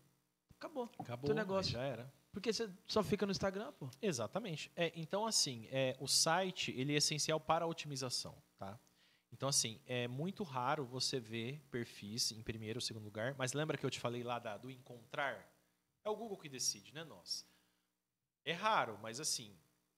Acabou. 0.55 0.89
Acabou. 0.99 1.25
Teu 1.27 1.35
negócio. 1.35 1.71
Já 1.73 1.83
era. 1.83 2.13
Porque 2.31 2.53
você 2.53 2.69
só 2.87 3.01
fica 3.03 3.25
no 3.25 3.31
Instagram, 3.31 3.71
pô. 3.73 3.89
Exatamente. 4.01 4.71
É, 4.75 4.91
então, 4.95 5.25
assim, 5.25 5.67
é, 5.71 5.95
o 5.99 6.07
site 6.07 6.71
ele 6.71 6.93
é 6.93 6.97
essencial 6.97 7.39
para 7.39 7.65
a 7.65 7.67
otimização, 7.67 8.35
tá? 8.57 8.79
Então, 9.31 9.47
assim, 9.49 9.79
é 9.85 10.07
muito 10.07 10.43
raro 10.43 10.85
você 10.85 11.19
ver 11.19 11.59
perfis 11.71 12.31
em 12.31 12.41
primeiro 12.41 12.77
ou 12.77 12.81
segundo 12.81 13.03
lugar, 13.03 13.35
mas 13.37 13.53
lembra 13.53 13.77
que 13.77 13.85
eu 13.85 13.89
te 13.89 13.99
falei 13.99 14.23
lá 14.23 14.37
da- 14.39 14.57
do 14.57 14.69
encontrar? 14.71 15.47
É 16.03 16.09
o 16.09 16.15
Google 16.15 16.37
que 16.37 16.49
decide, 16.49 16.93
não 16.93 17.01
é 17.01 17.05
nós. 17.05 17.47
É 18.45 18.53
raro, 18.53 18.97
mas 19.01 19.19
assim, 19.19 19.55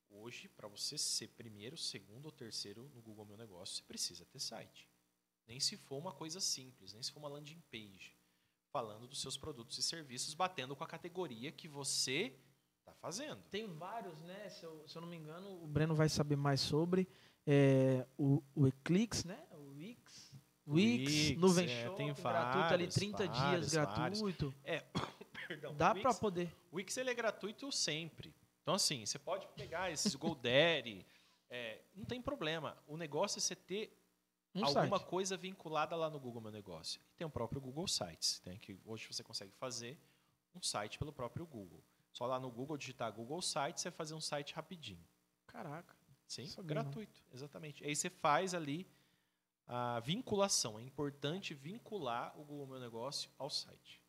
hoje, 0.10 0.48
para 0.50 0.68
você 0.68 0.98
ser 0.98 1.30
primeiro, 1.30 1.78
segundo 1.78 2.26
ou 2.26 2.32
terceiro 2.32 2.90
no 2.94 3.02
Google 3.02 3.26
Meu 3.26 3.38
Negócio, 3.38 3.76
você 3.78 3.84
precisa 3.84 4.26
ter 4.26 4.40
site. 4.40 4.90
Nem 5.48 5.60
se 5.60 5.76
for 5.78 5.98
uma 5.98 6.14
coisa 6.14 6.40
simples, 6.42 6.94
nem 6.94 7.02
se 7.04 7.12
for 7.12 7.20
uma 7.20 7.30
landing 7.30 7.62
page, 7.72 8.16
falando 8.72 9.08
dos 9.08 9.20
seus 9.22 9.38
produtos 9.38 9.78
e 9.78 9.84
serviços, 9.84 10.34
batendo 10.34 10.76
com 10.76 10.84
a 10.84 10.88
categoria 10.88 11.52
que 11.52 11.68
você 11.68 12.34
está 12.80 12.94
fazendo. 12.94 13.42
Tem 13.50 13.68
vários, 13.68 14.18
né? 14.22 14.50
Se 14.50 14.64
eu, 14.64 14.88
se 14.88 14.96
eu 14.98 15.02
não 15.02 15.10
me 15.10 15.18
engano, 15.18 15.62
o 15.64 15.68
Breno 15.68 15.94
vai 15.94 16.10
saber 16.10 16.36
mais 16.36 16.62
sobre. 16.62 17.08
É, 17.46 18.06
o, 18.18 18.42
o 18.56 18.68
Eclix, 18.68 19.26
né? 19.26 19.44
O 19.52 19.74
Wix. 19.76 20.32
Wix, 20.68 21.38
Nuvem 21.38 21.70
é, 21.70 21.84
Shop, 21.86 21.98
tem 21.98 22.14
gratuito 22.14 22.58
ali, 22.74 22.86
vários, 22.86 22.96
30 22.96 23.18
vários, 23.18 23.38
dias 23.72 23.74
vários. 23.74 24.22
gratuito. 24.22 24.56
Perdão, 25.48 25.76
Dá 25.76 25.92
Wix- 25.92 26.20
poder. 26.20 26.56
O 26.72 26.78
Wix 26.78 26.96
ele 26.96 27.10
é 27.10 27.14
gratuito 27.14 27.72
sempre. 27.72 28.34
Então, 28.62 28.76
assim, 28.76 29.06
você 29.06 29.20
pode 29.20 29.48
pegar 29.50 29.92
esses 29.92 30.16
GoDaddy, 30.16 31.06
é, 31.50 31.82
não 31.96 32.06
tem 32.06 32.22
problema. 32.22 32.78
O 32.88 32.96
negócio 32.96 33.40
é 33.40 33.42
você 33.42 33.56
ter 33.56 34.01
Um 34.54 34.66
alguma 34.66 34.98
site. 34.98 35.10
coisa 35.10 35.38
vinculada 35.38 35.96
lá 35.96 36.10
no 36.10 36.20
Google 36.20 36.42
Meu 36.42 36.52
Negócio. 36.52 37.02
E 37.14 37.16
tem 37.16 37.26
o 37.26 37.30
próprio 37.30 37.62
Google 37.62 37.88
Sites, 37.88 38.42
né, 38.46 38.58
que 38.58 38.78
hoje 38.86 39.08
você 39.12 39.24
consegue 39.24 39.52
fazer 39.54 39.98
um 40.54 40.62
site 40.62 41.00
pelo 41.00 41.14
próprio 41.14 41.46
Google. 41.46 41.82
Só 42.12 42.26
lá 42.26 42.40
no 42.40 42.52
Google 42.52 42.78
digitar 42.78 43.12
Google 43.14 43.42
Sites, 43.42 43.82
você 43.82 43.92
fazer 43.92 44.14
um 44.14 44.20
site 44.22 44.54
rapidinho. 44.54 45.04
Caraca. 45.48 45.96
Sim, 46.28 46.46
Sabia 46.48 46.76
não. 46.76 46.84
gratuito, 46.84 47.24
exatamente. 47.34 47.84
Aí 47.84 47.96
você 47.96 48.10
faz 48.10 48.54
ali 48.54 48.88
a 49.68 50.00
vinculação. 50.02 50.78
É 50.80 50.82
importante 50.82 51.54
vincular 51.54 52.38
o 52.40 52.44
Google 52.44 52.68
Meu 52.68 52.80
Negócio 52.80 53.30
ao 53.38 53.50
site. 53.50 54.02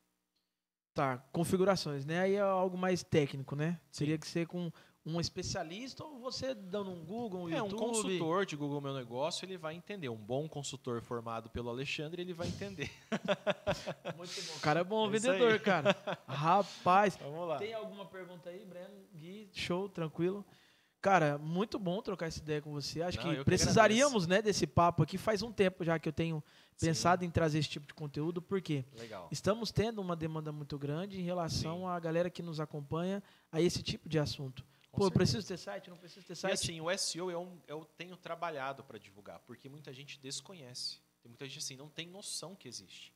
Tá, 0.94 1.18
configurações, 1.32 2.04
né? 2.04 2.20
Aí 2.20 2.34
é 2.34 2.40
algo 2.40 2.76
mais 2.76 3.02
técnico, 3.02 3.56
né? 3.56 3.80
Seria 3.90 4.18
que 4.18 4.26
ser 4.26 4.46
com 4.46 4.70
um 5.04 5.20
especialista 5.20 6.04
ou 6.04 6.18
você 6.20 6.54
dando 6.54 6.90
um 6.90 7.04
Google, 7.04 7.42
um 7.44 7.48
É, 7.48 7.60
um 7.60 7.66
YouTube. 7.66 7.78
consultor 7.80 8.46
de 8.46 8.54
Google 8.56 8.80
Meu 8.80 8.94
Negócio, 8.94 9.44
ele 9.44 9.56
vai 9.58 9.74
entender. 9.74 10.08
Um 10.08 10.16
bom 10.16 10.48
consultor 10.48 11.02
formado 11.02 11.50
pelo 11.50 11.68
Alexandre, 11.70 12.22
ele 12.22 12.32
vai 12.32 12.46
entender. 12.48 12.90
Muito 14.16 14.42
bom. 14.46 14.56
O 14.56 14.60
cara 14.60 14.80
é 14.80 14.84
bom 14.84 15.06
É 15.06 15.10
vendedor, 15.10 15.58
cara. 15.60 15.96
Rapaz. 16.26 17.16
Vamos 17.16 17.48
lá. 17.48 17.58
Tem 17.58 17.74
alguma 17.74 18.06
pergunta 18.06 18.48
aí, 18.50 18.64
Breno? 18.64 18.94
Gui, 19.14 19.48
show, 19.52 19.88
tranquilo. 19.88 20.44
Cara, 21.00 21.36
muito 21.36 21.80
bom 21.80 22.00
trocar 22.00 22.26
essa 22.26 22.38
ideia 22.38 22.62
com 22.62 22.70
você. 22.70 23.02
Acho 23.02 23.18
Não, 23.18 23.30
que 23.32 23.38
que 23.38 23.44
precisaríamos, 23.44 24.28
né, 24.28 24.40
desse 24.40 24.68
papo 24.68 25.02
aqui. 25.02 25.18
Faz 25.18 25.42
um 25.42 25.50
tempo 25.50 25.82
já 25.82 25.98
que 25.98 26.08
eu 26.08 26.12
tenho 26.12 26.40
pensado 26.78 27.24
em 27.24 27.30
trazer 27.30 27.58
esse 27.58 27.68
tipo 27.68 27.84
de 27.88 27.92
conteúdo, 27.92 28.40
porque 28.40 28.84
Legal. 28.96 29.26
estamos 29.32 29.72
tendo 29.72 30.00
uma 30.00 30.14
demanda 30.14 30.52
muito 30.52 30.78
grande 30.78 31.18
em 31.20 31.24
relação 31.24 31.78
Sim. 31.80 31.86
à 31.86 31.98
galera 31.98 32.30
que 32.30 32.40
nos 32.40 32.60
acompanha 32.60 33.20
a 33.50 33.60
esse 33.60 33.82
tipo 33.82 34.08
de 34.08 34.16
assunto. 34.16 34.64
Pô, 34.92 35.06
eu 35.06 35.10
preciso 35.10 35.46
ter 35.46 35.56
site, 35.56 35.88
não 35.88 35.96
preciso 35.96 36.26
ter 36.26 36.34
E 36.34 36.36
site. 36.36 36.52
assim, 36.52 36.80
o 36.80 36.90
SEO 36.90 37.30
eu, 37.30 37.62
eu 37.66 37.84
tenho 37.96 38.16
trabalhado 38.16 38.84
para 38.84 38.98
divulgar, 38.98 39.40
porque 39.40 39.68
muita 39.68 39.92
gente 39.92 40.18
desconhece. 40.20 41.00
Tem 41.22 41.30
muita 41.30 41.46
gente 41.48 41.58
assim, 41.58 41.76
não 41.76 41.88
tem 41.88 42.06
noção 42.08 42.54
que 42.54 42.68
existe. 42.68 43.14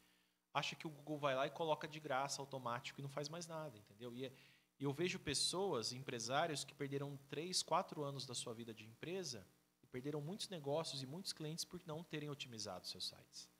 Acha 0.54 0.74
que 0.74 0.86
o 0.86 0.90
Google 0.90 1.18
vai 1.18 1.34
lá 1.34 1.46
e 1.46 1.50
coloca 1.50 1.86
de 1.86 2.00
graça, 2.00 2.40
automático, 2.40 2.98
e 2.98 3.02
não 3.02 3.10
faz 3.10 3.28
mais 3.28 3.46
nada, 3.46 3.76
entendeu? 3.76 4.14
E, 4.14 4.24
é- 4.24 4.32
e 4.78 4.84
eu 4.84 4.92
vejo 4.92 5.18
pessoas, 5.18 5.92
empresários, 5.92 6.64
que 6.64 6.74
perderam 6.74 7.18
3, 7.28 7.62
4 7.62 8.02
anos 8.02 8.24
da 8.24 8.34
sua 8.34 8.54
vida 8.54 8.72
de 8.72 8.84
empresa 8.84 9.46
e 9.82 9.86
perderam 9.86 10.20
muitos 10.20 10.48
negócios 10.48 11.02
e 11.02 11.06
muitos 11.06 11.32
clientes 11.34 11.64
por 11.64 11.80
não 11.84 12.02
terem 12.02 12.30
otimizado 12.30 12.86
seus 12.86 13.06
sites. 13.06 13.50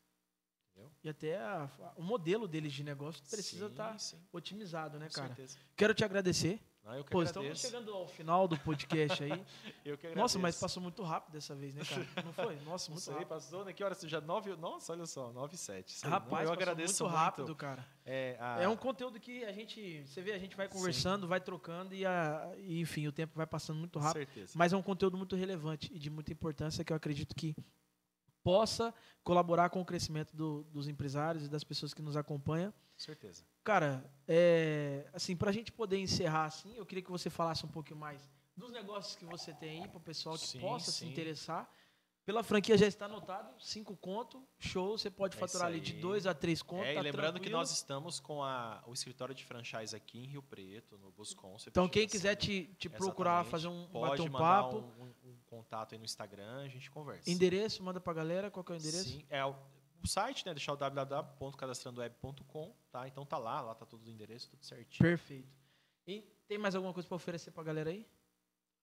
Entendeu? 0.71 0.91
E 1.05 1.09
até 1.09 1.39
a- 1.39 1.71
o 1.97 2.03
modelo 2.03 2.49
deles 2.49 2.73
de 2.73 2.83
negócio 2.83 3.23
precisa 3.29 3.67
estar 3.67 3.99
sim, 4.01 4.19
otimizado, 4.33 4.99
né, 4.99 5.09
com 5.09 5.15
cara? 5.15 5.29
certeza. 5.35 5.59
Quero 5.77 5.95
te 5.95 6.05
agradecer. 6.05 6.61
Que 6.87 7.11
Pô, 7.11 7.21
estamos 7.23 7.47
agradeço. 7.49 7.67
chegando 7.67 7.93
ao 7.93 8.07
final 8.07 8.47
do 8.47 8.57
podcast 8.61 9.25
aí. 9.25 9.45
Eu 9.85 9.99
que 9.99 10.15
Nossa, 10.15 10.39
mas 10.39 10.57
passou 10.59 10.81
muito 10.81 11.03
rápido 11.03 11.33
dessa 11.33 11.53
vez, 11.53 11.75
né, 11.75 11.83
cara? 11.85 12.07
Não 12.25 12.33
foi? 12.33 12.55
Nossa, 12.61 12.89
Não 12.89 12.95
muito 12.95 13.01
sei, 13.05 13.13
rápido. 13.15 13.29
passou, 13.29 13.65
né? 13.65 13.73
Que 13.73 13.83
horas? 13.83 14.01
Já 14.03 14.21
nove, 14.21 14.55
nossa, 14.57 14.93
olha 14.93 15.05
só, 15.05 15.33
nove 15.33 15.57
e 15.57 15.59
sete. 15.59 16.07
Rapaz, 16.07 16.47
eu 16.47 16.53
agradeço 16.53 17.03
muito 17.03 17.17
rápido, 17.17 17.57
cara. 17.57 17.85
É, 18.05 18.37
a- 18.39 18.63
É 18.63 18.69
um 18.69 18.77
conteúdo 18.77 19.19
que 19.19 19.45
a 19.45 19.51
gente, 19.53 20.07
você 20.07 20.23
vê, 20.23 20.33
a 20.33 20.39
gente 20.39 20.57
vai 20.57 20.69
conversando, 20.69 21.27
vai 21.27 21.41
trocando 21.41 21.93
e, 21.93 22.07
a, 22.07 22.53
e, 22.59 22.81
enfim, 22.81 23.09
o 23.09 23.13
tempo 23.13 23.33
vai 23.35 23.47
passando 23.49 23.79
muito 23.79 23.99
com 23.99 24.05
rápido. 24.05 24.25
certeza. 24.27 24.53
Mas 24.55 24.73
é 24.73 24.77
um 24.77 24.83
conteúdo 24.83 25.17
muito 25.17 25.35
relevante 25.35 25.93
e 25.93 25.99
de 25.99 26.09
muita 26.09 26.33
importância 26.33 26.85
que 26.85 26.93
eu 26.93 26.97
acredito 26.97 27.35
que 27.35 27.53
possa 28.45 28.95
colaborar 29.25 29.71
com 29.71 29.81
o 29.81 29.85
crescimento 29.85 30.37
do- 30.37 30.63
dos 30.71 30.87
empresários 30.87 31.47
e 31.47 31.49
das 31.49 31.65
pessoas 31.65 31.93
que 31.93 32.01
nos 32.01 32.17
acompanham. 32.17 32.71
Com 32.71 32.99
certeza. 32.99 33.45
Cara, 33.67 34.09
é, 34.29 35.09
assim, 35.13 35.35
para 35.35 35.51
a 35.51 35.53
gente 35.53 35.73
poder 35.73 35.99
encerrar 35.99 36.45
assim, 36.45 36.73
eu 36.77 36.87
queria 36.87 37.03
que 37.03 37.11
você 37.11 37.29
falasse 37.29 37.67
um 37.67 37.69
pouquinho 37.69 37.99
mais 37.99 38.31
dos 38.57 38.71
negócios 38.71 39.17
que 39.17 39.25
você 39.25 39.53
tem 39.53 39.83
aí 39.83 39.89
para 39.89 39.99
o 39.99 40.01
pessoal 40.01 40.37
que 40.39 40.47
Sim, 40.47 40.61
possa 40.61 40.93
se 40.93 40.99
sim. 40.99 41.09
interessar. 41.09 41.69
Pela 42.25 42.45
franquia 42.45 42.79
já 42.79 42.87
está 42.87 43.07
anotado, 43.07 43.53
cinco 43.61 43.97
conto, 43.97 44.41
show, 44.57 44.97
você 44.97 45.11
pode 45.11 45.37
É 45.37 45.41
faturar 45.41 45.67
ali 45.67 45.81
de 45.81 45.95
dois 45.95 46.29
a 46.29 46.35
três 46.35 46.63
conto. 46.63 46.85
É, 46.85 46.95
tá 46.95 47.01
lembrando 47.01 47.35
que 47.35 47.41
tranquilo. 47.41 47.59
nós 47.59 47.73
estamos 47.73 48.21
com 48.21 48.41
a- 48.41 48.85
o 48.87 48.93
escritório 48.93 49.35
de 49.35 49.45
franchise 49.45 49.97
aqui 49.97 50.21
em 50.21 50.27
Rio 50.27 50.43
Preto, 50.45 50.97
no 50.99 51.11
Busconcept. 51.11 51.71
Então 51.71 51.89
quem 51.89 52.07
quiser 52.07 52.37
te, 52.37 52.73
te 52.79 52.89
procurar, 52.89 53.45
fazer 53.45 53.67
um 53.67 53.89
pode 53.89 54.11
bater 54.11 54.23
um 54.23 54.33
papo, 54.33 54.77
Um, 54.77 55.03
um- 55.07 55.31
um 55.31 55.37
contato 55.47 55.93
aí 55.93 55.99
no 55.99 56.05
Instagram, 56.05 56.63
a 56.65 56.69
gente 56.69 56.89
conversa. 56.89 57.29
endereço, 57.29 57.83
manda 57.83 58.01
pra 58.01 58.13
galera, 58.13 58.49
qual 58.49 58.63
que 58.63 58.71
é 58.71 58.77
o 58.77 58.79
endereço? 58.79 59.09
Sim, 59.09 59.25
é 59.29 59.41
o, 60.03 60.07
site, 60.09 60.47
né? 60.47 60.55
Deixar 60.55 60.73
o 60.73 60.77
www.cadastrandoweb.com, 60.77 62.75
tá? 62.91 63.07
Então 63.09 63.25
tá 63.25 63.39
lá, 63.39 63.61
lá 63.61 63.75
tá 63.75 63.85
todo 63.85 64.07
o 64.07 64.11
endereço, 64.11 64.51
tudo 64.51 64.65
certinho. 64.65 65.09
Perfeito. 65.09 65.49
E 66.07 66.23
tem 66.47 66.59
mais 66.59 66.75
alguma 66.75 66.93
coisa 66.93 67.09
para 67.09 67.17
oferecer 67.17 67.51
pra 67.51 67.63
galera 67.63 67.91
aí? 67.91 68.07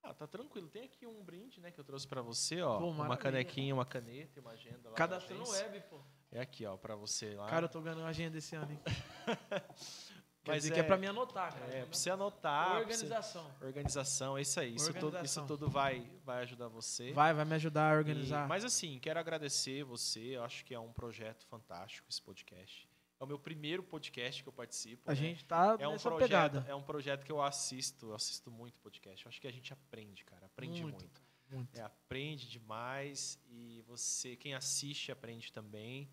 Ah, 0.04 0.14
tá 0.14 0.28
tranquilo. 0.28 0.68
Tem 0.68 0.84
aqui 0.84 1.08
um 1.08 1.24
brinde, 1.24 1.62
né, 1.62 1.72
que 1.72 1.80
eu 1.80 1.84
trouxe 1.84 2.06
pra 2.06 2.22
você, 2.22 2.62
ó. 2.62 2.78
Pô, 2.78 2.90
uma 2.90 3.16
canequinha, 3.16 3.74
uma 3.74 3.86
caneta, 3.86 4.38
e 4.38 4.42
uma 4.42 4.52
agenda 4.52 4.90
lá. 4.90 4.96
Cadastrando 4.96 5.50
web, 5.50 5.82
pô. 5.90 6.02
É 6.30 6.42
aqui, 6.42 6.66
ó, 6.66 6.76
pra 6.76 6.96
você 6.96 7.36
lá. 7.36 7.48
Cara, 7.48 7.66
eu 7.66 7.70
tô 7.70 7.80
ganhando 7.80 8.04
agenda 8.04 8.38
esse 8.38 8.56
ano, 8.56 8.72
hein? 8.72 8.80
Quer 10.44 10.52
Mas 10.52 10.64
dizer 10.64 10.74
que 10.74 10.80
é 10.82 10.84
é- 10.84 10.86
pra 10.86 10.98
mim 10.98 11.08
anotar, 11.08 11.54
cara. 11.54 11.74
É, 11.74 11.86
pra 11.86 11.94
você 11.94 12.10
anotar. 12.10 12.66
pra 12.66 12.74
você- 12.80 12.82
Organização. 12.84 13.52
Organização, 13.62 14.38
é 14.38 14.42
isso 14.42 14.60
aí. 14.60 14.76
Isso 14.76 14.88
tudo, 14.88 14.98
isso 14.98 15.06
Organização. 15.06 15.48
tudo 15.48 15.70
vai, 15.70 16.06
vai 16.26 16.42
ajudar 16.44 16.68
você. 16.68 17.14
Vai, 17.14 17.34
vai 17.34 17.46
me 17.46 17.56
ajudar 17.56 17.94
a 17.94 17.98
organizar. 17.98 18.46
E- 18.46 18.50
mas 18.50 18.66
assim, 18.66 19.00
quero 19.00 19.20
agradecer 19.20 19.84
você. 19.86 20.20
Eu 20.36 20.44
acho 20.44 20.66
que 20.66 20.74
é 20.74 20.80
um 20.80 20.92
projeto 20.92 21.46
fantástico 21.48 22.08
esse 22.10 22.22
podcast. 22.22 22.90
É 23.20 23.24
o 23.24 23.28
meu 23.28 23.40
primeiro 23.40 23.82
podcast 23.84 24.44
que 24.44 24.50
eu 24.50 24.54
participo. 24.54 25.10
a 25.10 25.14
né? 25.14 25.16
gente 25.16 25.46
tá 25.46 25.78
é 25.80 25.88
um 25.88 25.98
projeto, 25.98 26.20
pegada. 26.20 26.66
é 26.68 26.76
um 26.76 26.84
projeto 26.84 27.24
que 27.24 27.32
eu 27.32 27.42
assisto, 27.42 28.08
eu 28.08 28.16
assisto 28.16 28.52
muito 28.52 28.78
podcast. 28.82 29.26
Eu 29.26 29.30
acho 29.30 29.40
que 29.40 29.48
a 29.48 29.52
gente 29.52 29.72
aprende, 29.72 30.26
cara, 30.26 30.46
aprende 30.46 30.82
Muito, 30.82 31.00
muito. 31.00 31.22
muito. 31.50 31.80
É, 31.80 31.82
aprende 31.84 32.50
demais 32.50 33.40
e 33.48 33.82
você, 33.88 34.36
quem 34.36 34.54
assiste, 34.56 35.10
aprende 35.10 35.54
também, 35.54 36.12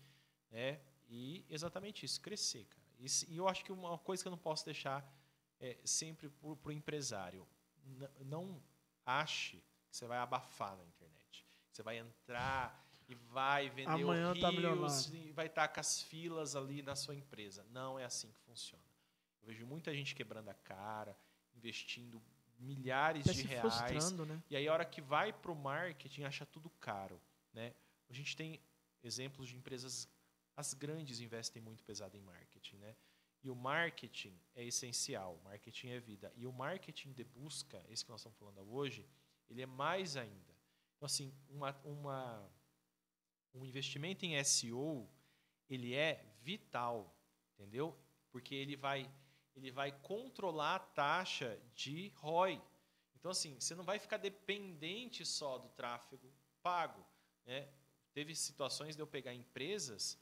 né? 0.49 0.79
E 1.09 1.45
exatamente 1.49 2.05
isso, 2.05 2.21
crescer, 2.21 2.63
cara. 2.65 2.80
E, 3.01 3.33
e 3.33 3.37
eu 3.37 3.47
acho 3.47 3.63
que 3.65 3.71
uma 3.71 3.97
coisa 3.97 4.23
que 4.23 4.27
eu 4.27 4.31
não 4.31 4.37
posso 4.37 4.63
deixar 4.63 5.05
é 5.59 5.77
sempre 5.83 6.29
pro, 6.29 6.55
pro 6.55 6.71
empresário, 6.71 7.47
não 8.19 8.61
ache 9.05 9.63
que 9.89 9.97
você 9.97 10.05
vai 10.05 10.19
abafar 10.19 10.77
na 10.77 10.85
internet. 10.85 11.45
Você 11.71 11.83
vai 11.83 11.97
entrar 11.97 12.87
e 13.07 13.15
vai 13.15 13.69
vender 13.69 14.03
Amanhã 14.03 14.33
tá 14.33 14.49
rios 14.49 14.55
milionário. 14.55 15.15
e 15.15 15.31
vai 15.31 15.47
estar 15.47 15.67
com 15.67 15.79
as 15.79 16.01
filas 16.01 16.55
ali 16.55 16.81
na 16.81 16.95
sua 16.95 17.15
empresa. 17.15 17.65
Não 17.71 17.99
é 17.99 18.05
assim 18.05 18.31
que 18.31 18.39
funciona. 18.41 18.83
Eu 19.41 19.47
vejo 19.47 19.65
muita 19.65 19.93
gente 19.93 20.13
quebrando 20.15 20.49
a 20.49 20.53
cara, 20.53 21.17
investindo 21.55 22.21
milhares 22.59 23.25
de 23.25 23.41
reais. 23.41 24.11
né? 24.11 24.41
E 24.49 24.55
aí, 24.55 24.67
a 24.67 24.73
hora 24.73 24.85
que 24.85 25.01
vai 25.01 25.33
para 25.33 25.51
o 25.51 25.55
marketing, 25.55 26.23
acha 26.23 26.45
tudo 26.45 26.69
caro. 26.79 27.19
Né? 27.53 27.73
A 28.09 28.13
gente 28.13 28.35
tem 28.35 28.61
exemplos 29.03 29.49
de 29.49 29.55
empresas, 29.55 30.07
as 30.55 30.73
grandes 30.73 31.19
investem 31.19 31.61
muito 31.61 31.83
pesado 31.83 32.15
em 32.17 32.21
marketing. 32.21 32.77
Né? 32.77 32.95
E 33.43 33.49
o 33.49 33.55
marketing 33.55 34.39
é 34.53 34.63
essencial, 34.63 35.39
marketing 35.43 35.89
é 35.89 35.99
vida. 35.99 36.31
E 36.35 36.45
o 36.45 36.51
marketing 36.51 37.13
de 37.13 37.23
busca, 37.23 37.83
esse 37.89 38.03
que 38.03 38.11
nós 38.11 38.21
estamos 38.21 38.37
falando 38.37 38.61
hoje, 38.71 39.07
ele 39.49 39.61
é 39.61 39.65
mais 39.65 40.15
ainda. 40.15 40.55
Então, 40.95 41.05
assim, 41.05 41.33
uma, 41.49 41.75
uma, 41.83 42.51
um 43.53 43.65
investimento 43.65 44.25
em 44.25 44.41
SEO, 44.43 45.09
ele 45.67 45.95
é 45.95 46.23
vital, 46.41 47.15
entendeu? 47.53 47.97
Porque 48.31 48.53
ele 48.53 48.75
vai, 48.75 49.11
ele 49.55 49.71
vai 49.71 49.91
controlar 50.01 50.75
a 50.75 50.79
taxa 50.79 51.59
de 51.73 52.09
ROI. 52.17 52.61
Então, 53.15 53.31
assim, 53.31 53.59
você 53.59 53.73
não 53.73 53.83
vai 53.83 53.97
ficar 53.97 54.17
dependente 54.17 55.25
só 55.25 55.57
do 55.57 55.69
tráfego 55.69 56.31
pago. 56.61 57.03
Né? 57.45 57.67
Teve 58.13 58.35
situações 58.35 58.95
de 58.95 59.01
eu 59.01 59.07
pegar 59.07 59.33
empresas 59.33 60.19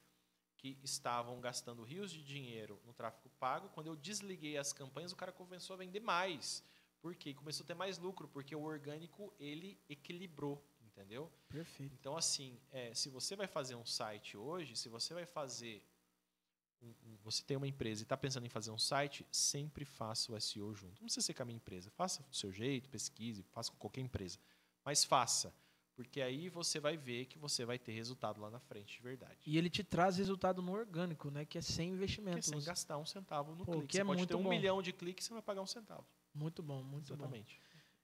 que 0.60 0.77
estavam 0.84 1.40
gastando 1.40 1.84
rios 1.84 2.11
de 2.11 2.22
dinheiro 2.22 2.80
no 2.86 2.94
tráfego 2.94 3.30
pago. 3.40 3.69
Quando 3.69 3.88
eu 3.88 3.95
desliguei 3.95 4.57
as 4.57 4.73
campanhas, 4.73 5.14
o 5.14 5.15
cara 5.15 5.31
começou 5.31 5.73
a 5.73 5.77
vender 5.77 6.02
mais. 6.02 6.61
Por 7.02 7.15
quê? 7.15 7.34
Começou 7.34 7.64
a 7.64 7.68
ter 7.68 7.73
mais 7.76 7.98
lucro, 7.98 8.27
porque 8.27 8.53
o 8.53 8.61
orgânico 8.64 9.34
ele 9.40 9.80
equilibrou, 9.88 10.61
entendeu? 10.81 11.31
Perfeito. 11.48 11.94
Então, 11.98 12.18
assim, 12.18 12.60
é, 12.72 12.94
se 12.94 13.07
você 13.07 13.38
vai 13.38 13.48
fazer 13.48 13.76
um 13.76 13.86
site 13.86 14.36
hoje, 14.36 14.76
se 14.76 14.90
você 14.90 15.14
vai 15.14 15.26
fazer. 15.26 15.81
um- 16.81 16.95
um- 17.07 17.18
você 17.23 17.44
tem 17.44 17.57
uma 17.57 17.68
empresa 17.68 18.02
e 18.02 18.03
está 18.03 18.15
pensando 18.15 18.45
em 18.45 18.49
fazer 18.49 18.72
um 18.72 18.77
site, 18.77 19.26
sempre 19.34 19.84
faça 19.84 20.31
o 20.31 20.36
SEO 20.40 20.73
junto. 20.73 21.02
Não 21.02 21.07
precisa 21.07 21.26
ser 21.26 21.34
com 21.34 21.41
a 21.44 21.45
minha 21.45 21.57
empresa. 21.57 21.90
Faça 21.91 22.23
do 22.23 22.34
seu 22.34 22.53
jeito, 22.53 22.88
pesquise, 22.90 23.44
faça 23.52 23.69
com 23.69 23.77
qualquer 23.77 23.99
empresa. 23.99 24.40
Mas 24.86 25.03
faça. 25.03 25.53
Porque 25.99 26.21
aí 26.21 26.47
você 26.47 26.80
vai 26.80 26.95
ver 26.95 27.26
que 27.26 27.38
você 27.38 27.65
vai 27.65 27.77
ter 27.77 27.91
resultado 27.91 28.39
lá 28.39 28.49
na 28.49 28.59
frente, 28.61 28.95
de 28.95 29.03
verdade. 29.03 29.35
E 29.45 29.57
ele 29.57 29.69
te 29.69 29.84
traz 29.84 30.15
resultado 30.17 30.61
no 30.61 30.71
orgânico, 30.71 31.30
né? 31.30 31.43
Que 31.43 31.57
é 31.57 31.61
sem 31.61 31.89
investimento. 31.89 32.38
Porque 32.38 32.49
sem 32.57 32.61
gastar 32.63 32.97
um 32.97 33.05
centavo 33.05 33.53
no 33.53 33.65
Pô, 33.65 33.73
clique. 33.73 33.88
que 33.88 33.93
Você 33.97 34.01
é 34.01 34.05
pode 34.05 34.17
muito 34.19 34.30
ter 34.30 34.35
um 34.38 34.43
bom. 34.43 34.49
milhão 34.49 34.81
de 34.81 34.93
cliques 34.93 35.26
e 35.26 35.27
você 35.27 35.34
vai 35.34 35.41
pagar 35.43 35.61
um 35.61 35.65
centavo. 35.65 36.05
Muito 36.34 36.63
bom, 36.63 36.81
muito 36.81 37.13
bom. 37.13 37.23
Exatamente. 37.26 37.59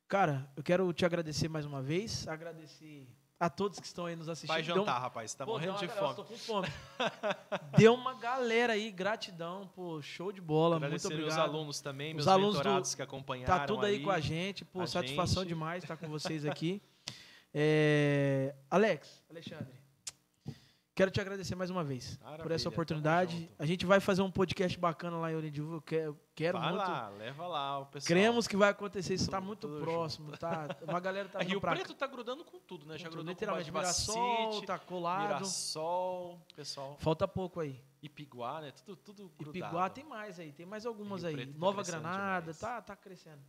Cara, 0.09 0.51
eu 0.57 0.61
quero 0.61 0.91
te 0.91 1.05
agradecer 1.05 1.47
mais 1.47 1.65
uma 1.65 1.81
vez. 1.81 2.27
Agradecer 2.27 3.07
a 3.39 3.49
todos 3.49 3.79
que 3.79 3.85
estão 3.87 4.07
aí 4.07 4.15
nos 4.17 4.27
assistindo. 4.27 4.49
Vai 4.53 4.61
Deu- 4.61 4.75
jantar, 4.75 4.99
rapaz. 4.99 5.33
Tá 5.33 5.45
Pô, 5.45 5.53
morrendo 5.53 5.77
deu 5.79 5.87
de 5.87 5.93
uma- 5.93 6.01
fome. 6.01 6.15
Tô 6.15 6.23
com 6.25 6.37
fome. 6.37 6.67
Deu 7.79 7.93
uma 7.93 8.13
galera 8.15 8.73
aí, 8.73 8.91
gratidão, 8.91 9.67
pô, 9.73 10.01
show 10.01 10.33
de 10.33 10.41
bola, 10.41 10.75
muito 10.75 10.83
Agradecer 10.85 11.07
obrigado. 11.07 11.29
os 11.31 11.37
alunos 11.37 11.79
também, 11.79 12.09
Os 12.11 12.15
meus 12.15 12.27
alunos 12.27 12.59
do- 12.91 12.95
que 12.97 13.01
acompanharam. 13.01 13.57
Tá 13.57 13.65
tudo 13.65 13.85
aí, 13.85 14.03
com 14.03 14.11
a 14.11 14.19
gente, 14.19 14.65
pô, 14.65 14.81
a 14.81 14.87
satisfação 14.87 15.43
gente. 15.43 15.49
demais 15.53 15.83
estar 15.83 15.95
com 15.95 16.09
vocês 16.09 16.45
aqui. 16.45 16.81
É, 17.57 18.53
Alex, 18.69 19.23
Alexandre, 19.29 19.73
quero 20.93 21.09
te 21.09 21.21
agradecer 21.21 21.55
mais 21.55 21.69
uma 21.69 21.85
vez 21.85 22.17
por 22.17 22.25
Maravilha, 22.25 22.53
essa 22.55 22.63
tamo 22.65 22.73
oportunidade. 22.73 23.49
A 23.57 23.65
gente 23.65 23.85
vai 23.85 24.01
fazer 24.01 24.21
um 24.23 24.29
podcast 24.29 24.77
bacana 24.77 25.15
lá 25.15 25.31
em 25.31 25.35
Orindiúva, 25.37 25.81
eu 25.95 26.19
quero, 26.35 26.59
Vai 26.59 26.73
muito. 26.73 26.85
lá, 26.85 27.07
leva 27.17 27.47
lá 27.47 27.79
o 27.79 27.85
pessoal. 27.85 28.07
Cremos 28.07 28.45
que 28.45 28.57
vai 28.57 28.71
acontecer, 28.71 29.13
isso 29.13 29.23
está 29.23 29.37
Tudo- 29.37 29.47
muito 29.47 29.67
tudo 29.69 29.79
próximo, 29.79 30.37
tá? 30.37 30.67
Uma 30.85 30.99
galera 30.99 31.29
tá 31.29 31.39
É, 31.39 31.43
Rio 31.45 31.61
Preto 31.61 31.93
tá 31.93 32.05
grudando 32.07 32.43
com 32.43 32.59
tudo, 32.59 32.85
né? 32.85 32.97
Já 32.97 33.05
cá. 33.05 33.11
grudou 33.11 33.29
Literalmente, 33.31 33.71
com 33.71 33.77
Mirassol, 33.77 34.51
City, 34.55 34.65
tá 34.67 34.77
colado. 34.77 35.27
Mirassol, 35.35 36.41
pessoal. 36.57 36.97
Falta 36.99 37.25
pouco 37.25 37.61
aí. 37.61 37.81
Ipiguá, 38.03 38.59
né? 38.59 38.71
Tudo, 38.85 38.97
tudo 38.97 39.31
grudado. 39.39 39.53
Piguá 39.53 39.89
tem 39.89 40.03
mais 40.03 40.37
aí, 40.41 40.51
tem 40.51 40.65
mais 40.65 40.85
algumas 40.85 41.21
Rio 41.21 41.29
aí. 41.29 41.35
Preto 41.37 41.53
tá 41.53 41.57
Nova 41.59 41.81
crescendo 41.83 42.01
Granada, 42.01 42.41
demais. 42.41 42.59
tá, 42.59 42.81
tá 42.81 42.95
crescendo. 42.97 43.39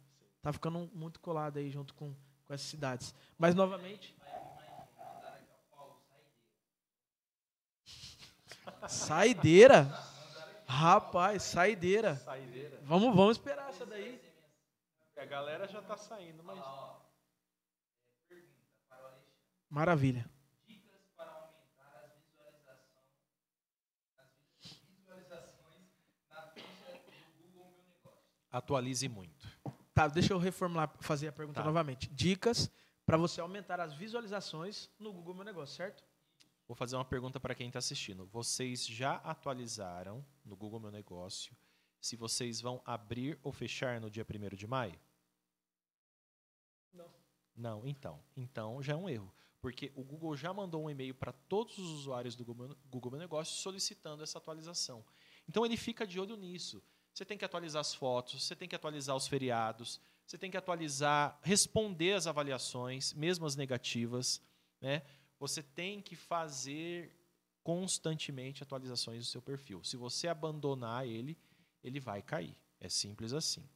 Tá 0.40 0.52
ficando 0.52 0.88
muito 0.94 1.18
colado 1.18 1.56
aí 1.58 1.68
junto 1.70 1.92
com, 1.92 2.14
com 2.46 2.54
essas 2.54 2.66
cidades. 2.66 3.14
Mas 3.38 3.54
novamente. 3.54 4.16
Saideira? 8.88 9.84
Rapaz, 10.66 11.42
saideira. 11.42 12.16
Saideira. 12.16 12.80
Vamos, 12.82 13.14
vamos 13.14 13.36
esperar 13.36 13.70
essa 13.70 13.86
daí. 13.86 14.20
A 15.16 15.24
galera 15.24 15.66
já 15.66 15.80
tá 15.82 15.96
saindo, 15.96 16.42
mas... 16.42 16.58
Maravilha. 19.68 20.28
Atualize 28.50 29.08
muito. 29.08 29.35
Tá, 29.96 30.06
deixa 30.08 30.34
eu 30.34 30.38
reformular, 30.38 30.94
fazer 31.00 31.28
a 31.28 31.32
pergunta 31.32 31.60
Tá. 31.60 31.64
novamente. 31.66 32.06
Dicas 32.10 32.70
para 33.06 33.16
você 33.16 33.40
aumentar 33.40 33.80
as 33.80 33.94
visualizações 33.94 34.90
no 34.98 35.10
Google 35.10 35.34
Meu 35.36 35.42
Negócio, 35.44 35.74
certo? 35.74 36.04
Vou 36.68 36.76
fazer 36.76 36.96
uma 36.96 37.04
pergunta 37.04 37.40
para 37.40 37.54
quem 37.54 37.68
está 37.68 37.78
assistindo. 37.78 38.26
Vocês 38.26 38.86
já 38.86 39.14
atualizaram 39.16 40.22
no 40.44 40.54
Google 40.54 40.80
Meu 40.80 40.90
Negócio 40.90 41.56
se 41.98 42.14
vocês 42.14 42.60
vão 42.60 42.82
abrir 42.84 43.38
ou 43.42 43.52
fechar 43.52 43.98
no 43.98 44.10
dia 44.10 44.22
1 44.28 44.54
de 44.54 44.66
maio? 44.66 45.00
Não. 46.92 47.10
Não, 47.56 47.86
então. 47.86 48.22
Então 48.36 48.82
já 48.82 48.92
é 48.92 48.96
um 48.96 49.08
erro. 49.08 49.32
Porque 49.62 49.90
o 49.96 50.04
Google 50.04 50.36
já 50.36 50.52
mandou 50.52 50.84
um 50.84 50.90
e-mail 50.90 51.14
para 51.14 51.32
todos 51.32 51.78
os 51.78 51.88
usuários 51.88 52.36
do 52.36 52.44
Google 52.44 52.68
Meu- 52.68 52.76
Google 52.90 53.12
Meu 53.12 53.20
Negócio 53.20 53.56
solicitando 53.56 54.22
essa 54.22 54.36
atualização. 54.36 55.02
Então 55.48 55.64
ele 55.64 55.76
fica 55.78 56.06
de 56.06 56.20
olho 56.20 56.36
nisso. 56.36 56.82
Você 57.16 57.24
tem 57.24 57.38
que 57.38 57.46
atualizar 57.46 57.80
as 57.80 57.94
fotos, 57.94 58.44
você 58.44 58.54
tem 58.54 58.68
que 58.68 58.76
atualizar 58.76 59.16
os 59.16 59.26
feriados, 59.26 59.98
você 60.26 60.36
tem 60.36 60.50
que 60.50 60.56
atualizar, 60.58 61.38
responder 61.42 62.12
as 62.12 62.26
avaliações, 62.26 63.14
mesmo 63.14 63.46
as 63.46 63.56
negativas, 63.56 64.42
né? 64.82 65.02
Você 65.38 65.62
tem 65.62 66.02
que 66.02 66.14
fazer 66.14 67.10
constantemente 67.62 68.62
atualizações 68.62 69.20
do 69.20 69.24
seu 69.24 69.40
perfil. 69.40 69.82
Se 69.82 69.96
você 69.96 70.28
abandonar 70.28 71.08
ele, 71.08 71.38
ele 71.82 71.98
vai 71.98 72.20
cair. 72.20 72.54
É 72.78 72.90
simples 72.90 73.32
assim. 73.32 73.66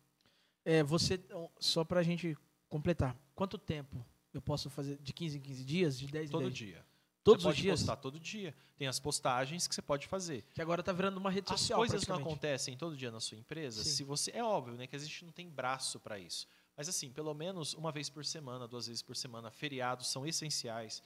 É, 0.62 0.82
você, 0.82 1.18
só 1.58 1.82
pra 1.82 2.02
gente 2.02 2.36
completar, 2.68 3.16
quanto 3.34 3.56
tempo 3.56 4.04
eu 4.34 4.42
posso 4.42 4.68
fazer? 4.68 4.98
De 4.98 5.14
15 5.14 5.38
em 5.38 5.40
15 5.40 5.64
dias? 5.64 5.98
De 5.98 6.06
10 6.08 6.28
em 6.28 6.32
Todo 6.32 6.42
10? 6.42 6.54
dia. 6.54 6.86
Todos 7.22 7.42
você 7.42 7.48
os 7.48 7.54
pode 7.54 7.62
dias? 7.62 7.80
postar 7.80 7.96
todo 7.96 8.18
dia. 8.18 8.54
Tem 8.76 8.88
as 8.88 8.98
postagens 8.98 9.66
que 9.68 9.74
você 9.74 9.82
pode 9.82 10.06
fazer. 10.06 10.44
Que 10.54 10.62
agora 10.62 10.82
tá 10.82 10.92
virando 10.92 11.18
uma 11.18 11.30
rede 11.30 11.52
As 11.52 11.60
social, 11.60 11.78
coisas 11.78 12.06
não 12.06 12.16
acontecem 12.16 12.76
todo 12.76 12.96
dia 12.96 13.10
na 13.10 13.20
sua 13.20 13.36
empresa. 13.36 13.84
Sim. 13.84 13.90
Se 13.90 14.04
você 14.04 14.30
é 14.32 14.42
óbvio, 14.42 14.74
né, 14.76 14.86
que 14.86 14.96
a 14.96 14.98
gente 14.98 15.24
não 15.24 15.32
tem 15.32 15.48
braço 15.48 16.00
para 16.00 16.18
isso. 16.18 16.46
Mas 16.76 16.88
assim, 16.88 17.10
pelo 17.10 17.34
menos 17.34 17.74
uma 17.74 17.92
vez 17.92 18.08
por 18.08 18.24
semana, 18.24 18.66
duas 18.66 18.86
vezes 18.86 19.02
por 19.02 19.14
semana, 19.14 19.50
feriados 19.50 20.08
são 20.08 20.26
essenciais. 20.26 21.02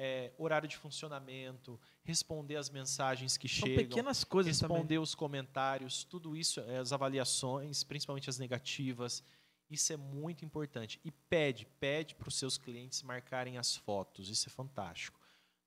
É, 0.00 0.32
horário 0.38 0.68
de 0.68 0.76
funcionamento, 0.76 1.78
responder 2.04 2.54
as 2.56 2.70
mensagens 2.70 3.36
que 3.36 3.48
São 3.48 3.66
chegam, 3.66 3.84
pequenas 3.84 4.22
coisas 4.22 4.56
também. 4.56 4.76
responder 4.76 4.98
os 5.00 5.12
comentários, 5.12 6.04
tudo 6.04 6.36
isso, 6.36 6.60
é, 6.60 6.78
as 6.78 6.92
avaliações, 6.92 7.82
principalmente 7.82 8.30
as 8.30 8.38
negativas. 8.38 9.24
Isso 9.68 9.92
é 9.92 9.96
muito 9.96 10.44
importante. 10.44 11.00
E 11.04 11.10
pede, 11.10 11.66
pede 11.80 12.14
para 12.14 12.28
os 12.28 12.36
seus 12.36 12.56
clientes 12.56 13.02
marcarem 13.02 13.58
as 13.58 13.74
fotos. 13.76 14.30
Isso 14.30 14.48
é 14.48 14.52
fantástico. 14.52 15.17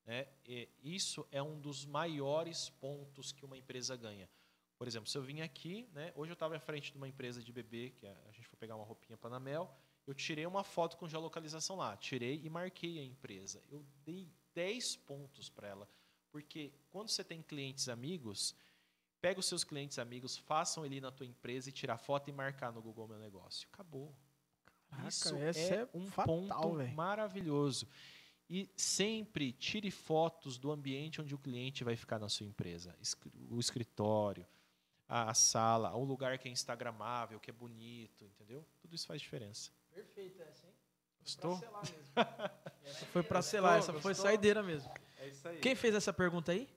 Né? 0.06 0.28
E 0.46 0.70
isso 0.84 1.28
é 1.32 1.42
um 1.42 1.60
dos 1.60 1.86
maiores 1.86 2.70
pontos 2.70 3.32
que 3.32 3.46
uma 3.46 3.58
empresa 3.58 3.96
ganha. 3.96 4.30
Por 4.78 4.88
exemplo, 4.88 5.08
se 5.08 5.18
eu 5.18 5.22
vim 5.22 5.42
aqui, 5.42 5.88
né, 5.94 6.12
hoje 6.16 6.32
eu 6.32 6.34
estava 6.34 6.56
à 6.56 6.60
frente 6.60 6.92
de 6.92 6.98
uma 6.98 7.08
empresa 7.08 7.42
de 7.42 7.52
bebê, 7.52 7.92
que 7.92 8.08
a 8.08 8.18
a 8.28 8.32
gente 8.32 8.48
foi 8.48 8.58
pegar 8.58 8.76
uma 8.76 8.86
roupinha 8.86 9.16
Panamel, 9.18 9.72
eu 10.08 10.14
tirei 10.14 10.46
uma 10.46 10.64
foto 10.64 10.98
com 10.98 11.08
geolocalização 11.08 11.76
lá, 11.76 11.96
tirei 11.96 12.42
e 12.44 12.50
marquei 12.50 13.00
a 13.00 13.04
empresa. 13.04 13.62
Eu 13.70 13.86
dei 14.04 14.28
10 14.56 14.96
pontos 14.98 15.50
para 15.50 15.68
ela, 15.68 15.90
porque 16.32 16.74
quando 16.90 17.10
você 17.10 17.24
tem 17.24 17.42
clientes 17.42 17.88
amigos, 17.88 18.56
pega 19.20 19.40
os 19.40 19.46
seus 19.46 19.64
clientes 19.64 20.00
amigos, 20.00 20.38
façam 20.38 20.86
ele 20.86 21.00
na 21.00 21.12
tua 21.12 21.26
empresa 21.26 21.70
e 21.70 21.72
tirar 21.72 21.98
foto 21.98 22.30
e 22.30 22.34
marcar 22.34 22.72
no 22.74 22.82
Google 22.82 23.08
Meu 23.08 23.20
Negócio. 23.20 23.68
Acabou. 23.72 24.16
Caraca, 24.90 25.08
Isso 25.10 25.36
é, 25.36 25.76
é 25.76 25.90
um 25.94 26.08
fatal, 26.10 26.36
ponto 26.36 26.78
velho. 26.78 26.94
maravilhoso. 26.96 27.88
E 28.54 28.70
sempre 28.76 29.54
tire 29.54 29.90
fotos 29.90 30.58
do 30.58 30.74
ambiente 30.74 31.22
onde 31.22 31.34
o 31.34 31.38
cliente 31.38 31.86
vai 31.86 31.96
ficar 31.96 32.20
na 32.20 32.28
sua 32.28 32.46
empresa. 32.46 32.94
O 33.50 33.62
escritório, 33.62 34.46
a, 35.08 35.34
sala, 35.34 35.96
o 35.96 36.04
lugar 36.04 36.38
que 36.38 36.50
é 36.50 36.52
instagramável, 36.52 37.40
que 37.40 37.50
é 37.50 37.54
bonito, 37.54 38.26
entendeu? 38.26 38.68
Tudo 38.82 38.94
isso 38.94 39.08
faz 39.08 39.22
diferença. 39.22 39.72
Perfeito 39.90 40.42
essa, 40.42 40.68
hein? 40.68 40.74
Gostou? 41.22 41.60
Pra 41.60 41.70
selar 41.70 41.84
mesmo. 41.86 42.12
essa 42.84 43.06
foi 43.06 43.24
pra 43.24 43.42
selar, 43.42 43.80
essa 43.80 43.94
foi 43.94 44.12
Gostou? 44.12 44.26
saideira 44.26 44.62
mesmo. 44.62 44.92
É 45.20 45.30
isso 45.30 45.48
aí. 45.48 45.60
Quem 45.60 45.74
fez 45.74 45.96
essa 45.96 46.12
pergunta 46.12 46.52
aí? 46.52 46.68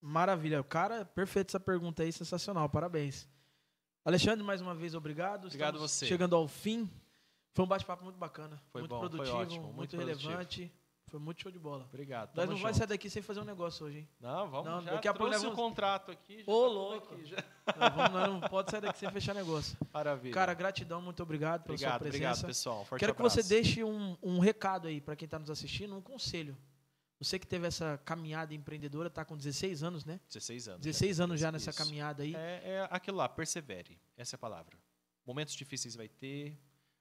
Maravilha. 0.00 0.64
Cara, 0.64 1.04
perfeito 1.04 1.50
essa 1.50 1.60
pergunta 1.60 2.02
aí, 2.02 2.10
sensacional. 2.10 2.70
Parabéns. 2.70 3.28
Alexandre, 4.02 4.42
mais 4.42 4.62
uma 4.62 4.74
vez, 4.74 4.94
obrigado. 4.94 5.44
Obrigado 5.44 5.74
Estamos 5.74 5.90
você. 5.90 6.06
Chegando 6.06 6.34
ao 6.34 6.48
fim. 6.48 6.90
Foi 7.52 7.64
um 7.64 7.68
bate-papo 7.68 8.04
muito 8.04 8.16
bacana. 8.18 8.60
Foi 8.70 8.82
muito 8.82 8.90
bom, 8.90 9.00
foi 9.00 9.08
produtivo, 9.08 9.36
ótimo, 9.38 9.62
muito, 9.64 9.76
muito 9.76 9.96
produtivo. 9.96 10.28
relevante. 10.30 10.72
Foi 11.08 11.18
muito 11.18 11.42
show 11.42 11.50
de 11.50 11.58
bola. 11.58 11.84
Obrigado. 11.88 12.36
Nós 12.36 12.48
não 12.48 12.56
vai 12.56 12.72
junto. 12.72 12.78
sair 12.78 12.86
daqui 12.86 13.10
sem 13.10 13.20
fazer 13.20 13.40
um 13.40 13.44
negócio 13.44 13.84
hoje, 13.84 13.98
hein? 13.98 14.08
Não, 14.20 14.48
vamos 14.48 14.64
Não, 14.70 14.80
já 14.82 14.92
daqui 14.92 15.08
a 15.08 15.12
pouco 15.12 15.28
trouxe 15.28 15.44
nós 15.44 15.52
o 15.52 15.56
vamos- 15.56 15.70
contrato 15.70 16.12
aqui. 16.12 16.44
Ô, 16.46 16.62
tá 16.62 16.66
louco. 16.68 17.14
aqui. 17.14 17.34
Nós, 17.76 17.94
vamos- 17.94 18.12
nós 18.12 18.28
não 18.30 18.40
pode 18.48 18.70
sair 18.70 18.80
daqui 18.80 18.98
sem 19.00 19.10
fechar 19.10 19.34
negócio. 19.34 19.76
Maravilha. 19.92 20.32
Cara, 20.32 20.54
gratidão, 20.54 21.02
muito 21.02 21.20
obrigado 21.20 21.64
pela 21.64 21.74
obrigado, 21.74 21.90
sua 21.94 21.98
presença. 21.98 22.16
obrigado, 22.30 22.46
pessoal. 22.46 22.84
Forte 22.84 23.00
Quero 23.00 23.12
que 23.12 23.20
abraço. 23.20 23.42
você 23.42 23.48
deixe 23.48 23.82
um, 23.82 24.16
um 24.22 24.38
recado 24.38 24.86
aí 24.86 25.00
para 25.00 25.16
quem 25.16 25.24
está 25.26 25.36
nos 25.36 25.50
assistindo, 25.50 25.96
um 25.96 26.00
conselho. 26.00 26.56
Você 27.18 27.40
que 27.40 27.46
teve 27.46 27.66
essa 27.66 27.98
caminhada 28.04 28.54
empreendedora, 28.54 29.08
está 29.08 29.24
com 29.24 29.36
16 29.36 29.82
anos, 29.82 30.04
né? 30.04 30.20
16 30.28 30.68
anos. 30.68 30.80
16 30.80 31.18
né? 31.18 31.24
anos 31.24 31.40
já 31.40 31.50
nessa 31.50 31.70
Isso. 31.70 31.78
caminhada 31.78 32.22
aí. 32.22 32.36
É, 32.36 32.62
é 32.64 32.88
aquilo 32.88 33.16
lá, 33.16 33.28
persevere. 33.28 33.98
Essa 34.16 34.36
é 34.36 34.38
a 34.38 34.38
palavra. 34.38 34.78
Momentos 35.26 35.54
difíceis 35.54 35.96
vai 35.96 36.08
ter, 36.08 36.56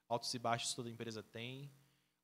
altos 0.10 0.34
e 0.34 0.40
baixos 0.40 0.73
toda 0.73 0.90
empresa 0.90 1.23
tem. 1.23 1.72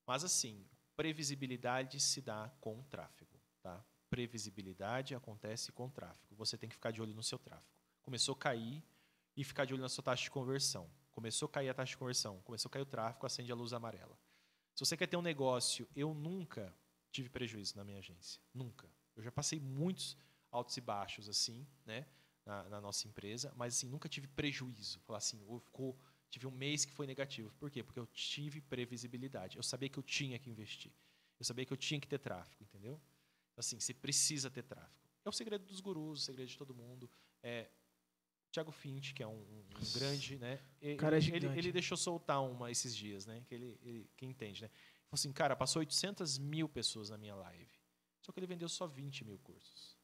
Mas 0.05 0.25
assim, 0.25 0.67
previsibilidade 0.97 1.99
se 2.01 2.21
dá 2.21 2.51
com 2.59 2.83
tráfego. 2.83 3.39
Tá? 3.61 3.81
Previsibilidade 4.09 5.15
acontece 5.15 5.71
com 5.71 5.89
tráfego. 5.89 6.35
Você 6.35 6.57
tem 6.57 6.67
que 6.67 6.75
ficar 6.75 6.91
de 6.91 7.01
olho 7.01 7.13
no 7.13 7.23
seu 7.23 7.39
tráfego. 7.39 7.71
Começou 8.03 8.33
a 8.33 8.37
cair, 8.37 8.83
e 9.35 9.43
ficar 9.43 9.65
de 9.65 9.73
olho 9.73 9.81
na 9.81 9.89
sua 9.89 10.03
taxa 10.03 10.23
de 10.23 10.31
conversão. 10.31 10.89
Começou 11.11 11.47
a 11.47 11.49
cair 11.49 11.69
a 11.69 11.73
taxa 11.73 11.91
de 11.91 11.97
conversão, 11.97 12.41
começou 12.41 12.69
a 12.69 12.71
cair 12.71 12.81
o 12.81 12.85
tráfego, 12.85 13.25
acende 13.25 13.51
a 13.51 13.55
luz 13.55 13.73
amarela. 13.73 14.17
Se 14.73 14.85
você 14.85 14.97
quer 14.97 15.07
ter 15.07 15.17
um 15.17 15.21
negócio, 15.21 15.87
eu 15.95 16.13
nunca 16.13 16.73
tive 17.11 17.29
prejuízo 17.29 17.77
na 17.77 17.83
minha 17.83 17.99
agência. 17.99 18.41
Nunca. 18.53 18.89
Eu 19.15 19.23
já 19.23 19.31
passei 19.31 19.59
muitos 19.59 20.17
altos 20.51 20.75
e 20.75 20.81
baixos 20.81 21.29
assim, 21.29 21.65
né, 21.85 22.05
na, 22.45 22.63
na 22.69 22.81
nossa 22.81 23.07
empresa, 23.07 23.53
mas 23.55 23.75
assim, 23.75 23.87
nunca 23.87 24.09
tive 24.09 24.27
prejuízo. 24.27 24.99
Falar 25.01 25.19
assim, 25.19 25.41
ou 25.47 25.59
ficou, 25.59 25.97
tive 26.35 26.47
um 26.47 26.51
mês 26.51 26.83
que 26.83 26.91
foi 26.91 27.07
negativo. 27.07 27.49
Por 27.57 27.71
quê? 27.71 27.81
Porque 27.81 27.99
eu 27.99 28.05
tive 28.07 28.59
previsibilidade. 28.59 29.55
Eu 29.55 29.63
sabia 29.63 29.87
que 29.87 29.97
eu 29.97 30.03
tinha 30.03 30.37
que 30.37 30.49
investir. 30.49 30.91
Eu 31.39 31.45
sabia 31.45 31.65
que 31.65 31.71
eu 31.71 31.77
tinha 31.77 31.99
que 31.99 32.07
ter 32.07 32.19
tráfego, 32.19 32.61
entendeu? 32.61 32.99
Assim, 33.55 33.79
você 33.79 33.93
precisa 33.93 34.49
ter 34.49 34.63
tráfego. 34.63 35.05
É 35.23 35.29
o 35.29 35.31
segredo 35.31 35.65
dos 35.65 35.79
gurus, 35.79 36.21
o 36.21 36.25
segredo 36.25 36.49
de 36.49 36.57
todo 36.57 36.75
mundo. 36.75 37.09
É, 37.41 37.69
Tiago 38.51 38.71
Fint, 38.71 39.13
que 39.13 39.23
é 39.23 39.27
um, 39.27 39.39
um, 39.39 39.93
grande, 39.93 40.37
né? 40.37 40.59
Ele, 40.81 40.97
cara 40.97 41.15
é 41.15 41.19
ele, 41.19 41.25
gigante. 41.25 41.57
ele 41.57 41.71
deixou 41.71 41.97
soltar 41.97 42.43
uma 42.43 42.69
esses 42.69 42.93
dias, 42.93 43.25
né? 43.25 43.41
Que 43.47 43.55
ele, 43.55 43.79
ele 43.81 44.09
que 44.17 44.25
entende, 44.25 44.61
né? 44.61 44.67
Ele 44.67 45.09
falou 45.09 45.13
assim, 45.13 45.31
cara, 45.31 45.55
passou 45.55 45.79
800 45.79 46.37
mil 46.37 46.67
pessoas 46.67 47.09
na 47.09 47.17
minha 47.17 47.35
live. 47.35 47.79
Só 48.21 48.33
que 48.33 48.39
ele 48.39 48.47
vendeu 48.47 48.67
só 48.67 48.87
20 48.87 49.23
mil 49.23 49.37
cursos. 49.39 49.97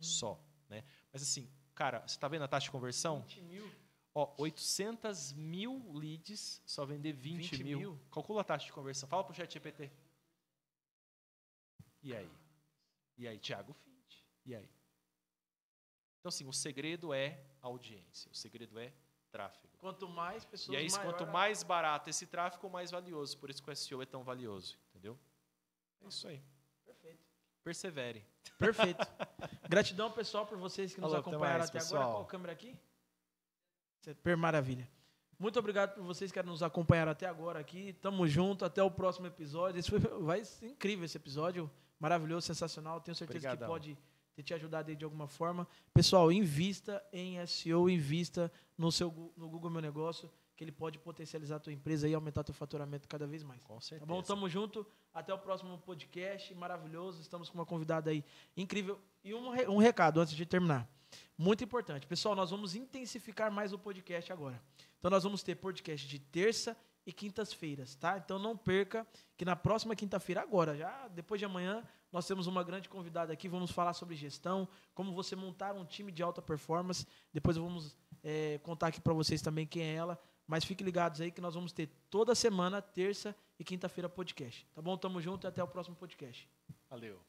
Só, 0.00 0.44
né? 0.68 0.84
Mas 1.12 1.22
assim, 1.22 1.48
cara, 1.72 2.06
você 2.06 2.18
tá 2.18 2.26
vendo 2.26 2.42
a 2.42 2.48
taxa 2.48 2.64
de 2.64 2.72
conversão? 2.72 3.20
20 3.22 3.42
mil. 3.42 3.85
Ó, 4.18 4.32
800 4.38 5.34
mil 5.34 5.92
leads, 5.92 6.62
só 6.64 6.86
vender 6.86 7.12
20, 7.12 7.50
20 7.50 7.64
mil. 7.64 7.78
mil. 7.78 8.00
Calcula 8.10 8.40
a 8.40 8.44
taxa 8.44 8.64
de 8.64 8.72
conversão. 8.72 9.06
Fala 9.06 9.22
pro 9.22 9.34
chat 9.34 9.52
GPT. 9.52 9.90
E 12.02 12.16
aí? 12.16 12.30
E 13.18 13.28
aí, 13.28 13.38
Thiago 13.38 13.74
Fint? 13.74 14.24
E 14.46 14.54
aí? 14.54 14.70
Então, 16.18 16.30
assim, 16.30 16.46
o 16.46 16.52
segredo 16.52 17.12
é 17.12 17.44
audiência. 17.60 18.32
O 18.32 18.34
segredo 18.34 18.78
é 18.78 18.90
tráfego. 19.30 19.76
Quanto 19.76 20.08
mais 20.08 20.46
pessoas, 20.46 20.74
E 20.74 20.78
aí, 20.78 20.90
maior 20.90 21.04
quanto 21.04 21.30
mais 21.30 21.62
barato 21.62 22.08
esse 22.08 22.26
tráfego, 22.26 22.70
mais 22.70 22.90
valioso. 22.90 23.36
Por 23.36 23.50
isso 23.50 23.62
que 23.62 23.70
o 23.70 23.76
SEO 23.76 24.00
é 24.00 24.06
tão 24.06 24.24
valioso. 24.24 24.78
Entendeu? 24.88 25.18
É 26.00 26.08
isso 26.08 26.26
aí. 26.26 26.42
Perfeito. 26.86 27.22
Persevere. 27.62 28.24
Perfeito. 28.58 29.06
Gratidão, 29.68 30.10
pessoal, 30.10 30.46
por 30.46 30.56
vocês 30.56 30.94
que 30.94 31.02
nos 31.02 31.12
até 31.12 31.20
acompanharam 31.20 31.58
mais, 31.58 31.68
até 31.68 31.80
agora. 31.80 32.04
Qual 32.12 32.24
câmera 32.24 32.54
aqui? 32.54 32.74
Per 34.14 34.36
maravilha. 34.36 34.88
Muito 35.38 35.58
obrigado 35.58 35.94
por 35.94 36.02
vocês 36.04 36.32
que 36.32 36.42
nos 36.42 36.62
acompanharam 36.62 37.12
até 37.12 37.26
agora 37.26 37.58
aqui. 37.58 37.92
Tamo 38.00 38.26
junto, 38.26 38.64
até 38.64 38.82
o 38.82 38.90
próximo 38.90 39.26
episódio. 39.26 39.78
Esse 39.78 39.90
foi, 39.90 39.98
vai 40.00 40.44
ser 40.44 40.66
incrível 40.68 41.04
esse 41.04 41.16
episódio, 41.16 41.70
maravilhoso, 42.00 42.46
sensacional. 42.46 43.00
Tenho 43.00 43.14
certeza 43.14 43.40
que 43.40 43.46
Obrigadão. 43.46 43.68
pode 43.68 43.98
ter 44.34 44.42
te 44.42 44.54
ajudado 44.54 44.88
aí 44.90 44.96
de 44.96 45.04
alguma 45.04 45.26
forma. 45.26 45.66
Pessoal, 45.92 46.32
invista 46.32 47.02
em 47.12 47.44
SEO, 47.46 47.88
invista 47.90 48.50
no 48.78 48.90
seu 48.90 49.32
no 49.36 49.48
Google 49.48 49.70
Meu 49.70 49.82
Negócio, 49.82 50.30
que 50.56 50.64
ele 50.64 50.72
pode 50.72 50.98
potencializar 50.98 51.56
a 51.56 51.60
tua 51.60 51.72
empresa 51.72 52.08
e 52.08 52.14
aumentar 52.14 52.42
teu 52.42 52.54
faturamento 52.54 53.06
cada 53.06 53.26
vez 53.26 53.42
mais. 53.42 53.60
Com 53.60 53.74
Tá 53.74 53.80
certeza. 53.82 54.06
bom? 54.06 54.22
Tamo 54.22 54.48
junto. 54.48 54.86
Até 55.12 55.34
o 55.34 55.38
próximo 55.38 55.76
podcast. 55.78 56.54
Maravilhoso. 56.54 57.20
Estamos 57.20 57.50
com 57.50 57.58
uma 57.58 57.66
convidada 57.66 58.10
aí 58.10 58.24
incrível. 58.56 58.98
E 59.22 59.34
um, 59.34 59.50
um 59.70 59.76
recado 59.76 60.18
antes 60.18 60.34
de 60.34 60.46
terminar. 60.46 60.88
Muito 61.36 61.62
importante. 61.64 62.06
Pessoal, 62.06 62.34
nós 62.34 62.50
vamos 62.50 62.74
intensificar 62.74 63.50
mais 63.50 63.72
o 63.72 63.78
podcast 63.78 64.32
agora. 64.32 64.60
Então, 64.98 65.10
nós 65.10 65.22
vamos 65.22 65.42
ter 65.42 65.54
podcast 65.56 66.06
de 66.06 66.18
terça 66.18 66.76
e 67.06 67.12
quintas-feiras, 67.12 67.94
tá? 67.94 68.18
Então, 68.18 68.38
não 68.38 68.56
perca 68.56 69.06
que 69.36 69.44
na 69.44 69.54
próxima 69.54 69.94
quinta-feira, 69.94 70.40
agora, 70.42 70.76
já 70.76 71.08
depois 71.08 71.38
de 71.38 71.44
amanhã, 71.44 71.84
nós 72.12 72.26
temos 72.26 72.46
uma 72.46 72.64
grande 72.64 72.88
convidada 72.88 73.32
aqui. 73.32 73.48
Vamos 73.48 73.70
falar 73.70 73.92
sobre 73.92 74.16
gestão, 74.16 74.68
como 74.94 75.12
você 75.12 75.36
montar 75.36 75.74
um 75.74 75.84
time 75.84 76.10
de 76.10 76.22
alta 76.22 76.40
performance. 76.40 77.06
Depois 77.32 77.56
vamos 77.56 77.96
é, 78.24 78.58
contar 78.62 78.88
aqui 78.88 79.00
para 79.00 79.12
vocês 79.12 79.42
também 79.42 79.66
quem 79.66 79.82
é 79.82 79.94
ela. 79.94 80.18
Mas 80.46 80.64
fiquem 80.64 80.84
ligados 80.84 81.20
aí 81.20 81.30
que 81.30 81.40
nós 81.40 81.54
vamos 81.54 81.72
ter 81.72 81.88
toda 82.08 82.34
semana, 82.34 82.80
terça 82.80 83.36
e 83.58 83.64
quinta-feira 83.64 84.08
podcast. 84.08 84.66
Tá 84.74 84.80
bom? 84.80 84.96
Tamo 84.96 85.20
junto 85.20 85.46
e 85.46 85.48
até 85.48 85.62
o 85.62 85.68
próximo 85.68 85.96
podcast. 85.96 86.48
Valeu. 86.88 87.20